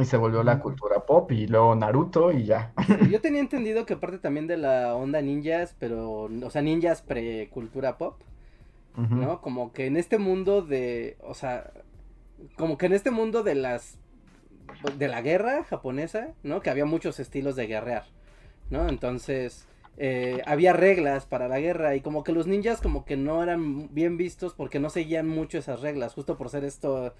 Y 0.00 0.04
se 0.06 0.16
volvió 0.16 0.42
la 0.42 0.58
cultura 0.58 1.04
pop 1.04 1.30
y 1.32 1.46
luego 1.46 1.74
Naruto 1.74 2.32
y 2.32 2.44
ya. 2.44 2.72
yo 3.10 3.20
tenía 3.20 3.40
entendido 3.40 3.84
que 3.84 3.96
parte 3.96 4.18
también 4.18 4.46
de 4.46 4.56
la 4.56 4.94
onda 4.94 5.20
ninjas, 5.20 5.76
pero, 5.78 6.22
o 6.22 6.50
sea, 6.50 6.62
ninjas 6.62 7.02
pre-cultura 7.02 7.98
pop, 7.98 8.18
¿no? 8.96 9.42
Como 9.42 9.72
que 9.72 9.86
en 9.86 9.98
este 9.98 10.16
mundo 10.16 10.62
de, 10.62 11.18
o 11.22 11.34
sea, 11.34 11.70
como 12.56 12.78
que 12.78 12.86
en 12.86 12.94
este 12.94 13.10
mundo 13.10 13.42
de 13.42 13.54
las, 13.54 13.98
de 14.96 15.08
la 15.08 15.20
guerra 15.20 15.64
japonesa, 15.64 16.32
¿no? 16.42 16.62
Que 16.62 16.70
había 16.70 16.86
muchos 16.86 17.20
estilos 17.20 17.54
de 17.54 17.66
guerrear, 17.66 18.04
¿no? 18.70 18.88
Entonces, 18.88 19.68
eh, 19.98 20.40
había 20.46 20.72
reglas 20.72 21.26
para 21.26 21.48
la 21.48 21.60
guerra 21.60 21.94
y 21.94 22.00
como 22.00 22.24
que 22.24 22.32
los 22.32 22.46
ninjas 22.46 22.80
como 22.80 23.04
que 23.04 23.16
no 23.16 23.42
eran 23.42 23.92
bien 23.92 24.16
vistos 24.16 24.54
porque 24.54 24.80
no 24.80 24.88
seguían 24.88 25.28
mucho 25.28 25.58
esas 25.58 25.80
reglas, 25.80 26.14
justo 26.14 26.38
por 26.38 26.48
ser 26.48 26.64
esto, 26.64 27.14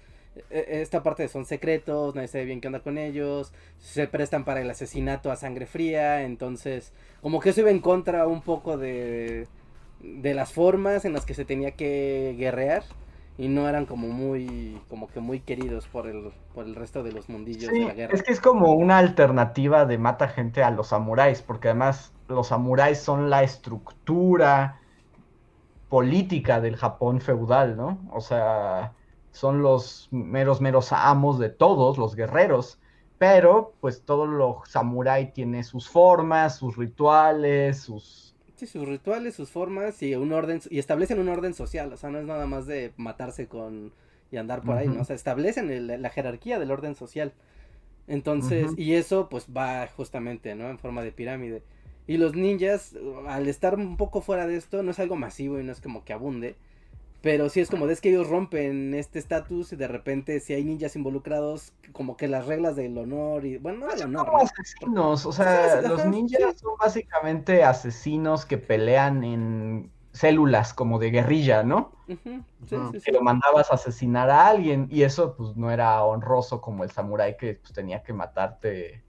e, 0.49 0.57
e, 0.57 0.81
esta 0.81 1.03
parte 1.03 1.23
de 1.23 1.29
son 1.29 1.45
secretos, 1.45 2.15
nadie 2.15 2.27
sabe 2.27 2.45
bien 2.45 2.61
qué 2.61 2.67
onda 2.67 2.79
con 2.79 2.97
ellos, 2.97 3.53
se 3.77 4.07
prestan 4.07 4.43
para 4.43 4.61
el 4.61 4.69
asesinato 4.69 5.31
a 5.31 5.35
sangre 5.35 5.67
fría, 5.67 6.23
entonces 6.23 6.93
como 7.21 7.39
que 7.39 7.49
eso 7.49 7.61
iba 7.61 7.69
en 7.69 7.79
contra 7.79 8.27
un 8.27 8.41
poco 8.41 8.77
de, 8.77 9.47
de 10.01 10.33
las 10.33 10.51
formas 10.51 11.05
en 11.05 11.13
las 11.13 11.25
que 11.25 11.35
se 11.35 11.45
tenía 11.45 11.71
que 11.71 12.35
guerrear 12.37 12.83
y 13.37 13.47
no 13.47 13.67
eran 13.67 13.85
como 13.85 14.07
muy 14.07 14.79
como 14.89 15.07
que 15.07 15.19
muy 15.19 15.39
queridos 15.39 15.87
por 15.87 16.07
el 16.07 16.31
por 16.53 16.65
el 16.65 16.75
resto 16.75 17.01
de 17.03 17.11
los 17.11 17.29
mundillos 17.29 17.71
de 17.71 17.79
la 17.79 17.93
guerra. 17.93 18.13
Es 18.13 18.21
que 18.21 18.31
es 18.31 18.39
como 18.39 18.73
una 18.73 18.97
alternativa 18.97 19.85
de 19.85 19.97
mata 19.97 20.27
gente 20.27 20.63
a 20.63 20.69
los 20.69 20.89
samuráis, 20.89 21.41
porque 21.41 21.69
además 21.69 22.13
los 22.33 22.47
samuráis 22.47 22.99
son 22.99 23.29
la 23.29 23.43
estructura 23.43 24.79
política 25.89 26.59
del 26.59 26.75
Japón 26.75 27.21
feudal, 27.21 27.77
¿no? 27.77 27.99
O 28.11 28.21
sea, 28.21 28.93
son 29.31 29.61
los 29.61 30.09
meros 30.11 30.61
meros 30.61 30.91
amos 30.91 31.39
de 31.39 31.49
todos, 31.49 31.97
los 31.97 32.15
guerreros, 32.15 32.79
pero 33.17 33.73
pues 33.79 34.03
todo 34.03 34.25
lo 34.25 34.61
samurái 34.65 35.33
tiene 35.33 35.63
sus 35.63 35.89
formas, 35.89 36.57
sus 36.57 36.75
rituales, 36.77 37.79
sus 37.81 38.33
sus 38.65 38.87
rituales, 38.87 39.35
sus 39.35 39.49
formas 39.49 40.01
y 40.01 40.15
un 40.15 40.31
orden 40.31 40.61
y 40.69 40.79
establecen 40.79 41.19
un 41.19 41.29
orden 41.29 41.53
social, 41.53 41.91
o 41.91 41.97
sea, 41.97 42.09
no 42.09 42.19
es 42.19 42.25
nada 42.25 42.45
más 42.45 42.65
de 42.65 42.93
matarse 42.97 43.47
con 43.47 43.91
y 44.31 44.37
andar 44.37 44.61
por 44.63 44.77
ahí, 44.77 44.87
¿no? 44.87 45.01
O 45.01 45.03
sea, 45.03 45.15
establecen 45.15 46.01
la 46.01 46.09
jerarquía 46.09 46.57
del 46.59 46.71
orden 46.71 46.95
social. 46.95 47.33
Entonces, 48.07 48.71
y 48.77 48.93
eso 48.93 49.29
pues 49.29 49.47
va 49.55 49.87
justamente, 49.87 50.55
¿no? 50.55 50.69
En 50.69 50.79
forma 50.79 51.03
de 51.03 51.11
pirámide. 51.11 51.61
Y 52.05 52.17
los 52.17 52.35
ninjas, 52.35 52.95
al 53.27 53.47
estar 53.47 53.75
un 53.75 53.97
poco 53.97 54.21
fuera 54.21 54.45
de 54.45 54.57
esto, 54.57 54.83
no 54.83 54.91
es 54.91 54.99
algo 54.99 55.15
masivo 55.15 55.59
y 55.59 55.63
no 55.63 55.71
es 55.71 55.81
como 55.81 56.03
que 56.03 56.13
abunde. 56.13 56.55
Pero 57.21 57.47
sí 57.47 57.61
es 57.61 57.69
como, 57.69 57.87
es 57.87 58.01
que 58.01 58.09
ellos 58.09 58.27
rompen 58.27 58.93
este 58.93 59.17
estatus 59.17 59.71
y 59.71 59.77
de 59.77 59.87
repente 59.87 60.41
si 60.41 60.53
hay 60.53 60.65
ninjas 60.65 60.97
involucrados, 60.97 61.71
como 61.93 62.17
que 62.17 62.27
las 62.27 62.45
reglas 62.47 62.75
del 62.75 62.97
honor 62.97 63.45
y, 63.45 63.57
bueno, 63.57 63.79
no 63.79 63.87
del 63.87 64.03
honor. 64.03 64.25
Como 64.25 64.39
asesinos, 64.39 65.25
o 65.25 65.31
sea, 65.31 65.81
los 65.83 66.05
ninjas 66.05 66.59
son 66.59 66.73
básicamente 66.77 67.63
asesinos 67.63 68.45
que 68.45 68.57
pelean 68.57 69.23
en 69.23 69.89
células 70.11 70.73
como 70.73 70.99
de 70.99 71.11
guerrilla, 71.11 71.63
¿no? 71.63 71.93
que 73.05 73.11
lo 73.13 73.21
mandabas 73.21 73.71
a 73.71 73.75
asesinar 73.75 74.29
a 74.29 74.47
alguien 74.47 74.87
y 74.91 75.03
eso 75.03 75.35
pues 75.35 75.55
no 75.55 75.71
era 75.71 76.03
honroso 76.03 76.59
como 76.59 76.83
el 76.83 76.91
samurái 76.91 77.37
que 77.37 77.55
pues 77.55 77.73
tenía 77.73 78.03
que 78.03 78.11
matarte. 78.11 79.01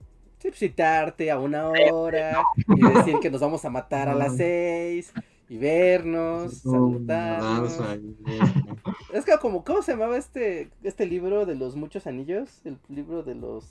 Sí, 0.45 0.51
pues, 0.51 0.59
citarte 0.59 1.31
a 1.31 1.39
una 1.39 1.69
hora 1.69 2.45
y 2.67 2.93
decir 2.93 3.17
que 3.19 3.31
nos 3.31 3.41
vamos 3.41 3.65
a 3.65 3.71
matar 3.71 4.09
a 4.09 4.13
las 4.13 4.37
seis 4.37 5.11
y 5.49 5.57
vernos, 5.57 6.59
saludarnos. 6.59 7.79
Es 9.13 9.25
que 9.25 9.31
como, 9.41 9.63
¿cómo 9.63 9.81
se 9.81 9.93
llamaba 9.93 10.17
este, 10.17 10.69
este 10.83 11.07
libro 11.07 11.47
de 11.47 11.55
los 11.55 11.75
muchos 11.75 12.05
anillos? 12.05 12.61
El 12.63 12.77
libro 12.89 13.23
de 13.23 13.33
los 13.33 13.65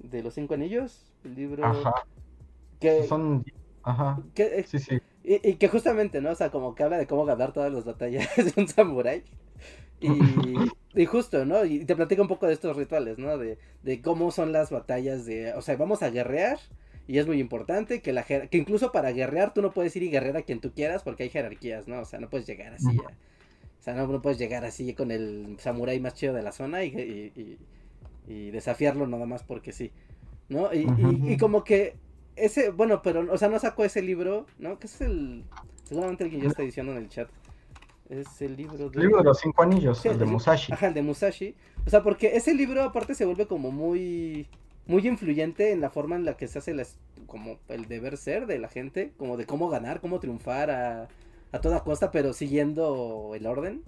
de 0.00 0.24
los 0.24 0.34
cinco 0.34 0.54
anillos, 0.54 1.12
el 1.22 1.36
libro 1.36 1.64
Ajá. 1.64 1.92
que 2.80 3.04
son 3.04 3.44
Ajá. 3.84 4.20
Que, 4.34 4.64
sí, 4.64 4.80
sí. 4.80 5.00
Y, 5.22 5.54
que 5.54 5.68
justamente, 5.68 6.20
¿no? 6.20 6.30
O 6.30 6.34
sea, 6.34 6.50
como 6.50 6.74
que 6.74 6.82
habla 6.82 6.98
de 6.98 7.06
cómo 7.06 7.24
ganar 7.24 7.52
todas 7.52 7.72
las 7.72 7.84
batallas 7.84 8.28
de 8.36 8.52
un 8.56 8.66
samurái. 8.66 9.22
Y, 10.00 10.10
y, 10.94 11.06
justo, 11.06 11.44
¿no? 11.46 11.64
Y 11.64 11.84
te 11.84 11.96
platica 11.96 12.20
un 12.20 12.28
poco 12.28 12.46
de 12.46 12.52
estos 12.52 12.76
rituales, 12.76 13.18
¿no? 13.18 13.38
De, 13.38 13.58
de 13.82 14.02
cómo 14.02 14.30
son 14.30 14.52
las 14.52 14.70
batallas 14.70 15.24
de, 15.24 15.54
o 15.54 15.62
sea, 15.62 15.76
vamos 15.76 16.02
a 16.02 16.10
guerrear 16.10 16.58
y 17.06 17.18
es 17.18 17.26
muy 17.26 17.38
importante 17.38 18.00
que 18.00 18.12
la 18.12 18.22
que 18.24 18.48
incluso 18.52 18.90
para 18.90 19.12
guerrear 19.12 19.52
tú 19.52 19.60
no 19.60 19.72
puedes 19.72 19.94
ir 19.96 20.02
y 20.04 20.10
guerrear 20.10 20.38
a 20.38 20.42
quien 20.42 20.60
tú 20.60 20.72
quieras 20.72 21.02
porque 21.02 21.24
hay 21.24 21.28
jerarquías, 21.28 21.86
¿no? 21.86 22.00
O 22.00 22.04
sea, 22.04 22.18
no 22.18 22.30
puedes 22.30 22.46
llegar 22.46 22.72
así. 22.72 22.96
o 22.98 23.82
sea, 23.82 23.94
no, 23.94 24.22
puedes 24.22 24.38
llegar 24.38 24.64
así 24.64 24.94
con 24.94 25.10
el 25.10 25.56
samurái 25.58 26.00
más 26.00 26.14
chido 26.14 26.32
de 26.32 26.42
la 26.42 26.52
zona 26.52 26.84
y, 26.84 27.58
y, 28.26 28.50
desafiarlo 28.50 29.06
nada 29.06 29.26
más 29.26 29.42
porque 29.42 29.72
sí. 29.72 29.90
¿No? 30.48 30.70
Y, 30.72 31.36
como 31.36 31.62
que 31.62 31.94
ese, 32.36 32.70
bueno, 32.70 33.02
pero, 33.02 33.30
o 33.30 33.36
sea, 33.36 33.48
no 33.48 33.58
sacó 33.58 33.84
ese 33.84 34.00
libro, 34.00 34.46
¿no? 34.58 34.78
Que 34.78 34.86
es 34.86 35.00
el, 35.02 35.44
seguramente 35.84 36.24
el 36.24 36.30
que 36.30 36.40
yo 36.40 36.48
está 36.48 36.62
diciendo 36.62 36.92
en 36.92 36.98
el 36.98 37.08
chat. 37.10 37.28
Es 38.08 38.42
el 38.42 38.56
libro 38.56 38.90
de... 38.90 38.96
El 38.96 39.02
libro 39.02 39.18
de 39.18 39.24
los 39.24 39.38
cinco 39.38 39.62
anillos, 39.62 40.04
el 40.04 40.18
de 40.18 40.24
Musashi. 40.24 40.72
Ajá, 40.72 40.88
el 40.88 40.94
de 40.94 41.02
Musashi. 41.02 41.54
O 41.86 41.90
sea, 41.90 42.02
porque 42.02 42.36
ese 42.36 42.54
libro 42.54 42.82
aparte 42.82 43.14
se 43.14 43.24
vuelve 43.24 43.46
como 43.46 43.70
muy 43.70 44.48
muy 44.86 45.06
influyente 45.06 45.72
en 45.72 45.80
la 45.80 45.90
forma 45.90 46.16
en 46.16 46.24
la 46.24 46.36
que 46.36 46.48
se 46.48 46.58
hace 46.58 46.74
como 47.26 47.58
el 47.68 47.88
deber 47.88 48.16
ser 48.16 48.46
de 48.46 48.58
la 48.58 48.68
gente, 48.68 49.12
como 49.16 49.36
de 49.36 49.46
cómo 49.46 49.68
ganar, 49.68 50.00
cómo 50.00 50.20
triunfar 50.20 50.70
a, 50.70 51.08
a 51.52 51.60
toda 51.60 51.80
costa, 51.80 52.10
pero 52.10 52.32
siguiendo 52.32 53.32
el 53.34 53.46
orden. 53.46 53.82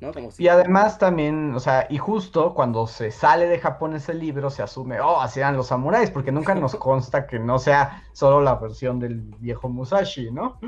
¿no? 0.00 0.12
Como 0.12 0.30
Y 0.36 0.48
además 0.48 0.98
también, 0.98 1.54
o 1.54 1.60
sea, 1.60 1.86
y 1.88 1.98
justo 1.98 2.52
cuando 2.52 2.86
se 2.86 3.10
sale 3.10 3.46
de 3.46 3.58
Japón 3.58 3.94
ese 3.94 4.12
libro 4.12 4.50
se 4.50 4.62
asume, 4.62 5.00
oh, 5.00 5.20
así 5.20 5.40
eran 5.40 5.56
los 5.56 5.68
samuráis, 5.68 6.10
porque 6.10 6.32
nunca 6.32 6.54
nos 6.54 6.74
consta 6.76 7.26
que 7.26 7.38
no 7.38 7.58
sea 7.58 8.02
solo 8.12 8.42
la 8.42 8.56
versión 8.56 8.98
del 8.98 9.20
viejo 9.38 9.68
Musashi, 9.68 10.30
¿no? 10.30 10.58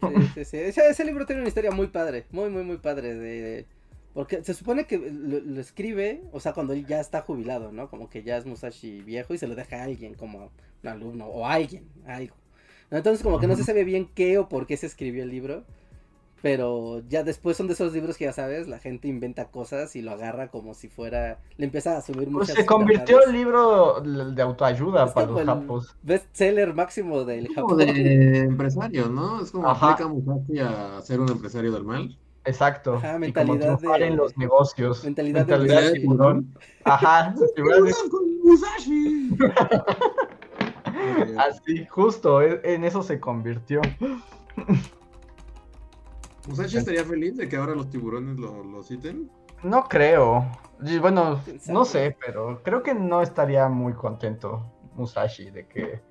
Sí, 0.34 0.44
sí, 0.44 0.44
sí. 0.44 0.56
Ese, 0.58 1.04
libro 1.04 1.24
tiene 1.26 1.40
una 1.40 1.48
historia 1.48 1.70
muy 1.70 1.86
padre, 1.86 2.26
muy, 2.30 2.50
muy, 2.50 2.62
muy 2.62 2.76
padre. 2.76 3.14
De, 3.14 3.66
porque 4.12 4.44
se 4.44 4.54
supone 4.54 4.86
que 4.86 4.98
lo, 4.98 5.60
escribe, 5.60 6.22
o 6.32 6.40
sea, 6.40 6.52
cuando 6.52 6.72
él 6.72 6.86
ya 6.86 7.00
está 7.00 7.22
jubilado, 7.22 7.72
¿no? 7.72 7.88
Como 7.88 8.08
que 8.08 8.22
ya 8.22 8.36
es 8.36 8.46
Musashi 8.46 9.02
viejo 9.02 9.34
y 9.34 9.38
se 9.38 9.46
lo 9.46 9.54
deja 9.54 9.76
a 9.76 9.84
alguien, 9.84 10.14
como 10.14 10.50
un 10.82 10.88
alumno 10.88 11.26
o 11.26 11.46
alguien, 11.46 11.84
algo. 12.06 12.36
Entonces 12.90 13.24
como 13.24 13.40
que 13.40 13.48
no 13.48 13.56
se 13.56 13.64
sabe 13.64 13.82
bien 13.82 14.08
qué 14.14 14.38
o 14.38 14.48
por 14.48 14.66
qué 14.66 14.76
se 14.76 14.86
escribió 14.86 15.24
el 15.24 15.30
libro. 15.30 15.64
Pero 16.44 17.00
ya 17.08 17.22
después 17.22 17.56
son 17.56 17.68
de 17.68 17.72
esos 17.72 17.94
libros 17.94 18.18
que 18.18 18.26
ya 18.26 18.34
sabes, 18.34 18.68
la 18.68 18.78
gente 18.78 19.08
inventa 19.08 19.46
cosas 19.46 19.96
y 19.96 20.02
lo 20.02 20.10
agarra 20.10 20.48
como 20.48 20.74
si 20.74 20.88
fuera. 20.88 21.38
Le 21.56 21.64
empieza 21.64 21.96
a 21.96 22.02
subir 22.02 22.24
pues 22.24 22.32
muchas 22.32 22.56
Se 22.56 22.66
convirtió 22.66 23.24
el 23.24 23.32
libro 23.32 24.02
de 24.02 24.42
autoayuda 24.42 25.14
para 25.14 25.28
los 25.28 25.42
japos. 25.42 25.96
Bestseller 26.02 26.74
máximo 26.74 27.24
del 27.24 27.48
Japón. 27.48 27.78
de 27.78 28.40
empresario, 28.40 29.08
¿no? 29.08 29.40
Es 29.40 29.52
como 29.52 29.70
aplica 29.70 30.06
Musashi 30.06 30.58
a 30.58 31.00
ser 31.00 31.20
un 31.20 31.30
empresario 31.30 31.72
del 31.72 31.84
mal. 31.84 32.14
Exacto. 32.44 32.96
Ajá, 32.96 33.18
mentalidad 33.18 33.80
de... 33.80 34.06
en 34.06 34.18
los 34.18 34.36
negocios. 34.36 35.02
Mentalidad, 35.02 35.46
de, 35.46 35.92
tiburón. 35.92 36.54
Ajá. 36.84 37.34
Musashi. 38.44 39.34
Así, 41.38 41.86
justo, 41.86 42.42
e, 42.42 42.60
en 42.64 42.84
eso 42.84 43.02
se 43.02 43.18
convirtió. 43.18 43.80
¿Musashi 46.48 46.78
estaría 46.78 47.04
feliz 47.04 47.36
de 47.36 47.48
que 47.48 47.56
ahora 47.56 47.74
los 47.74 47.90
tiburones 47.90 48.38
lo, 48.38 48.62
lo 48.62 48.82
citen? 48.82 49.30
No 49.62 49.84
creo. 49.84 50.44
Bueno, 51.00 51.40
no 51.68 51.84
sé, 51.84 52.16
pero 52.24 52.62
creo 52.62 52.82
que 52.82 52.94
no 52.94 53.22
estaría 53.22 53.68
muy 53.68 53.94
contento 53.94 54.62
Musashi 54.94 55.50
de 55.50 55.66
que 55.66 56.02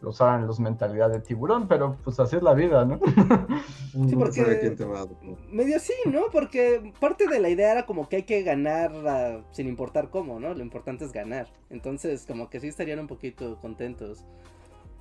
lo 0.00 0.10
usaran 0.10 0.46
los 0.46 0.60
mentalidad 0.60 1.10
de 1.10 1.20
tiburón, 1.20 1.68
pero 1.68 1.98
pues 2.02 2.18
así 2.20 2.36
es 2.36 2.42
la 2.42 2.54
vida, 2.54 2.84
¿no? 2.84 2.98
Sí, 4.08 4.14
porque 4.16 4.76
medio 5.50 5.80
sí, 5.80 5.92
¿no? 6.06 6.26
Porque 6.32 6.92
parte 7.00 7.26
de 7.26 7.40
la 7.40 7.48
idea 7.48 7.72
era 7.72 7.86
como 7.86 8.08
que 8.08 8.16
hay 8.16 8.22
que 8.22 8.42
ganar 8.42 9.44
sin 9.50 9.66
importar 9.66 10.10
cómo, 10.10 10.38
¿no? 10.38 10.54
Lo 10.54 10.62
importante 10.62 11.04
es 11.04 11.12
ganar. 11.12 11.48
Entonces, 11.70 12.24
como 12.24 12.48
que 12.48 12.60
sí 12.60 12.68
estarían 12.68 13.00
un 13.00 13.08
poquito 13.08 13.58
contentos. 13.60 14.24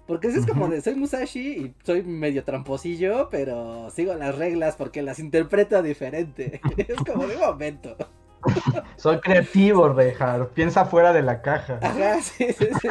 Porque 0.10 0.30
es 0.30 0.44
como 0.48 0.68
de 0.68 0.82
soy 0.82 0.96
Musashi 0.96 1.40
y 1.40 1.76
soy 1.84 2.02
medio 2.02 2.44
tramposillo, 2.44 3.30
pero 3.30 3.92
sigo 3.92 4.16
las 4.16 4.36
reglas 4.36 4.76
porque 4.76 5.04
las 5.04 5.20
interpreto 5.20 5.84
diferente. 5.84 6.60
es 6.78 6.98
como 7.04 7.28
de 7.28 7.38
momento. 7.38 7.96
Soy 8.96 9.20
creativo, 9.20 9.90
Rejar. 9.90 10.50
Piensa 10.50 10.86
fuera 10.86 11.14
de 11.14 11.22
la 11.22 11.44
caja. 11.44 11.78
Ajá, 11.84 12.20
sí, 12.22 12.48
sí, 12.54 12.70
sí. 12.82 12.88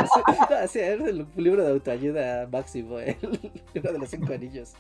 sí. 0.69 0.79
es 0.79 1.01
el 1.01 1.27
libro 1.35 1.65
de 1.65 1.73
autoayuda 1.73 2.47
máximo, 2.47 3.01
el 3.01 3.17
libro 3.75 3.93
de 3.95 3.99
los 3.99 4.09
cinco 4.11 4.33
anillos. 4.33 4.75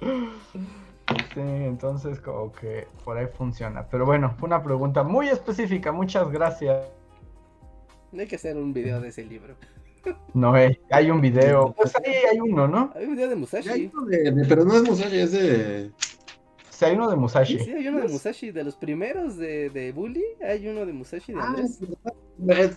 Sí, 0.00 1.40
entonces 1.40 2.20
como 2.20 2.52
que 2.52 2.88
por 3.04 3.18
ahí 3.18 3.26
funciona. 3.26 3.86
Pero 3.90 4.06
bueno, 4.06 4.34
fue 4.38 4.46
una 4.46 4.62
pregunta 4.62 5.02
muy 5.02 5.28
específica. 5.28 5.92
Muchas 5.92 6.30
gracias. 6.30 6.86
Hay 8.18 8.26
que 8.26 8.36
hacer 8.36 8.56
un 8.56 8.72
video 8.72 8.98
de 8.98 9.08
ese 9.08 9.26
libro. 9.26 9.56
No, 10.34 10.54
hay 10.54 11.10
un 11.10 11.20
video. 11.20 11.74
Pues 11.76 11.92
ahí 11.96 12.12
hay 12.30 12.40
uno, 12.40 12.68
¿no? 12.68 12.92
Hay 12.94 13.06
un 13.06 13.14
video 13.14 13.28
de 13.28 13.36
Musashi. 13.36 13.90
pero 14.48 14.64
no 14.64 14.76
es 14.76 14.82
Musashi, 14.82 15.18
es 15.18 15.32
de. 15.32 15.90
Sí, 16.70 16.84
hay 16.84 16.94
uno 16.94 17.08
de 17.08 17.16
Musashi. 17.16 17.58
Sí, 17.58 17.72
hay 17.72 17.88
uno 17.88 18.02
de 18.02 18.08
Musashi. 18.08 18.50
De 18.50 18.62
los 18.62 18.76
primeros 18.76 19.38
de, 19.38 19.70
de 19.70 19.92
Bully, 19.92 20.24
hay 20.46 20.68
uno 20.68 20.84
de 20.84 20.92
Musashi 20.92 21.32
de 21.32 21.40
ah, 21.40 21.46
Andrés. 21.46 21.80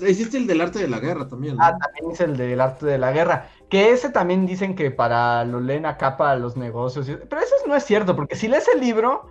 Hiciste 0.07 0.37
el 0.37 0.47
del 0.47 0.61
arte 0.61 0.79
de 0.79 0.87
la 0.87 1.01
guerra 1.01 1.27
también. 1.27 1.57
Ah, 1.59 1.77
también 1.77 2.11
es 2.13 2.21
el 2.21 2.37
del 2.37 2.61
arte 2.61 2.85
de 2.85 2.97
la 2.97 3.11
guerra. 3.11 3.49
Que 3.69 3.91
ese 3.91 4.09
también 4.09 4.45
dicen 4.45 4.73
que 4.73 4.89
para 4.89 5.43
lo 5.43 5.59
leen 5.59 5.85
acá 5.85 6.15
para 6.15 6.37
los 6.37 6.55
negocios. 6.55 7.07
Pero 7.07 7.41
eso 7.41 7.55
no 7.67 7.75
es 7.75 7.83
cierto, 7.83 8.15
porque 8.15 8.37
si 8.37 8.47
lees 8.47 8.69
el 8.73 8.79
libro, 8.79 9.27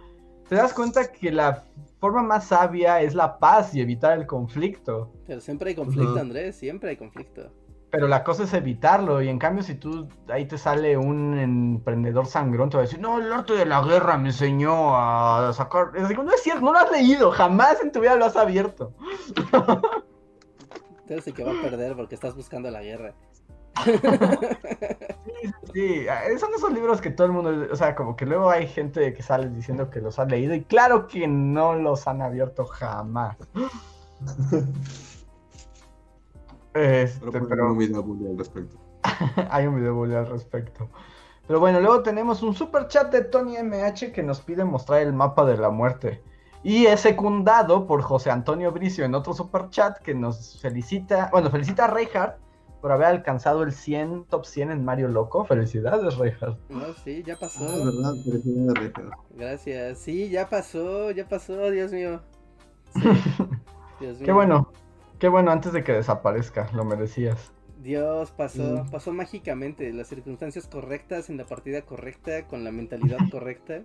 te 0.50 0.56
das 0.56 0.74
cuenta 0.74 1.10
que 1.10 1.32
la 1.32 1.64
forma 1.98 2.22
más 2.22 2.48
sabia 2.48 3.00
es 3.00 3.14
la 3.14 3.38
paz 3.38 3.74
y 3.74 3.80
evitar 3.80 4.18
el 4.18 4.26
conflicto. 4.26 5.10
Pero 5.26 5.40
siempre 5.40 5.70
hay 5.70 5.76
conflicto, 5.76 6.18
Andrés, 6.18 6.56
siempre 6.56 6.90
hay 6.90 6.96
conflicto. 6.98 7.50
Pero 7.90 8.06
la 8.06 8.22
cosa 8.22 8.44
es 8.44 8.52
evitarlo, 8.52 9.22
y 9.22 9.28
en 9.28 9.38
cambio 9.38 9.62
si 9.62 9.74
tú 9.74 10.08
ahí 10.28 10.46
te 10.46 10.58
sale 10.58 10.98
un 10.98 11.38
emprendedor 11.38 12.26
sangrón, 12.26 12.68
te 12.68 12.76
va 12.76 12.82
a 12.82 12.86
decir, 12.86 13.00
no, 13.00 13.18
el 13.18 13.32
arte 13.32 13.54
de 13.54 13.64
la 13.64 13.80
guerra 13.82 14.18
me 14.18 14.28
enseñó 14.28 14.94
a 14.94 15.52
sacar... 15.54 15.92
no 15.94 16.32
es 16.32 16.42
cierto, 16.42 16.60
no 16.60 16.72
lo 16.72 16.78
has 16.78 16.90
leído, 16.90 17.30
jamás 17.30 17.80
en 17.82 17.90
tu 17.90 18.00
vida 18.00 18.14
lo 18.16 18.26
has 18.26 18.36
abierto. 18.36 18.92
Entonces 21.08 21.32
que 21.32 21.42
va 21.42 21.52
a 21.52 21.62
perder 21.62 21.96
porque 21.96 22.14
estás 22.14 22.34
buscando 22.34 22.70
la 22.70 22.82
guerra. 22.82 23.14
sí, 25.72 26.04
sí, 26.04 26.06
son 26.38 26.52
esos 26.54 26.72
libros 26.72 27.00
que 27.00 27.10
todo 27.10 27.28
el 27.28 27.32
mundo, 27.32 27.68
o 27.72 27.76
sea, 27.76 27.94
como 27.94 28.16
que 28.16 28.26
luego 28.26 28.50
hay 28.50 28.66
gente 28.66 29.14
que 29.14 29.22
sale 29.22 29.48
diciendo 29.48 29.88
que 29.88 30.00
los 30.02 30.18
ha 30.18 30.26
leído 30.26 30.54
y 30.54 30.64
claro 30.64 31.06
que 31.06 31.26
no 31.26 31.74
los 31.74 32.06
han 32.06 32.20
abierto 32.20 32.66
jamás. 32.66 33.38
Este, 36.78 37.26
pero, 37.30 37.64
hay 37.64 37.72
un 37.72 37.78
video 37.78 38.30
al 38.30 38.38
respecto. 38.38 38.76
hay 39.50 39.66
un 39.66 39.76
video 39.76 40.02
al 40.18 40.26
respecto. 40.26 40.88
Pero 41.46 41.60
bueno, 41.60 41.80
luego 41.80 42.02
tenemos 42.02 42.42
un 42.42 42.54
super 42.54 42.88
chat 42.88 43.10
de 43.10 43.24
Tony 43.24 43.56
MH 43.56 44.12
que 44.12 44.22
nos 44.22 44.40
pide 44.40 44.64
mostrar 44.64 45.00
el 45.00 45.12
mapa 45.12 45.44
de 45.46 45.56
la 45.56 45.70
muerte. 45.70 46.22
Y 46.62 46.86
es 46.86 47.00
secundado 47.00 47.86
por 47.86 48.02
José 48.02 48.30
Antonio 48.30 48.72
Bricio 48.72 49.04
en 49.04 49.14
otro 49.14 49.32
super 49.32 49.70
chat 49.70 49.98
que 49.98 50.14
nos 50.14 50.60
felicita, 50.60 51.30
bueno, 51.32 51.50
felicita 51.50 51.84
a 51.84 51.88
Reinhardt 51.88 52.36
por 52.80 52.92
haber 52.92 53.06
alcanzado 53.06 53.62
el 53.62 53.72
100, 53.72 54.26
top 54.26 54.44
100 54.44 54.72
en 54.72 54.84
Mario 54.84 55.08
Loco. 55.08 55.44
Felicidades, 55.44 56.16
Reinhardt. 56.16 56.58
No, 56.68 56.92
sí, 57.02 57.22
ya 57.24 57.36
pasó. 57.36 57.64
Ah, 57.66 57.84
verdad, 57.84 58.14
felicidades, 58.24 58.92
Gracias. 59.34 59.98
Sí, 59.98 60.28
ya 60.28 60.48
pasó, 60.48 61.10
ya 61.12 61.28
pasó, 61.28 61.70
Dios 61.70 61.92
mío. 61.92 62.20
Dios 64.00 64.18
mío. 64.18 64.26
Qué 64.26 64.32
bueno. 64.32 64.70
Qué 65.18 65.26
bueno, 65.26 65.50
antes 65.50 65.72
de 65.72 65.82
que 65.82 65.92
desaparezca, 65.92 66.70
lo 66.74 66.84
merecías. 66.84 67.50
Dios, 67.82 68.30
pasó, 68.30 68.86
pasó 68.90 69.12
mágicamente, 69.12 69.92
las 69.92 70.06
circunstancias 70.06 70.68
correctas, 70.68 71.28
en 71.28 71.36
la 71.36 71.44
partida 71.44 71.82
correcta, 71.82 72.46
con 72.46 72.62
la 72.62 72.70
mentalidad 72.70 73.18
correcta. 73.30 73.82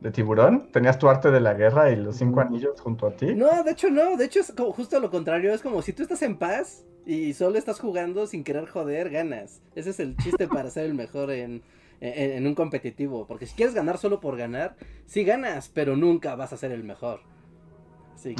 ¿De 0.00 0.10
tiburón? 0.10 0.70
¿Tenías 0.70 0.98
tu 0.98 1.08
arte 1.08 1.30
de 1.30 1.40
la 1.40 1.54
guerra 1.54 1.90
y 1.90 1.96
los 1.96 2.16
cinco 2.16 2.40
anillos 2.40 2.78
junto 2.80 3.06
a 3.06 3.12
ti? 3.12 3.34
No, 3.34 3.62
de 3.62 3.70
hecho 3.70 3.90
no, 3.90 4.18
de 4.18 4.26
hecho 4.26 4.40
es 4.40 4.52
como 4.52 4.72
justo 4.72 5.00
lo 5.00 5.10
contrario, 5.10 5.54
es 5.54 5.62
como 5.62 5.80
si 5.80 5.94
tú 5.94 6.02
estás 6.02 6.20
en 6.22 6.36
paz 6.36 6.84
y 7.06 7.32
solo 7.32 7.58
estás 7.58 7.80
jugando 7.80 8.26
sin 8.26 8.44
querer 8.44 8.66
joder, 8.66 9.08
ganas. 9.08 9.62
Ese 9.74 9.90
es 9.90 10.00
el 10.00 10.16
chiste 10.18 10.46
para 10.46 10.70
ser 10.70 10.84
el 10.84 10.94
mejor 10.94 11.30
en, 11.30 11.62
en 12.00 12.46
un 12.46 12.54
competitivo, 12.54 13.26
porque 13.26 13.46
si 13.46 13.54
quieres 13.54 13.74
ganar 13.74 13.96
solo 13.96 14.20
por 14.20 14.36
ganar, 14.36 14.76
sí 15.06 15.24
ganas, 15.24 15.70
pero 15.70 15.96
nunca 15.96 16.34
vas 16.34 16.52
a 16.52 16.58
ser 16.58 16.72
el 16.72 16.84
mejor 16.84 17.20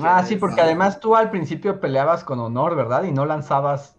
ah, 0.03 0.25
sí, 0.27 0.37
porque 0.37 0.61
además 0.61 1.01
tú 1.01 1.17
al 1.17 1.31
principio 1.31 1.81
peleabas 1.81 2.25
con 2.25 2.39
honor, 2.41 2.77
¿verdad? 2.77 3.05
Y 3.05 3.13
no 3.13 3.27
lanzabas. 3.27 3.97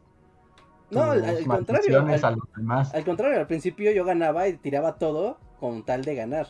No, 0.90 1.04
al, 1.04 1.46
contrario. 1.46 2.00
Al, 2.94 3.06
contrario, 3.06 3.40
al 3.40 3.48
principio 3.48 3.92
yo 3.92 4.04
ganaba 4.04 4.48
y 4.48 4.58
tiraba 4.58 4.96
todo 4.96 5.38
con 5.60 5.84
tal 5.84 6.04
de 6.04 6.16
ganar. 6.16 6.48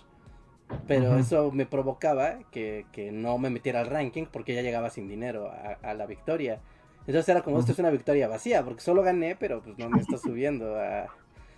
Pero 0.87 1.17
eso 1.17 1.51
me 1.51 1.65
provocaba 1.65 2.39
que, 2.49 2.85
no 3.13 3.37
me 3.37 3.49
metiera 3.49 3.81
al 3.81 3.87
ranking 3.87 4.25
porque 4.31 4.55
ya 4.55 4.61
llegaba 4.61 4.89
sin 4.89 5.07
dinero 5.07 5.51
a, 5.83 5.93
la 5.93 6.05
victoria. 6.05 6.59
Entonces 7.01 7.29
era 7.29 7.41
como, 7.41 7.59
esto 7.59 7.71
es 7.71 7.79
una 7.79 7.89
victoria 7.89 8.27
vacía, 8.27 8.63
porque 8.63 8.81
solo 8.81 9.03
gané, 9.03 9.35
pero 9.35 9.61
pues 9.61 9.77
no 9.77 9.89
me 9.89 9.99
está 9.99 10.17
subiendo 10.17 10.79
a... 10.79 11.05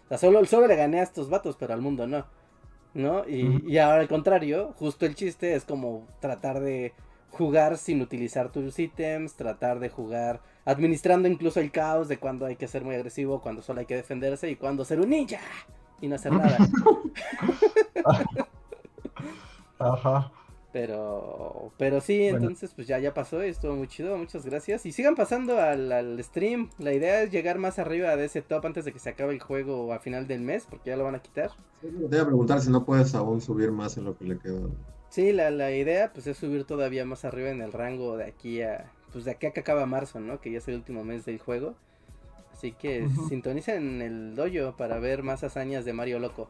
O 0.05 0.07
sea, 0.09 0.17
solo, 0.17 0.43
solo 0.45 0.67
le 0.67 0.75
gané 0.75 0.99
a 0.99 1.03
estos 1.03 1.29
vatos, 1.29 1.55
pero 1.57 1.73
al 1.73 1.81
mundo 1.81 2.07
no. 2.07 2.25
¿No? 2.93 3.27
Y, 3.27 3.63
y 3.65 3.77
ahora 3.77 4.01
al 4.01 4.07
contrario, 4.07 4.73
justo 4.77 5.05
el 5.05 5.15
chiste 5.15 5.55
es 5.55 5.65
como 5.65 6.07
tratar 6.19 6.59
de 6.59 6.93
jugar 7.33 7.77
sin 7.77 8.01
utilizar 8.01 8.51
tus 8.51 8.77
ítems, 8.77 9.33
tratar 9.33 9.79
de 9.79 9.89
jugar 9.89 10.41
administrando 10.65 11.27
incluso 11.27 11.59
el 11.59 11.71
caos 11.71 12.07
de 12.07 12.19
cuando 12.19 12.45
hay 12.45 12.55
que 12.55 12.67
ser 12.67 12.83
muy 12.83 12.95
agresivo, 12.95 13.41
cuando 13.41 13.61
solo 13.61 13.79
hay 13.79 13.87
que 13.87 13.95
defenderse 13.95 14.49
y 14.49 14.55
cuando 14.55 14.85
ser 14.85 15.01
un 15.01 15.09
ninja 15.09 15.39
y 15.99 16.07
no 16.07 16.15
hacer 16.15 16.31
nada. 16.31 16.57
Ajá. 19.79 20.31
Pero, 20.71 21.71
pero 21.77 22.01
sí, 22.01 22.23
entonces 22.23 22.73
pues 22.73 22.87
ya, 22.87 22.97
ya 22.97 23.13
pasó 23.13 23.43
y 23.43 23.49
estuvo 23.49 23.75
muy 23.75 23.87
chido, 23.87 24.17
muchas 24.17 24.45
gracias. 24.45 24.85
Y 24.85 24.91
sigan 24.91 25.15
pasando 25.15 25.59
al, 25.59 26.17
stream, 26.23 26.69
la 26.77 26.93
idea 26.93 27.21
es 27.21 27.31
llegar 27.31 27.57
más 27.59 27.77
arriba 27.77 28.15
de 28.15 28.25
ese 28.25 28.41
top 28.41 28.65
antes 28.65 28.85
de 28.85 28.91
que 28.91 28.99
se 28.99 29.09
acabe 29.09 29.33
el 29.33 29.39
juego 29.39 29.93
a 29.93 29.99
final 29.99 30.27
del 30.27 30.41
mes, 30.41 30.65
porque 30.67 30.91
ya 30.91 30.97
lo 30.97 31.03
van 31.03 31.15
a 31.15 31.21
quitar. 31.21 31.51
te 31.81 31.89
voy 31.89 32.17
a 32.17 32.25
preguntar 32.25 32.59
si 32.61 32.71
no 32.71 32.85
puedes 32.85 33.13
aún 33.13 33.41
subir 33.41 33.71
más 33.71 33.97
en 33.97 34.05
lo 34.05 34.17
que 34.17 34.25
le 34.25 34.39
queda. 34.39 34.61
Sí, 35.13 35.31
la, 35.31 35.51
la 35.51 35.69
idea 35.69 36.11
pues 36.11 36.25
es 36.25 36.37
subir 36.37 36.63
todavía 36.63 37.05
más 37.05 37.23
arriba 37.23 37.51
en 37.51 37.61
el 37.61 37.71
rango 37.71 38.17
de 38.17 38.23
aquí 38.23 38.63
a 38.63 38.89
pues 39.11 39.25
de 39.25 39.31
aquí 39.31 39.45
a 39.45 39.51
que 39.51 39.59
acaba 39.59 39.85
marzo, 39.85 40.19
¿no? 40.19 40.41
Que 40.41 40.51
ya 40.51 40.57
es 40.57 40.67
el 40.67 40.73
último 40.73 41.03
mes 41.03 41.23
del 41.23 41.37
juego. 41.37 41.75
Así 42.51 42.71
que 42.71 43.07
sintonicen 43.29 44.01
el 44.01 44.33
dojo 44.33 44.75
para 44.75 44.97
ver 44.97 45.21
más 45.21 45.43
hazañas 45.43 45.85
de 45.85 45.93
Mario 45.93 46.17
Loco. 46.17 46.49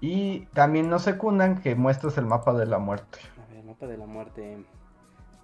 Y 0.00 0.46
también 0.54 0.88
nos 0.88 1.02
secundan 1.02 1.60
que 1.60 1.74
muestres 1.74 2.16
el 2.16 2.24
mapa 2.24 2.54
de 2.54 2.64
la 2.64 2.78
muerte. 2.78 3.18
A 3.46 3.52
ver, 3.52 3.62
mapa 3.62 3.86
de 3.86 3.98
la 3.98 4.06
muerte. 4.06 4.64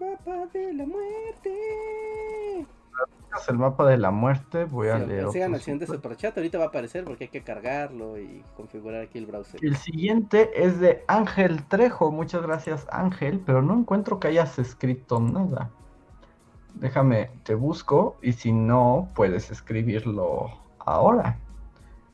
Mapa 0.01 0.47
de 0.55 0.73
la 0.73 0.87
muerte. 0.87 2.67
El 3.49 3.59
mapa 3.59 3.87
de 3.87 3.99
la 3.99 4.11
muerte, 4.11 4.65
voy 4.65 4.89
a 4.89 4.99
leer. 4.99 5.29
Sigan 5.31 5.55
acción 5.55 5.79
de 5.79 5.87
superchat, 5.87 6.37
ahorita 6.37 6.57
va 6.59 6.65
a 6.65 6.69
aparecer 6.69 7.05
porque 7.05 7.25
hay 7.25 7.31
que 7.31 7.43
cargarlo 7.43 8.19
y 8.19 8.43
configurar 8.57 9.03
aquí 9.03 9.19
el 9.19 9.27
browser. 9.27 9.61
El 9.63 9.77
siguiente 9.77 10.51
es 10.55 10.79
de 10.79 11.05
Ángel 11.09 11.65
Trejo, 11.65 12.11
muchas 12.13 12.43
gracias 12.43 12.87
Ángel, 12.91 13.43
pero 13.45 13.61
no 13.61 13.75
encuentro 13.75 14.21
que 14.21 14.29
hayas 14.29 14.59
escrito 14.59 15.19
nada. 15.19 15.71
Déjame, 16.75 17.31
te 17.43 17.55
busco 17.55 18.17
y 18.23 18.33
si 18.33 18.53
no, 18.53 19.09
puedes 19.15 19.51
escribirlo 19.51 20.51
ahora. 20.79 21.39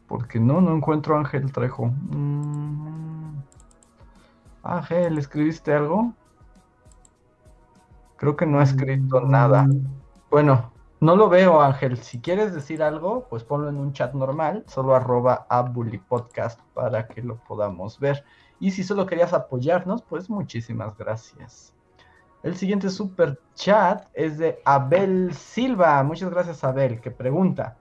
Porque 0.07 0.41
no, 0.41 0.61
no 0.61 0.75
encuentro 0.75 1.17
a 1.17 1.21
Ángel 1.21 1.53
Trejo. 1.53 1.87
Mm. 1.87 3.39
Ángel, 4.63 5.19
¿escribiste 5.19 5.73
algo? 5.73 6.13
Creo 8.17 8.37
que 8.37 8.47
no 8.47 8.59
ha 8.61 8.65
escrito 8.65 9.21
nada. 9.23 9.67
Bueno, 10.31 10.73
no 11.01 11.17
lo 11.17 11.29
veo, 11.29 11.61
Ángel. 11.61 11.97
Si 11.97 12.21
quieres 12.21 12.55
decir 12.55 12.85
algo, 12.85 13.27
pues 13.29 13.43
ponlo 13.43 13.69
en 13.69 13.79
un 13.79 13.93
chat 13.93 14.15
normal, 14.15 14.63
solo 14.69 14.95
arroba 14.95 15.45
a 15.51 15.65
Podcast 16.09 16.61
para 16.73 17.09
que 17.09 17.21
lo 17.21 17.37
podamos 17.37 17.99
ver. 17.99 18.25
Y 18.61 18.71
si 18.71 18.85
solo 18.85 19.07
querías 19.07 19.33
apoyarnos, 19.33 20.03
pues 20.03 20.31
muchísimas 20.31 20.97
gracias. 20.97 21.75
El 22.45 22.55
siguiente 22.55 22.91
super 22.91 23.41
chat 23.55 24.07
es 24.15 24.39
de 24.39 24.61
Abel 24.65 25.35
Silva. 25.35 26.01
Muchas 26.05 26.31
gracias, 26.31 26.63
Abel, 26.63 27.01
que 27.01 27.11
pregunta: 27.11 27.77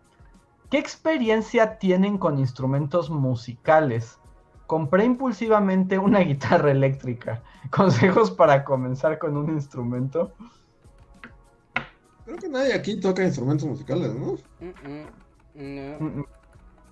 ¿Qué 0.71 0.79
experiencia 0.79 1.77
tienen 1.77 2.17
con 2.17 2.39
instrumentos 2.39 3.11
musicales? 3.11 4.19
Compré 4.65 5.05
impulsivamente 5.05 5.99
una 5.99 6.19
guitarra 6.21 6.71
eléctrica. 6.71 7.43
¿Consejos 7.69 8.31
para 8.31 8.63
comenzar 8.63 9.19
con 9.19 9.37
un 9.37 9.51
instrumento? 9.51 10.31
Creo 12.29 12.37
que 12.37 12.49
nadie 12.49 12.75
aquí 12.75 12.99
toca 12.99 13.25
instrumentos 13.25 13.67
musicales, 13.67 14.13
¿no? 14.13 14.37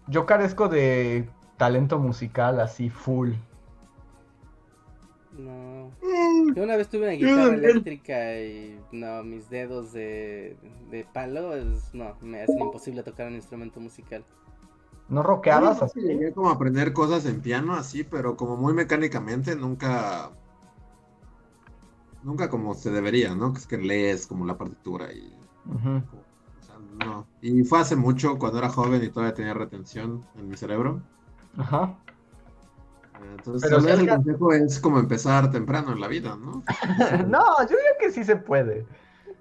Yo 0.07 0.25
carezco 0.25 0.67
de 0.67 1.29
talento 1.57 1.99
musical 1.99 2.59
así 2.59 2.89
full. 2.89 3.33
No. 5.37 5.91
Mm. 6.01 6.55
Yo 6.55 6.63
una 6.63 6.75
vez 6.75 6.87
tuve 6.89 7.03
una 7.03 7.11
guitarra 7.11 7.53
eléctrica 7.53 8.39
y 8.39 8.79
no, 8.91 9.23
mis 9.23 9.47
dedos 9.51 9.93
de, 9.93 10.57
de 10.89 11.05
palo 11.13 11.51
no, 11.93 12.15
me 12.21 12.41
hacen 12.41 12.57
imposible 12.57 13.03
tocar 13.03 13.27
un 13.27 13.35
instrumento 13.35 13.79
musical. 13.79 14.25
¿No 15.07 15.21
rockeabas 15.21 15.83
así? 15.83 15.99
Llegué 15.99 16.33
como 16.33 16.49
a 16.49 16.53
aprender 16.53 16.93
cosas 16.93 17.27
en 17.27 17.41
piano 17.41 17.75
así, 17.75 18.03
pero 18.03 18.35
como 18.37 18.57
muy 18.57 18.73
mecánicamente, 18.73 19.55
nunca. 19.55 20.31
Nunca 22.27 22.49
como 22.49 22.73
se 22.73 22.91
debería, 22.91 23.33
¿no? 23.33 23.53
Que 23.53 23.59
es 23.59 23.67
que 23.67 23.77
lees 23.77 24.27
como 24.27 24.45
la 24.45 24.57
partitura 24.57 25.13
y. 25.13 25.33
no. 26.99 27.25
Y 27.41 27.63
fue 27.63 27.79
hace 27.79 27.95
mucho, 27.95 28.37
cuando 28.37 28.57
era 28.57 28.67
joven 28.67 29.01
y 29.01 29.07
todavía 29.07 29.33
tenía 29.33 29.53
retención 29.53 30.25
en 30.35 30.49
mi 30.49 30.57
cerebro. 30.57 31.01
Ajá. 31.55 31.97
Entonces, 33.31 33.69
Pero 33.69 33.87
el 33.87 34.09
consejo 34.09 34.51
es 34.51 34.77
como 34.77 34.99
empezar 34.99 35.49
temprano 35.51 35.93
en 35.93 36.01
la 36.01 36.09
vida, 36.09 36.35
¿no? 36.35 36.65
no, 37.29 37.61
yo 37.61 37.69
digo 37.69 37.95
que 37.97 38.11
sí 38.11 38.25
se 38.25 38.35
puede. 38.35 38.85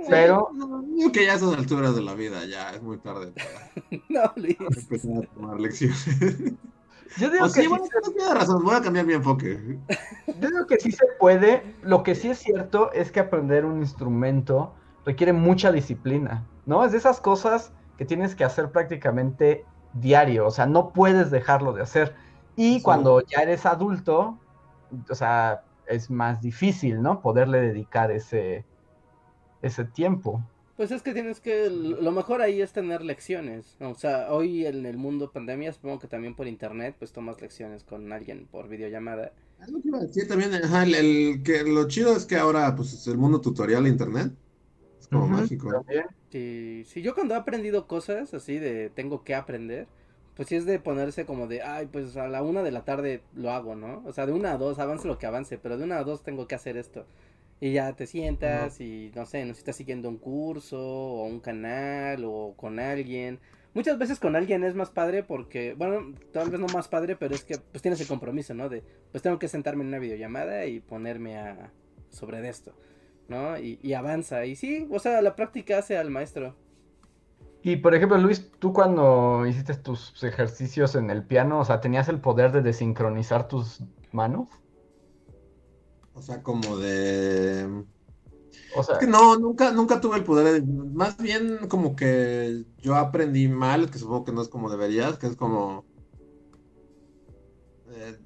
Pero. 0.09 0.51
No, 0.55 0.81
digo 0.83 1.11
que 1.11 1.27
ya 1.27 1.33
a 1.33 1.37
esas 1.37 1.55
alturas 1.55 1.97
de 1.97 2.03
la 2.03 2.15
vida 2.15 2.45
ya 2.47 2.71
es 2.71 2.83
muy 2.83 2.99
tarde 2.99 3.33
para, 3.33 4.01
no, 4.09 4.33
Luis. 4.37 4.57
empezar 4.61 5.25
a 5.25 5.35
tomar 5.35 5.59
lecciones. 5.59 6.55
Yo 7.19 7.31
digo 7.31 7.45
que 7.47 7.63
sí, 7.63 7.67
bueno, 7.67 7.85
tiene 8.15 8.35
razón, 8.35 8.65
voy 8.65 8.75
a 8.75 8.81
cambiar 8.81 9.07
mi 9.07 9.15
enfoque. 9.15 9.79
Yo 10.27 10.49
digo 10.49 10.67
que 10.67 10.79
sí 10.79 10.93
se 10.93 11.07
puede. 11.19 11.75
Lo 11.83 12.03
que 12.03 12.15
sí 12.15 12.29
es 12.29 12.39
cierto 12.39 12.93
es 12.93 13.13
que 13.13 13.21
aprender 13.21 13.65
un 13.65 13.79
instrumento 13.79 14.75
requiere 15.05 15.33
mucha 15.33 15.71
disciplina, 15.73 16.47
¿no? 16.67 16.85
Es 16.85 16.93
de 16.93 16.99
esas 16.99 17.21
cosas 17.21 17.73
que 17.97 18.05
tienes 18.05 18.35
que 18.35 18.45
hacer 18.45 18.71
prácticamente 18.71 19.65
diario, 19.95 20.47
o 20.47 20.51
sea, 20.51 20.67
no 20.67 20.93
puedes 20.93 21.31
dejarlo 21.31 21.73
de 21.73 21.83
hacer. 21.83 22.15
Y 22.57 22.83
cuando 22.83 23.21
ya 23.21 23.41
eres 23.43 23.67
adulto, 23.67 24.39
o 25.09 25.15
sea, 25.15 25.63
es 25.87 26.11
más 26.11 26.41
difícil, 26.41 27.03
¿no? 27.03 27.21
Poderle 27.21 27.61
dedicar 27.61 28.11
ese, 28.11 28.65
ese 29.63 29.85
tiempo. 29.85 30.43
Pues 30.77 30.91
es 30.91 31.01
que 31.01 31.15
tienes 31.15 31.41
que, 31.41 31.71
lo 31.71 32.13
mejor 32.13 32.43
ahí 32.43 32.61
es 32.61 32.73
tener 32.73 33.03
lecciones, 33.03 33.77
o 33.81 33.95
sea, 33.95 34.31
hoy 34.31 34.67
en 34.67 34.85
el 34.85 34.99
mundo 34.99 35.33
pandemia, 35.33 35.73
supongo 35.73 35.99
que 35.99 36.07
también 36.07 36.35
por 36.35 36.47
internet, 36.47 36.95
pues 36.99 37.13
tomas 37.13 37.41
lecciones 37.41 37.83
con 37.83 38.13
alguien 38.13 38.47
por 38.47 38.69
videollamada. 38.69 39.33
Es 39.63 39.71
lo 39.71 39.81
que 39.81 39.89
iba 39.89 39.99
a 39.99 40.03
decir 40.03 40.29
también, 40.29 40.53
el, 40.53 41.43
que 41.43 41.65
lo 41.65 41.89
chido 41.89 42.15
es 42.15 42.27
que 42.27 42.37
ahora, 42.37 42.77
pues, 42.77 42.93
es 42.93 43.07
el 43.07 43.17
mundo 43.17 43.41
tutorial 43.41 43.87
internet, 43.87 44.33
es 45.01 45.09
como 45.09 45.27
mágico. 45.27 45.83
Sí, 46.31 46.85
sí, 46.85 47.01
yo 47.01 47.15
cuando 47.15 47.35
he 47.35 47.39
aprendido 47.39 47.87
cosas 47.87 48.35
así 48.35 48.59
de 48.59 48.91
tengo 48.91 49.25
que 49.25 49.35
aprender, 49.35 49.87
pues 50.35 50.49
sí 50.49 50.57
es 50.57 50.67
de 50.67 50.79
ponerse 50.79 51.25
como 51.25 51.47
de, 51.47 51.63
ay, 51.63 51.89
pues 51.91 52.15
a 52.19 52.29
la 52.29 52.43
una 52.43 52.63
de 52.63 52.71
la 52.71 52.85
tarde 52.85 53.23
lo 53.35 53.51
hago, 53.51 53.75
¿no? 53.75 54.03
O 54.05 54.13
sea, 54.13 54.27
de 54.27 54.33
una 54.33 54.53
a 54.53 54.59
dos, 54.59 54.79
avance 54.79 55.09
lo 55.09 55.19
que 55.19 55.25
avance, 55.25 55.57
pero 55.57 55.79
de 55.79 55.85
una 55.85 55.99
a 55.99 56.05
dos 56.05 56.23
tengo 56.23 56.47
que 56.47 56.55
hacer 56.55 56.77
esto. 56.77 57.07
Y 57.61 57.73
ya 57.73 57.95
te 57.95 58.07
sientas 58.07 58.81
y 58.81 59.11
no 59.15 59.25
sé, 59.25 59.45
no 59.45 59.49
sé 59.49 59.55
si 59.55 59.59
estás 59.61 59.77
siguiendo 59.77 60.09
un 60.09 60.19
curso 60.19 60.79
o 60.79 61.25
un 61.25 61.41
canal 61.41 62.25
o 62.25 62.55
con 62.57 62.79
alguien. 62.79 63.41
Muchas 63.73 63.99
veces 63.99 64.19
con 64.19 64.37
alguien 64.37 64.65
es 64.65 64.75
más 64.75 64.91
padre 64.91 65.23
porque, 65.23 65.75
bueno, 65.75 66.15
tal 66.33 66.51
vez 66.51 66.61
no 66.61 66.67
más 66.69 66.89
padre, 66.89 67.17
pero 67.17 67.35
es 67.35 67.45
que 67.45 67.59
pues 67.59 67.83
tienes 67.83 68.01
el 68.01 68.07
compromiso, 68.07 68.55
¿no? 68.55 68.69
De, 68.69 68.83
pues 69.11 69.23
tengo 69.23 69.39
que 69.39 69.49
sentarme 69.49 69.83
en 69.83 69.89
una 69.89 69.99
videollamada 69.99 70.67
y 70.67 70.81
ponerme 70.81 71.39
a 71.39 71.71
sobre 72.11 72.47
esto, 72.49 72.75
¿no? 73.29 73.59
Y, 73.59 73.79
y 73.83 73.95
avanza. 73.95 74.45
Y 74.45 74.57
sí, 74.57 74.87
o 74.91 74.99
sea, 74.99 75.23
la 75.23 75.35
práctica 75.35 75.79
hace 75.79 75.97
al 75.97 76.11
maestro. 76.11 76.55
Y 77.63 77.77
por 77.77 77.95
ejemplo, 77.95 78.17
Luis, 78.19 78.51
tú 78.59 78.73
cuando 78.73 79.45
hiciste 79.47 79.75
tus 79.75 80.23
ejercicios 80.23 80.95
en 80.95 81.11
el 81.11 81.25
piano, 81.25 81.59
o 81.59 81.65
sea, 81.65 81.81
¿tenías 81.81 82.09
el 82.09 82.21
poder 82.21 82.53
de 82.53 82.63
desincronizar 82.63 83.49
tus 83.49 83.83
manos? 84.13 84.49
O 86.17 86.23
sea, 86.23 86.43
como 86.43 86.79
de... 86.79 87.85
O 88.75 88.83
sea, 88.83 88.95
es 88.95 89.01
que 89.01 89.07
no, 89.07 89.39
nunca, 89.39 89.71
nunca 89.71 90.01
tuve 90.01 90.17
el 90.17 90.25
poder 90.25 90.63
de... 90.63 90.73
Más 90.95 91.19
bien 91.19 91.69
como 91.69 91.95
que 91.95 92.65
yo 92.79 92.97
aprendí 92.97 93.49
mal, 93.49 93.91
que 93.91 93.99
supongo 93.99 94.25
que 94.25 94.33
no 94.33 94.41
es 94.41 94.49
como 94.49 94.71
deberías, 94.71 95.19
que 95.19 95.27
es 95.27 95.37
como... 95.37 95.85
Eh, 97.91 98.19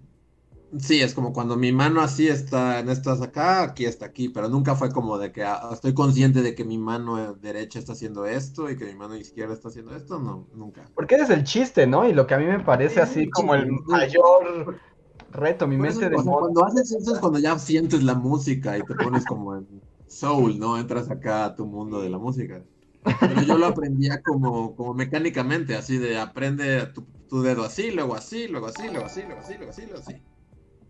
sí, 0.78 1.00
es 1.00 1.14
como 1.14 1.32
cuando 1.32 1.56
mi 1.56 1.72
mano 1.72 2.00
así 2.00 2.28
está 2.28 2.78
en 2.78 2.90
estas 2.90 3.22
acá, 3.22 3.64
aquí 3.64 3.86
está 3.86 4.06
aquí, 4.06 4.28
pero 4.28 4.48
nunca 4.48 4.76
fue 4.76 4.92
como 4.92 5.18
de 5.18 5.32
que 5.32 5.42
ah, 5.42 5.70
estoy 5.72 5.92
consciente 5.92 6.42
de 6.42 6.54
que 6.54 6.64
mi 6.64 6.78
mano 6.78 7.34
derecha 7.34 7.80
está 7.80 7.92
haciendo 7.92 8.24
esto 8.24 8.70
y 8.70 8.76
que 8.76 8.84
mi 8.84 8.94
mano 8.94 9.16
izquierda 9.16 9.54
está 9.54 9.68
haciendo 9.68 9.96
esto, 9.96 10.20
no, 10.20 10.46
nunca. 10.54 10.88
Porque 10.94 11.16
es 11.16 11.30
el 11.30 11.42
chiste, 11.42 11.88
¿no? 11.88 12.08
Y 12.08 12.12
lo 12.12 12.28
que 12.28 12.34
a 12.34 12.38
mí 12.38 12.46
me 12.46 12.60
parece 12.60 13.00
así 13.00 13.28
como 13.30 13.56
el 13.56 13.68
mayor 13.86 14.78
reto, 15.32 15.66
mi 15.66 15.76
mente 15.76 16.08
de 16.08 16.16
Cuando 16.16 16.64
haces 16.64 16.92
eso 16.92 17.14
es 17.14 17.20
cuando 17.20 17.38
ya 17.38 17.58
sientes 17.58 18.02
la 18.02 18.14
música 18.14 18.76
y 18.76 18.82
te 18.82 18.94
pones 18.94 19.24
como 19.24 19.56
en 19.56 19.82
soul, 20.06 20.58
¿no? 20.58 20.78
Entras 20.78 21.10
acá 21.10 21.44
a 21.44 21.54
tu 21.54 21.66
mundo 21.66 22.00
de 22.00 22.10
la 22.10 22.18
música. 22.18 22.64
Pero 23.02 23.42
yo 23.42 23.56
lo 23.56 23.66
aprendía 23.66 24.20
como, 24.22 24.74
como 24.76 24.94
mecánicamente, 24.94 25.74
así 25.74 25.98
de 25.98 26.18
aprende 26.18 26.86
tu, 26.88 27.06
tu, 27.28 27.42
dedo 27.42 27.64
así, 27.64 27.90
luego 27.90 28.14
así, 28.14 28.48
luego 28.48 28.66
así, 28.66 28.88
luego 28.90 29.06
así, 29.06 29.22
luego 29.22 29.40
así, 29.40 29.54
luego 29.56 29.70
así, 29.70 29.82
luego 29.82 29.98
así. 29.98 30.22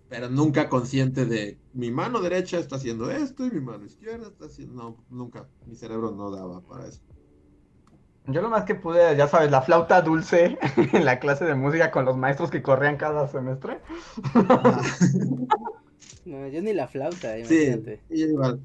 Pero 0.08 0.28
nunca 0.28 0.68
consciente 0.68 1.24
de 1.24 1.60
mi 1.72 1.92
mano 1.92 2.20
derecha 2.20 2.58
está 2.58 2.76
haciendo 2.76 3.10
esto 3.10 3.46
y 3.46 3.50
mi 3.52 3.60
mano 3.60 3.84
izquierda 3.84 4.26
está 4.26 4.46
haciendo. 4.46 4.74
No, 4.74 4.96
nunca. 5.08 5.48
Mi 5.66 5.76
cerebro 5.76 6.10
no 6.10 6.30
daba 6.30 6.60
para 6.62 6.88
eso. 6.88 7.00
Yo 8.32 8.42
lo 8.42 8.50
más 8.50 8.64
que 8.64 8.74
pude, 8.74 9.16
ya 9.16 9.28
sabes, 9.28 9.50
la 9.50 9.62
flauta 9.62 10.02
dulce 10.02 10.58
en 10.92 11.04
la 11.04 11.18
clase 11.18 11.44
de 11.44 11.54
música 11.54 11.90
con 11.90 12.04
los 12.04 12.16
maestros 12.16 12.50
que 12.50 12.62
corrían 12.62 12.96
cada 12.96 13.28
semestre. 13.28 13.80
no, 16.24 16.46
yo 16.48 16.62
ni 16.62 16.72
la 16.72 16.88
flauta, 16.88 17.38
imagínate. 17.38 18.00
Sí, 18.08 18.22
igual. 18.22 18.60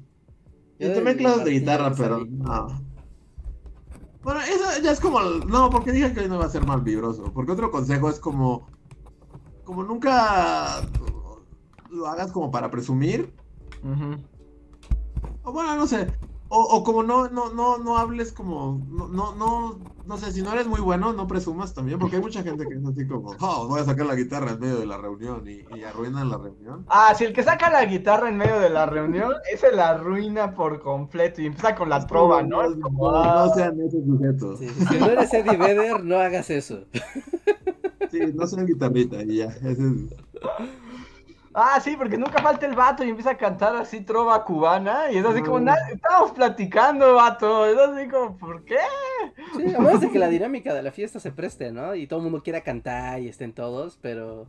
Yo, 0.78 0.92
tomé 0.92 1.16
clases 1.16 1.44
de 1.44 1.50
guitarra, 1.52 1.92
pero 1.96 2.24
no. 2.26 2.68
Bueno, 4.22 4.40
eso 4.40 4.82
ya 4.82 4.90
es 4.90 5.00
como. 5.00 5.20
No, 5.20 5.70
porque 5.70 5.92
dije 5.92 6.12
que 6.12 6.28
no 6.28 6.34
iba 6.34 6.44
a 6.44 6.50
ser 6.50 6.66
mal 6.66 6.82
vibroso. 6.82 7.32
Porque 7.32 7.52
otro 7.52 7.70
consejo 7.70 8.10
es 8.10 8.18
como. 8.18 8.68
Como 9.64 9.84
nunca 9.84 10.82
lo 11.90 12.06
hagas 12.06 12.30
como 12.32 12.50
para 12.50 12.70
presumir. 12.70 13.32
O 15.44 15.52
bueno, 15.52 15.76
no 15.76 15.86
sé. 15.86 16.08
O, 16.48 16.84
como 16.84 17.02
no, 17.02 17.28
no, 17.28 17.52
no, 17.52 17.78
no 17.78 17.98
hables 17.98 18.30
como, 18.30 18.80
no, 18.88 19.08
no, 19.08 19.34
no, 19.34 19.80
no 20.06 20.16
sé, 20.16 20.30
si 20.30 20.42
no 20.42 20.52
eres 20.52 20.68
muy 20.68 20.80
bueno, 20.80 21.12
no 21.12 21.26
presumas 21.26 21.74
también, 21.74 21.98
porque 21.98 22.16
hay 22.16 22.22
mucha 22.22 22.44
gente 22.44 22.64
que 22.66 22.74
es 22.74 22.86
así 22.86 23.04
como, 23.08 23.34
oh, 23.40 23.66
voy 23.66 23.80
a 23.80 23.84
sacar 23.84 24.06
la 24.06 24.14
guitarra 24.14 24.52
en 24.52 24.60
medio 24.60 24.78
de 24.78 24.86
la 24.86 24.96
reunión 24.96 25.42
y, 25.48 25.64
y 25.76 25.82
arruinan 25.82 26.30
la 26.30 26.38
reunión. 26.38 26.86
Ah, 26.88 27.12
si 27.16 27.24
el 27.24 27.32
que 27.32 27.42
saca 27.42 27.68
la 27.68 27.84
guitarra 27.84 28.28
en 28.28 28.36
medio 28.36 28.60
de 28.60 28.70
la 28.70 28.86
reunión, 28.86 29.32
ese 29.52 29.72
la 29.72 29.90
arruina 29.90 30.54
por 30.54 30.80
completo 30.80 31.42
y 31.42 31.46
empieza 31.46 31.74
con 31.74 31.88
la 31.88 32.06
trova, 32.06 32.42
¿no? 32.44 32.62
no, 32.70 33.08
ah". 33.08 33.50
sean 33.52 33.80
esos 33.80 34.04
sujetos. 34.04 34.60
si 34.60 34.98
no 35.00 35.06
eres 35.06 35.34
Eddie 35.34 35.56
Vedder, 35.56 36.04
no 36.04 36.16
hagas 36.16 36.48
eso. 36.50 36.84
Sí, 38.12 38.20
no 38.34 38.46
sean 38.46 38.66
guitarrita 38.66 39.20
y 39.22 39.38
ya, 39.38 39.46
ese 39.46 39.72
es... 39.72 40.14
Ah, 41.58 41.80
sí, 41.80 41.96
porque 41.96 42.18
nunca 42.18 42.42
falta 42.42 42.66
el 42.66 42.74
vato 42.74 43.02
y 43.02 43.08
empieza 43.08 43.30
a 43.30 43.38
cantar 43.38 43.74
así 43.76 44.02
trova 44.02 44.44
cubana 44.44 45.10
y 45.10 45.16
es 45.16 45.24
así 45.24 45.40
como, 45.40 45.58
estamos 45.58 46.32
platicando, 46.32 47.14
vato, 47.14 47.64
es 47.64 47.78
así 47.78 48.08
como, 48.08 48.36
¿por 48.36 48.62
qué? 48.62 48.76
Sí, 49.56 49.74
a 49.74 50.12
que 50.12 50.18
la 50.18 50.28
dinámica 50.28 50.74
de 50.74 50.82
la 50.82 50.92
fiesta 50.92 51.18
se 51.18 51.32
preste, 51.32 51.72
¿no? 51.72 51.94
Y 51.94 52.06
todo 52.06 52.18
el 52.18 52.24
mundo 52.24 52.42
quiera 52.42 52.60
cantar 52.60 53.22
y 53.22 53.28
estén 53.28 53.54
todos, 53.54 53.98
pero... 54.02 54.46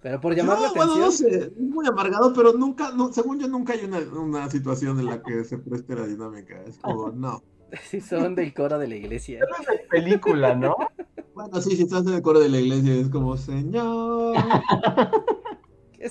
Pero 0.00 0.18
por 0.18 0.34
llamar 0.34 0.60
la 0.60 0.68
atención... 0.68 0.88
Bueno, 0.88 1.04
no 1.04 1.12
sé, 1.12 1.28
es 1.28 1.56
muy 1.58 1.86
amargado, 1.86 2.32
pero 2.32 2.54
nunca, 2.54 2.90
según 3.12 3.38
yo, 3.38 3.46
nunca 3.46 3.74
hay 3.74 3.84
una, 3.84 3.98
una 3.98 4.48
situación 4.48 4.98
en 5.00 5.06
la 5.06 5.22
que 5.22 5.44
se 5.44 5.58
preste 5.58 5.94
la 5.94 6.06
dinámica, 6.06 6.58
es 6.66 6.78
como, 6.78 7.10
no. 7.12 7.42
Sí, 7.82 8.00
son 8.00 8.34
del 8.34 8.54
coro 8.54 8.78
de 8.78 8.88
la 8.88 8.96
iglesia. 8.96 9.40
Es 9.40 9.66
de 9.66 9.78
película, 9.90 10.54
¿no? 10.54 10.74
Bueno, 11.34 11.60
sí, 11.60 11.74
si 11.74 11.82
estás 11.82 12.06
en 12.06 12.14
el 12.14 12.22
coro 12.22 12.38
de 12.38 12.48
la 12.48 12.60
iglesia 12.60 12.94
es 12.94 13.08
como, 13.08 13.36
señor 13.36 14.36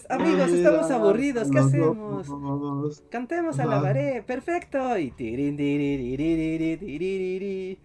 amigos, 0.09 0.49
estamos 0.49 0.91
aburridos, 0.91 1.49
¿qué 1.49 1.59
hacemos? 1.59 3.03
Cantemos 3.09 3.59
a 3.59 3.65
la 3.65 3.81
pared, 3.81 4.23
perfecto. 4.23 4.97
Y 4.97 5.13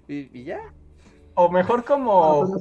y 0.08 0.44
ya. 0.44 0.60
O 1.40 1.48
mejor 1.48 1.84
como. 1.84 2.52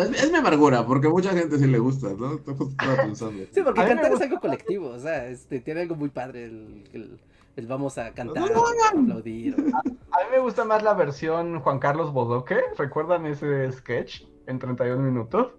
es, 0.00 0.32
mi 0.32 0.38
amargura, 0.38 0.84
porque 0.84 1.08
mucha 1.08 1.30
gente 1.30 1.56
sí 1.56 1.68
le 1.68 1.78
gusta, 1.78 2.08
¿no? 2.14 2.40
Sí, 3.52 3.62
porque 3.62 3.84
cantar 3.84 4.12
es 4.12 4.20
algo 4.20 4.40
colectivo, 4.40 4.88
o 4.88 4.98
sea, 4.98 5.28
este, 5.28 5.60
tiene 5.60 5.82
algo 5.82 5.94
muy 5.94 6.08
padre 6.08 6.46
el, 6.46 7.20
vamos 7.68 7.96
a 7.96 8.12
cantar, 8.12 8.50
aplaudir. 8.92 9.54
A, 9.54 9.82
mí 9.88 10.24
me 10.32 10.40
gusta 10.40 10.64
más 10.64 10.82
la 10.82 10.94
versión 10.94 11.60
Juan 11.60 11.78
Carlos 11.78 12.12
Bodoque. 12.12 12.56
¿Recuerdan 12.76 13.24
ese 13.26 13.70
sketch 13.70 14.24
en 14.48 14.58
31 14.58 15.00
minutos? 15.00 15.52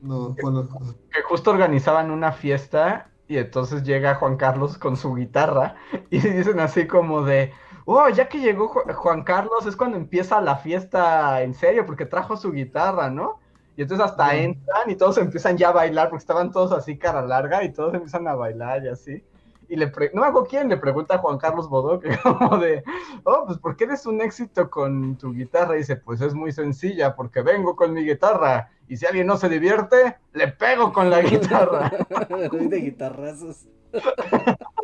No, 0.00 0.36
bueno. 0.40 0.68
Que 1.12 1.22
justo 1.22 1.50
organizaban 1.50 2.10
una 2.10 2.32
fiesta 2.32 3.10
y 3.26 3.36
entonces 3.36 3.82
llega 3.82 4.14
Juan 4.14 4.36
Carlos 4.36 4.78
con 4.78 4.96
su 4.96 5.14
guitarra 5.14 5.76
y 6.10 6.18
dicen 6.20 6.60
así 6.60 6.86
como 6.86 7.22
de, 7.22 7.52
oh, 7.84 8.08
ya 8.08 8.28
que 8.28 8.38
llegó 8.38 8.68
Juan 8.68 9.22
Carlos 9.22 9.66
es 9.66 9.76
cuando 9.76 9.96
empieza 9.96 10.40
la 10.40 10.56
fiesta 10.56 11.42
en 11.42 11.54
serio 11.54 11.84
porque 11.84 12.06
trajo 12.06 12.36
su 12.36 12.52
guitarra, 12.52 13.10
¿no? 13.10 13.40
Y 13.76 13.82
entonces 13.82 14.06
hasta 14.06 14.34
entran 14.34 14.90
y 14.90 14.96
todos 14.96 15.18
empiezan 15.18 15.56
ya 15.56 15.68
a 15.68 15.72
bailar 15.72 16.08
porque 16.08 16.22
estaban 16.22 16.50
todos 16.50 16.72
así 16.72 16.98
cara 16.98 17.22
larga 17.22 17.62
y 17.62 17.72
todos 17.72 17.94
empiezan 17.94 18.26
a 18.26 18.34
bailar 18.34 18.84
y 18.84 18.88
así 18.88 19.22
y 19.68 19.76
le 19.76 19.86
no 20.14 20.22
me 20.22 20.26
acuerdo 20.26 20.48
quién 20.48 20.68
le 20.68 20.76
pregunta 20.78 21.16
a 21.16 21.18
Juan 21.18 21.38
Carlos 21.38 21.68
Bodó 21.68 22.00
que 22.00 22.16
como 22.22 22.58
de, 22.58 22.82
oh, 23.24 23.44
pues 23.46 23.58
¿por 23.58 23.76
qué 23.76 23.84
eres 23.84 24.06
un 24.06 24.20
éxito 24.20 24.70
con 24.70 25.16
tu 25.16 25.32
guitarra? 25.32 25.76
Y 25.76 25.78
dice, 25.78 25.96
pues 25.96 26.20
es 26.20 26.34
muy 26.34 26.52
sencilla, 26.52 27.14
porque 27.14 27.42
vengo 27.42 27.76
con 27.76 27.92
mi 27.92 28.04
guitarra 28.04 28.70
y 28.88 28.96
si 28.96 29.06
alguien 29.06 29.26
no 29.26 29.36
se 29.36 29.48
divierte, 29.48 30.16
le 30.32 30.48
pego 30.48 30.92
con 30.92 31.10
la 31.10 31.20
guitarra. 31.20 31.90
de 32.50 32.80
guitarrazos. 32.80 33.66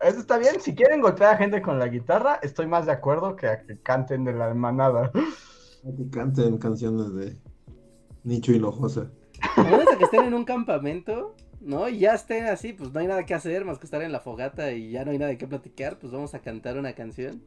Eso 0.00 0.20
está 0.20 0.38
bien, 0.38 0.60
si 0.60 0.74
quieren 0.74 1.00
golpear 1.00 1.34
a 1.34 1.36
gente 1.36 1.60
con 1.60 1.78
la 1.78 1.88
guitarra, 1.88 2.38
estoy 2.42 2.66
más 2.66 2.86
de 2.86 2.92
acuerdo 2.92 3.36
que 3.36 3.48
a 3.48 3.62
que 3.62 3.80
canten 3.80 4.24
de 4.24 4.32
la 4.32 4.54
manada. 4.54 5.10
A 5.10 5.96
que 5.96 6.08
canten 6.10 6.58
canciones 6.58 7.12
de 7.14 7.36
Nicho 8.24 8.52
y 8.52 8.58
A 9.40 9.98
que 9.98 10.04
estén 10.04 10.24
en 10.24 10.34
un 10.34 10.44
campamento, 10.44 11.34
¿no? 11.60 11.88
Y 11.88 11.98
ya 11.98 12.14
estén 12.14 12.46
así, 12.46 12.72
pues 12.72 12.92
no 12.92 13.00
hay 13.00 13.06
nada 13.06 13.24
que 13.24 13.34
hacer 13.34 13.64
más 13.64 13.78
que 13.78 13.86
estar 13.86 14.02
en 14.02 14.12
la 14.12 14.20
fogata 14.20 14.72
y 14.72 14.90
ya 14.90 15.04
no 15.04 15.10
hay 15.10 15.18
nada 15.18 15.36
que 15.36 15.46
platicar, 15.46 15.98
pues 15.98 16.12
vamos 16.12 16.34
a 16.34 16.40
cantar 16.40 16.78
una 16.78 16.92
canción. 16.92 17.42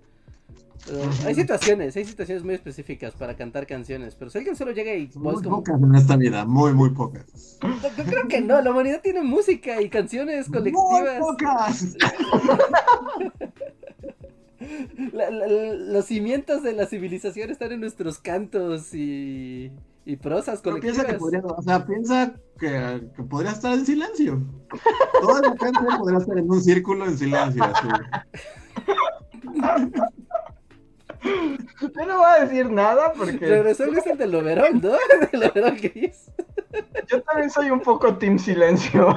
hay 1.26 1.35
situaciones, 1.35 1.95
hay 1.95 2.05
situaciones 2.05 2.43
muy 2.43 2.55
específicas 2.55 3.13
para 3.13 3.35
cantar 3.35 3.68
canciones, 3.68 4.15
pero 4.15 4.31
si 4.31 4.39
alguien 4.39 4.55
solo 4.55 4.72
llega 4.72 4.93
y 4.93 5.09
muy 5.15 5.41
pocas 5.41 5.81
en 5.81 5.95
esta 5.95 6.15
vida, 6.18 6.45
muy 6.45 6.73
muy 6.73 6.89
pocas. 6.91 7.59
Yo 7.97 8.03
creo 8.05 8.27
que 8.27 8.41
no, 8.41 8.61
la 8.61 8.72
humanidad 8.72 9.01
tiene 9.01 9.22
música 9.22 9.81
y 9.81 9.89
canciones 9.89 10.47
colectivas. 10.47 11.19
Muy 11.19 11.31
pocas. 11.31 11.95
los 15.11 16.05
cimientos 16.05 16.63
de 16.63 16.73
la 16.73 16.85
civilización 16.85 17.49
están 17.49 17.72
en 17.72 17.81
nuestros 17.81 18.19
cantos 18.19 18.93
y 18.93 19.72
y 20.06 20.15
prosas 20.15 20.61
colectivas. 20.61 20.98
piensa 20.98 21.11
que 21.11 21.19
podría, 21.19 21.41
o 21.41 21.61
sea, 21.61 21.86
piensa 21.86 22.34
que, 22.60 23.10
que 23.15 23.23
podría 23.23 23.52
estar 23.52 23.73
en 23.73 23.86
silencio. 23.86 24.41
Toda 25.22 25.41
la 25.41 25.49
gente 25.49 25.80
podría 25.98 26.19
estar 26.19 26.38
en 26.38 26.49
un 26.49 26.61
círculo 26.61 27.06
en 27.06 27.18
silencio. 27.18 27.64
Así. 27.64 27.88
Yo 31.23 32.06
no 32.06 32.18
voy 32.18 32.28
a 32.38 32.45
decir 32.45 32.72
nada 32.72 33.14
porque. 33.14 33.38
Regresó 33.45 33.86
Luis 33.86 34.06
el 34.07 34.18
del 34.18 34.34
overall, 34.34 34.82
¿no? 34.82 34.94
El 35.32 35.44
overall 35.44 35.80
gris. 35.80 36.32
Yo 37.07 37.22
también 37.22 37.49
soy 37.49 37.69
un 37.69 37.82
poco 37.82 38.18
team 38.18 38.40
silencio. 38.40 39.07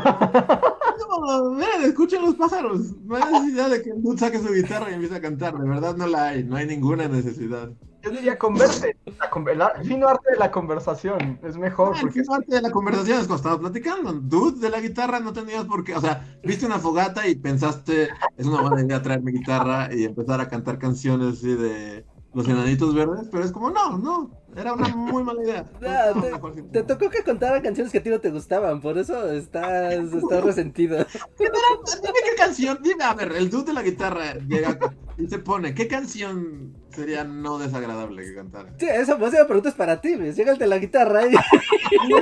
No, 1.06 1.51
miren, 1.51 1.82
escuchen 1.82 2.23
los 2.23 2.35
pájaros. 2.35 2.93
No 3.05 3.16
hay 3.16 3.32
necesidad 3.32 3.70
de 3.70 3.82
que 3.82 3.93
Dude 3.94 4.19
saque 4.19 4.39
su 4.39 4.52
guitarra 4.52 4.90
y 4.90 4.94
empiece 4.94 5.15
a 5.15 5.20
cantar. 5.20 5.56
De 5.56 5.69
verdad 5.69 5.97
no 5.97 6.06
la 6.06 6.28
hay. 6.28 6.44
No 6.44 6.56
hay 6.56 6.66
ninguna 6.66 7.09
necesidad. 7.09 7.70
Yo 8.05 8.10
diría 8.10 8.39
converse. 8.39 8.97
el 9.06 9.86
fino 9.86 10.09
arte 10.09 10.32
de 10.32 10.39
la 10.39 10.51
conversación 10.51 11.39
es 11.43 11.56
mejor. 11.56 11.94
Ah, 11.97 12.01
el 12.02 12.12
fino 12.12 12.35
arte 12.35 12.55
de 12.55 12.62
la 12.62 12.70
conversación 12.70 13.20
es 13.20 13.26
cuando 13.26 13.60
platicando. 13.60 14.12
Dude, 14.12 14.60
de 14.60 14.70
la 14.70 14.81
guitarra 14.81 15.20
no 15.20 15.32
tenías 15.32 15.64
por 15.64 15.85
qué. 15.85 15.94
O 15.94 16.01
sea, 16.01 16.39
viste 16.43 16.66
una 16.66 16.78
fogata 16.78 17.26
y 17.26 17.35
pensaste, 17.36 18.09
es 18.36 18.47
una 18.47 18.60
buena 18.60 18.82
idea 18.82 19.02
traer 19.02 19.22
mi 19.22 19.32
guitarra 19.32 19.89
y 19.94 20.05
empezar 20.05 20.40
a 20.40 20.48
cantar 20.48 20.78
canciones 20.78 21.39
así 21.39 21.55
de 21.55 22.05
los 22.35 22.48
enanitos 22.48 22.93
verdes, 22.94 23.28
pero 23.31 23.44
es 23.44 23.52
como, 23.52 23.70
no, 23.70 23.97
no, 23.97 24.31
era 24.56 24.74
una 24.74 24.89
muy 24.89 25.22
mala 25.22 25.43
idea. 25.43 25.64
te, 26.72 26.82
tocó 26.82 27.09
que 27.09 27.22
contara 27.22 27.62
canciones 27.62 27.93
que 27.93 27.98
a 27.98 28.02
ti 28.02 28.10
no 28.10 28.20
te 28.20 28.31
gustaban, 28.31 28.81
por 28.81 28.98
eso 28.98 29.31
estás, 29.31 29.94
estás 29.94 30.44
resentido. 30.44 30.97
dime 31.39 32.18
qué 32.24 32.36
canción, 32.36 32.78
dime, 32.82 33.05
a 33.05 33.14
ver, 33.14 33.32
el 33.32 33.48
dude 33.48 33.66
de 33.66 33.72
la 33.72 33.82
guitarra 33.82 34.35
llega 34.35 34.78
y 35.16 35.28
se 35.28 35.39
pone, 35.39 35.74
¿qué 35.74 35.86
canción 35.86 36.74
sería 36.94 37.24
no 37.24 37.58
desagradable 37.58 38.24
que 38.24 38.34
cantara? 38.34 38.70
Sí, 38.78 38.86
esa 38.86 39.18
pues, 39.18 39.32
pregunta 39.32 39.68
es 39.68 39.74
para 39.74 40.00
ti, 40.00 40.16
Llega 40.16 40.52
el 40.52 40.58
de 40.58 40.66
la 40.66 40.78
guitarra 40.78 41.26
y... 41.26 41.32
no, 42.08 42.18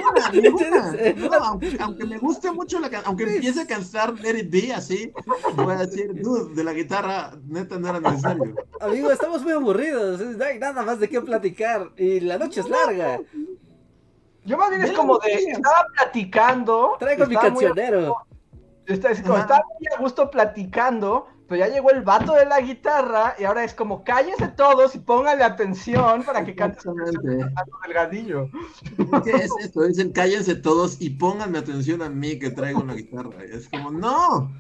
aunque, 1.81 2.05
me 2.05 2.19
guste 2.19 2.51
mucho 2.53 2.81
la 2.81 2.91
canción, 2.91 3.09
aunque 3.09 3.25
empiece 3.37 3.61
a 3.63 3.67
cantar 3.67 4.15
Let 4.21 4.39
It 4.39 4.51
Be 4.51 4.73
así, 4.73 5.13
voy 5.55 5.75
a 5.75 5.87
decir, 5.87 6.13
dude, 6.23 6.55
de 6.55 6.65
la 6.65 6.73
guitarra, 6.73 7.33
neta 7.47 7.79
no 7.79 7.89
era 7.89 8.01
necesario. 8.01 8.55
Amigo, 8.81 9.11
estamos 9.11 9.43
muy 9.43 9.53
aburridos, 9.53 10.21
no 10.21 10.45
hay 10.45 10.59
nada 10.59 10.83
más 10.83 10.99
de 11.01 11.09
qué 11.09 11.21
platicar. 11.21 11.91
Y 11.97 12.21
la 12.21 12.39
noche 12.39 12.61
es 12.61 12.69
larga. 12.69 13.21
Yo 14.45 14.59
más 14.59 14.71
bien 14.71 14.83
es 14.83 14.93
como 14.93 15.19
de, 15.19 15.33
estaba 15.33 15.87
platicando. 15.97 16.97
Traigo 16.99 17.27
mi 17.27 17.37
cancionero. 17.37 18.17
estaba 18.87 19.63
muy 19.79 19.89
a 19.95 20.01
gusto 20.01 20.31
platicando, 20.31 21.29
pero 21.49 21.67
ya 21.67 21.73
llegó 21.73 21.91
el 21.91 22.03
vato 22.03 22.35
de 22.35 22.47
la 22.47 22.61
guitarra 22.61 23.35
y 23.39 23.45
ahora 23.45 23.65
es 23.65 23.75
como, 23.75 24.05
cállense 24.05 24.49
todos 24.49 24.95
y 24.95 25.01
pónganle 25.01 25.45
atención 25.45 26.23
para 26.23 26.45
que 26.45 26.55
cante 26.55 26.81
el 26.89 27.93
gadillo. 27.93 28.49
¿Qué 29.25 29.31
es 29.33 29.51
esto? 29.61 29.83
Dicen, 29.83 30.13
cállense 30.13 30.55
todos 30.55 31.01
y 31.01 31.11
pónganme 31.11 31.59
atención 31.59 32.03
a 32.03 32.09
mí 32.09 32.39
que 32.39 32.51
traigo 32.51 32.81
una 32.81 32.95
guitarra. 32.95 33.31
Y 33.47 33.57
es 33.57 33.69
como, 33.69 33.91
no. 33.91 34.51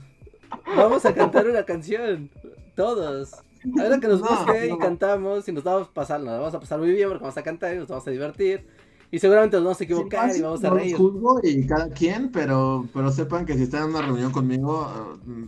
Vamos 0.77 1.05
a 1.07 1.15
cantar 1.15 1.47
una 1.47 1.65
canción, 1.65 2.31
todos. 2.75 3.33
Ahora 3.79 4.01
que 4.01 4.09
nos 4.09 4.21
guste 4.21 4.69
y 4.69 4.79
cantamos 4.79 5.49
y 5.49 5.53
nos 5.53 5.65
vamos 5.65 5.89
a 5.89 5.93
pasar, 5.93 6.21
nos 6.21 6.39
vamos 6.39 6.55
a 6.55 6.61
pasar 6.61 6.79
muy 6.79 6.93
bien 6.93 7.09
porque 7.09 7.23
vamos 7.23 7.39
a 7.39 7.43
cantar 7.43 7.75
y 7.75 7.79
nos 7.79 7.89
vamos 7.89 8.07
a 8.07 8.11
divertir. 8.11 8.67
Y 9.11 9.19
seguramente 9.19 9.57
nos 9.57 9.65
vamos 9.65 9.81
a 9.81 9.85
equivocar 9.85 10.35
y 10.35 10.41
vamos 10.41 10.65
a 10.65 10.71
reír. 10.71 10.97
juzgo 10.97 11.41
y 11.43 11.67
cada 11.67 11.91
quien, 11.91 12.33
pero, 12.33 12.89
pero 12.95 13.13
sepan 13.13 13.45
que 13.45 13.55
si 13.55 13.65
están 13.65 13.85
en 13.85 13.91
una 13.91 14.03
reunión 14.03 14.33
conmigo, 14.33 15.19
mm, 15.25 15.45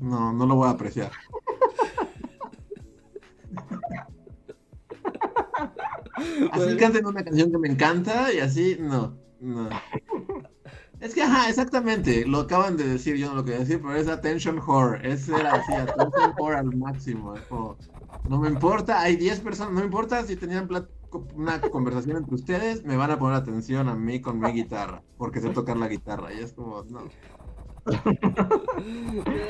no, 0.00 0.32
no 0.32 0.46
lo 0.46 0.54
voy 0.56 0.68
a 0.68 0.72
apreciar. 0.72 1.10
así 6.52 6.76
canten 6.76 7.06
una 7.06 7.24
canción 7.24 7.50
que 7.50 7.58
me 7.58 7.68
encanta 7.68 8.32
y 8.32 8.38
así, 8.40 8.76
no, 8.80 9.18
no. 9.40 9.68
Es 11.00 11.14
que, 11.14 11.22
ajá, 11.22 11.50
exactamente, 11.50 12.26
lo 12.26 12.40
acaban 12.40 12.76
de 12.76 12.88
decir, 12.88 13.16
yo 13.16 13.28
no 13.28 13.34
lo 13.34 13.44
quería 13.44 13.60
decir, 13.60 13.80
pero 13.82 13.94
es 13.94 14.08
attention 14.08 14.58
horror, 14.58 15.04
es 15.04 15.28
era 15.28 15.52
así, 15.56 15.74
attention 15.74 16.32
horror 16.38 16.56
al 16.56 16.74
máximo, 16.74 17.34
no 18.28 18.40
me 18.40 18.48
importa, 18.48 19.00
hay 19.02 19.16
10 19.16 19.40
personas, 19.40 19.74
no 19.74 19.80
me 19.80 19.84
importa 19.84 20.24
si 20.24 20.36
tenían 20.36 20.68
una 21.34 21.60
conversación 21.60 22.16
entre 22.16 22.34
ustedes, 22.34 22.82
me 22.84 22.96
van 22.96 23.10
a 23.10 23.18
poner 23.18 23.36
atención 23.36 23.88
a 23.88 23.94
mí 23.94 24.20
con 24.20 24.40
mi 24.40 24.50
guitarra, 24.52 25.02
porque 25.18 25.40
sé 25.40 25.50
tocar 25.50 25.76
la 25.76 25.88
guitarra, 25.88 26.32
y 26.32 26.38
es 26.38 26.54
como, 26.54 26.82
no. 26.84 27.00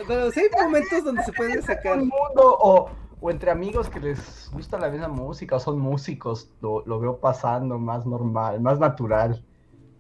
Pero 0.08 0.30
sí 0.30 0.40
hay 0.40 0.64
momentos 0.64 1.04
donde 1.04 1.22
se 1.22 1.32
puede 1.32 1.62
sacar. 1.62 1.98
mundo 1.98 2.12
o, 2.36 2.90
o, 3.20 3.30
entre 3.30 3.50
amigos 3.50 3.88
que 3.88 4.00
les 4.00 4.50
gusta 4.52 4.78
la 4.78 4.88
misma 4.88 5.08
música 5.08 5.56
o 5.56 5.60
son 5.60 5.78
músicos, 5.78 6.50
lo, 6.60 6.84
lo 6.86 7.00
veo 7.00 7.18
pasando 7.18 7.78
más 7.78 8.06
normal, 8.06 8.60
más 8.60 8.78
natural. 8.78 9.44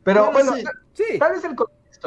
Pero 0.04 0.30
bueno, 0.30 0.52
sí. 0.92 1.18
tal 1.18 1.32
vez 1.32 1.44
el 1.44 1.56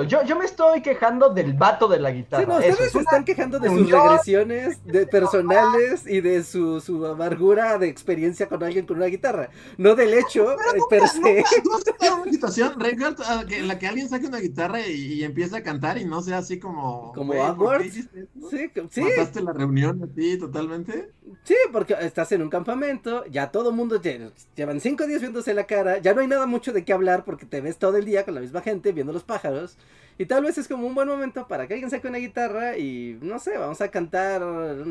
yo, 0.07 0.23
yo 0.23 0.37
me 0.37 0.45
estoy 0.45 0.81
quejando 0.81 1.29
del 1.29 1.53
vato 1.53 1.87
de 1.87 1.99
la 1.99 2.11
guitarra. 2.11 2.43
Sí, 2.43 2.49
no, 2.49 2.57
ustedes 2.57 2.91
se 2.91 2.99
están 2.99 3.23
quejando 3.23 3.59
de 3.59 3.69
sus 3.69 3.89
regresiones 3.89 4.79
de 4.85 5.07
personales 5.07 6.05
y 6.07 6.21
de 6.21 6.43
su, 6.43 6.79
su, 6.79 7.05
amargura 7.05 7.77
de 7.77 7.87
experiencia 7.87 8.47
con 8.47 8.63
alguien 8.63 8.85
con 8.85 8.97
una 8.97 9.07
guitarra. 9.07 9.49
No 9.77 9.95
del 9.95 10.13
hecho 10.13 10.55
Pero, 10.71 10.87
per 10.87 11.07
se. 11.07 11.43
No, 11.63 12.21
una 12.21 12.31
situación, 12.31 12.79
Reinhardt, 12.79 13.19
ah, 13.25 13.43
en 13.49 13.67
la 13.67 13.77
que 13.77 13.87
alguien 13.87 14.09
saque 14.09 14.27
una 14.27 14.39
guitarra 14.39 14.79
y, 14.85 15.13
y 15.13 15.23
empiece 15.23 15.57
a 15.57 15.63
cantar 15.63 15.97
y 15.97 16.05
no 16.05 16.21
sea 16.21 16.39
así 16.39 16.59
como. 16.59 17.11
Como 17.13 17.33
awkward. 17.33 17.83
Sí, 17.83 18.07
sí. 18.49 19.01
¿Mataste 19.01 19.41
la 19.41 19.53
reunión 19.53 20.03
a 20.03 20.07
ti 20.07 20.37
totalmente? 20.37 21.11
Sí, 21.43 21.55
porque 21.71 21.95
estás 21.99 22.31
en 22.31 22.41
un 22.41 22.49
campamento, 22.49 23.25
ya 23.25 23.51
todo 23.51 23.69
el 23.69 23.75
mundo 23.75 24.01
llevan 24.01 24.79
cinco 24.79 25.05
días 25.05 25.21
viéndose 25.21 25.53
la 25.53 25.65
cara, 25.65 25.99
ya 25.99 26.13
no 26.13 26.21
hay 26.21 26.27
nada 26.27 26.45
mucho 26.45 26.73
de 26.73 26.83
qué 26.83 26.93
hablar 26.93 27.23
porque 27.23 27.45
te 27.45 27.61
ves 27.61 27.77
todo 27.77 27.97
el 27.97 28.05
día 28.05 28.25
con 28.25 28.35
la 28.35 28.41
misma 28.41 28.61
gente 28.61 28.91
viendo 28.91 29.13
los 29.13 29.23
pájaros. 29.23 29.77
Y 30.19 30.25
tal 30.25 30.43
vez 30.43 30.57
es 30.57 30.67
como 30.67 30.85
un 30.85 30.93
buen 30.93 31.07
momento 31.07 31.47
para 31.47 31.65
que 31.65 31.75
alguien 31.75 31.89
saque 31.89 32.09
una 32.09 32.17
guitarra 32.17 32.77
y 32.77 33.17
no 33.21 33.39
sé, 33.39 33.57
vamos 33.57 33.79
a 33.79 33.87
cantar 33.87 34.43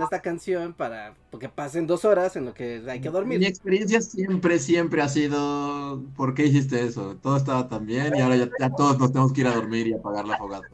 esta 0.03 0.23
canción 0.23 0.73
para 0.73 1.13
que 1.39 1.51
pasen 1.51 1.87
dos 1.87 2.07
horas 2.07 2.35
en 2.37 2.47
lo 2.47 2.55
que 2.55 2.83
hay 2.89 2.99
que 3.03 3.11
dormir. 3.11 3.39
Mi 3.39 3.45
experiencia 3.45 4.01
siempre, 4.01 4.59
siempre 4.59 5.03
ha 5.03 5.09
sido, 5.09 6.03
¿por 6.17 6.33
qué 6.33 6.47
hiciste 6.47 6.83
eso? 6.83 7.19
Todo 7.21 7.37
estaba 7.37 7.69
tan 7.69 7.85
bien 7.85 8.17
y 8.17 8.23
ahora 8.23 8.37
ya, 8.37 8.71
todos 8.71 8.99
nos 8.99 9.13
tenemos 9.13 9.35
que 9.35 9.43
ir 9.43 9.49
a 9.49 9.53
dormir 9.53 9.89
y 9.89 9.93
apagar 9.93 10.25
la 10.25 10.39
fogata. 10.39 10.67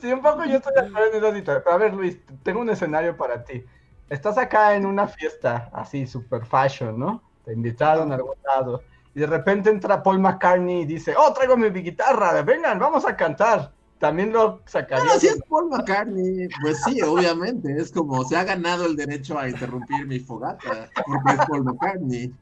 Sí, 0.00 0.12
un 0.12 0.20
poco 0.20 0.44
yo 0.46 0.56
estoy 0.56 0.74
de 0.74 0.80
acuerdo 0.80 1.12
en 1.12 1.24
esa 1.24 1.34
situación. 1.36 1.72
A 1.72 1.76
ver, 1.76 1.94
Luis, 1.94 2.18
tengo 2.42 2.60
un 2.62 2.70
escenario 2.70 3.16
para 3.16 3.44
ti. 3.44 3.64
Estás 4.10 4.36
acá 4.38 4.74
en 4.74 4.84
una 4.84 5.06
fiesta 5.06 5.70
así, 5.72 6.04
super 6.04 6.44
fashion, 6.44 6.98
¿no? 6.98 7.22
Te 7.44 7.52
invitaron 7.52 8.10
a 8.10 8.16
algún 8.16 8.34
lado 8.44 8.82
y 9.14 9.20
de 9.20 9.26
repente 9.26 9.70
entra 9.70 10.02
Paul 10.02 10.20
McCartney 10.20 10.82
y 10.82 10.86
dice, 10.86 11.14
oh, 11.16 11.32
traigo 11.32 11.56
mi 11.56 11.68
guitarra, 11.70 12.40
vengan, 12.42 12.78
vamos 12.78 13.06
a 13.06 13.16
cantar. 13.16 13.72
También 13.98 14.32
lo 14.32 14.60
sacaría. 14.64 15.18
Si 15.18 15.26
es 15.26 15.42
Paul 15.48 15.70
McCartney, 15.70 16.48
pues 16.60 16.80
sí, 16.84 17.02
obviamente, 17.06 17.74
es 17.76 17.90
como 17.90 18.24
se 18.24 18.36
ha 18.36 18.44
ganado 18.44 18.86
el 18.86 18.94
derecho 18.94 19.38
a 19.38 19.48
interrumpir 19.48 20.06
mi 20.06 20.20
fogata, 20.20 20.88
porque 21.04 21.32
es 21.32 21.46
Paul 21.48 21.64
McCartney. 21.64 22.32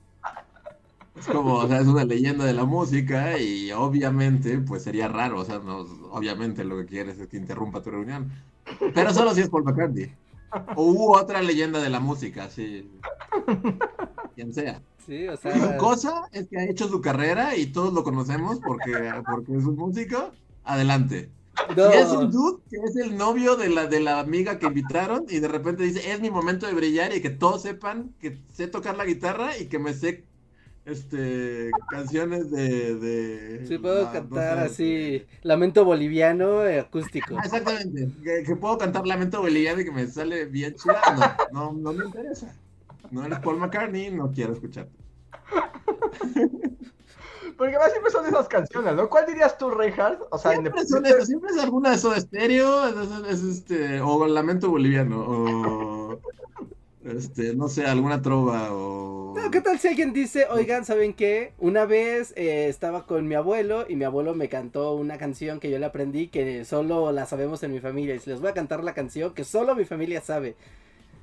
Es 1.18 1.26
como, 1.26 1.54
o 1.54 1.66
sea, 1.66 1.80
es 1.80 1.86
una 1.86 2.04
leyenda 2.04 2.44
de 2.44 2.52
la 2.52 2.64
música 2.64 3.38
y 3.38 3.72
obviamente, 3.72 4.58
pues 4.58 4.82
sería 4.82 5.08
raro, 5.08 5.40
o 5.40 5.44
sea, 5.46 5.60
no, 5.60 5.78
obviamente 6.10 6.62
lo 6.62 6.76
que 6.76 6.84
quieres 6.84 7.18
es 7.18 7.28
que 7.28 7.38
interrumpa 7.38 7.80
tu 7.80 7.90
reunión. 7.90 8.30
Pero 8.94 9.14
solo 9.14 9.32
si 9.32 9.40
es 9.40 9.48
Paul 9.48 9.64
McCartney. 9.64 10.12
O 10.74 10.84
hubo 10.84 11.16
otra 11.16 11.40
leyenda 11.42 11.80
de 11.80 11.88
la 11.88 12.00
música, 12.00 12.50
sí. 12.50 12.90
Quien 14.34 14.52
sea. 14.52 14.82
Su 15.06 15.76
cosa 15.78 16.28
es 16.32 16.48
que 16.48 16.58
ha 16.58 16.64
hecho 16.64 16.88
su 16.88 17.00
carrera 17.00 17.56
y 17.56 17.66
todos 17.66 17.92
lo 17.92 18.02
conocemos 18.02 18.58
porque, 18.60 18.92
porque 19.24 19.56
es 19.56 19.64
un 19.64 19.76
músico. 19.76 20.32
Adelante. 20.64 21.30
Si 21.74 21.80
es 21.80 22.10
un 22.10 22.30
dude 22.30 22.60
que 22.68 22.76
es 22.76 22.96
el 22.96 23.16
novio 23.16 23.56
de 23.56 23.70
la, 23.70 23.86
de 23.86 24.00
la 24.00 24.18
amiga 24.18 24.58
que 24.58 24.66
invitaron 24.66 25.24
y 25.28 25.38
de 25.38 25.48
repente 25.48 25.84
dice, 25.84 26.12
es 26.12 26.20
mi 26.20 26.30
momento 26.30 26.66
de 26.66 26.74
brillar 26.74 27.14
y 27.14 27.22
que 27.22 27.30
todos 27.30 27.62
sepan 27.62 28.14
que 28.20 28.38
sé 28.52 28.66
tocar 28.66 28.96
la 28.96 29.04
guitarra 29.04 29.56
y 29.56 29.66
que 29.66 29.78
me 29.78 29.94
sé 29.94 30.24
este 30.84 31.70
canciones 31.90 32.50
de, 32.50 32.94
de 32.94 33.66
sí 33.66 33.76
puedo 33.78 34.12
cantar 34.12 34.58
así 34.58 35.24
lamento 35.42 35.84
boliviano 35.84 36.64
eh, 36.64 36.78
acústico. 36.78 37.36
Ah, 37.38 37.42
exactamente. 37.44 38.08
Que, 38.44 38.56
puedo 38.56 38.78
cantar 38.78 39.06
lamento 39.06 39.40
boliviano 39.40 39.80
y 39.80 39.84
que 39.84 39.92
me 39.92 40.06
sale 40.06 40.44
bien 40.44 40.74
chida. 40.74 41.36
No, 41.52 41.72
no, 41.72 41.72
no 41.72 41.92
me 41.92 42.04
interesa 42.04 42.54
no 43.10 43.24
eres 43.24 43.38
Paul 43.40 43.58
McCartney, 43.58 44.10
no 44.10 44.30
quiero 44.32 44.52
escucharte. 44.52 44.96
Porque 47.56 47.78
más 47.78 47.90
siempre 47.90 48.12
son 48.12 48.26
esas 48.26 48.48
canciones, 48.48 48.94
¿no? 48.94 49.08
¿Cuál 49.08 49.26
dirías 49.26 49.56
tú, 49.56 49.70
Reinhardt? 49.70 50.22
O 50.30 50.36
sea, 50.36 50.52
siempre, 50.52 50.84
siempre 51.24 51.50
es 51.50 51.58
alguna 51.58 51.96
de 51.96 51.96
de 51.96 52.16
estéreo, 52.16 52.86
es, 53.26 53.42
este, 53.42 54.00
o 54.02 54.26
Lamento 54.26 54.68
Boliviano, 54.68 55.24
o 55.26 56.20
este, 57.04 57.54
no 57.54 57.68
sé, 57.68 57.86
alguna 57.86 58.20
trova, 58.20 58.68
o... 58.72 59.34
¿qué 59.50 59.60
tal 59.60 59.78
si 59.78 59.88
alguien 59.88 60.12
dice, 60.12 60.46
oigan, 60.50 60.84
¿saben 60.84 61.14
qué? 61.14 61.52
Una 61.58 61.84
vez 61.84 62.32
eh, 62.36 62.66
estaba 62.68 63.06
con 63.06 63.28
mi 63.28 63.36
abuelo 63.36 63.86
y 63.88 63.94
mi 63.94 64.04
abuelo 64.04 64.34
me 64.34 64.48
cantó 64.48 64.94
una 64.94 65.18
canción 65.18 65.60
que 65.60 65.70
yo 65.70 65.78
le 65.78 65.86
aprendí 65.86 66.28
que 66.28 66.64
solo 66.64 67.12
la 67.12 67.26
sabemos 67.26 67.62
en 67.62 67.72
mi 67.72 67.80
familia 67.80 68.14
y 68.16 68.20
les 68.28 68.40
voy 68.40 68.50
a 68.50 68.54
cantar 68.54 68.82
la 68.82 68.92
canción 68.92 69.34
que 69.34 69.44
solo 69.44 69.74
mi 69.74 69.84
familia 69.84 70.20
sabe. 70.20 70.56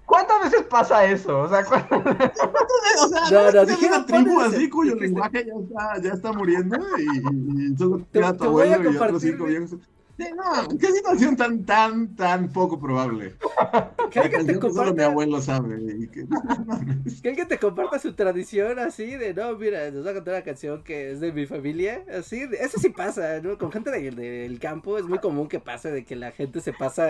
¿Cuántas 0.05 0.43
veces 0.43 0.63
pasa 0.67 1.05
eso? 1.05 1.39
O 1.39 1.49
sea, 1.49 1.63
¿cuántas 1.63 1.99
O 3.03 3.07
sea, 3.07 3.29
no, 3.31 3.51
no, 3.51 3.65
dije 3.65 3.87
una 3.87 4.05
tribu 4.05 4.39
así 4.41 4.69
cuyo 4.69 4.95
lenguaje 4.95 5.45
ya 5.45 5.53
está, 5.53 6.01
ya 6.01 6.13
está 6.13 6.31
muriendo 6.33 6.77
y, 6.99 7.71
y 7.71 7.77
solo 7.77 8.05
queda 8.11 8.35
tu 8.35 8.43
abuelo 8.45 8.91
y 8.91 8.97
otros 8.97 9.21
cinco 9.21 9.47
viejos. 10.17 10.37
no, 10.37 10.77
qué 10.79 10.87
situación 10.87 11.35
tan, 11.35 11.63
tan, 11.65 12.15
tan 12.15 12.49
poco 12.49 12.79
probable. 12.79 13.35
Que 14.11 14.19
alguien 14.19 14.45
te 14.45 14.53
comparta... 14.59 14.73
Solo 14.73 14.93
mi 14.93 15.03
abuelo 15.03 15.41
sabe. 15.41 15.77
que... 16.11 16.25
que 17.21 17.29
alguien 17.29 17.47
te 17.47 17.57
comparta 17.57 17.99
su 17.99 18.13
tradición 18.13 18.79
así 18.79 19.15
de, 19.15 19.33
no, 19.33 19.55
mira, 19.57 19.91
nos 19.91 20.05
va 20.05 20.11
a 20.11 20.13
contar 20.13 20.35
una 20.35 20.43
canción 20.43 20.83
que 20.83 21.11
es 21.11 21.19
de 21.19 21.31
mi 21.31 21.45
familia. 21.45 22.03
Así, 22.17 22.47
eso 22.59 22.79
sí 22.79 22.89
pasa, 22.89 23.39
¿no? 23.41 23.57
Con 23.57 23.71
gente 23.71 23.91
del, 23.91 24.15
del 24.15 24.59
campo 24.59 24.97
es 24.97 25.05
muy 25.05 25.19
común 25.19 25.47
que 25.47 25.59
pase 25.59 25.91
de 25.91 26.03
que 26.05 26.15
la 26.15 26.31
gente 26.31 26.61
se 26.61 26.73
pasa 26.73 27.07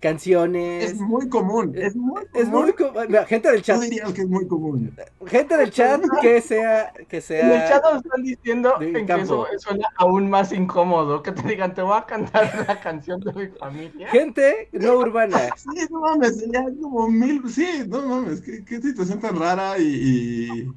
canciones. 0.00 0.92
Es 0.92 1.00
muy 1.00 1.28
común, 1.28 1.72
es 1.76 1.96
muy 1.96 2.24
común. 2.26 2.30
Es 2.34 2.48
muy 2.48 2.72
común. 2.72 3.06
gente 3.26 3.50
del 3.50 3.62
chat. 3.62 3.76
Yo 3.76 3.82
diría 3.82 4.04
que 4.14 4.22
es 4.22 4.28
muy 4.28 4.46
común. 4.46 4.96
Gente 5.26 5.56
del 5.56 5.70
chat 5.70 6.02
que 6.20 6.40
sea, 6.40 6.92
que 7.08 7.20
sea. 7.20 7.40
En 7.40 7.62
el 7.62 7.68
chat 7.68 7.82
nos 7.82 8.04
están 8.04 8.22
diciendo 8.22 8.74
en 8.80 9.06
que 9.06 9.12
eso 9.14 9.46
suena 9.58 9.88
aún 9.96 10.30
más 10.30 10.52
incómodo. 10.52 11.22
Que 11.22 11.32
te 11.32 11.42
digan, 11.42 11.74
te 11.74 11.82
voy 11.82 11.96
a 11.96 12.06
cantar 12.06 12.45
una 12.64 12.80
canción 12.80 13.20
de 13.20 13.32
mi 13.32 13.46
familia. 13.58 14.08
Gente 14.08 14.68
no 14.72 14.98
urbana. 14.98 15.38
Sí, 15.56 15.86
no 15.90 16.00
mames, 16.00 16.44
ya 16.52 16.64
como 16.80 17.08
mil. 17.08 17.42
Sí, 17.48 17.84
no 17.88 18.02
mames, 18.02 18.40
qué, 18.40 18.64
qué 18.64 18.80
situación 18.80 19.20
tan 19.20 19.38
rara 19.38 19.78
y. 19.78 19.84
y... 19.84 20.72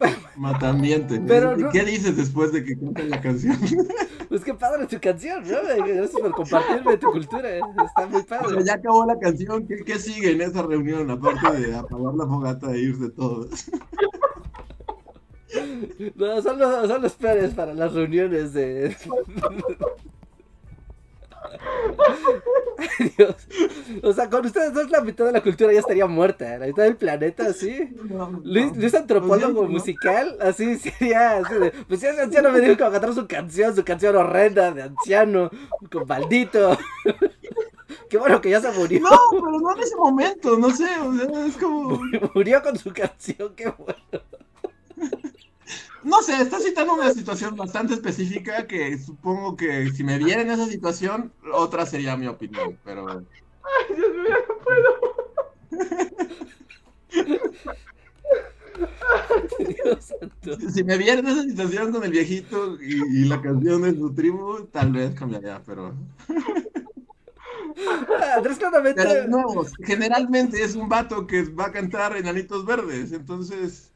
Matambiente. 0.36 1.20
Pero 1.26 1.56
¿Qué 1.70 1.84
dices 1.84 2.16
después 2.16 2.52
de 2.52 2.64
que 2.64 2.78
canten 2.78 3.10
la 3.10 3.20
canción? 3.20 3.58
Pues 4.28 4.44
qué 4.44 4.54
padre 4.54 4.86
tu 4.86 4.98
canción, 5.00 5.42
¿no? 5.42 5.58
Gracias 5.84 6.12
por 6.12 6.32
compartirme 6.32 6.96
tu 6.96 7.10
cultura. 7.10 7.48
Está 7.58 8.06
muy 8.08 8.22
padre. 8.22 8.46
Pero 8.48 8.64
ya 8.64 8.74
acabó 8.74 9.04
la 9.04 9.18
canción. 9.18 9.66
¿Qué, 9.66 9.84
¿Qué, 9.84 9.98
sigue 9.98 10.30
en 10.30 10.40
esa 10.40 10.62
reunión? 10.62 11.10
Aparte 11.10 11.60
de 11.60 11.76
apagar 11.76 12.14
la 12.14 12.26
fogata 12.26 12.72
e 12.72 12.78
irse 12.78 13.10
todos. 13.10 13.70
No, 16.14 16.40
son 16.42 16.58
los, 16.58 16.88
son 16.88 17.02
los 17.02 17.12
peores 17.14 17.54
para 17.54 17.74
las 17.74 17.92
reuniones 17.92 18.52
de. 18.52 18.96
Dios. 23.16 23.36
O 24.02 24.12
sea, 24.12 24.28
con 24.28 24.46
ustedes 24.46 24.72
dos 24.72 24.90
la 24.90 25.00
mitad 25.00 25.26
de 25.26 25.32
la 25.32 25.42
cultura 25.42 25.72
ya 25.72 25.80
estaría 25.80 26.06
muerta. 26.06 26.58
La 26.58 26.66
mitad 26.66 26.84
del 26.84 26.96
planeta, 26.96 27.46
así. 27.46 27.90
Luis, 28.44 28.94
antropólogo 28.94 29.60
pues 29.60 29.70
musical, 29.70 30.36
así 30.40 30.78
sería. 30.78 31.38
Así 31.38 31.54
de, 31.54 31.70
pues 31.88 32.02
ese 32.02 32.20
anciano 32.20 32.50
me 32.50 32.60
dijo 32.60 32.76
que 32.76 32.82
va 32.82 32.88
a 32.88 32.92
cantar 32.92 33.14
su 33.14 33.26
canción, 33.26 33.74
su 33.74 33.84
canción 33.84 34.16
horrenda 34.16 34.72
de 34.72 34.82
anciano, 34.82 35.50
con 35.90 36.06
maldito. 36.06 36.76
Qué 38.08 38.18
bueno 38.18 38.40
que 38.40 38.50
ya 38.50 38.60
se 38.60 38.72
murió. 38.72 39.00
No, 39.00 39.16
pero 39.30 39.60
no 39.60 39.76
en 39.76 39.82
ese 39.82 39.96
momento, 39.96 40.58
no 40.58 40.70
sé. 40.70 40.88
O 40.98 41.14
sea, 41.14 41.46
es 41.46 41.56
como. 41.56 42.00
Murió 42.34 42.62
con 42.62 42.76
su 42.76 42.92
canción, 42.92 43.54
qué 43.54 43.68
bueno. 43.68 44.24
No 46.02 46.22
sé, 46.22 46.40
está 46.40 46.58
citando 46.58 46.94
una 46.94 47.12
situación 47.12 47.56
bastante 47.56 47.94
específica 47.94 48.66
que 48.66 48.96
supongo 48.98 49.56
que 49.56 49.90
si 49.90 50.02
me 50.02 50.18
viera 50.18 50.42
en 50.42 50.50
esa 50.50 50.66
situación, 50.66 51.32
otra 51.52 51.84
sería 51.84 52.16
mi 52.16 52.26
opinión, 52.26 52.78
pero... 52.84 53.06
Ay, 53.08 53.96
Dios 53.96 54.10
mío, 54.10 54.36
no 54.48 54.54
puedo. 54.64 55.10
Si 60.72 60.84
me 60.84 60.96
viera 60.96 61.20
en 61.20 61.28
esa 61.28 61.42
situación 61.42 61.92
con 61.92 62.04
el 62.04 62.12
viejito 62.12 62.80
y, 62.80 63.24
la 63.26 63.42
canción 63.42 63.82
de 63.82 63.94
su 63.94 64.14
tribu, 64.14 64.66
tal 64.72 64.92
vez 64.92 65.14
cambiaría, 65.14 65.62
pero... 65.64 65.94
Andrés 68.36 68.58
claramente... 68.58 69.02
Pero 69.02 69.28
no, 69.28 69.64
generalmente 69.84 70.62
es 70.62 70.74
un 70.74 70.88
vato 70.88 71.26
que 71.26 71.42
va 71.42 71.66
a 71.66 71.72
cantar 71.72 72.16
Enanitos 72.16 72.64
Verdes, 72.64 73.12
entonces... 73.12 73.89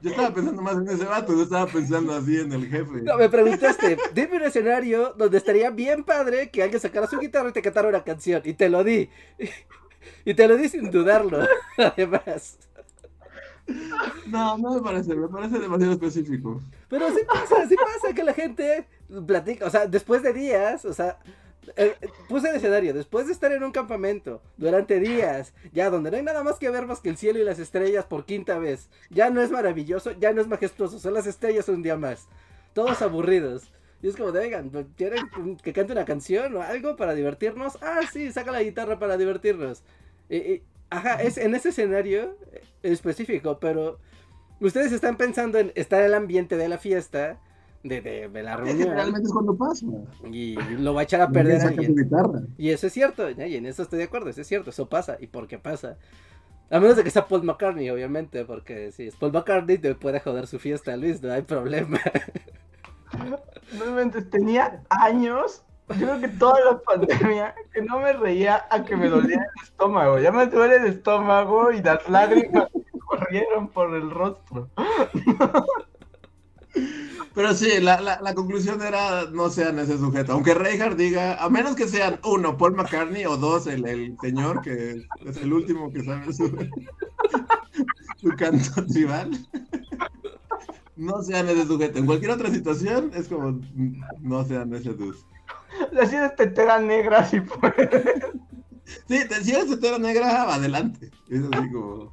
Yo 0.00 0.10
estaba 0.10 0.32
pensando 0.32 0.62
más 0.62 0.76
en 0.76 0.88
ese 0.88 1.04
vato, 1.04 1.34
yo 1.34 1.42
estaba 1.42 1.66
pensando 1.66 2.14
así 2.14 2.38
en 2.38 2.52
el 2.52 2.66
jefe. 2.66 3.02
No, 3.02 3.16
me 3.16 3.28
preguntaste, 3.28 3.98
dime 4.14 4.36
un 4.36 4.42
escenario 4.44 5.14
donde 5.16 5.38
estaría 5.38 5.70
bien 5.70 6.04
padre 6.04 6.50
que 6.50 6.62
alguien 6.62 6.80
sacara 6.80 7.06
su 7.06 7.18
guitarra 7.18 7.48
y 7.50 7.52
te 7.52 7.62
cantara 7.62 7.88
una 7.88 8.04
canción. 8.04 8.42
Y 8.44 8.54
te 8.54 8.68
lo 8.68 8.84
di. 8.84 9.10
Y 10.24 10.34
te 10.34 10.46
lo 10.46 10.56
di 10.56 10.68
sin 10.68 10.90
dudarlo, 10.90 11.40
además. 11.76 12.58
No, 14.26 14.56
no 14.56 14.74
me 14.74 14.80
parece, 14.80 15.14
me 15.14 15.28
parece 15.28 15.58
demasiado 15.58 15.92
específico. 15.92 16.60
Pero 16.88 17.10
sí 17.10 17.20
pasa, 17.26 17.68
sí 17.68 17.76
pasa 17.76 18.14
que 18.14 18.24
la 18.24 18.32
gente 18.32 18.86
platica, 19.26 19.66
o 19.66 19.70
sea, 19.70 19.86
después 19.86 20.22
de 20.22 20.32
días, 20.32 20.84
o 20.84 20.92
sea, 20.92 21.18
eh, 21.76 21.96
eh, 22.00 22.08
puse 22.28 22.48
el 22.48 22.56
escenario, 22.56 22.94
después 22.94 23.26
de 23.26 23.32
estar 23.32 23.52
en 23.52 23.62
un 23.62 23.72
campamento 23.72 24.42
durante 24.56 25.00
días, 25.00 25.52
ya 25.72 25.90
donde 25.90 26.10
no 26.10 26.16
hay 26.16 26.22
nada 26.22 26.42
más 26.42 26.58
que 26.58 26.70
ver 26.70 26.86
más 26.86 27.00
que 27.00 27.08
el 27.08 27.16
cielo 27.16 27.38
y 27.38 27.44
las 27.44 27.58
estrellas 27.58 28.04
por 28.04 28.24
quinta 28.24 28.58
vez, 28.58 28.88
ya 29.10 29.30
no 29.30 29.42
es 29.42 29.50
maravilloso, 29.50 30.12
ya 30.12 30.32
no 30.32 30.40
es 30.40 30.48
majestuoso, 30.48 30.98
son 30.98 31.14
las 31.14 31.26
estrellas 31.26 31.68
un 31.68 31.82
día 31.82 31.96
más, 31.96 32.28
todos 32.72 33.02
aburridos. 33.02 33.70
Y 34.00 34.08
es 34.08 34.16
como 34.16 34.30
de, 34.30 34.40
oigan, 34.40 34.70
¿quieren 34.96 35.28
que 35.60 35.72
cante 35.72 35.92
una 35.92 36.04
canción 36.04 36.54
o 36.54 36.62
algo 36.62 36.94
para 36.94 37.14
divertirnos? 37.14 37.78
Ah, 37.82 38.02
sí, 38.12 38.30
saca 38.30 38.52
la 38.52 38.62
guitarra 38.62 39.00
para 39.00 39.16
divertirnos. 39.16 39.82
ajá, 40.88 41.22
es 41.22 41.36
en 41.36 41.54
ese 41.56 41.70
escenario 41.70 42.36
específico, 42.84 43.58
pero 43.58 43.98
ustedes 44.60 44.92
están 44.92 45.16
pensando 45.16 45.58
en 45.58 45.72
estar 45.74 46.00
en 46.00 46.06
el 46.06 46.14
ambiente 46.14 46.56
de 46.56 46.68
la 46.68 46.78
fiesta 46.78 47.40
de, 47.88 48.28
de, 48.32 48.42
la 48.42 48.56
reunión. 48.56 48.90
realmente 48.90 49.26
es 49.26 49.32
cuando 49.32 49.56
pasa. 49.56 49.86
Y 50.30 50.54
lo 50.54 50.94
va 50.94 51.00
a 51.00 51.04
echar 51.04 51.20
a 51.20 51.28
perder. 51.28 51.74
Y 52.56 52.70
eso 52.70 52.86
es 52.86 52.92
cierto, 52.92 53.30
y 53.30 53.56
en 53.56 53.66
eso 53.66 53.82
estoy 53.82 53.98
de 53.98 54.04
acuerdo, 54.04 54.30
eso 54.30 54.40
es 54.40 54.46
cierto, 54.46 54.70
eso 54.70 54.88
pasa. 54.88 55.16
¿Y 55.20 55.26
por 55.26 55.46
qué 55.46 55.58
pasa? 55.58 55.96
A 56.70 56.80
menos 56.80 56.96
de 56.96 57.04
que 57.04 57.10
sea 57.10 57.26
Paul 57.26 57.44
McCartney, 57.44 57.88
obviamente, 57.88 58.44
porque 58.44 58.92
si 58.92 59.08
es 59.08 59.16
Paul 59.16 59.32
McCartney 59.32 59.78
te 59.78 59.94
puede 59.94 60.20
joder 60.20 60.46
su 60.46 60.58
fiesta, 60.58 60.96
Luis, 60.96 61.22
no 61.22 61.32
hay 61.32 61.42
problema. 61.42 61.98
Realmente 63.78 64.20
tenía 64.22 64.82
años, 64.90 65.64
yo 65.88 66.06
creo 66.06 66.20
que 66.20 66.28
toda 66.28 66.60
la 66.60 66.78
pandemia, 66.80 67.54
que 67.72 67.80
no 67.80 68.00
me 68.00 68.12
reía 68.12 68.66
a 68.70 68.84
que 68.84 68.96
me 68.96 69.08
dolía 69.08 69.36
el 69.38 69.64
estómago. 69.64 70.18
Ya 70.18 70.30
me 70.30 70.46
duele 70.46 70.76
el 70.76 70.86
estómago 70.86 71.72
y 71.72 71.82
las 71.82 72.06
lágrimas 72.08 72.68
corrieron 73.06 73.68
por 73.68 73.94
el 73.94 74.10
rostro. 74.10 74.68
Pero 77.38 77.54
sí, 77.54 77.80
la, 77.80 78.00
la, 78.00 78.34
conclusión 78.34 78.82
era 78.82 79.26
no 79.30 79.48
sean 79.48 79.78
ese 79.78 79.96
sujeto. 79.96 80.32
Aunque 80.32 80.54
Reinhardt 80.54 80.98
diga, 80.98 81.36
a 81.36 81.48
menos 81.48 81.76
que 81.76 81.86
sean 81.86 82.18
uno, 82.24 82.58
Paul 82.58 82.74
McCartney, 82.74 83.26
o 83.26 83.36
dos, 83.36 83.68
el, 83.68 83.86
el 83.86 84.16
señor, 84.20 84.60
que 84.60 85.06
es 85.24 85.36
el 85.36 85.52
último 85.52 85.92
que 85.92 86.02
sabe 86.02 86.32
su, 86.32 86.48
su 88.16 88.28
canto 88.30 88.84
tribal. 88.86 89.30
No 90.96 91.22
sean 91.22 91.48
ese 91.48 91.64
sujeto. 91.64 92.00
En 92.00 92.06
cualquier 92.06 92.32
otra 92.32 92.50
situación 92.50 93.12
es 93.14 93.28
como, 93.28 93.60
no 94.18 94.44
sean 94.44 94.74
ese 94.74 94.94
dus. 94.94 95.24
Si 96.08 96.16
eres 96.16 96.34
tetera 96.34 96.80
negra, 96.80 97.24
si 97.24 97.40
puedes. 97.40 98.20
Sí, 99.06 99.20
si 99.44 99.52
eres 99.52 99.68
tetera 99.68 100.00
negra, 100.00 100.52
adelante. 100.52 101.08
Es 101.28 101.44
así 101.52 101.70
como, 101.70 102.12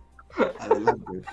adelante. 0.59 1.23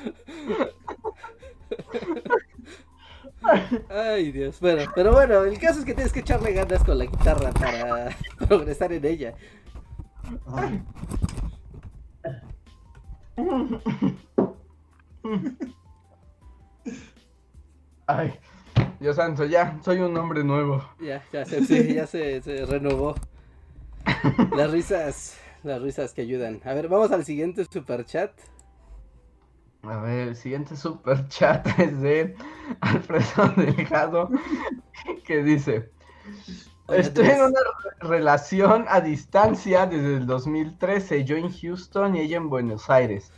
Ay, 3.88 4.32
Dios. 4.32 4.60
Bueno, 4.60 4.90
pero 4.94 5.12
bueno, 5.12 5.44
el 5.44 5.58
caso 5.58 5.80
es 5.80 5.84
que 5.84 5.94
tienes 5.94 6.12
que 6.12 6.20
echarle 6.20 6.52
ganas 6.52 6.82
con 6.84 6.98
la 6.98 7.04
guitarra 7.04 7.50
para 7.52 8.16
progresar 8.46 8.92
en 8.92 9.04
ella. 9.04 9.34
Ay. 18.06 18.38
Dios 19.00 19.16
santo, 19.16 19.44
ya, 19.44 19.80
soy 19.84 19.98
un 19.98 20.16
hombre 20.16 20.44
nuevo. 20.44 20.84
Ya, 21.00 21.22
ya 21.32 21.44
se, 21.44 21.64
sí, 21.64 21.94
ya 21.94 22.06
se, 22.06 22.40
se 22.40 22.64
renovó. 22.66 23.14
Las 24.56 24.70
risas, 24.70 25.36
las 25.64 25.82
risas 25.82 26.12
que 26.12 26.22
ayudan. 26.22 26.60
A 26.64 26.74
ver, 26.74 26.88
vamos 26.88 27.10
al 27.10 27.24
siguiente 27.24 27.64
super 27.64 28.04
chat. 28.04 28.30
A 29.82 29.96
ver, 29.96 30.28
el 30.28 30.36
siguiente 30.36 30.76
super 30.76 31.26
chat 31.28 31.66
es 31.78 32.00
de 32.00 32.36
Alfredo 32.80 33.48
Delgado 33.56 34.30
que 35.24 35.42
dice: 35.42 35.90
Estoy 36.88 37.26
en 37.26 37.42
una 37.42 37.60
relación 38.00 38.84
a 38.88 39.00
distancia 39.00 39.86
desde 39.86 40.16
el 40.18 40.26
2013, 40.26 41.24
yo 41.24 41.36
en 41.36 41.50
Houston 41.52 42.14
y 42.14 42.20
ella 42.20 42.36
en 42.36 42.48
Buenos 42.48 42.90
Aires. 42.90 43.32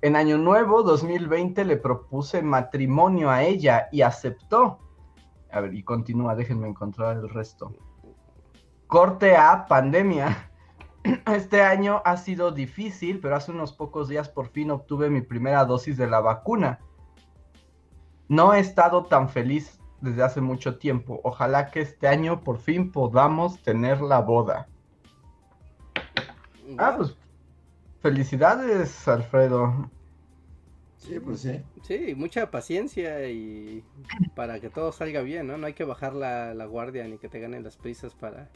En 0.00 0.16
Año 0.16 0.38
Nuevo 0.38 0.82
2020 0.82 1.66
le 1.66 1.76
propuse 1.76 2.40
matrimonio 2.40 3.28
a 3.30 3.42
ella 3.42 3.88
y 3.92 4.00
aceptó. 4.00 4.78
A 5.52 5.60
ver, 5.60 5.74
y 5.74 5.82
continúa, 5.82 6.34
déjenme 6.34 6.68
encontrar 6.68 7.18
el 7.18 7.28
resto. 7.28 7.74
Corte 8.86 9.36
a 9.36 9.66
pandemia. 9.66 10.49
Este 11.26 11.62
año 11.62 12.02
ha 12.04 12.16
sido 12.16 12.50
difícil, 12.52 13.20
pero 13.20 13.36
hace 13.36 13.52
unos 13.52 13.72
pocos 13.72 14.08
días 14.08 14.28
por 14.28 14.48
fin 14.48 14.70
obtuve 14.70 15.10
mi 15.10 15.22
primera 15.22 15.64
dosis 15.64 15.96
de 15.96 16.06
la 16.06 16.20
vacuna. 16.20 16.80
No 18.28 18.54
he 18.54 18.60
estado 18.60 19.04
tan 19.04 19.28
feliz 19.28 19.80
desde 20.00 20.22
hace 20.22 20.40
mucho 20.40 20.78
tiempo. 20.78 21.20
Ojalá 21.24 21.70
que 21.70 21.80
este 21.80 22.08
año 22.08 22.42
por 22.42 22.58
fin 22.58 22.92
podamos 22.92 23.60
tener 23.62 24.00
la 24.00 24.20
boda. 24.20 24.68
Ah, 26.78 26.94
pues 26.96 27.16
felicidades, 28.00 29.08
Alfredo. 29.08 29.90
Sí, 30.96 31.18
pues 31.18 31.40
sí. 31.40 31.62
Sí, 31.82 32.14
mucha 32.14 32.50
paciencia 32.50 33.28
y 33.28 33.82
para 34.36 34.60
que 34.60 34.68
todo 34.68 34.92
salga 34.92 35.22
bien, 35.22 35.46
¿no? 35.46 35.56
No 35.56 35.66
hay 35.66 35.72
que 35.72 35.84
bajar 35.84 36.14
la, 36.14 36.54
la 36.54 36.66
guardia 36.66 37.08
ni 37.08 37.18
que 37.18 37.28
te 37.28 37.40
ganen 37.40 37.64
las 37.64 37.76
prisas 37.76 38.14
para, 38.14 38.50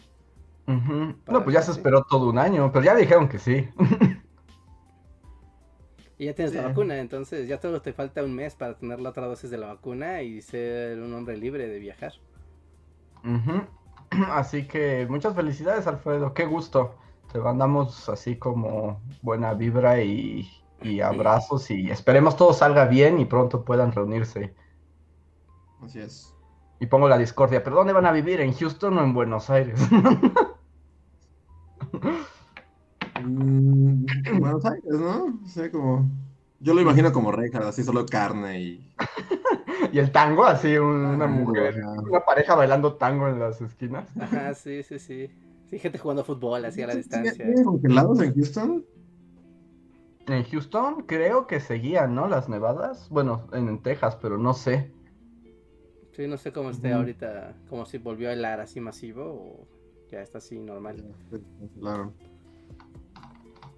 no, 0.66 1.44
pues 1.44 1.54
ya 1.54 1.62
se 1.62 1.72
esperó 1.72 2.04
todo 2.04 2.30
un 2.30 2.38
año, 2.38 2.70
pero 2.72 2.84
ya 2.84 2.94
dijeron 2.94 3.28
que 3.28 3.38
sí. 3.38 3.68
y 6.18 6.26
ya 6.26 6.34
tienes 6.34 6.54
la 6.54 6.68
vacuna, 6.68 6.98
entonces 6.98 7.48
ya 7.48 7.60
solo 7.60 7.82
te 7.82 7.92
falta 7.92 8.22
un 8.22 8.34
mes 8.34 8.54
para 8.54 8.74
tener 8.74 9.00
la 9.00 9.10
otra 9.10 9.26
dosis 9.26 9.50
de 9.50 9.58
la 9.58 9.66
vacuna 9.66 10.22
y 10.22 10.40
ser 10.40 11.00
un 11.00 11.12
hombre 11.12 11.36
libre 11.36 11.66
de 11.66 11.78
viajar. 11.78 12.12
Así 14.30 14.66
que 14.66 15.06
muchas 15.08 15.34
felicidades, 15.34 15.86
Alfredo. 15.86 16.34
Qué 16.34 16.46
gusto. 16.46 16.94
Te 17.32 17.40
mandamos 17.40 18.08
así 18.08 18.36
como 18.36 19.00
buena 19.22 19.54
vibra 19.54 20.00
y, 20.00 20.48
y 20.82 21.00
abrazos 21.00 21.68
y 21.70 21.90
esperemos 21.90 22.36
todo 22.36 22.52
salga 22.52 22.84
bien 22.84 23.18
y 23.18 23.24
pronto 23.24 23.64
puedan 23.64 23.90
reunirse. 23.90 24.54
Así 25.82 25.98
es. 26.00 26.32
Y 26.78 26.86
pongo 26.86 27.08
la 27.08 27.18
discordia, 27.18 27.64
pero 27.64 27.76
¿dónde 27.76 27.92
van 27.92 28.06
a 28.06 28.12
vivir? 28.12 28.40
¿En 28.40 28.52
Houston 28.52 28.98
o 28.98 29.02
en 29.02 29.14
Buenos 29.14 29.50
Aires? 29.50 29.80
Mm, 33.22 34.04
Buenos 34.38 34.64
Aires, 34.64 34.84
¿no? 34.92 35.40
sé, 35.46 35.70
como... 35.70 36.10
Yo 36.60 36.72
lo 36.72 36.80
imagino 36.80 37.12
como 37.12 37.30
Reinhardt, 37.30 37.66
así 37.66 37.82
solo 37.82 38.06
carne 38.06 38.60
y... 38.60 38.94
y 39.92 39.98
el 39.98 40.10
tango, 40.10 40.44
así 40.44 40.76
una 40.78 41.26
mujer, 41.26 41.82
una 42.08 42.20
pareja 42.20 42.54
bailando 42.54 42.94
tango 42.94 43.28
en 43.28 43.38
las 43.38 43.60
esquinas. 43.60 44.08
Ajá, 44.18 44.54
sí, 44.54 44.82
sí, 44.82 44.98
sí. 44.98 45.30
Sí, 45.70 45.78
gente 45.78 45.98
jugando 45.98 46.24
fútbol 46.24 46.64
así 46.64 46.82
a 46.82 46.86
la 46.86 46.94
distancia. 46.94 47.32
¿Tienen 47.32 47.64
congelados 47.64 48.20
en 48.20 48.34
Houston? 48.34 48.84
En 50.26 50.44
Houston 50.44 51.04
creo 51.06 51.46
que 51.46 51.60
seguían, 51.60 52.14
¿no? 52.14 52.28
Las 52.28 52.48
nevadas. 52.48 53.08
Bueno, 53.10 53.46
en, 53.52 53.82
Texas, 53.82 54.16
pero 54.20 54.38
no 54.38 54.54
sé. 54.54 54.90
Sí, 56.12 56.26
no 56.26 56.36
sé 56.36 56.52
cómo 56.52 56.70
esté 56.70 56.92
ahorita, 56.92 57.56
como 57.68 57.84
si 57.86 57.98
volvió 57.98 58.28
a 58.28 58.32
helar 58.32 58.60
así 58.60 58.80
masivo 58.80 59.24
o 59.24 59.68
ya 60.14 60.22
está 60.22 60.38
así 60.38 60.58
normal. 60.58 61.04
Claro. 61.80 62.12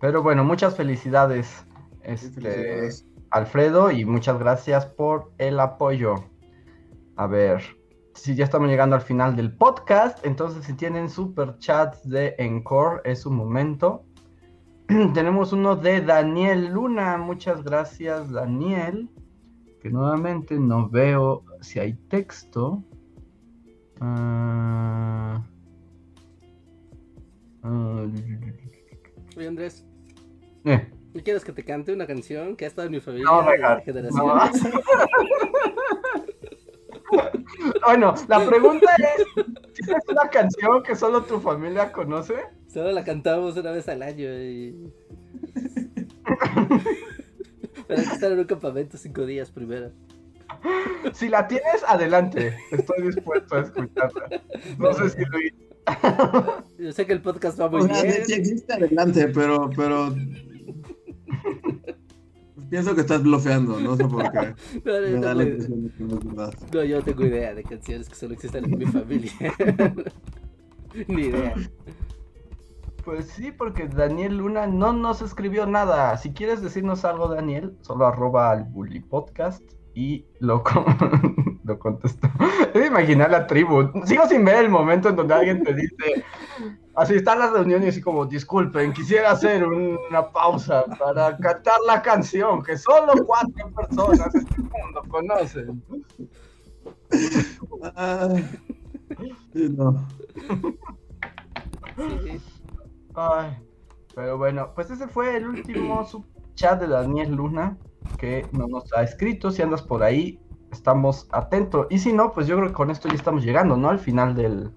Pero 0.01 0.23
bueno, 0.23 0.45
muchas 0.45 0.77
felicidades, 0.77 1.67
este, 2.03 2.91
Alfredo, 3.31 3.91
y 3.91 4.05
muchas 4.05 4.39
gracias 4.39 4.85
por 4.85 5.33
el 5.39 5.59
apoyo. 5.59 6.17
A 7.17 7.27
ver, 7.27 7.63
si 8.15 8.35
ya 8.35 8.45
estamos 8.45 8.69
llegando 8.69 8.97
al 8.97 9.03
final 9.03 9.35
del 9.35 9.57
podcast, 9.57 10.25
entonces 10.27 10.67
si 10.67 10.75
tienen 10.75 11.09
super 11.09 11.57
chats 11.59 12.07
de 12.07 12.35
Encore, 12.39 13.01
es 13.05 13.25
un 13.25 13.37
momento. 13.37 14.05
Tenemos 15.15 15.55
uno 15.55 15.75
de 15.75 16.03
Daniel 16.03 16.67
Luna, 16.67 17.17
muchas 17.17 17.65
gracias 17.65 18.31
Daniel, 18.31 19.09
que 19.81 19.89
nuevamente 19.89 20.59
no 20.59 20.91
veo 20.91 21.43
si 21.63 21.79
hay 21.79 21.95
texto. 22.11 22.85
Uh... 24.03 25.56
Oye, 29.37 29.49
Andrés. 29.49 29.85
Eh. 30.65 30.91
¿Quieres 31.25 31.45
que 31.45 31.53
te 31.53 31.65
cante 31.65 31.93
una 31.93 32.07
canción 32.07 32.57
que 32.57 32.65
ha 32.65 32.69
estado 32.69 32.87
en 32.87 32.93
mi 32.93 33.01
familia 33.01 33.27
no, 33.31 33.43
de 33.43 33.83
generaciones? 33.83 34.63
bueno, 37.87 38.15
la 38.29 38.47
pregunta 38.47 38.95
es: 38.97 39.25
¿tienes 39.75 40.05
una 40.09 40.29
canción 40.29 40.83
que 40.83 40.95
solo 40.95 41.23
tu 41.23 41.41
familia 41.41 41.91
conoce? 41.91 42.35
Solo 42.67 42.93
la 42.93 43.05
cantamos 43.05 43.57
una 43.57 43.71
vez 43.71 43.89
al 43.89 44.03
año 44.03 44.31
y. 44.31 44.93
Pero 47.89 48.01
hay 48.01 48.07
que 48.07 48.15
estar 48.15 48.33
en 48.33 48.41
un 48.41 48.45
campamento 48.45 48.99
cinco 48.99 49.25
días 49.25 49.51
primero. 49.51 49.93
Si 51.13 51.29
la 51.29 51.47
tienes, 51.47 51.85
adelante. 51.87 52.57
Estoy 52.71 53.03
dispuesto 53.03 53.55
a 53.55 53.61
escucharla. 53.61 54.43
No 54.79 54.93
sé 54.93 55.11
si 55.11 55.25
Luis. 55.25 55.55
Yo 56.79 56.93
sé 56.93 57.07
que 57.07 57.13
el 57.13 57.23
podcast 57.23 57.61
va 57.61 57.69
muy 57.69 57.87
bien. 57.87 58.25
Sí 58.27 58.33
existe 58.33 58.73
adelante, 58.73 59.29
pero, 59.29 59.71
pero. 59.75 60.15
pienso 62.71 62.95
que 62.95 63.03
estás 63.03 63.23
bloqueando, 63.23 63.79
no 63.81 63.97
sé 63.97 64.05
por 64.05 64.31
qué. 64.31 64.55
No, 66.73 66.85
yo 66.85 66.99
no 66.99 67.05
tengo 67.05 67.27
idea 67.27 67.55
de 67.55 67.63
canciones 67.63 68.09
que 68.09 68.15
solo 68.15 68.35
existen 68.35 68.65
en 68.65 68.79
mi 68.79 68.87
familia. 68.87 69.33
Ni 71.09 71.23
idea. 71.23 71.55
Pues 73.05 73.27
sí, 73.27 73.53
porque 73.53 73.87
Daniel 73.87 74.39
Luna 74.39 74.67
no 74.67 74.93
nos 74.93 75.23
escribió 75.23 75.67
nada. 75.67 76.17
Si 76.17 76.33
quieres 76.33 76.63
decirnos 76.63 77.05
algo, 77.05 77.29
Daniel, 77.29 77.77
solo 77.83 78.07
arroba 78.07 78.51
al 78.51 78.65
Bully 78.65 79.01
Podcast 79.01 79.63
y 79.95 80.25
lo, 80.41 80.65
lo 81.67 81.79
contestó. 81.79 82.29
Es 82.75 82.87
imaginar 82.87 83.31
la 83.31 83.47
tribu. 83.47 83.91
Sigo 84.05 84.27
sin 84.29 84.45
ver 84.45 84.65
el 84.65 84.71
momento 84.71 85.09
en 85.09 85.17
donde 85.17 85.35
alguien 85.35 85.63
te 85.63 85.75
dice, 85.75 86.25
así 86.95 87.15
está 87.15 87.35
la 87.37 87.51
reunión 87.51 87.83
y 87.83 87.89
así 87.89 88.01
como, 88.01 88.27
disculpen, 88.27 88.93
quisiera 88.93 89.31
hacer 89.31 89.65
una 89.65 90.31
pausa 90.31 90.85
para 90.99 91.37
cantar 91.39 91.79
la 91.87 92.03
canción 92.03 92.63
que 92.63 92.77
solo 92.77 93.13
cuatro 93.27 93.71
personas 93.75 94.35
en 94.35 94.41
este 94.41 94.63
mundo 94.63 95.03
conocen. 95.09 95.83
no. 99.55 100.07
Ay, 103.15 103.57
pero 104.15 104.37
bueno, 104.37 104.73
pues 104.75 104.91
ese 104.91 105.09
fue 105.09 105.37
el 105.37 105.47
último 105.49 106.07
chat 106.55 106.81
de 106.81 106.89
Daniel 106.89 107.35
Luna 107.35 107.79
que 108.19 108.47
no 108.53 108.67
nos 108.67 108.93
ha 108.93 109.03
escrito. 109.03 109.51
Si 109.51 109.63
andas 109.63 109.83
por 109.83 110.03
ahí, 110.03 110.41
estamos 110.77 111.27
atentos. 111.33 111.87
Y 111.91 111.99
si 111.99 112.13
no, 112.13 112.33
pues 112.33 112.47
yo 112.47 112.57
creo 112.57 112.69
que 112.69 112.75
con 112.75 112.91
esto 112.91 113.09
ya 113.09 113.15
estamos 113.15 113.45
llegando, 113.45 113.77
¿no? 113.77 113.89
Al 113.89 113.99
final 113.99 114.35
del. 114.35 114.71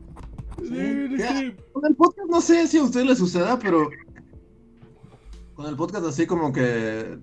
Con 1.73 1.85
el 1.85 1.95
podcast 1.95 2.29
no 2.29 2.41
sé 2.41 2.67
si 2.67 2.77
a 2.77 2.83
usted 2.83 3.03
le 3.03 3.15
suceda, 3.15 3.57
pero 3.59 3.89
con 5.53 5.67
el 5.67 5.75
podcast 5.75 6.05
así 6.05 6.25
como 6.25 6.51
que 6.51 7.17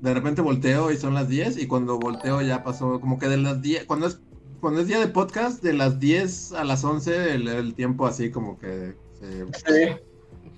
de 0.00 0.14
repente 0.14 0.42
volteo 0.42 0.90
y 0.92 0.96
son 0.96 1.14
las 1.14 1.28
10 1.28 1.58
y 1.58 1.66
cuando 1.66 1.98
volteo 1.98 2.40
ya 2.40 2.62
pasó 2.62 3.00
como 3.00 3.18
que 3.18 3.28
de 3.28 3.36
las 3.36 3.60
10, 3.62 3.84
cuando 3.86 4.06
es, 4.06 4.20
cuando 4.60 4.80
es 4.80 4.86
día 4.86 5.00
de 5.00 5.08
podcast, 5.08 5.62
de 5.62 5.72
las 5.72 5.98
10 5.98 6.52
a 6.52 6.64
las 6.64 6.84
11 6.84 7.34
el, 7.34 7.74
tiempo 7.74 8.06
así 8.06 8.30
como 8.30 8.58
que 8.58 8.94
se... 9.18 9.46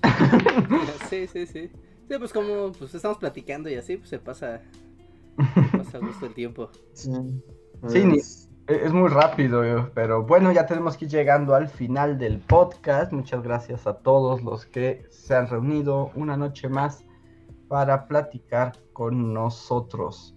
Sí, 1.10 1.26
sí, 1.26 1.46
sí. 1.46 1.70
Sí, 2.08 2.18
pues 2.18 2.32
como 2.32 2.72
pues 2.72 2.94
estamos 2.94 3.18
platicando 3.18 3.70
y 3.70 3.74
así, 3.74 3.96
pues 3.96 4.10
se 4.10 4.18
pasa, 4.18 4.62
pasa 5.76 5.98
gusto 5.98 6.26
el 6.26 6.34
tiempo. 6.34 6.70
Sí, 6.92 7.22
es 8.66 8.92
muy 8.92 9.08
rápido, 9.08 9.90
pero 9.94 10.22
bueno, 10.24 10.52
ya 10.52 10.66
tenemos 10.66 10.96
que 10.96 11.06
ir 11.06 11.10
llegando 11.10 11.54
al 11.54 11.68
final 11.68 12.18
del 12.18 12.38
podcast. 12.38 13.12
Muchas 13.12 13.42
gracias 13.42 13.86
a 13.86 13.94
todos 13.94 14.42
los 14.42 14.66
que 14.66 15.04
se 15.10 15.34
han 15.34 15.48
reunido 15.48 16.10
una 16.14 16.36
noche 16.36 16.68
más 16.68 17.04
para 17.68 18.06
platicar 18.06 18.72
con 18.92 19.32
nosotros. 19.32 20.36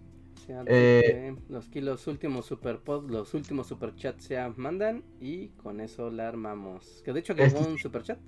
Eh, 0.67 1.35
los, 1.47 1.73
los 1.73 2.07
últimos 2.07 2.45
super 2.45 2.81
los 3.07 3.33
últimos 3.33 3.67
super 3.67 3.95
chats 3.95 4.25
se 4.25 4.49
mandan 4.57 5.03
y 5.19 5.49
con 5.49 5.79
eso 5.79 6.09
la 6.09 6.27
armamos. 6.27 7.01
Que 7.05 7.13
de 7.13 7.19
hecho 7.19 7.35
que 7.35 7.43
un 7.43 7.77
super 7.77 8.03
chat. 8.03 8.19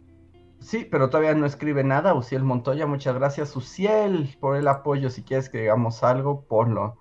Sí, 0.59 0.87
pero 0.89 1.09
todavía 1.09 1.35
no 1.35 1.45
escribe 1.45 1.83
nada. 1.83 2.13
Uciel 2.13 2.43
Montoya, 2.43 2.87
muchas 2.87 3.15
gracias, 3.15 3.55
Uciel, 3.55 4.35
por 4.39 4.55
el 4.55 4.67
apoyo. 4.67 5.09
Si 5.09 5.23
quieres 5.23 5.49
que 5.49 5.59
digamos 5.59 6.03
algo, 6.03 6.41
ponlo 6.41 6.97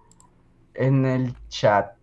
en 0.75 1.07
el 1.07 1.35
chat. 1.49 1.95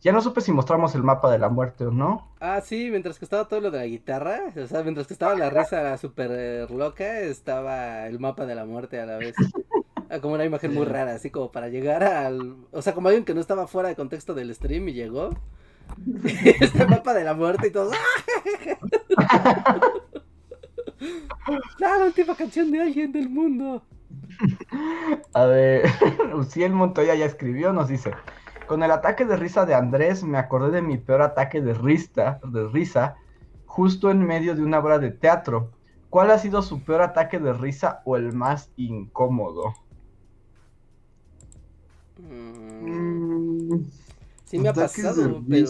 Ya 0.00 0.12
no 0.12 0.20
supe 0.20 0.42
si 0.42 0.52
mostramos 0.52 0.94
el 0.94 1.02
mapa 1.02 1.30
de 1.30 1.38
la 1.38 1.48
muerte 1.48 1.86
o 1.86 1.90
no. 1.90 2.30
Ah, 2.38 2.60
sí, 2.60 2.88
mientras 2.90 3.18
que 3.18 3.24
estaba 3.24 3.48
todo 3.48 3.62
lo 3.62 3.70
de 3.70 3.78
la 3.78 3.86
guitarra, 3.86 4.52
o 4.54 4.66
sea, 4.66 4.82
mientras 4.82 5.06
que 5.06 5.14
estaba 5.14 5.34
la 5.34 5.48
risa 5.48 5.96
súper 5.96 6.70
loca, 6.70 7.20
estaba 7.20 8.06
el 8.06 8.20
mapa 8.20 8.44
de 8.44 8.54
la 8.54 8.66
muerte 8.66 9.00
a 9.00 9.06
la 9.06 9.16
vez. 9.16 9.34
Ah, 10.10 10.20
como 10.20 10.34
una 10.34 10.44
imagen 10.44 10.74
muy 10.74 10.84
rara, 10.84 11.14
así 11.14 11.30
como 11.30 11.50
para 11.50 11.70
llegar 11.70 12.04
al... 12.04 12.56
O 12.70 12.82
sea, 12.82 12.92
como 12.92 13.08
alguien 13.08 13.24
que 13.24 13.32
no 13.32 13.40
estaba 13.40 13.66
fuera 13.66 13.88
de 13.88 13.96
contexto 13.96 14.34
del 14.34 14.54
stream 14.54 14.90
y 14.90 14.92
llegó. 14.92 15.30
este 16.60 16.86
mapa 16.86 17.14
de 17.14 17.24
la 17.24 17.32
muerte 17.32 17.68
y 17.68 17.70
todo. 17.70 17.90
la 21.78 22.04
última 22.04 22.34
canción 22.34 22.70
de 22.70 22.82
alguien 22.82 23.12
del 23.12 23.28
mundo. 23.28 23.82
A 25.34 25.44
ver, 25.46 25.84
Uciel 26.34 26.72
Montoya 26.72 27.14
ya 27.14 27.24
escribió, 27.24 27.72
nos 27.72 27.88
dice, 27.88 28.12
con 28.66 28.82
el 28.82 28.90
ataque 28.90 29.24
de 29.24 29.36
risa 29.36 29.66
de 29.66 29.74
Andrés 29.74 30.22
me 30.24 30.38
acordé 30.38 30.70
de 30.70 30.82
mi 30.82 30.98
peor 30.98 31.22
ataque 31.22 31.60
de 31.60 31.74
risa, 31.74 32.40
de 32.44 32.68
risa 32.68 33.16
justo 33.66 34.10
en 34.10 34.24
medio 34.24 34.54
de 34.54 34.62
una 34.62 34.78
obra 34.78 34.98
de 34.98 35.10
teatro. 35.10 35.72
¿Cuál 36.10 36.30
ha 36.30 36.38
sido 36.38 36.62
su 36.62 36.82
peor 36.84 37.02
ataque 37.02 37.40
de 37.40 37.52
risa 37.52 38.00
o 38.04 38.16
el 38.16 38.32
más 38.32 38.70
incómodo? 38.76 39.74
Mm, 42.18 43.80
sí 44.44 44.58
me 44.60 44.68
ha 44.68 44.72
pasado, 44.72 45.42
pero... 45.48 45.66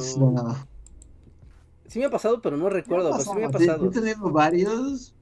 Sí 1.86 1.98
me 1.98 2.06
ha 2.06 2.11
pasado, 2.11 2.43
pero 2.43 2.56
no 2.56 2.69
recuerdo. 2.69 3.11
Pues 3.11 3.24
sí 3.24 3.35
me 3.35 3.44
ha 3.44 3.51
pasado. 3.51 3.86
He 3.86 3.90
tenido 3.90 4.31
varios, 4.31 5.14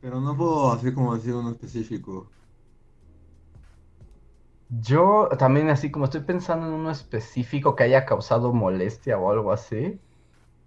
Pero 0.00 0.20
no 0.20 0.36
puedo 0.36 0.72
así 0.72 0.92
como 0.92 1.14
decir 1.14 1.34
uno 1.34 1.50
específico. 1.50 2.28
Yo 4.80 5.28
también 5.38 5.68
así 5.68 5.90
como 5.90 6.04
estoy 6.04 6.20
pensando 6.20 6.66
en 6.66 6.72
uno 6.72 6.90
específico 6.90 7.74
que 7.74 7.84
haya 7.84 8.04
causado 8.04 8.52
molestia 8.52 9.18
o 9.18 9.30
algo 9.30 9.52
así. 9.52 9.98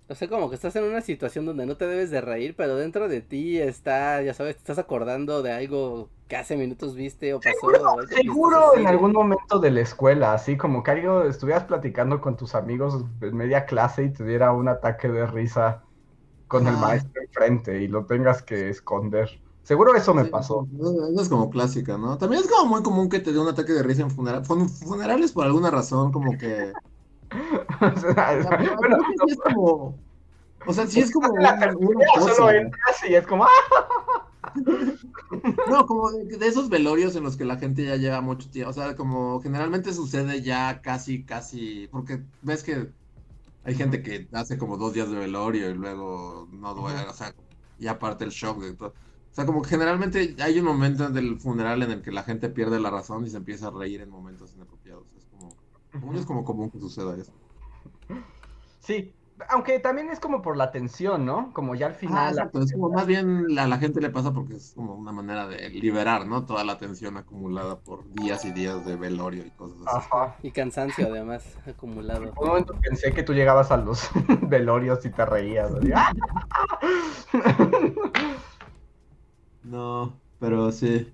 O 0.09 0.15
sea, 0.15 0.27
como 0.27 0.49
que 0.49 0.55
estás 0.55 0.75
en 0.75 0.83
una 0.83 0.99
situación 0.99 1.45
donde 1.45 1.65
no 1.65 1.77
te 1.77 1.87
debes 1.87 2.11
de 2.11 2.19
reír, 2.19 2.53
pero 2.57 2.75
dentro 2.75 3.07
de 3.07 3.21
ti 3.21 3.57
está, 3.57 4.21
ya 4.21 4.33
sabes, 4.33 4.55
te 4.55 4.59
estás 4.59 4.77
acordando 4.77 5.41
de 5.41 5.53
algo 5.53 6.09
que 6.27 6.35
hace 6.35 6.57
minutos 6.57 6.95
viste 6.95 7.33
o 7.33 7.39
pasó. 7.39 7.71
Seguro, 8.09 8.75
en 8.75 8.85
algún 8.85 9.13
momento 9.13 9.59
de 9.59 9.71
la 9.71 9.79
escuela, 9.79 10.33
así 10.33 10.57
como 10.57 10.83
que 10.83 10.91
algo 10.91 11.23
estuvieras 11.23 11.63
platicando 11.63 12.19
con 12.19 12.35
tus 12.35 12.53
amigos 12.53 13.05
en 13.21 13.37
media 13.37 13.65
clase 13.65 14.03
y 14.03 14.09
te 14.09 14.25
diera 14.25 14.51
un 14.51 14.67
ataque 14.67 15.07
de 15.07 15.25
risa 15.25 15.81
con 16.53 16.67
el 16.67 16.77
maestro 16.77 17.19
enfrente 17.19 17.81
y 17.81 17.87
lo 17.87 18.05
tengas 18.05 18.43
que 18.43 18.69
esconder. 18.69 19.41
Seguro 19.63 19.95
eso 19.95 20.13
me 20.13 20.25
pasó. 20.25 20.67
Eso 20.79 21.19
es 21.19 21.27
como 21.27 21.49
clásica, 21.49 21.97
¿no? 21.97 22.15
También 22.19 22.43
es 22.43 22.49
como 22.49 22.69
muy 22.69 22.83
común 22.83 23.09
que 23.09 23.19
te 23.19 23.33
dé 23.33 23.39
un 23.39 23.47
ataque 23.47 23.73
de 23.73 23.81
risa 23.81 24.03
en 24.03 24.11
funeral. 24.11 24.45
funerales 24.45 25.31
por 25.31 25.45
alguna 25.45 25.71
razón, 25.71 26.11
como 26.11 26.37
que. 26.37 26.71
o 27.81 27.99
sea, 27.99 28.75
bueno, 28.77 28.97
es 29.27 29.37
como. 29.37 29.97
O 30.67 30.73
sea, 30.73 30.85
sí 30.85 30.99
es 30.99 31.11
como. 31.11 31.35
La 31.39 31.59
solo 32.35 32.51
entras 32.51 33.09
y 33.09 33.15
es 33.15 33.25
como. 33.25 33.47
no, 35.67 35.87
como 35.87 36.11
de, 36.11 36.37
de, 36.37 36.47
esos 36.47 36.69
velorios 36.69 37.15
en 37.15 37.23
los 37.23 37.35
que 37.35 37.45
la 37.45 37.57
gente 37.57 37.83
ya 37.83 37.95
lleva 37.95 38.21
mucho 38.21 38.47
tiempo. 38.51 38.69
O 38.69 38.73
sea, 38.73 38.95
como 38.95 39.41
generalmente 39.41 39.91
sucede 39.91 40.43
ya 40.43 40.81
casi, 40.83 41.23
casi. 41.23 41.87
Porque 41.91 42.21
ves 42.43 42.63
que 42.63 42.91
hay 43.63 43.75
gente 43.75 44.01
que 44.03 44.27
hace 44.33 44.57
como 44.57 44.77
dos 44.77 44.93
días 44.93 45.09
de 45.09 45.17
velorio 45.17 45.69
y 45.69 45.73
luego 45.73 46.47
no 46.51 46.73
duele, 46.73 47.01
o 47.07 47.13
sea, 47.13 47.33
y 47.77 47.87
aparte 47.87 48.23
el 48.25 48.31
shock 48.31 48.61
de 48.61 48.73
todo. 48.73 48.89
O 48.89 49.35
sea, 49.35 49.45
como 49.45 49.61
que 49.61 49.69
generalmente 49.69 50.35
hay 50.39 50.59
un 50.59 50.65
momento 50.65 51.09
del 51.09 51.39
funeral 51.39 51.81
en 51.81 51.91
el 51.91 52.01
que 52.01 52.11
la 52.11 52.23
gente 52.23 52.49
pierde 52.49 52.79
la 52.79 52.91
razón 52.91 53.25
y 53.25 53.29
se 53.29 53.37
empieza 53.37 53.67
a 53.67 53.71
reír 53.71 54.01
en 54.01 54.09
momentos 54.09 54.53
inapropiados. 54.53 55.07
Es 55.17 55.25
como, 55.25 55.57
es 56.13 56.25
como 56.25 56.43
común 56.43 56.69
que 56.69 56.79
suceda 56.79 57.17
eso. 57.17 57.33
Sí, 58.79 59.15
aunque 59.49 59.79
también 59.79 60.09
es 60.09 60.19
como 60.19 60.41
por 60.41 60.57
la 60.57 60.71
tensión, 60.71 61.25
¿no? 61.25 61.51
Como 61.53 61.75
ya 61.75 61.87
al 61.87 61.95
final. 61.95 62.39
Ah, 62.39 62.49
es 62.53 62.73
como 62.73 62.89
más 62.89 63.05
bien 63.05 63.57
a 63.57 63.67
la 63.67 63.77
gente 63.77 64.01
le 64.01 64.09
pasa 64.09 64.33
porque 64.33 64.55
es 64.55 64.73
como 64.75 64.95
una 64.95 65.11
manera 65.11 65.47
de 65.47 65.69
liberar, 65.69 66.25
¿no? 66.25 66.45
Toda 66.45 66.63
la 66.63 66.77
tensión 66.77 67.17
acumulada 67.17 67.79
por 67.79 68.11
días 68.13 68.45
y 68.45 68.51
días 68.51 68.85
de 68.85 68.95
velorio 68.95 69.45
y 69.45 69.51
cosas 69.51 69.77
así. 69.85 70.07
Ajá. 70.11 70.35
Y 70.43 70.51
cansancio 70.51 71.07
además 71.07 71.43
acumulado. 71.67 72.23
En 72.23 72.33
un 72.37 72.47
momento 72.47 72.75
pensé 72.81 73.11
que 73.11 73.23
tú 73.23 73.33
llegabas 73.33 73.71
a 73.71 73.77
los 73.77 74.09
velorios 74.47 75.05
y 75.05 75.09
te 75.09 75.25
reías. 75.25 75.71
no, 79.63 80.13
pero 80.39 80.71
sí. 80.71 81.11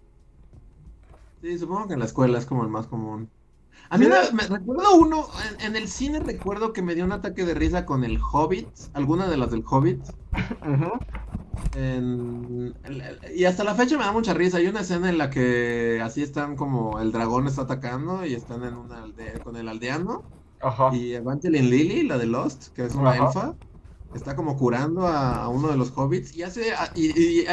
Sí, 1.42 1.58
supongo 1.58 1.88
que 1.88 1.94
en 1.94 2.00
la 2.00 2.06
escuela 2.06 2.38
es 2.38 2.46
como 2.46 2.64
el 2.64 2.70
más 2.70 2.88
común. 2.88 3.30
A 3.90 3.98
mí 3.98 4.06
me 4.08 4.44
recuerdo 4.44 4.96
uno, 4.96 5.28
en, 5.60 5.76
el 5.76 5.88
cine 5.88 6.20
recuerdo 6.20 6.74
que 6.74 6.84
me 6.84 6.94
dio 6.94 7.06
un 7.06 7.12
ataque 7.12 7.44
de 7.44 7.56
risa 7.56 7.86
con 7.86 8.04
el 8.04 8.20
Hobbit, 8.22 8.68
alguna 8.94 9.28
de 9.28 9.38
las 9.38 9.50
del 9.50 9.64
Hobbit. 9.68 10.00
y 13.36 13.46
hasta 13.46 13.64
la 13.64 13.74
fecha 13.74 13.98
me 13.98 14.04
da 14.04 14.12
mucha 14.12 14.36
risa. 14.36 14.58
Hay 14.58 14.68
una 14.68 14.82
escena 14.82 15.10
en 15.10 15.18
la 15.18 15.32
que 15.32 16.02
así 16.04 16.22
están 16.22 16.56
como 16.56 17.00
el 17.00 17.12
dragón 17.12 17.48
está 17.48 17.64
atacando 17.64 18.26
y 18.26 18.36
están 18.36 18.64
en 18.64 18.76
una 18.76 19.04
aldea 19.04 19.40
con 19.40 19.56
el 19.56 19.68
aldeano. 19.68 20.24
Ajá. 20.62 20.96
Y 20.96 21.14
Evangeline 21.14 21.70
Lily, 21.70 22.04
la 22.04 22.20
de 22.20 22.28
Lost, 22.28 22.68
que 22.76 22.86
es 22.86 22.94
una 22.94 23.16
elfa, 23.16 23.56
está 24.14 24.36
como 24.36 24.56
curando 24.58 25.08
a, 25.08 25.48
uno 25.48 25.70
de 25.70 25.78
los 25.78 25.92
hobbits 25.96 26.36
y 26.36 26.44
hace 26.44 26.74
y, 26.96 27.46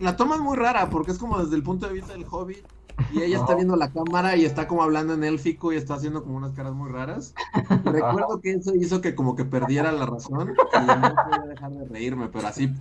la 0.00 0.16
toma 0.16 0.36
es 0.36 0.40
muy 0.40 0.56
rara 0.56 0.88
porque 0.90 1.10
es 1.10 1.18
como 1.18 1.38
desde 1.42 1.56
el 1.56 1.62
punto 1.62 1.86
de 1.86 1.94
vista 1.94 2.12
del 2.12 2.24
hobbit 2.30 2.64
y 3.12 3.22
ella 3.22 3.38
está 3.38 3.54
viendo 3.54 3.76
la 3.76 3.90
cámara 3.90 4.36
y 4.36 4.44
está 4.44 4.68
como 4.68 4.82
hablando 4.82 5.14
en 5.14 5.24
élfico 5.24 5.72
y 5.72 5.76
está 5.76 5.94
haciendo 5.94 6.22
como 6.22 6.36
unas 6.36 6.52
caras 6.52 6.74
muy 6.74 6.90
raras. 6.90 7.34
Recuerdo 7.84 8.40
que 8.40 8.52
eso 8.52 8.74
hizo 8.74 9.00
que 9.00 9.14
como 9.14 9.36
que 9.36 9.44
perdiera 9.44 9.92
la 9.92 10.06
razón 10.06 10.50
y 10.50 10.86
no 10.86 11.14
podía 11.14 11.46
dejar 11.48 11.70
de 11.72 11.84
reírme, 11.86 12.28
pero 12.28 12.48
así 12.48 12.72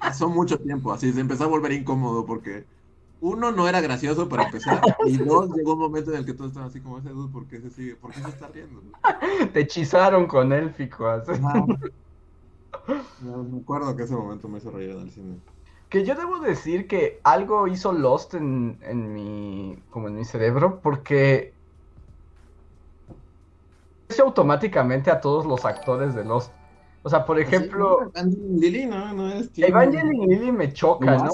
pasó 0.00 0.28
mucho 0.28 0.58
tiempo, 0.58 0.92
así 0.92 1.12
se 1.12 1.20
empezó 1.20 1.44
a 1.44 1.48
volver 1.48 1.72
incómodo 1.72 2.24
porque 2.26 2.64
uno, 3.24 3.52
no 3.52 3.68
era 3.68 3.80
gracioso 3.80 4.28
para 4.28 4.44
empezar. 4.44 4.82
Y 5.06 5.16
dos, 5.24 5.48
llegó 5.56 5.72
un 5.72 5.78
momento 5.78 6.10
en 6.10 6.18
el 6.18 6.26
que 6.26 6.34
todos 6.34 6.50
estaban 6.50 6.68
así 6.68 6.80
como 6.80 6.98
ese 6.98 7.08
dude, 7.08 7.32
¿por 7.32 7.46
qué 7.46 7.58
se 7.60 7.70
sigue? 7.70 7.96
¿Por 7.96 8.12
qué 8.12 8.20
se 8.20 8.28
está 8.28 8.48
riendo? 8.48 8.82
Te 9.52 9.60
hechizaron 9.60 10.26
con 10.26 10.52
élfico. 10.52 11.06
Así. 11.06 11.32
me 13.22 13.60
acuerdo 13.60 13.96
que 13.96 14.02
ese 14.02 14.14
momento 14.14 14.46
me 14.48 14.58
hizo 14.58 14.70
reír 14.70 14.90
en 14.90 15.00
el 15.00 15.10
cine. 15.10 15.38
Que 15.94 16.04
yo 16.04 16.16
debo 16.16 16.40
decir 16.40 16.88
que 16.88 17.20
algo 17.22 17.68
hizo 17.68 17.92
Lost 17.92 18.34
en, 18.34 18.80
en 18.82 19.12
mi. 19.12 19.78
como 19.90 20.08
en 20.08 20.16
mi 20.16 20.24
cerebro, 20.24 20.80
porque 20.80 21.54
automáticamente 24.20 25.12
a 25.12 25.20
todos 25.20 25.46
los 25.46 25.64
actores 25.64 26.16
de 26.16 26.24
Lost. 26.24 26.52
O 27.04 27.10
sea, 27.10 27.24
por 27.24 27.38
ejemplo. 27.38 28.10
Evangeline 28.12 28.60
Lily, 28.60 28.86
no, 28.86 29.12
no 29.12 29.28
es. 29.28 29.56
Evangeline 29.56 30.26
Lily 30.26 30.50
me 30.50 30.72
choca, 30.72 31.16
¿no? 31.16 31.30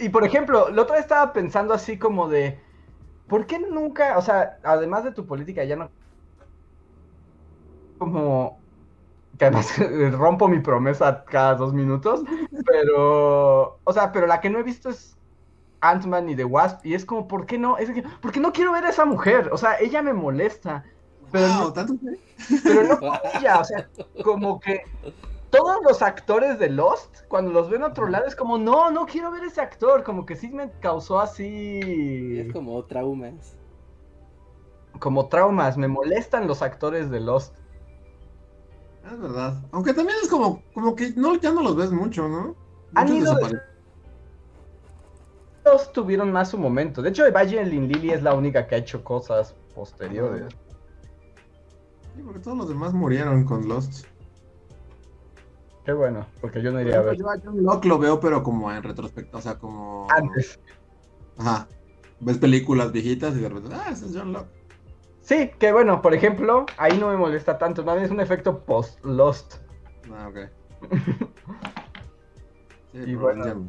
Y, 0.00 0.10
por 0.10 0.26
ejemplo, 0.26 0.68
la 0.68 0.82
otra 0.82 0.96
vez 0.96 1.04
estaba 1.04 1.32
pensando 1.32 1.72
así 1.72 1.98
como 1.98 2.28
de. 2.28 2.60
¿Por 3.26 3.46
qué 3.46 3.58
nunca, 3.58 4.18
o 4.18 4.20
sea, 4.20 4.58
además 4.64 5.02
de 5.02 5.12
tu 5.12 5.24
política, 5.24 5.64
ya 5.64 5.76
no. 5.76 5.88
Como. 7.96 8.65
Que 9.38 9.46
además 9.46 9.72
rompo 10.12 10.48
mi 10.48 10.60
promesa 10.60 11.24
cada 11.24 11.54
dos 11.54 11.72
minutos. 11.72 12.22
Pero. 12.66 13.78
O 13.84 13.92
sea, 13.92 14.12
pero 14.12 14.26
la 14.26 14.40
que 14.40 14.50
no 14.50 14.58
he 14.58 14.62
visto 14.62 14.90
es 14.90 15.16
Ant-Man 15.80 16.28
y 16.30 16.36
The 16.36 16.44
Wasp. 16.44 16.84
Y 16.86 16.94
es 16.94 17.04
como, 17.04 17.28
¿por 17.28 17.46
qué 17.46 17.58
no? 17.58 17.78
Es 17.78 17.90
que, 17.90 18.04
porque 18.20 18.40
no 18.40 18.52
quiero 18.52 18.72
ver 18.72 18.84
a 18.84 18.90
esa 18.90 19.04
mujer. 19.04 19.50
O 19.52 19.58
sea, 19.58 19.78
ella 19.80 20.02
me 20.02 20.12
molesta. 20.12 20.84
Pero 21.32 21.48
no, 21.48 21.72
¿tanto? 21.72 21.94
pero 22.62 22.82
no 23.00 23.12
ella, 23.34 23.60
o 23.60 23.64
sea, 23.64 23.88
como 24.22 24.60
que 24.60 24.84
todos 25.50 25.76
los 25.82 26.02
actores 26.02 26.58
de 26.58 26.70
Lost, 26.70 27.26
cuando 27.28 27.50
los 27.52 27.70
ven 27.70 27.82
a 27.82 27.88
otro 27.88 28.08
lado, 28.08 28.26
es 28.26 28.36
como, 28.36 28.58
no, 28.58 28.90
no 28.90 29.06
quiero 29.06 29.30
ver 29.30 29.44
ese 29.44 29.60
actor, 29.60 30.02
como 30.02 30.26
que 30.26 30.36
sí 30.36 30.48
me 30.48 30.70
causó 30.80 31.20
así... 31.20 32.38
Es 32.38 32.52
como 32.52 32.84
traumas. 32.84 33.56
Como 34.98 35.28
traumas, 35.28 35.76
me 35.76 35.88
molestan 35.88 36.46
los 36.46 36.62
actores 36.62 37.10
de 37.10 37.20
Lost. 37.20 37.56
Es 39.10 39.20
verdad. 39.20 39.62
Aunque 39.72 39.94
también 39.94 40.18
es 40.22 40.28
como, 40.28 40.62
como 40.74 40.94
que 40.96 41.12
no, 41.16 41.36
ya 41.36 41.52
no 41.52 41.62
los 41.62 41.76
ves 41.76 41.92
mucho, 41.92 42.28
¿no? 42.28 42.56
Han 42.94 43.14
ido 43.14 43.36
tuvieron 45.92 46.32
más 46.32 46.50
su 46.50 46.58
momento. 46.58 47.02
De 47.02 47.10
hecho, 47.10 47.26
Evangeline 47.26 47.88
Lily 47.88 48.10
es 48.10 48.22
la 48.22 48.34
única 48.34 48.66
que 48.66 48.76
ha 48.76 48.78
hecho 48.78 49.02
cosas 49.02 49.54
posteriores. 49.74 50.54
Sí, 52.14 52.22
porque 52.22 52.40
todos 52.40 52.56
los 52.56 52.68
demás 52.68 52.92
murieron 52.92 53.44
con 53.44 53.68
Lost. 53.68 54.06
Qué 55.84 55.92
bueno, 55.92 56.26
porque 56.40 56.62
yo 56.62 56.72
no 56.72 56.80
iría 56.80 56.98
a 56.98 57.02
ver. 57.02 57.16
Yo 57.16 57.30
a 57.30 57.38
John 57.42 57.62
Locke 57.62 57.86
lo 57.86 57.98
veo, 57.98 58.18
pero 58.18 58.42
como 58.42 58.72
en 58.72 58.82
retrospecto, 58.82 59.38
o 59.38 59.40
sea, 59.40 59.58
como. 59.58 60.06
Antes. 60.10 60.58
Ajá. 61.38 61.68
Ves 62.18 62.38
películas 62.38 62.92
viejitas 62.92 63.36
y 63.36 63.40
de 63.40 63.48
repente, 63.48 63.76
ah, 63.78 63.90
ese 63.90 64.06
es 64.06 64.12
John 64.16 64.32
Locke. 64.32 64.65
Sí, 65.26 65.50
que 65.58 65.72
bueno, 65.72 66.02
por 66.02 66.14
ejemplo, 66.14 66.66
ahí 66.76 66.96
no 66.98 67.08
me 67.08 67.16
molesta 67.16 67.58
tanto, 67.58 67.82
más 67.82 67.96
bien 67.96 68.04
es 68.04 68.12
un 68.12 68.20
efecto 68.20 68.60
post-Lost. 68.60 69.56
Ah, 70.14 70.28
ok. 70.28 70.38
sí, 72.92 72.98
y 73.06 73.14
bueno. 73.16 73.66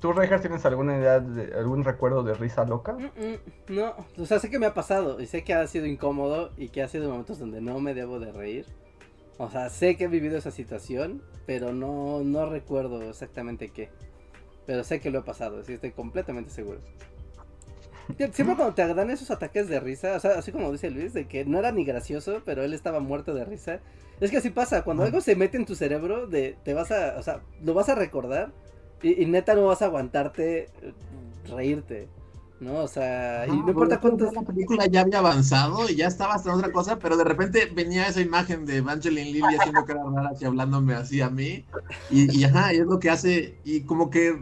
¿Tú, 0.00 0.12
Rejas, 0.12 0.40
tienes 0.40 0.66
alguna 0.66 0.98
idea 0.98 1.20
de 1.20 1.54
algún 1.56 1.84
recuerdo 1.84 2.24
de 2.24 2.34
risa 2.34 2.64
loca? 2.64 2.94
Mm, 2.94 3.04
mm, 3.04 3.76
no, 3.76 3.94
o 4.18 4.26
sea, 4.26 4.40
sé 4.40 4.50
que 4.50 4.58
me 4.58 4.66
ha 4.66 4.74
pasado 4.74 5.20
y 5.20 5.26
sé 5.26 5.44
que 5.44 5.54
ha 5.54 5.64
sido 5.68 5.86
incómodo 5.86 6.50
y 6.56 6.70
que 6.70 6.82
ha 6.82 6.88
sido 6.88 7.08
momentos 7.08 7.38
donde 7.38 7.60
no 7.60 7.78
me 7.78 7.94
debo 7.94 8.18
de 8.18 8.32
reír. 8.32 8.66
O 9.38 9.48
sea, 9.48 9.70
sé 9.70 9.96
que 9.96 10.04
he 10.04 10.08
vivido 10.08 10.38
esa 10.38 10.50
situación, 10.50 11.22
pero 11.46 11.72
no, 11.72 12.24
no 12.24 12.50
recuerdo 12.50 13.00
exactamente 13.08 13.68
qué. 13.68 13.90
Pero 14.66 14.82
sé 14.82 15.00
que 15.00 15.12
lo 15.12 15.20
he 15.20 15.22
pasado, 15.22 15.62
sí, 15.62 15.74
estoy 15.74 15.92
completamente 15.92 16.50
seguro. 16.50 16.80
Siempre 18.32 18.56
cuando 18.56 18.74
te 18.74 18.94
dan 18.94 19.10
esos 19.10 19.30
ataques 19.30 19.68
de 19.68 19.80
risa, 19.80 20.16
o 20.16 20.20
sea, 20.20 20.32
así 20.38 20.52
como 20.52 20.70
dice 20.72 20.90
Luis, 20.90 21.12
de 21.12 21.26
que 21.26 21.44
no 21.44 21.58
era 21.58 21.72
ni 21.72 21.84
gracioso, 21.84 22.42
pero 22.44 22.62
él 22.62 22.74
estaba 22.74 23.00
muerto 23.00 23.34
de 23.34 23.44
risa. 23.44 23.80
Es 24.20 24.30
que 24.30 24.38
así 24.38 24.50
pasa, 24.50 24.82
cuando 24.82 25.04
algo 25.04 25.20
se 25.20 25.36
mete 25.36 25.56
en 25.56 25.64
tu 25.64 25.74
cerebro, 25.74 26.26
de, 26.26 26.56
te 26.64 26.74
vas 26.74 26.90
a, 26.90 27.16
o 27.18 27.22
sea, 27.22 27.40
lo 27.62 27.72
vas 27.72 27.88
a 27.88 27.94
recordar 27.94 28.52
y, 29.02 29.24
neta 29.26 29.54
no 29.54 29.66
vas 29.66 29.82
a 29.82 29.86
aguantarte 29.86 30.68
eh, 30.82 30.94
reírte. 31.48 32.08
¿no? 32.60 32.80
O 32.80 32.88
sea, 32.88 33.46
y 33.46 33.50
no 33.50 33.68
importa 33.70 33.98
cuánto. 33.98 34.30
La 34.30 34.42
película 34.42 34.86
ya 34.86 35.00
había 35.00 35.18
avanzado 35.18 35.88
y 35.88 35.96
ya 35.96 36.06
estaba 36.06 36.34
hasta 36.34 36.54
otra 36.54 36.70
cosa, 36.70 36.98
pero 36.98 37.16
de 37.16 37.24
repente 37.24 37.72
venía 37.74 38.06
esa 38.06 38.20
imagen 38.20 38.66
de 38.66 38.76
Evangeline 38.76 39.32
Lilly 39.32 39.56
haciendo 39.58 39.86
cara 39.86 40.02
rara 40.14 40.32
y 40.38 40.44
hablándome 40.44 40.92
así 40.92 41.22
a 41.22 41.30
mí. 41.30 41.64
Y, 42.10 42.38
y 42.38 42.44
ajá, 42.44 42.72
es 42.72 42.80
lo 42.80 43.00
que 43.00 43.08
hace. 43.08 43.58
Y 43.64 43.84
como 43.84 44.10
que 44.10 44.38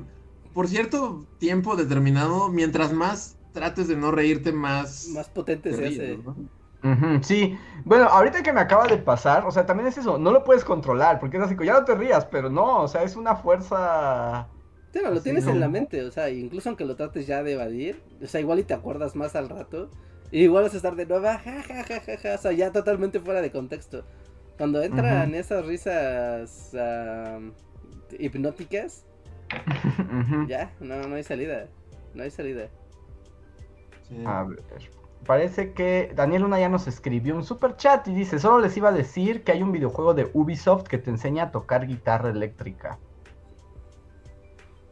por 0.52 0.66
cierto 0.66 1.24
tiempo 1.38 1.76
determinado, 1.76 2.48
mientras 2.48 2.92
más 2.92 3.37
trates 3.58 3.88
de 3.88 3.96
no 3.96 4.10
reírte, 4.10 4.52
más. 4.52 5.08
Más 5.08 5.28
potente 5.28 5.72
se 5.72 5.86
hace. 5.86 6.18
sí, 7.22 7.58
bueno, 7.84 8.04
ahorita 8.04 8.42
que 8.42 8.52
me 8.52 8.60
acaba 8.60 8.86
de 8.86 8.98
pasar, 8.98 9.44
o 9.46 9.50
sea, 9.50 9.66
también 9.66 9.88
es 9.88 9.98
eso, 9.98 10.18
no 10.18 10.30
lo 10.30 10.44
puedes 10.44 10.64
controlar, 10.64 11.18
porque 11.18 11.36
es 11.36 11.42
así, 11.42 11.56
ya 11.64 11.74
no 11.74 11.84
te 11.84 11.94
rías, 11.94 12.24
pero 12.26 12.50
no, 12.50 12.82
o 12.82 12.88
sea, 12.88 13.02
es 13.02 13.16
una 13.16 13.36
fuerza 13.36 14.48
Sí, 14.92 15.00
lo 15.02 15.20
tienes 15.20 15.46
en 15.46 15.60
la 15.60 15.68
mente, 15.68 16.02
o 16.02 16.10
sea, 16.10 16.30
incluso 16.30 16.70
aunque 16.70 16.86
lo 16.86 16.96
trates 16.96 17.26
ya 17.26 17.42
de 17.42 17.52
evadir, 17.52 18.02
o 18.22 18.26
sea, 18.26 18.40
igual 18.40 18.58
y 18.58 18.62
te 18.62 18.72
acuerdas 18.72 19.16
más 19.16 19.36
al 19.36 19.48
rato, 19.50 19.90
y 20.30 20.44
igual 20.44 20.64
vas 20.64 20.72
a 20.72 20.78
estar 20.78 20.96
de 20.96 21.04
nuevo, 21.04 21.24
ja, 21.24 21.38
ja, 21.38 21.62
ja, 21.62 22.00
ja, 22.00 22.16
ja, 22.16 22.34
o 22.34 22.38
sea, 22.38 22.52
ya 22.52 22.72
totalmente 22.72 23.20
fuera 23.20 23.42
de 23.42 23.50
contexto. 23.50 24.04
Cuando 24.56 24.82
entran 24.82 25.34
esas 25.34 25.64
risas 25.66 26.72
hipnóticas, 28.18 29.04
ya, 30.48 30.72
no, 30.80 31.02
no 31.02 31.16
hay 31.16 31.22
salida, 31.22 31.68
no 32.14 32.22
hay 32.22 32.30
salida. 32.30 32.68
A 34.24 34.44
ver, 34.44 34.62
parece 35.26 35.72
que 35.72 36.12
Daniel 36.14 36.44
Una 36.44 36.58
ya 36.58 36.68
nos 36.68 36.86
escribió 36.86 37.34
un 37.34 37.44
super 37.44 37.76
chat 37.76 38.06
y 38.08 38.14
dice, 38.14 38.38
solo 38.38 38.60
les 38.60 38.76
iba 38.76 38.88
a 38.88 38.92
decir 38.92 39.44
que 39.44 39.52
hay 39.52 39.62
un 39.62 39.72
videojuego 39.72 40.14
de 40.14 40.30
Ubisoft 40.32 40.84
que 40.84 40.98
te 40.98 41.10
enseña 41.10 41.44
a 41.44 41.50
tocar 41.50 41.86
guitarra 41.86 42.30
eléctrica. 42.30 42.98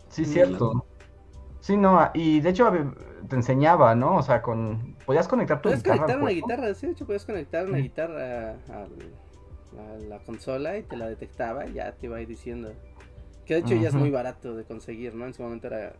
Sí, 0.09 0.24
cierto. 0.24 0.86
Sí, 1.60 1.76
no, 1.76 1.98
y 2.14 2.40
de 2.40 2.51
hecho 2.51 2.70
te 3.28 3.36
enseñaba, 3.36 3.94
¿no? 3.94 4.16
O 4.16 4.22
sea, 4.22 4.40
con 4.40 4.97
podías 5.05 5.26
conectar 5.26 5.60
tu 5.60 5.68
puedes 5.68 5.82
conectar 5.82 6.20
una 6.20 6.30
guitarra, 6.30 6.72
sí, 6.74 6.86
de 6.86 6.93
hecho 6.93 7.06
puedes 7.06 7.24
conectar 7.24 7.66
una 7.66 7.78
guitarra 7.78 8.52
a, 8.70 8.86
la 10.09 10.18
consola 10.20 10.78
y 10.78 10.84
te 10.84 10.97
la 10.97 11.09
detectaba 11.09 11.66
y 11.66 11.74
ya 11.74 11.93
te 11.93 12.06
iba 12.06 12.18
a 12.18 12.20
ir 12.20 12.28
diciendo. 12.28 12.72
Que 13.44 13.55
de 13.55 13.60
hecho 13.60 13.74
ya 13.74 13.88
es 13.88 13.94
muy 13.94 14.10
barato 14.10 14.55
de 14.55 14.64
conseguir, 14.64 15.14
¿no? 15.14 15.26
En 15.26 15.34
su 15.34 15.43
momento 15.43 15.66
era, 15.66 15.93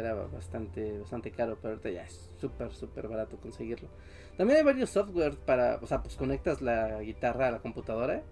era 0.00 0.14
bastante, 0.14 0.98
bastante 0.98 1.30
caro, 1.30 1.58
pero 1.60 1.74
ahorita 1.74 1.90
ya 1.90 2.04
es 2.04 2.30
súper, 2.36 2.72
súper 2.72 3.08
barato 3.08 3.36
conseguirlo. 3.38 3.88
También 4.36 4.58
hay 4.58 4.64
varios 4.64 4.90
software 4.90 5.36
para, 5.36 5.78
o 5.82 5.86
sea, 5.86 6.02
pues 6.02 6.16
conectas 6.16 6.60
la 6.62 7.00
guitarra 7.02 7.48
a 7.48 7.50
la 7.52 7.58
computadora, 7.60 8.22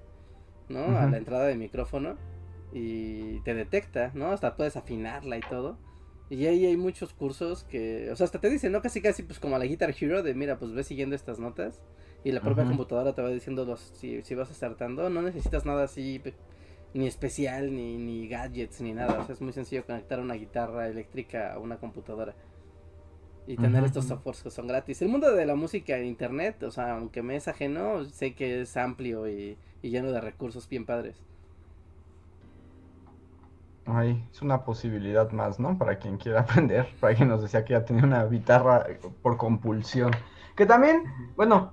¿no? 0.69 0.99
A 0.99 1.07
la 1.07 1.17
entrada 1.17 1.47
de 1.47 1.57
micrófono 1.57 2.17
y 2.73 3.41
te 3.41 3.55
detecta, 3.55 4.11
¿no? 4.15 4.33
Hasta 4.33 4.57
puedes 4.57 4.77
afinarla 4.77 5.37
y 5.37 5.41
todo. 5.41 5.79
Y 6.31 6.47
ahí 6.47 6.65
hay 6.65 6.77
muchos 6.77 7.13
cursos 7.13 7.65
que, 7.65 8.11
o 8.11 8.17
sea, 8.17 8.25
hasta 8.25 8.41
te 8.41 8.49
dicen, 8.49 8.73
¿no? 8.73 8.81
Casi 8.81 9.03
casi 9.03 9.23
pues 9.23 9.39
como 9.39 9.59
la 9.59 9.67
Guitar 9.67 9.95
Hero 9.99 10.23
de, 10.23 10.35
mira, 10.35 10.59
pues 10.59 10.73
ves 10.73 10.87
siguiendo 10.87 11.15
estas 11.15 11.39
notas 11.39 11.83
y 12.25 12.33
la 12.33 12.41
propia 12.41 12.65
computadora 12.65 13.15
te 13.15 13.21
va 13.21 13.29
diciendo 13.29 13.65
los, 13.65 13.81
si, 13.81 14.23
si 14.23 14.35
vas 14.35 14.51
acertando, 14.51 15.11
no 15.11 15.23
necesitas 15.23 15.67
nada 15.67 15.85
así 15.85 16.23
ni 16.95 17.07
especial, 17.07 17.75
ni, 17.75 17.97
ni 17.97 18.29
gadgets, 18.29 18.81
ni 18.81 18.93
nada. 18.93 19.21
O 19.21 19.25
sea, 19.25 19.35
es 19.35 19.41
muy 19.41 19.53
sencillo 19.53 19.85
conectar 19.85 20.21
una 20.21 20.35
guitarra 20.35 20.89
eléctrica 20.89 21.55
a 21.55 21.59
una 21.59 21.79
computadora. 21.79 22.35
Y 23.47 23.57
tener 23.57 23.83
estos 23.83 24.05
softwares 24.05 24.43
que 24.43 24.51
son 24.51 24.69
gratis. 24.69 25.03
El 25.03 25.09
mundo 25.09 25.35
de 25.35 25.45
la 25.45 25.57
música 25.57 25.99
en 25.99 26.07
internet, 26.07 26.63
o 26.63 26.71
sea, 26.71 26.97
aunque 26.97 27.23
me 27.23 27.35
es 27.35 27.49
ajeno, 27.49 28.05
sé 28.05 28.35
que 28.35 28.61
es 28.61 28.77
amplio 28.77 29.29
y, 29.29 29.59
y 29.83 29.91
lleno 29.91 30.13
de 30.13 30.21
recursos 30.21 30.69
bien 30.69 30.87
padres. 30.87 31.25
Ay, 33.85 34.25
es 34.31 34.43
una 34.43 34.65
posibilidad 34.65 35.33
más, 35.33 35.59
¿no? 35.59 35.77
Para 35.77 35.99
quien 35.99 36.19
quiera 36.19 36.41
aprender. 36.43 36.89
Para 37.01 37.15
quien 37.15 37.29
nos 37.29 37.43
decía 37.43 37.65
que 37.65 37.73
ya 37.73 37.85
tenía 37.85 38.05
una 38.05 38.25
guitarra 38.27 38.87
por 39.23 39.37
compulsión. 39.37 40.13
Que 40.55 40.67
también, 40.67 41.03
bueno, 41.35 41.73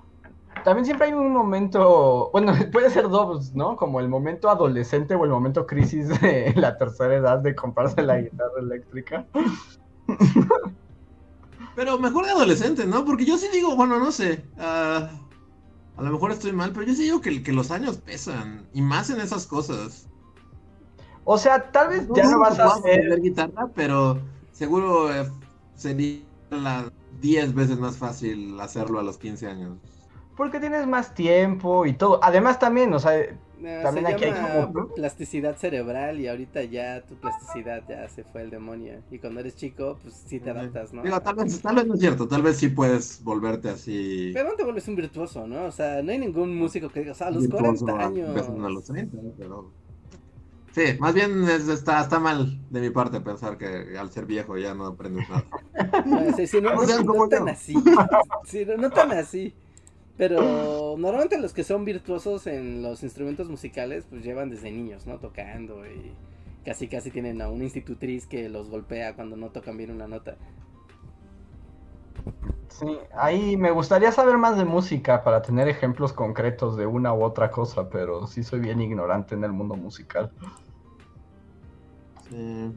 también 0.63 0.85
siempre 0.85 1.07
hay 1.07 1.13
un 1.13 1.31
momento, 1.31 2.29
bueno, 2.31 2.53
puede 2.71 2.89
ser 2.89 3.09
dos, 3.09 3.53
¿no? 3.53 3.75
Como 3.75 3.99
el 3.99 4.09
momento 4.09 4.49
adolescente 4.49 5.15
o 5.15 5.23
el 5.25 5.31
momento 5.31 5.65
crisis 5.65 6.07
de 6.21 6.53
la 6.55 6.77
tercera 6.77 7.15
edad 7.15 7.39
de 7.39 7.55
comprarse 7.55 8.01
la 8.01 8.19
guitarra 8.19 8.59
eléctrica. 8.59 9.25
Pero 11.75 11.97
mejor 11.97 12.25
de 12.25 12.31
adolescente, 12.31 12.85
¿no? 12.85 13.05
Porque 13.05 13.25
yo 13.25 13.37
sí 13.37 13.47
digo, 13.53 13.75
bueno, 13.75 13.99
no 13.99 14.11
sé. 14.11 14.43
Ah, 14.57 15.09
a 15.95 16.01
lo 16.01 16.11
mejor 16.11 16.31
estoy 16.31 16.51
mal, 16.51 16.71
pero 16.71 16.85
yo 16.85 16.93
sí 16.93 17.03
digo 17.03 17.21
que, 17.21 17.43
que 17.43 17.53
los 17.53 17.71
años 17.71 17.97
pesan. 17.97 18.67
Y 18.73 18.81
más 18.81 19.09
en 19.09 19.21
esas 19.21 19.45
cosas. 19.45 20.07
O 21.23 21.37
sea, 21.37 21.71
tal 21.71 21.89
vez 21.89 22.07
ya 22.15 22.29
no, 22.29 22.39
vas 22.39 22.57
a 22.59 22.65
hacer 22.65 23.21
guitarra, 23.21 23.69
pero 23.75 24.19
seguro 24.51 25.13
eh, 25.13 25.29
sería 25.75 26.21
la 26.49 26.91
10 27.21 27.53
veces 27.53 27.77
más 27.77 27.97
fácil 27.97 28.59
hacerlo 28.59 28.99
a 28.99 29.03
los 29.03 29.17
15 29.17 29.47
años. 29.47 29.77
Porque 30.39 30.61
tienes 30.61 30.87
más 30.87 31.13
tiempo 31.13 31.85
y 31.85 31.91
todo. 31.91 32.17
Además 32.23 32.59
también, 32.59 32.93
o 32.93 32.99
sea, 32.99 33.11
También 33.83 34.07
aquí 34.07 34.23
hay 34.23 34.31
como... 34.31 34.87
plasticidad 34.95 35.57
cerebral 35.57 36.17
y 36.17 36.29
ahorita 36.29 36.63
ya 36.63 37.01
tu 37.01 37.15
plasticidad 37.15 37.83
ya 37.89 38.07
se 38.07 38.23
fue 38.23 38.43
el 38.43 38.49
demonio. 38.49 39.01
Y 39.11 39.19
cuando 39.19 39.41
eres 39.41 39.57
chico, 39.57 39.99
pues 40.01 40.13
sí 40.13 40.39
te 40.39 40.51
adaptas, 40.51 40.93
¿no? 40.93 41.03
Digo, 41.03 41.19
tal 41.19 41.35
vez, 41.35 41.61
tal 41.61 41.75
vez 41.75 41.87
no 41.87 41.95
es 41.95 41.99
cierto, 41.99 42.25
tal 42.25 42.41
vez 42.41 42.55
sí 42.55 42.69
puedes 42.69 43.21
volverte 43.21 43.67
así. 43.67 44.31
Pero 44.33 44.47
no 44.47 44.55
te 44.55 44.63
vuelves 44.63 44.87
un 44.87 44.95
virtuoso, 44.95 45.45
¿no? 45.45 45.65
O 45.65 45.71
sea, 45.73 46.01
no 46.01 46.09
hay 46.09 46.19
ningún 46.19 46.55
músico 46.55 46.87
que 46.87 47.01
diga, 47.01 47.11
o 47.11 47.15
sea, 47.15 47.27
a 47.27 47.31
los 47.31 47.45
40 47.45 48.05
años. 48.05 48.47
A 48.47 48.69
los 48.69 48.85
30, 48.85 49.17
pero... 49.37 49.69
Sí, 50.71 50.83
más 50.99 51.13
bien 51.13 51.49
está, 51.49 51.99
está 51.99 52.17
mal 52.17 52.61
de 52.69 52.79
mi 52.79 52.91
parte 52.91 53.19
pensar 53.19 53.57
que 53.57 53.97
al 53.99 54.09
ser 54.09 54.25
viejo 54.25 54.57
ya 54.57 54.73
no 54.73 54.85
aprendes 54.85 55.27
nada. 55.27 55.43
No, 56.05 56.33
sí, 56.33 56.47
sí, 56.47 56.61
no, 56.61 56.75
no, 56.75 57.03
no, 57.03 57.27
tan 57.27 57.49
así. 57.49 57.73
Sí, 58.45 58.65
no, 58.65 58.77
no 58.77 58.89
tan 58.89 59.11
así. 59.11 59.53
Pero 60.19 60.97
normalmente 60.97 61.37
los 61.37 61.53
que 61.53 61.63
son 61.63 61.85
virtuosos 61.85 62.45
en 62.45 62.81
los 62.81 63.03
instrumentos 63.03 63.47
musicales, 63.47 64.05
pues 64.09 64.21
llevan 64.21 64.49
desde 64.49 64.69
niños, 64.69 65.07
¿no? 65.07 65.17
Tocando 65.17 65.85
y 65.87 66.13
casi 66.65 66.89
casi 66.89 67.09
tienen 67.09 67.41
a 67.41 67.47
una 67.47 67.63
institutriz 67.63 68.27
que 68.27 68.49
los 68.49 68.69
golpea 68.69 69.15
cuando 69.15 69.37
no 69.37 69.47
tocan 69.47 69.77
bien 69.77 69.91
una 69.91 70.09
nota. 70.09 70.35
Sí, 72.67 72.97
ahí 73.15 73.55
me 73.55 73.71
gustaría 73.71 74.11
saber 74.11 74.37
más 74.37 74.57
de 74.57 74.65
música 74.65 75.23
para 75.23 75.41
tener 75.41 75.69
ejemplos 75.69 76.11
concretos 76.11 76.75
de 76.75 76.85
una 76.85 77.13
u 77.13 77.23
otra 77.23 77.49
cosa, 77.49 77.89
pero 77.89 78.27
sí 78.27 78.43
soy 78.43 78.59
bien 78.59 78.81
ignorante 78.81 79.35
en 79.35 79.45
el 79.45 79.53
mundo 79.53 79.77
musical. 79.77 80.33
Sí. 82.29 82.73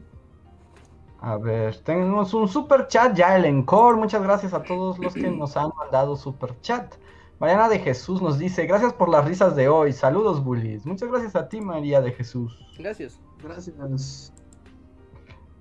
A 1.19 1.35
ver, 1.35 1.77
tenemos 1.81 2.33
un 2.33 2.47
super 2.47 2.87
chat 2.87 3.13
ya, 3.17 3.35
el 3.35 3.43
encore. 3.43 3.97
Muchas 3.97 4.23
gracias 4.23 4.53
a 4.53 4.63
todos 4.63 4.97
los 4.97 5.13
que 5.13 5.29
nos 5.37 5.57
han 5.57 5.71
mandado 5.77 6.15
super 6.15 6.57
chat. 6.61 7.02
Mariana 7.39 7.69
de 7.69 7.79
Jesús 7.79 8.21
nos 8.21 8.39
dice, 8.39 8.65
gracias 8.65 8.93
por 8.93 9.09
las 9.09 9.25
risas 9.25 9.55
de 9.55 9.67
hoy. 9.67 9.91
Saludos, 9.91 10.43
bullies. 10.43 10.85
Muchas 10.85 11.09
gracias 11.09 11.35
a 11.35 11.49
ti, 11.49 11.59
María 11.61 12.01
de 12.01 12.11
Jesús. 12.11 12.57
Gracias. 12.77 13.19
Gracias. 13.41 14.33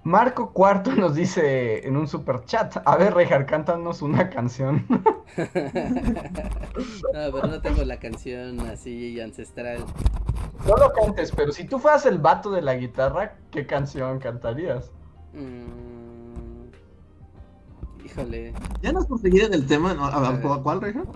Marco 0.05 0.53
Cuarto 0.53 0.93
nos 0.97 1.15
dice 1.15 1.87
en 1.87 1.97
un 1.97 2.09
super 2.09 2.45
chat, 2.45 2.77
a 2.85 2.97
ver, 2.97 3.15
Rejar, 3.15 3.47
cántanos 3.47 4.03
una 4.03 4.31
canción. 4.31 4.85
no, 5.37 5.45
pero 7.13 7.47
no 7.47 7.61
tengo 7.61 7.85
la 7.85 7.99
canción 7.99 8.61
así 8.61 9.21
ancestral. 9.21 9.85
No 10.67 10.77
lo 10.77 10.93
cantes, 10.93 11.33
pero 11.33 11.53
si 11.53 11.65
tú 11.65 11.79
fueras 11.79 12.07
el 12.07 12.19
vato 12.19 12.51
de 12.51 12.63
la 12.63 12.75
guitarra, 12.77 13.37
¿qué 13.51 13.67
canción 13.67 14.19
cantarías? 14.19 14.93
Mm, 15.33 16.69
híjole. 18.05 18.53
¿Ya 18.83 18.93
nos 18.93 19.07
conseguido 19.07 19.47
en 19.47 19.55
el 19.55 19.67
tema? 19.67 19.97
¿A, 19.99 20.41
cuál, 20.63 20.81
Rejar? 20.81 21.07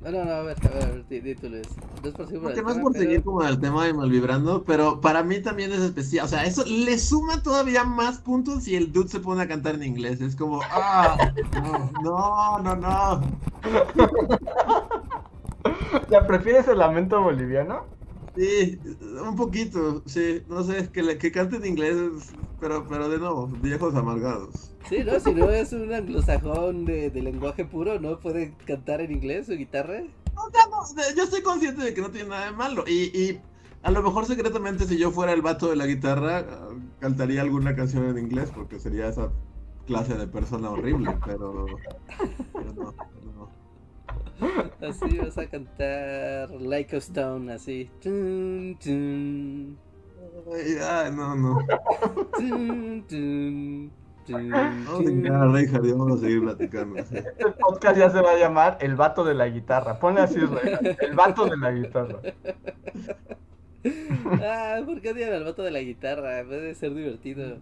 No, 0.00 0.12
no, 0.12 0.30
a 0.30 0.42
ver, 0.42 0.56
a 0.64 0.86
ver, 0.86 1.04
título 1.08 1.56
es. 1.56 1.68
No 2.02 2.08
es 2.08 2.14
por, 2.14 2.32
no 2.32 2.70
es 2.70 2.78
por 2.78 2.94
seguir 2.94 3.22
como 3.22 3.42
el 3.42 3.60
tema 3.60 3.84
de 3.84 3.92
Malvibrando, 3.92 4.64
pero 4.64 5.00
para 5.00 5.24
mí 5.24 5.40
también 5.42 5.72
es 5.72 5.80
especial. 5.80 6.26
O 6.26 6.28
sea, 6.28 6.44
eso 6.44 6.64
le 6.64 6.98
suma 6.98 7.42
todavía 7.42 7.84
más 7.84 8.18
puntos 8.18 8.64
si 8.64 8.76
el 8.76 8.92
dude 8.92 9.08
se 9.08 9.20
pone 9.20 9.42
a 9.42 9.48
cantar 9.48 9.74
en 9.74 9.82
inglés. 9.82 10.20
Es 10.20 10.36
como, 10.36 10.60
ah, 10.70 11.16
no, 12.02 12.58
no, 12.60 12.76
no. 12.76 13.20
¿Ya 16.10 16.26
prefieres 16.26 16.68
el 16.68 16.78
lamento 16.78 17.20
boliviano? 17.22 17.84
Sí, 18.36 18.78
un 19.26 19.34
poquito, 19.36 20.02
sí. 20.06 20.42
No 20.48 20.62
sé, 20.62 20.90
que, 20.92 21.18
que 21.18 21.32
cante 21.32 21.56
en 21.56 21.66
inglés, 21.66 21.96
pero, 22.60 22.86
pero 22.86 23.08
de 23.08 23.18
nuevo, 23.18 23.48
viejos 23.48 23.94
amargados. 23.96 24.67
Sí, 24.88 24.98
no, 25.04 25.20
si 25.20 25.34
no 25.34 25.50
es 25.50 25.72
un 25.72 25.92
anglosajón 25.92 26.84
de, 26.84 27.10
lenguaje 27.10 27.64
puro, 27.64 28.00
¿no? 28.00 28.18
¿Puede 28.20 28.54
cantar 28.64 29.00
en 29.00 29.12
inglés 29.12 29.48
o 29.48 29.52
guitarra? 29.52 30.02
No, 30.34 30.42
yo 31.16 31.24
estoy 31.24 31.42
consciente 31.42 31.82
de 31.82 31.94
que 31.94 32.00
no 32.00 32.10
tiene 32.10 32.30
nada 32.30 32.46
de 32.46 32.52
malo. 32.52 32.84
Y, 32.86 33.16
y 33.18 33.40
a 33.82 33.90
lo 33.90 34.02
mejor 34.02 34.26
secretamente 34.26 34.84
si 34.86 34.98
yo 34.98 35.10
fuera 35.10 35.32
el 35.32 35.42
vato 35.42 35.68
de 35.68 35.76
la 35.76 35.86
guitarra, 35.86 36.46
cantaría 37.00 37.42
alguna 37.42 37.74
canción 37.76 38.08
en 38.08 38.18
inglés 38.18 38.50
porque 38.54 38.78
sería 38.78 39.08
esa 39.08 39.30
clase 39.86 40.14
de 40.14 40.26
persona 40.26 40.70
horrible, 40.70 41.18
pero, 41.24 41.66
no, 42.76 42.94
Así 44.80 45.18
vas 45.18 45.36
a 45.38 45.46
cantar 45.48 46.50
Like 46.50 46.94
a 46.94 46.98
Stone, 46.98 47.52
así. 47.52 47.90
Ay, 50.82 51.10
no, 51.12 51.34
no. 51.34 51.58
Vamos 54.32 56.18
a 56.18 56.20
seguir 56.20 56.42
platicando. 56.42 56.98
Este 56.98 57.22
podcast 57.58 57.98
ya 57.98 58.10
se 58.10 58.20
va 58.20 58.32
a 58.32 58.38
llamar 58.38 58.78
El 58.80 58.96
vato 58.96 59.24
de 59.24 59.34
la 59.34 59.48
guitarra. 59.48 59.98
Ponle 59.98 60.20
así, 60.22 60.38
El 61.00 61.14
vato 61.14 61.46
de 61.46 61.56
la 61.56 61.72
guitarra. 61.72 62.20
Ah, 64.42 64.80
¿por 64.84 65.00
qué 65.00 65.12
odian 65.12 65.32
al 65.32 65.44
vato 65.44 65.62
de 65.62 65.70
la 65.70 65.80
guitarra? 65.80 66.44
Puede 66.44 66.74
ser 66.74 66.94
divertido. 66.94 67.58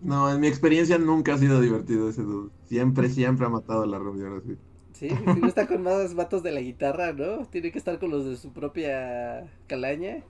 No, 0.00 0.30
en 0.30 0.40
mi 0.40 0.46
experiencia 0.46 0.98
nunca 0.98 1.34
ha 1.34 1.38
sido 1.38 1.60
divertido 1.60 2.08
ese 2.08 2.22
dude. 2.22 2.50
Siempre, 2.64 3.08
siempre 3.08 3.46
ha 3.46 3.48
matado 3.48 3.86
la 3.86 3.98
reunión 3.98 4.38
así. 4.38 4.56
Sí, 4.92 5.10
si 5.10 5.40
no 5.40 5.46
está 5.46 5.66
con 5.66 5.82
más 5.82 6.14
vatos 6.14 6.42
de 6.42 6.52
la 6.52 6.60
guitarra, 6.60 7.12
¿no? 7.12 7.44
Tiene 7.46 7.70
que 7.70 7.78
estar 7.78 7.98
con 7.98 8.10
los 8.10 8.24
de 8.24 8.36
su 8.36 8.52
propia 8.52 9.46
calaña. 9.66 10.22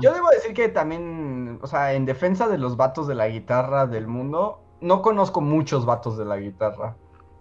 Yo 0.00 0.12
debo 0.12 0.28
decir 0.30 0.52
que 0.52 0.68
también, 0.68 1.58
o 1.62 1.66
sea, 1.66 1.94
en 1.94 2.04
defensa 2.04 2.48
de 2.48 2.58
los 2.58 2.76
vatos 2.76 3.06
de 3.06 3.14
la 3.14 3.28
guitarra 3.28 3.86
del 3.86 4.06
mundo, 4.06 4.63
no 4.84 5.02
conozco 5.02 5.40
muchos 5.40 5.86
vatos 5.86 6.18
de 6.18 6.24
la 6.24 6.36
guitarra. 6.36 6.96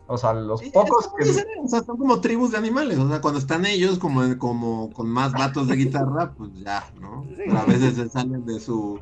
O 0.07 0.17
sea, 0.17 0.33
los 0.33 0.61
pocos 0.63 1.09
que... 1.17 1.29
o 1.29 1.67
sea, 1.67 1.83
son 1.83 1.97
como 1.97 2.21
tribus 2.21 2.51
de 2.51 2.57
animales. 2.57 2.97
O 2.97 3.07
sea, 3.07 3.21
cuando 3.21 3.39
están 3.39 3.65
ellos 3.65 3.99
como, 3.99 4.37
como 4.37 4.89
con 4.91 5.09
más 5.09 5.33
vatos 5.33 5.67
de 5.67 5.75
guitarra, 5.75 6.33
pues 6.37 6.53
ya, 6.53 6.89
¿no? 6.99 7.25
Pero 7.35 7.57
a 7.57 7.65
veces 7.65 7.95
se 7.95 8.09
salen 8.09 8.45
de 8.45 8.59
su... 8.59 8.99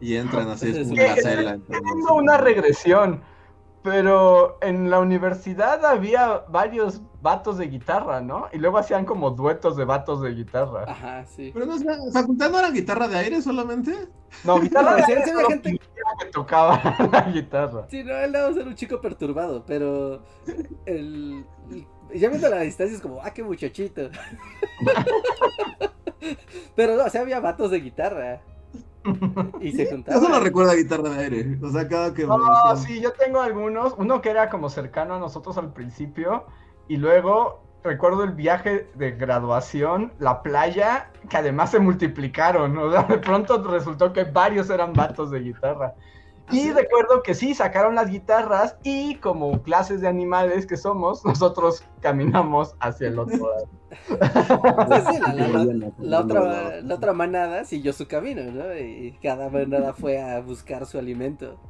Y 0.00 0.16
entran 0.16 0.48
así, 0.48 0.70
es 0.70 0.88
como 0.88 1.00
una 1.00 1.14
celda. 1.14 1.58
Tengo 1.68 2.14
una 2.16 2.36
regresión. 2.36 3.22
Pero 3.82 4.58
en 4.60 4.90
la 4.90 5.00
universidad 5.00 5.84
había 5.84 6.44
varios 6.48 7.00
vatos 7.20 7.58
de 7.58 7.66
guitarra, 7.66 8.20
¿no? 8.20 8.48
Y 8.52 8.58
luego 8.58 8.78
hacían 8.78 9.04
como 9.04 9.30
duetos 9.30 9.76
de 9.76 9.84
vatos 9.84 10.22
de 10.22 10.30
guitarra. 10.30 10.84
Ajá, 10.86 11.24
sí. 11.24 11.50
Pero 11.52 11.66
no, 11.66 11.76
¿facultad 12.12 12.50
no 12.50 12.58
era 12.60 12.70
guitarra 12.70 13.08
de 13.08 13.16
aire 13.18 13.42
solamente? 13.42 14.08
No, 14.44 14.60
guitarra 14.60 14.96
de 14.96 15.02
aire 15.08 15.22
era 15.22 15.46
gente 15.48 15.78
que 15.78 16.26
tocaba 16.32 16.80
la 17.12 17.22
guitarra. 17.32 17.86
Sí, 17.88 18.04
no, 18.04 18.16
él 18.16 18.30
debe 18.30 18.54
ser 18.54 18.68
un 18.68 18.74
chico 18.76 19.00
perturbado, 19.00 19.64
pero 19.66 20.22
el, 20.86 21.44
ya 22.14 22.28
viendo 22.28 22.48
la 22.48 22.60
distancia 22.60 22.96
es 22.96 23.02
como, 23.02 23.20
ah, 23.20 23.32
qué 23.32 23.42
muchachito. 23.42 24.10
pero 26.76 26.96
no, 26.96 27.04
o 27.04 27.10
sea, 27.10 27.22
había 27.22 27.40
vatos 27.40 27.70
de 27.70 27.80
guitarra. 27.80 28.42
Y 29.60 29.72
se. 29.76 29.82
Eso 29.82 30.28
lo 30.28 30.40
recuerda 30.40 30.72
a 30.72 30.76
guitarra 30.76 31.10
de 31.10 31.24
aire. 31.24 31.58
O 31.62 31.70
sea, 31.70 31.88
cada 31.88 32.14
que. 32.14 32.26
No, 32.26 32.76
sí, 32.76 33.00
yo 33.00 33.12
tengo 33.12 33.40
algunos. 33.40 33.94
Uno 33.98 34.20
que 34.20 34.30
era 34.30 34.48
como 34.48 34.68
cercano 34.68 35.14
a 35.14 35.18
nosotros 35.18 35.58
al 35.58 35.72
principio. 35.72 36.46
Y 36.88 36.96
luego 36.96 37.62
recuerdo 37.84 38.24
el 38.24 38.32
viaje 38.32 38.88
de 38.94 39.12
graduación, 39.12 40.12
la 40.18 40.42
playa, 40.42 41.10
que 41.28 41.36
además 41.36 41.70
se 41.70 41.80
multiplicaron. 41.80 42.76
O 42.78 42.92
sea, 42.92 43.02
de 43.08 43.18
pronto 43.18 43.62
resultó 43.62 44.12
que 44.12 44.24
varios 44.24 44.70
eran 44.70 44.92
vatos 44.92 45.30
de 45.30 45.40
guitarra. 45.40 45.94
Y 46.50 46.70
recuerdo 46.72 47.22
que 47.22 47.34
sí, 47.34 47.54
sacaron 47.54 47.94
las 47.94 48.10
guitarras 48.10 48.76
y 48.82 49.16
como 49.16 49.62
clases 49.62 50.00
de 50.00 50.08
animales 50.08 50.66
que 50.66 50.76
somos, 50.76 51.24
nosotros 51.24 51.84
caminamos 52.00 52.74
hacia 52.80 53.08
el 53.08 53.18
otro 53.18 53.48
lado. 53.48 53.68
la, 55.98 56.20
otra, 56.20 56.80
la 56.80 56.94
otra 56.94 57.12
manada 57.12 57.64
siguió 57.64 57.92
su 57.92 58.08
camino, 58.08 58.42
¿no? 58.50 58.76
Y 58.76 59.18
cada 59.22 59.48
manada 59.48 59.92
fue 59.92 60.20
a 60.20 60.40
buscar 60.40 60.86
su 60.86 60.98
alimento. 60.98 61.60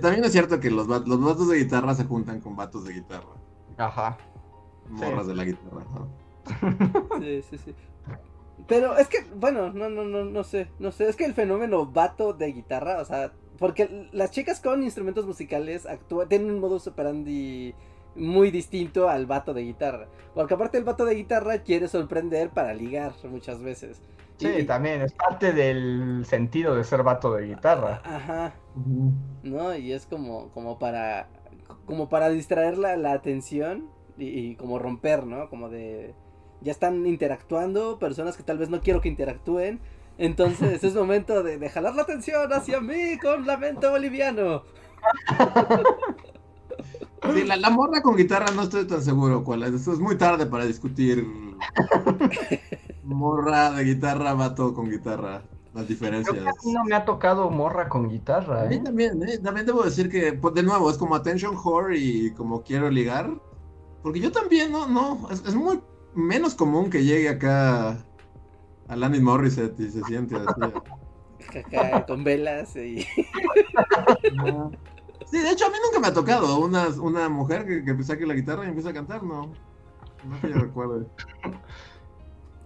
también 0.00 0.24
es 0.24 0.32
cierto 0.32 0.60
que 0.60 0.70
los, 0.70 0.86
los 0.86 1.24
vatos 1.24 1.48
de 1.48 1.58
guitarra 1.58 1.94
se 1.94 2.04
juntan 2.04 2.40
con 2.40 2.56
vatos 2.56 2.84
de 2.84 2.94
guitarra. 2.94 3.34
Ajá. 3.76 4.16
Morras 4.88 5.26
de 5.26 5.34
la 5.34 5.44
guitarra, 5.44 5.84
Sí, 7.20 7.42
sí, 7.42 7.58
sí. 7.58 7.74
Pero 8.66 8.96
es 8.96 9.08
que, 9.08 9.18
bueno, 9.34 9.72
no, 9.72 9.88
no, 9.88 10.04
no, 10.04 10.24
no 10.24 10.44
sé, 10.44 10.68
no 10.78 10.92
sé, 10.92 11.08
es 11.08 11.16
que 11.16 11.24
el 11.24 11.34
fenómeno 11.34 11.86
vato 11.86 12.32
de 12.32 12.52
guitarra, 12.52 13.00
o 13.00 13.04
sea, 13.04 13.32
porque 13.58 14.08
las 14.12 14.30
chicas 14.30 14.60
con 14.60 14.82
instrumentos 14.82 15.26
musicales 15.26 15.86
actúan, 15.86 16.28
tienen 16.28 16.50
un 16.50 16.60
modus 16.60 16.86
operandi 16.86 17.74
muy 18.14 18.50
distinto 18.50 19.08
al 19.08 19.26
vato 19.26 19.54
de 19.54 19.62
guitarra. 19.62 20.08
Porque 20.34 20.54
aparte 20.54 20.78
el 20.78 20.84
vato 20.84 21.04
de 21.04 21.14
guitarra 21.14 21.58
quiere 21.58 21.88
sorprender 21.88 22.50
para 22.50 22.74
ligar 22.74 23.12
muchas 23.24 23.62
veces. 23.62 24.00
Sí, 24.38 24.64
también, 24.64 25.02
es 25.02 25.12
parte 25.12 25.52
del 25.52 26.24
sentido 26.24 26.74
de 26.74 26.84
ser 26.84 27.02
vato 27.02 27.34
de 27.34 27.48
guitarra. 27.48 28.00
Ajá. 28.04 28.54
¿No? 29.42 29.76
Y 29.76 29.92
es 29.92 30.06
como, 30.06 30.48
como 30.52 30.78
para. 30.78 31.28
como 31.84 32.08
para 32.08 32.30
distraer 32.30 32.78
la, 32.78 32.96
la 32.96 33.12
atención 33.12 33.90
y, 34.16 34.28
y, 34.28 34.56
como 34.56 34.78
romper, 34.78 35.26
¿no? 35.26 35.50
Como 35.50 35.68
de 35.68 36.14
ya 36.62 36.72
están 36.72 37.06
interactuando, 37.06 37.98
personas 37.98 38.36
que 38.36 38.42
tal 38.42 38.58
vez 38.58 38.68
no 38.70 38.80
quiero 38.80 39.00
que 39.00 39.08
interactúen. 39.08 39.80
Entonces 40.18 40.84
es 40.84 40.94
momento 40.94 41.42
de, 41.42 41.68
jalar 41.70 41.94
la 41.94 42.02
atención 42.02 42.52
hacia 42.52 42.80
mí 42.80 43.18
con 43.18 43.46
lamento 43.46 43.90
boliviano. 43.90 44.62
Sí, 47.34 47.44
la, 47.44 47.70
morra 47.70 48.02
con 48.02 48.16
guitarra 48.16 48.46
no 48.54 48.62
estoy 48.62 48.86
tan 48.86 49.02
seguro 49.02 49.44
cuál 49.44 49.62
es. 49.62 49.74
Esto 49.74 49.92
es 49.92 49.98
muy 49.98 50.16
tarde 50.16 50.46
para 50.46 50.64
discutir 50.64 51.26
morra 53.04 53.72
de 53.72 53.84
guitarra, 53.84 54.34
vato 54.34 54.74
con 54.74 54.90
guitarra. 54.90 55.42
Las 55.72 55.86
diferencias. 55.86 56.32
Creo 56.32 56.44
que 56.44 56.50
a 56.50 56.52
mí 56.64 56.72
no 56.72 56.84
me 56.84 56.94
ha 56.96 57.04
tocado 57.04 57.48
morra 57.48 57.88
con 57.88 58.08
guitarra. 58.08 58.62
A 58.62 58.66
mí 58.66 58.76
¿eh? 58.76 58.80
también, 58.82 59.22
¿eh? 59.22 59.38
También 59.38 59.66
debo 59.66 59.84
decir 59.84 60.10
que, 60.10 60.32
pues, 60.32 60.54
de 60.54 60.64
nuevo, 60.64 60.90
es 60.90 60.98
como 60.98 61.14
attention 61.14 61.56
whore 61.56 61.96
y 61.96 62.32
como 62.32 62.62
quiero 62.62 62.90
ligar. 62.90 63.30
Porque 64.02 64.18
yo 64.18 64.32
también, 64.32 64.72
no, 64.72 64.88
no, 64.88 65.28
es, 65.30 65.44
es 65.46 65.54
muy 65.54 65.80
menos 66.14 66.54
común 66.54 66.90
que 66.90 67.04
llegue 67.04 67.28
acá 67.28 67.96
a 68.88 68.96
Lanny 68.96 69.20
Morissette 69.20 69.78
y 69.80 69.90
se 69.90 70.02
siente 70.04 70.36
así. 70.36 71.58
Acá, 71.58 72.06
con 72.06 72.22
velas 72.24 72.74
y... 72.76 73.06
No. 74.34 74.70
Sí, 75.26 75.38
de 75.38 75.50
hecho 75.50 75.66
a 75.66 75.70
mí 75.70 75.76
nunca 75.84 76.00
me 76.00 76.08
ha 76.08 76.12
tocado 76.14 76.58
una, 76.58 76.88
una 77.00 77.28
mujer 77.28 77.66
que, 77.66 77.84
que 77.84 78.02
saque 78.02 78.26
la 78.26 78.34
guitarra 78.34 78.64
y 78.64 78.68
empiece 78.68 78.88
a 78.88 78.92
cantar, 78.94 79.22
no. 79.22 79.52
No 80.24 80.40
que 80.40 80.48
yo 80.48 80.54
recuerde. 80.56 81.06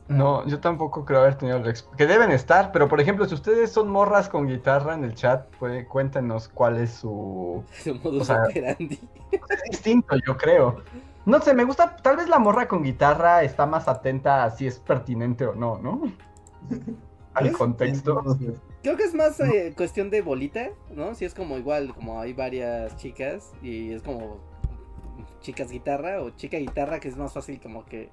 No, 0.08 0.46
yo 0.46 0.60
tampoco 0.60 1.04
creo 1.04 1.20
haber 1.20 1.36
tenido 1.36 1.58
la 1.60 1.72
que 1.72 2.06
deben 2.06 2.30
estar, 2.30 2.72
pero 2.72 2.88
por 2.88 3.00
ejemplo, 3.00 3.24
si 3.26 3.34
ustedes 3.34 3.72
son 3.72 3.88
morras 3.90 4.28
con 4.28 4.46
guitarra 4.46 4.94
en 4.94 5.04
el 5.04 5.14
chat, 5.14 5.46
pues 5.58 5.86
cuéntenos 5.86 6.48
cuál 6.48 6.76
es 6.78 6.90
su 6.92 7.64
Su 7.82 7.94
modus 7.96 8.22
O 8.22 8.24
sea- 8.26 8.42
operandi. 8.44 8.98
es 9.32 9.62
distinto, 9.70 10.14
yo 10.26 10.36
creo. 10.36 10.82
No 11.26 11.40
sé, 11.40 11.54
me 11.54 11.64
gusta, 11.64 11.96
tal 11.96 12.16
vez 12.16 12.28
la 12.28 12.38
morra 12.38 12.68
con 12.68 12.82
guitarra 12.82 13.42
está 13.42 13.66
más 13.66 13.88
atenta 13.88 14.44
a 14.44 14.50
si 14.50 14.66
es 14.66 14.78
pertinente 14.78 15.46
o 15.46 15.54
no, 15.54 15.78
¿no? 15.78 16.12
Al 17.34 17.50
contexto. 17.52 18.22
Creo 18.82 18.96
que 18.96 19.04
es 19.04 19.14
más 19.14 19.40
eh, 19.40 19.72
cuestión 19.76 20.10
de 20.10 20.22
bolita, 20.22 20.70
¿no? 20.94 21.14
Si 21.14 21.24
es 21.24 21.34
como 21.34 21.58
igual, 21.58 21.92
como 21.92 22.20
hay 22.20 22.32
varias 22.32 22.96
chicas 22.96 23.52
y 23.60 23.92
es 23.92 24.02
como 24.02 24.38
chicas 25.40 25.70
guitarra 25.70 26.22
o 26.22 26.30
chica 26.30 26.58
guitarra, 26.58 27.00
que 27.00 27.08
es 27.08 27.16
más 27.16 27.32
fácil 27.32 27.60
como 27.60 27.84
que, 27.84 28.10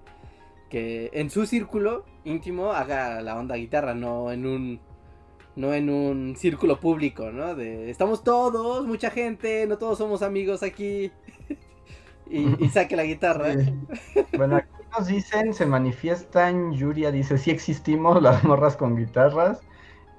que 0.70 1.12
en 1.14 1.30
su 1.30 1.46
círculo 1.46 2.06
íntimo 2.24 2.72
haga 2.72 3.22
la 3.22 3.38
onda 3.38 3.56
guitarra, 3.56 3.94
no 3.94 4.32
en 4.32 4.46
un 4.46 4.80
no 5.56 5.74
en 5.74 5.90
un 5.90 6.36
círculo 6.36 6.80
público, 6.80 7.32
¿no? 7.32 7.56
De 7.56 7.90
estamos 7.90 8.24
todos, 8.24 8.88
mucha 8.88 9.12
gente, 9.12 9.68
no 9.68 9.78
todos 9.78 9.98
somos 9.98 10.22
amigos 10.22 10.64
aquí. 10.64 11.12
Y, 12.32 12.56
y 12.66 12.70
saque 12.70 12.96
la 12.96 13.04
guitarra. 13.04 13.54
Sí. 13.54 13.74
Bueno, 14.38 14.56
aquí 14.58 14.68
nos 14.98 15.08
dicen, 15.08 15.54
se 15.54 15.66
manifiestan, 15.66 16.72
Yuria 16.74 17.12
dice, 17.12 17.38
sí 17.38 17.52
existimos 17.52 18.22
las 18.22 18.44
morras 18.44 18.78
con 18.78 18.96
guitarras. 18.96 19.62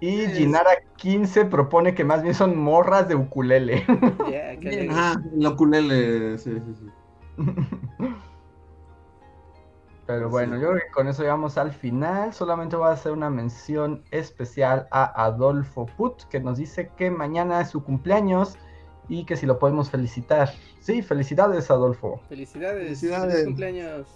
Y 0.01 0.27
Sí. 0.27 0.33
Ginara 0.35 0.71
15 0.97 1.45
propone 1.45 1.95
que 1.95 2.05
más 2.05 2.23
bien 2.23 2.35
son 2.35 2.59
morras 2.59 3.07
de 3.09 3.15
ukulele. 3.15 3.85
Que 4.61 4.71
le- 4.71 4.89
Ah, 4.91 5.15
el 5.39 5.47
ukulele, 5.47 6.39
sí, 6.39 6.51
sí, 6.53 6.75
sí. 6.75 6.87
Pero 10.07 10.27
Sí. 10.27 10.31
bueno, 10.31 10.57
yo 10.57 10.71
creo 10.71 10.81
que 10.83 10.91
con 10.93 11.07
eso 11.09 11.23
llegamos 11.23 11.57
al 11.59 11.73
final. 11.73 12.33
Solamente 12.33 12.75
voy 12.77 12.89
a 12.89 12.93
hacer 12.93 13.13
una 13.13 13.31
mención 13.31 14.03
especial 14.11 14.89
a 14.91 15.25
Adolfo 15.25 15.87
Put, 15.87 16.25
que 16.25 16.41
nos 16.41 16.59
dice 16.59 16.91
que 16.97 17.11
mañana 17.11 17.61
es 17.61 17.71
su 17.71 17.85
cumpleaños 17.85 18.59
y 19.09 19.25
que 19.25 19.37
si 19.37 19.47
lo 19.47 19.59
podemos 19.59 19.91
felicitar. 19.91 20.51
Sí, 20.81 21.03
felicidades, 21.03 21.71
Adolfo. 21.71 22.21
Felicidades, 22.29 22.85
Felicidades. 22.85 23.33
feliz 23.33 23.45
cumpleaños. 23.47 24.07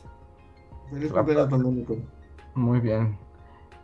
Feliz 0.90 1.12
cumpleaños 1.12 1.48
pandémico. 1.50 1.96
Muy 2.54 2.80
bien. 2.80 3.18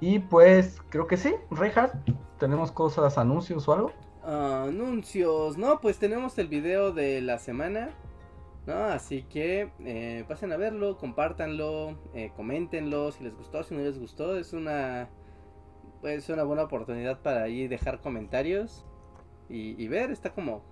Y 0.00 0.18
pues 0.18 0.80
creo 0.88 1.06
que 1.06 1.16
sí, 1.16 1.34
Reinhardt, 1.50 1.94
¿tenemos 2.38 2.72
cosas, 2.72 3.18
anuncios 3.18 3.68
o 3.68 3.72
algo? 3.72 3.92
Anuncios, 4.24 5.58
no, 5.58 5.80
pues 5.80 5.98
tenemos 5.98 6.38
el 6.38 6.48
video 6.48 6.92
de 6.92 7.20
la 7.20 7.38
semana, 7.38 7.90
¿no? 8.66 8.74
Así 8.74 9.22
que 9.24 9.70
eh, 9.80 10.24
pasen 10.26 10.52
a 10.52 10.56
verlo, 10.56 10.96
compártanlo, 10.96 11.98
eh, 12.14 12.32
coméntenlo 12.36 13.12
si 13.12 13.24
les 13.24 13.36
gustó, 13.36 13.62
si 13.62 13.74
no 13.74 13.80
les 13.82 13.98
gustó, 13.98 14.36
es 14.36 14.52
una, 14.52 15.08
pues 16.00 16.28
una 16.28 16.44
buena 16.44 16.64
oportunidad 16.64 17.20
para 17.20 17.42
ahí 17.44 17.68
dejar 17.68 18.00
comentarios 18.00 18.84
y, 19.48 19.80
y 19.82 19.88
ver, 19.88 20.10
está 20.10 20.32
como 20.32 20.62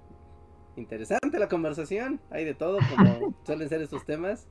interesante 0.76 1.38
la 1.38 1.48
conversación, 1.48 2.20
hay 2.30 2.44
de 2.44 2.54
todo 2.54 2.78
como 2.94 3.34
suelen 3.46 3.68
ser 3.68 3.82
estos 3.82 4.04
temas, 4.04 4.46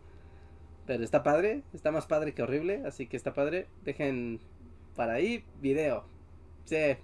pero 0.86 1.04
está 1.04 1.24
padre, 1.24 1.64
está 1.74 1.92
más 1.92 2.06
padre 2.08 2.34
que 2.34 2.44
horrible, 2.44 2.84
así 2.86 3.08
que 3.08 3.18
está 3.18 3.34
padre, 3.34 3.68
dejen 3.84 4.40
para 4.96 5.14
ahí 5.14 5.44
video, 5.62 6.04
sí. 6.66 6.98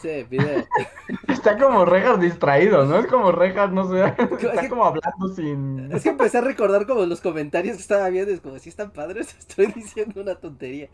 Sí, 0.00 0.24
video. 0.30 0.64
Está 1.28 1.58
como 1.58 1.84
Reinhardt 1.84 2.20
distraído, 2.20 2.86
¿no? 2.86 2.98
Es 2.98 3.06
como 3.06 3.30
Reinhardt, 3.32 3.72
no 3.72 3.86
sé, 3.88 4.02
Es 4.18 4.42
está 4.42 4.62
que- 4.62 4.68
como 4.70 4.86
hablando 4.86 5.28
sin... 5.28 5.92
Es 5.92 6.02
que 6.02 6.08
empecé 6.08 6.38
a 6.38 6.40
recordar 6.40 6.86
como 6.86 7.04
los 7.04 7.20
comentarios 7.20 7.76
que 7.76 7.82
estaba 7.82 8.08
viendo, 8.08 8.32
es 8.32 8.40
como 8.40 8.58
si 8.58 8.70
están 8.70 8.92
padres, 8.92 9.36
estoy 9.38 9.66
diciendo 9.66 10.22
una 10.22 10.36
tontería. 10.36 10.88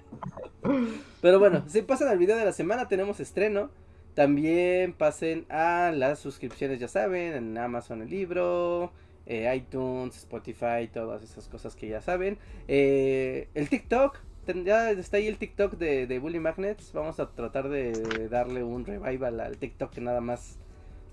Pero 1.20 1.39
bueno, 1.39 1.62
si 1.69 1.82
pasan 1.82 2.09
al 2.09 2.19
video 2.19 2.36
de 2.36 2.44
la 2.44 2.52
semana, 2.52 2.89
tenemos 2.89 3.20
estreno. 3.20 3.70
También 4.14 4.93
pasen 4.93 5.47
a 5.48 5.90
las 5.90 6.18
suscripciones, 6.18 6.78
ya 6.78 6.89
saben, 6.89 7.32
en 7.32 7.56
Amazon 7.56 8.02
el 8.02 8.10
libro, 8.10 8.93
eh, 9.24 9.51
iTunes, 9.56 10.16
Spotify, 10.16 10.89
todas 10.93 11.22
esas 11.22 11.48
cosas 11.48 11.74
que 11.74 11.89
ya 11.89 12.01
saben. 12.01 12.39
Eh, 12.68 13.48
el 13.55 13.68
TikTok, 13.68 14.18
ya 14.64 14.90
está 14.90 15.16
ahí 15.16 15.28
el 15.28 15.39
TikTok 15.39 15.74
de, 15.74 16.06
de 16.06 16.18
Bully 16.18 16.40
Magnets. 16.40 16.93
Vamos 16.93 17.20
a 17.20 17.30
tratar 17.30 17.68
de 17.68 18.28
darle 18.28 18.62
un 18.62 18.84
revival 18.84 19.40
al 19.40 19.56
TikTok 19.56 19.93
que 19.93 20.01
nada 20.01 20.20
más 20.20 20.59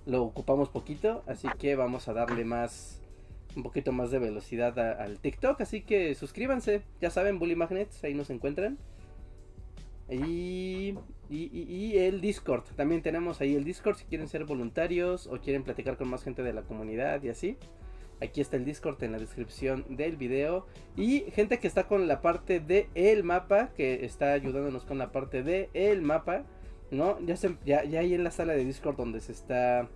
lo 0.05 0.23
ocupamos 0.23 0.69
poquito. 0.69 1.23
Así 1.27 1.47
que 1.57 1.76
vamos 1.76 2.07
a 2.07 2.13
darle 2.13 2.43
más 2.43 3.01
un 3.55 3.63
poquito 3.63 3.91
más 3.91 4.11
de 4.11 4.19
velocidad 4.19 4.77
al 4.80 5.19
TikTok. 5.19 5.61
Así 5.61 5.81
que 5.81 6.15
suscríbanse, 6.15 6.84
ya 6.99 7.09
saben, 7.09 7.39
Bully 7.39 7.55
Magnets, 7.55 8.03
ahí 8.03 8.13
nos 8.13 8.30
encuentran. 8.30 8.77
Y, 10.09 10.95
y, 11.30 11.49
y- 11.57 11.64
y 11.93 11.97
el 11.97 12.22
Discord, 12.22 12.64
también 12.76 13.01
tenemos 13.01 13.39
ahí 13.41 13.56
el 13.56 13.64
Discord 13.64 13.95
si 13.97 14.06
quieren 14.06 14.27
ser 14.27 14.45
voluntarios 14.45 15.27
o 15.27 15.39
quieren 15.39 15.64
platicar 15.64 15.97
con 15.97 16.10
más 16.10 16.23
gente 16.23 16.43
de 16.43 16.53
la 16.53 16.64
comunidad 16.64 17.22
y 17.23 17.30
así. 17.30 17.57
Aquí 18.22 18.41
está 18.41 18.57
el 18.57 18.65
Discord 18.65 19.01
en 19.03 19.14
la 19.14 19.18
descripción 19.18 19.85
del 19.89 20.18
video. 20.18 20.65
Y 20.97 21.22
gente 21.31 21.60
que 21.60 21.68
está 21.68 21.88
con 21.88 22.07
la 22.07 22.19
parte 22.22 22.60
de 22.60 22.89
el 22.93 23.23
mapa, 23.23 23.69
que 23.77 24.03
está 24.03 24.34
ayudándonos 24.34 24.84
con 24.84 24.97
la 24.97 25.11
parte 25.14 25.41
de 25.41 25.69
el 25.73 26.01
mapa, 26.01 26.43
¿no? 26.91 27.18
Ya, 27.26 27.38
se, 27.38 27.56
ya, 27.65 27.85
ya 27.85 28.01
ahí 28.01 28.14
en 28.14 28.26
la 28.26 28.31
sala 28.31 28.53
de 28.53 28.65
Discord 28.65 28.97
donde 28.97 29.22
se 29.22 29.31
está 29.31 29.88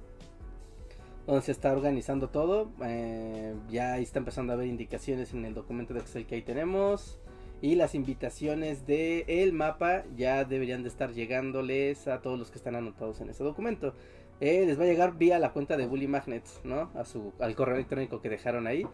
donde 1.25 1.41
se 1.41 1.51
está 1.51 1.71
organizando 1.73 2.29
todo. 2.29 2.71
eh, 2.85 3.55
ya 3.69 3.93
ahí 3.93 4.03
está 4.03 4.19
empezando 4.19 4.53
a 4.53 4.55
haber 4.55 4.67
indicaciones 4.67 5.33
en 5.33 5.43
el 5.45 5.53
documento 5.53 5.93
de 5.93 6.01
Excel 6.01 6.25
que 6.25 6.35
ahí 6.35 6.41
tenemos. 6.43 7.19
Y 7.63 7.75
las 7.75 7.95
invitaciones 7.95 8.85
de 8.85 9.23
el 9.25 9.53
mapa 9.53 10.03
ya 10.17 10.43
deberían 10.43 10.83
de 10.83 10.89
estar 10.89 11.13
llegándoles 11.13 12.09
a 12.09 12.21
todos 12.21 12.37
los 12.37 12.51
que 12.51 12.57
están 12.57 12.75
anotados 12.75 13.21
en 13.21 13.29
ese 13.29 13.41
documento. 13.41 13.93
Eh, 14.41 14.65
les 14.65 14.77
va 14.77 14.83
a 14.83 14.85
llegar 14.85 15.17
vía 15.17 15.39
la 15.39 15.53
cuenta 15.53 15.77
de 15.77 15.87
Bully 15.87 16.09
Magnets, 16.09 16.59
¿no? 16.65 16.91
A 16.93 17.05
su, 17.05 17.31
al 17.39 17.55
correo 17.55 17.75
electrónico 17.75 18.19
que 18.19 18.27
dejaron 18.27 18.67
ahí. 18.67 18.85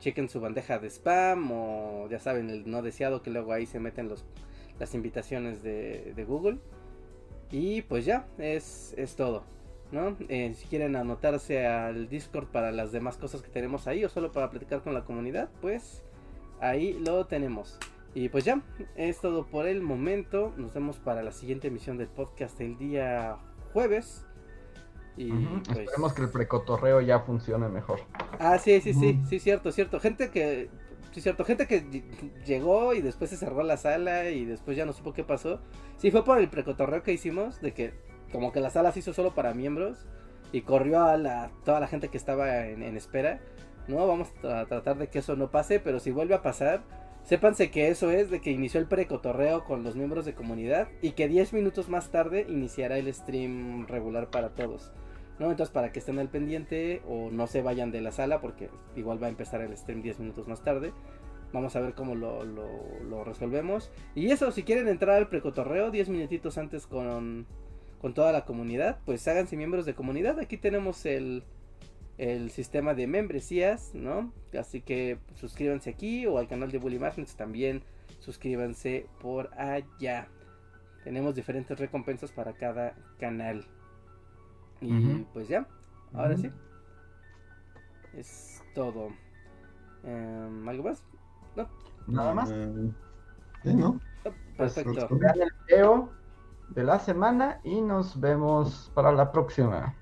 Chequen 0.00 0.28
su 0.28 0.40
bandeja 0.40 0.80
de 0.80 0.90
spam 0.90 1.52
o 1.52 2.08
ya 2.10 2.18
saben, 2.18 2.50
el 2.50 2.68
no 2.68 2.82
deseado 2.82 3.22
que 3.22 3.30
luego 3.30 3.52
ahí 3.52 3.64
se 3.64 3.78
meten 3.78 4.08
los, 4.08 4.24
las 4.80 4.92
invitaciones 4.96 5.62
de, 5.62 6.12
de 6.16 6.24
Google. 6.24 6.58
Y 7.52 7.82
pues 7.82 8.06
ya, 8.06 8.26
es, 8.38 8.92
es 8.96 9.14
todo. 9.14 9.44
¿no? 9.92 10.16
Eh, 10.28 10.52
si 10.56 10.66
quieren 10.66 10.96
anotarse 10.96 11.64
al 11.64 12.08
Discord 12.08 12.48
para 12.48 12.72
las 12.72 12.90
demás 12.90 13.18
cosas 13.18 13.40
que 13.40 13.50
tenemos 13.50 13.86
ahí 13.86 14.04
o 14.04 14.08
solo 14.08 14.32
para 14.32 14.50
platicar 14.50 14.82
con 14.82 14.94
la 14.94 15.04
comunidad, 15.04 15.48
pues 15.60 16.02
ahí 16.58 16.94
lo 16.94 17.24
tenemos. 17.26 17.78
Y 18.16 18.30
pues 18.30 18.46
ya, 18.46 18.62
es 18.94 19.20
todo 19.20 19.44
por 19.44 19.66
el 19.66 19.82
momento. 19.82 20.54
Nos 20.56 20.72
vemos 20.72 20.96
para 20.96 21.22
la 21.22 21.32
siguiente 21.32 21.68
emisión 21.68 21.98
del 21.98 22.08
podcast 22.08 22.58
el 22.62 22.78
día 22.78 23.36
jueves. 23.74 24.24
Y 25.18 25.30
pues... 25.30 25.80
Esperemos 25.80 26.14
que 26.14 26.22
el 26.22 26.30
precotorreo 26.30 27.02
ya 27.02 27.20
funcione 27.20 27.68
mejor. 27.68 28.00
Ah, 28.38 28.56
sí, 28.56 28.80
sí, 28.80 28.94
sí, 28.94 29.20
sí, 29.28 29.38
cierto, 29.38 29.70
cierto. 29.70 30.00
Gente 30.00 30.30
que, 30.30 30.70
sí, 31.12 31.20
cierto, 31.20 31.44
gente 31.44 31.66
que 31.66 31.84
ll- 31.84 32.42
llegó 32.46 32.94
y 32.94 33.02
después 33.02 33.28
se 33.28 33.36
cerró 33.36 33.62
la 33.62 33.76
sala 33.76 34.30
y 34.30 34.46
después 34.46 34.78
ya 34.78 34.86
no 34.86 34.94
supo 34.94 35.12
qué 35.12 35.22
pasó. 35.22 35.60
Sí, 35.98 36.10
fue 36.10 36.24
por 36.24 36.38
el 36.38 36.48
precotorreo 36.48 37.02
que 37.02 37.12
hicimos, 37.12 37.60
de 37.60 37.74
que 37.74 37.92
como 38.32 38.50
que 38.50 38.60
la 38.60 38.70
sala 38.70 38.92
se 38.92 39.00
hizo 39.00 39.12
solo 39.12 39.34
para 39.34 39.52
miembros 39.52 40.06
y 40.52 40.62
corrió 40.62 41.02
a 41.04 41.18
la, 41.18 41.50
toda 41.66 41.80
la 41.80 41.86
gente 41.86 42.08
que 42.08 42.16
estaba 42.16 42.64
en, 42.64 42.82
en 42.82 42.96
espera. 42.96 43.40
No, 43.88 44.06
vamos 44.06 44.28
a 44.42 44.64
tratar 44.64 44.96
de 44.96 45.08
que 45.08 45.18
eso 45.18 45.36
no 45.36 45.50
pase, 45.50 45.80
pero 45.80 46.00
si 46.00 46.12
vuelve 46.12 46.34
a 46.34 46.40
pasar, 46.40 46.82
sépanse 47.26 47.70
que 47.70 47.88
eso 47.88 48.10
es 48.10 48.30
de 48.30 48.40
que 48.40 48.50
inició 48.50 48.80
el 48.80 48.86
precotorreo 48.86 49.64
con 49.64 49.82
los 49.84 49.94
miembros 49.96 50.24
de 50.24 50.34
comunidad 50.34 50.88
y 51.02 51.10
que 51.10 51.28
10 51.28 51.52
minutos 51.52 51.88
más 51.90 52.10
tarde 52.10 52.46
iniciará 52.48 52.96
el 52.96 53.12
stream 53.12 53.86
regular 53.86 54.30
para 54.30 54.54
todos. 54.54 54.92
¿no? 55.38 55.50
Entonces 55.50 55.72
para 55.72 55.92
que 55.92 55.98
estén 55.98 56.18
al 56.18 56.30
pendiente 56.30 57.02
o 57.06 57.30
no 57.30 57.46
se 57.46 57.60
vayan 57.60 57.90
de 57.90 58.00
la 58.00 58.10
sala 58.12 58.40
porque 58.40 58.70
igual 58.96 59.22
va 59.22 59.26
a 59.26 59.30
empezar 59.30 59.60
el 59.60 59.76
stream 59.76 60.00
10 60.00 60.20
minutos 60.20 60.48
más 60.48 60.62
tarde. 60.62 60.92
Vamos 61.52 61.76
a 61.76 61.80
ver 61.80 61.94
cómo 61.94 62.14
lo, 62.14 62.44
lo- 62.44 63.24
resolvemos. 63.24 63.90
Y 64.14 64.30
eso, 64.30 64.50
si 64.50 64.62
quieren 64.62 64.88
entrar 64.88 65.16
al 65.16 65.28
precotorreo 65.28 65.90
10 65.90 66.08
minutitos 66.08 66.58
antes 66.58 66.86
con, 66.86 67.46
con 68.00 68.14
toda 68.14 68.32
la 68.32 68.44
comunidad, 68.44 68.98
pues 69.04 69.26
háganse 69.28 69.56
miembros 69.56 69.84
de 69.86 69.94
comunidad. 69.94 70.38
Aquí 70.38 70.56
tenemos 70.56 71.04
el, 71.06 71.44
el 72.18 72.50
sistema 72.50 72.94
de 72.94 73.06
membresías, 73.06 73.94
¿no? 73.94 74.32
Así 74.58 74.80
que 74.80 75.18
suscríbanse 75.34 75.90
aquí 75.90 76.26
o 76.26 76.38
al 76.38 76.48
canal 76.48 76.70
de 76.70 76.78
Bully 76.78 76.98
Magnets 76.98 77.36
también 77.36 77.82
suscríbanse 78.20 79.06
por 79.20 79.52
allá. 79.54 80.28
Tenemos 81.04 81.34
diferentes 81.34 81.78
recompensas 81.78 82.32
para 82.32 82.52
cada 82.54 82.94
canal. 83.18 83.64
Y 84.80 85.24
pues 85.32 85.48
ya, 85.48 85.66
ahora 86.12 86.36
sí. 86.36 86.50
Es 88.14 88.62
todo. 88.74 89.08
Em, 90.02 90.68
¿Algo 90.68 90.84
más? 90.84 91.04
No. 91.54 91.68
Nada 92.08 92.34
más. 92.34 92.50
Eh, 92.50 92.92
¿no? 93.64 94.00
Pues, 94.56 94.74
Perfecto. 94.74 95.08
Vean 95.16 95.40
el 95.40 95.52
video 95.66 96.10
de 96.70 96.84
la 96.84 96.98
semana 96.98 97.60
y 97.62 97.80
nos 97.80 98.18
vemos 98.20 98.90
para 98.94 99.12
la 99.12 99.30
próxima. 99.30 99.94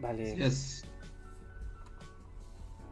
Vale. 0.00 0.36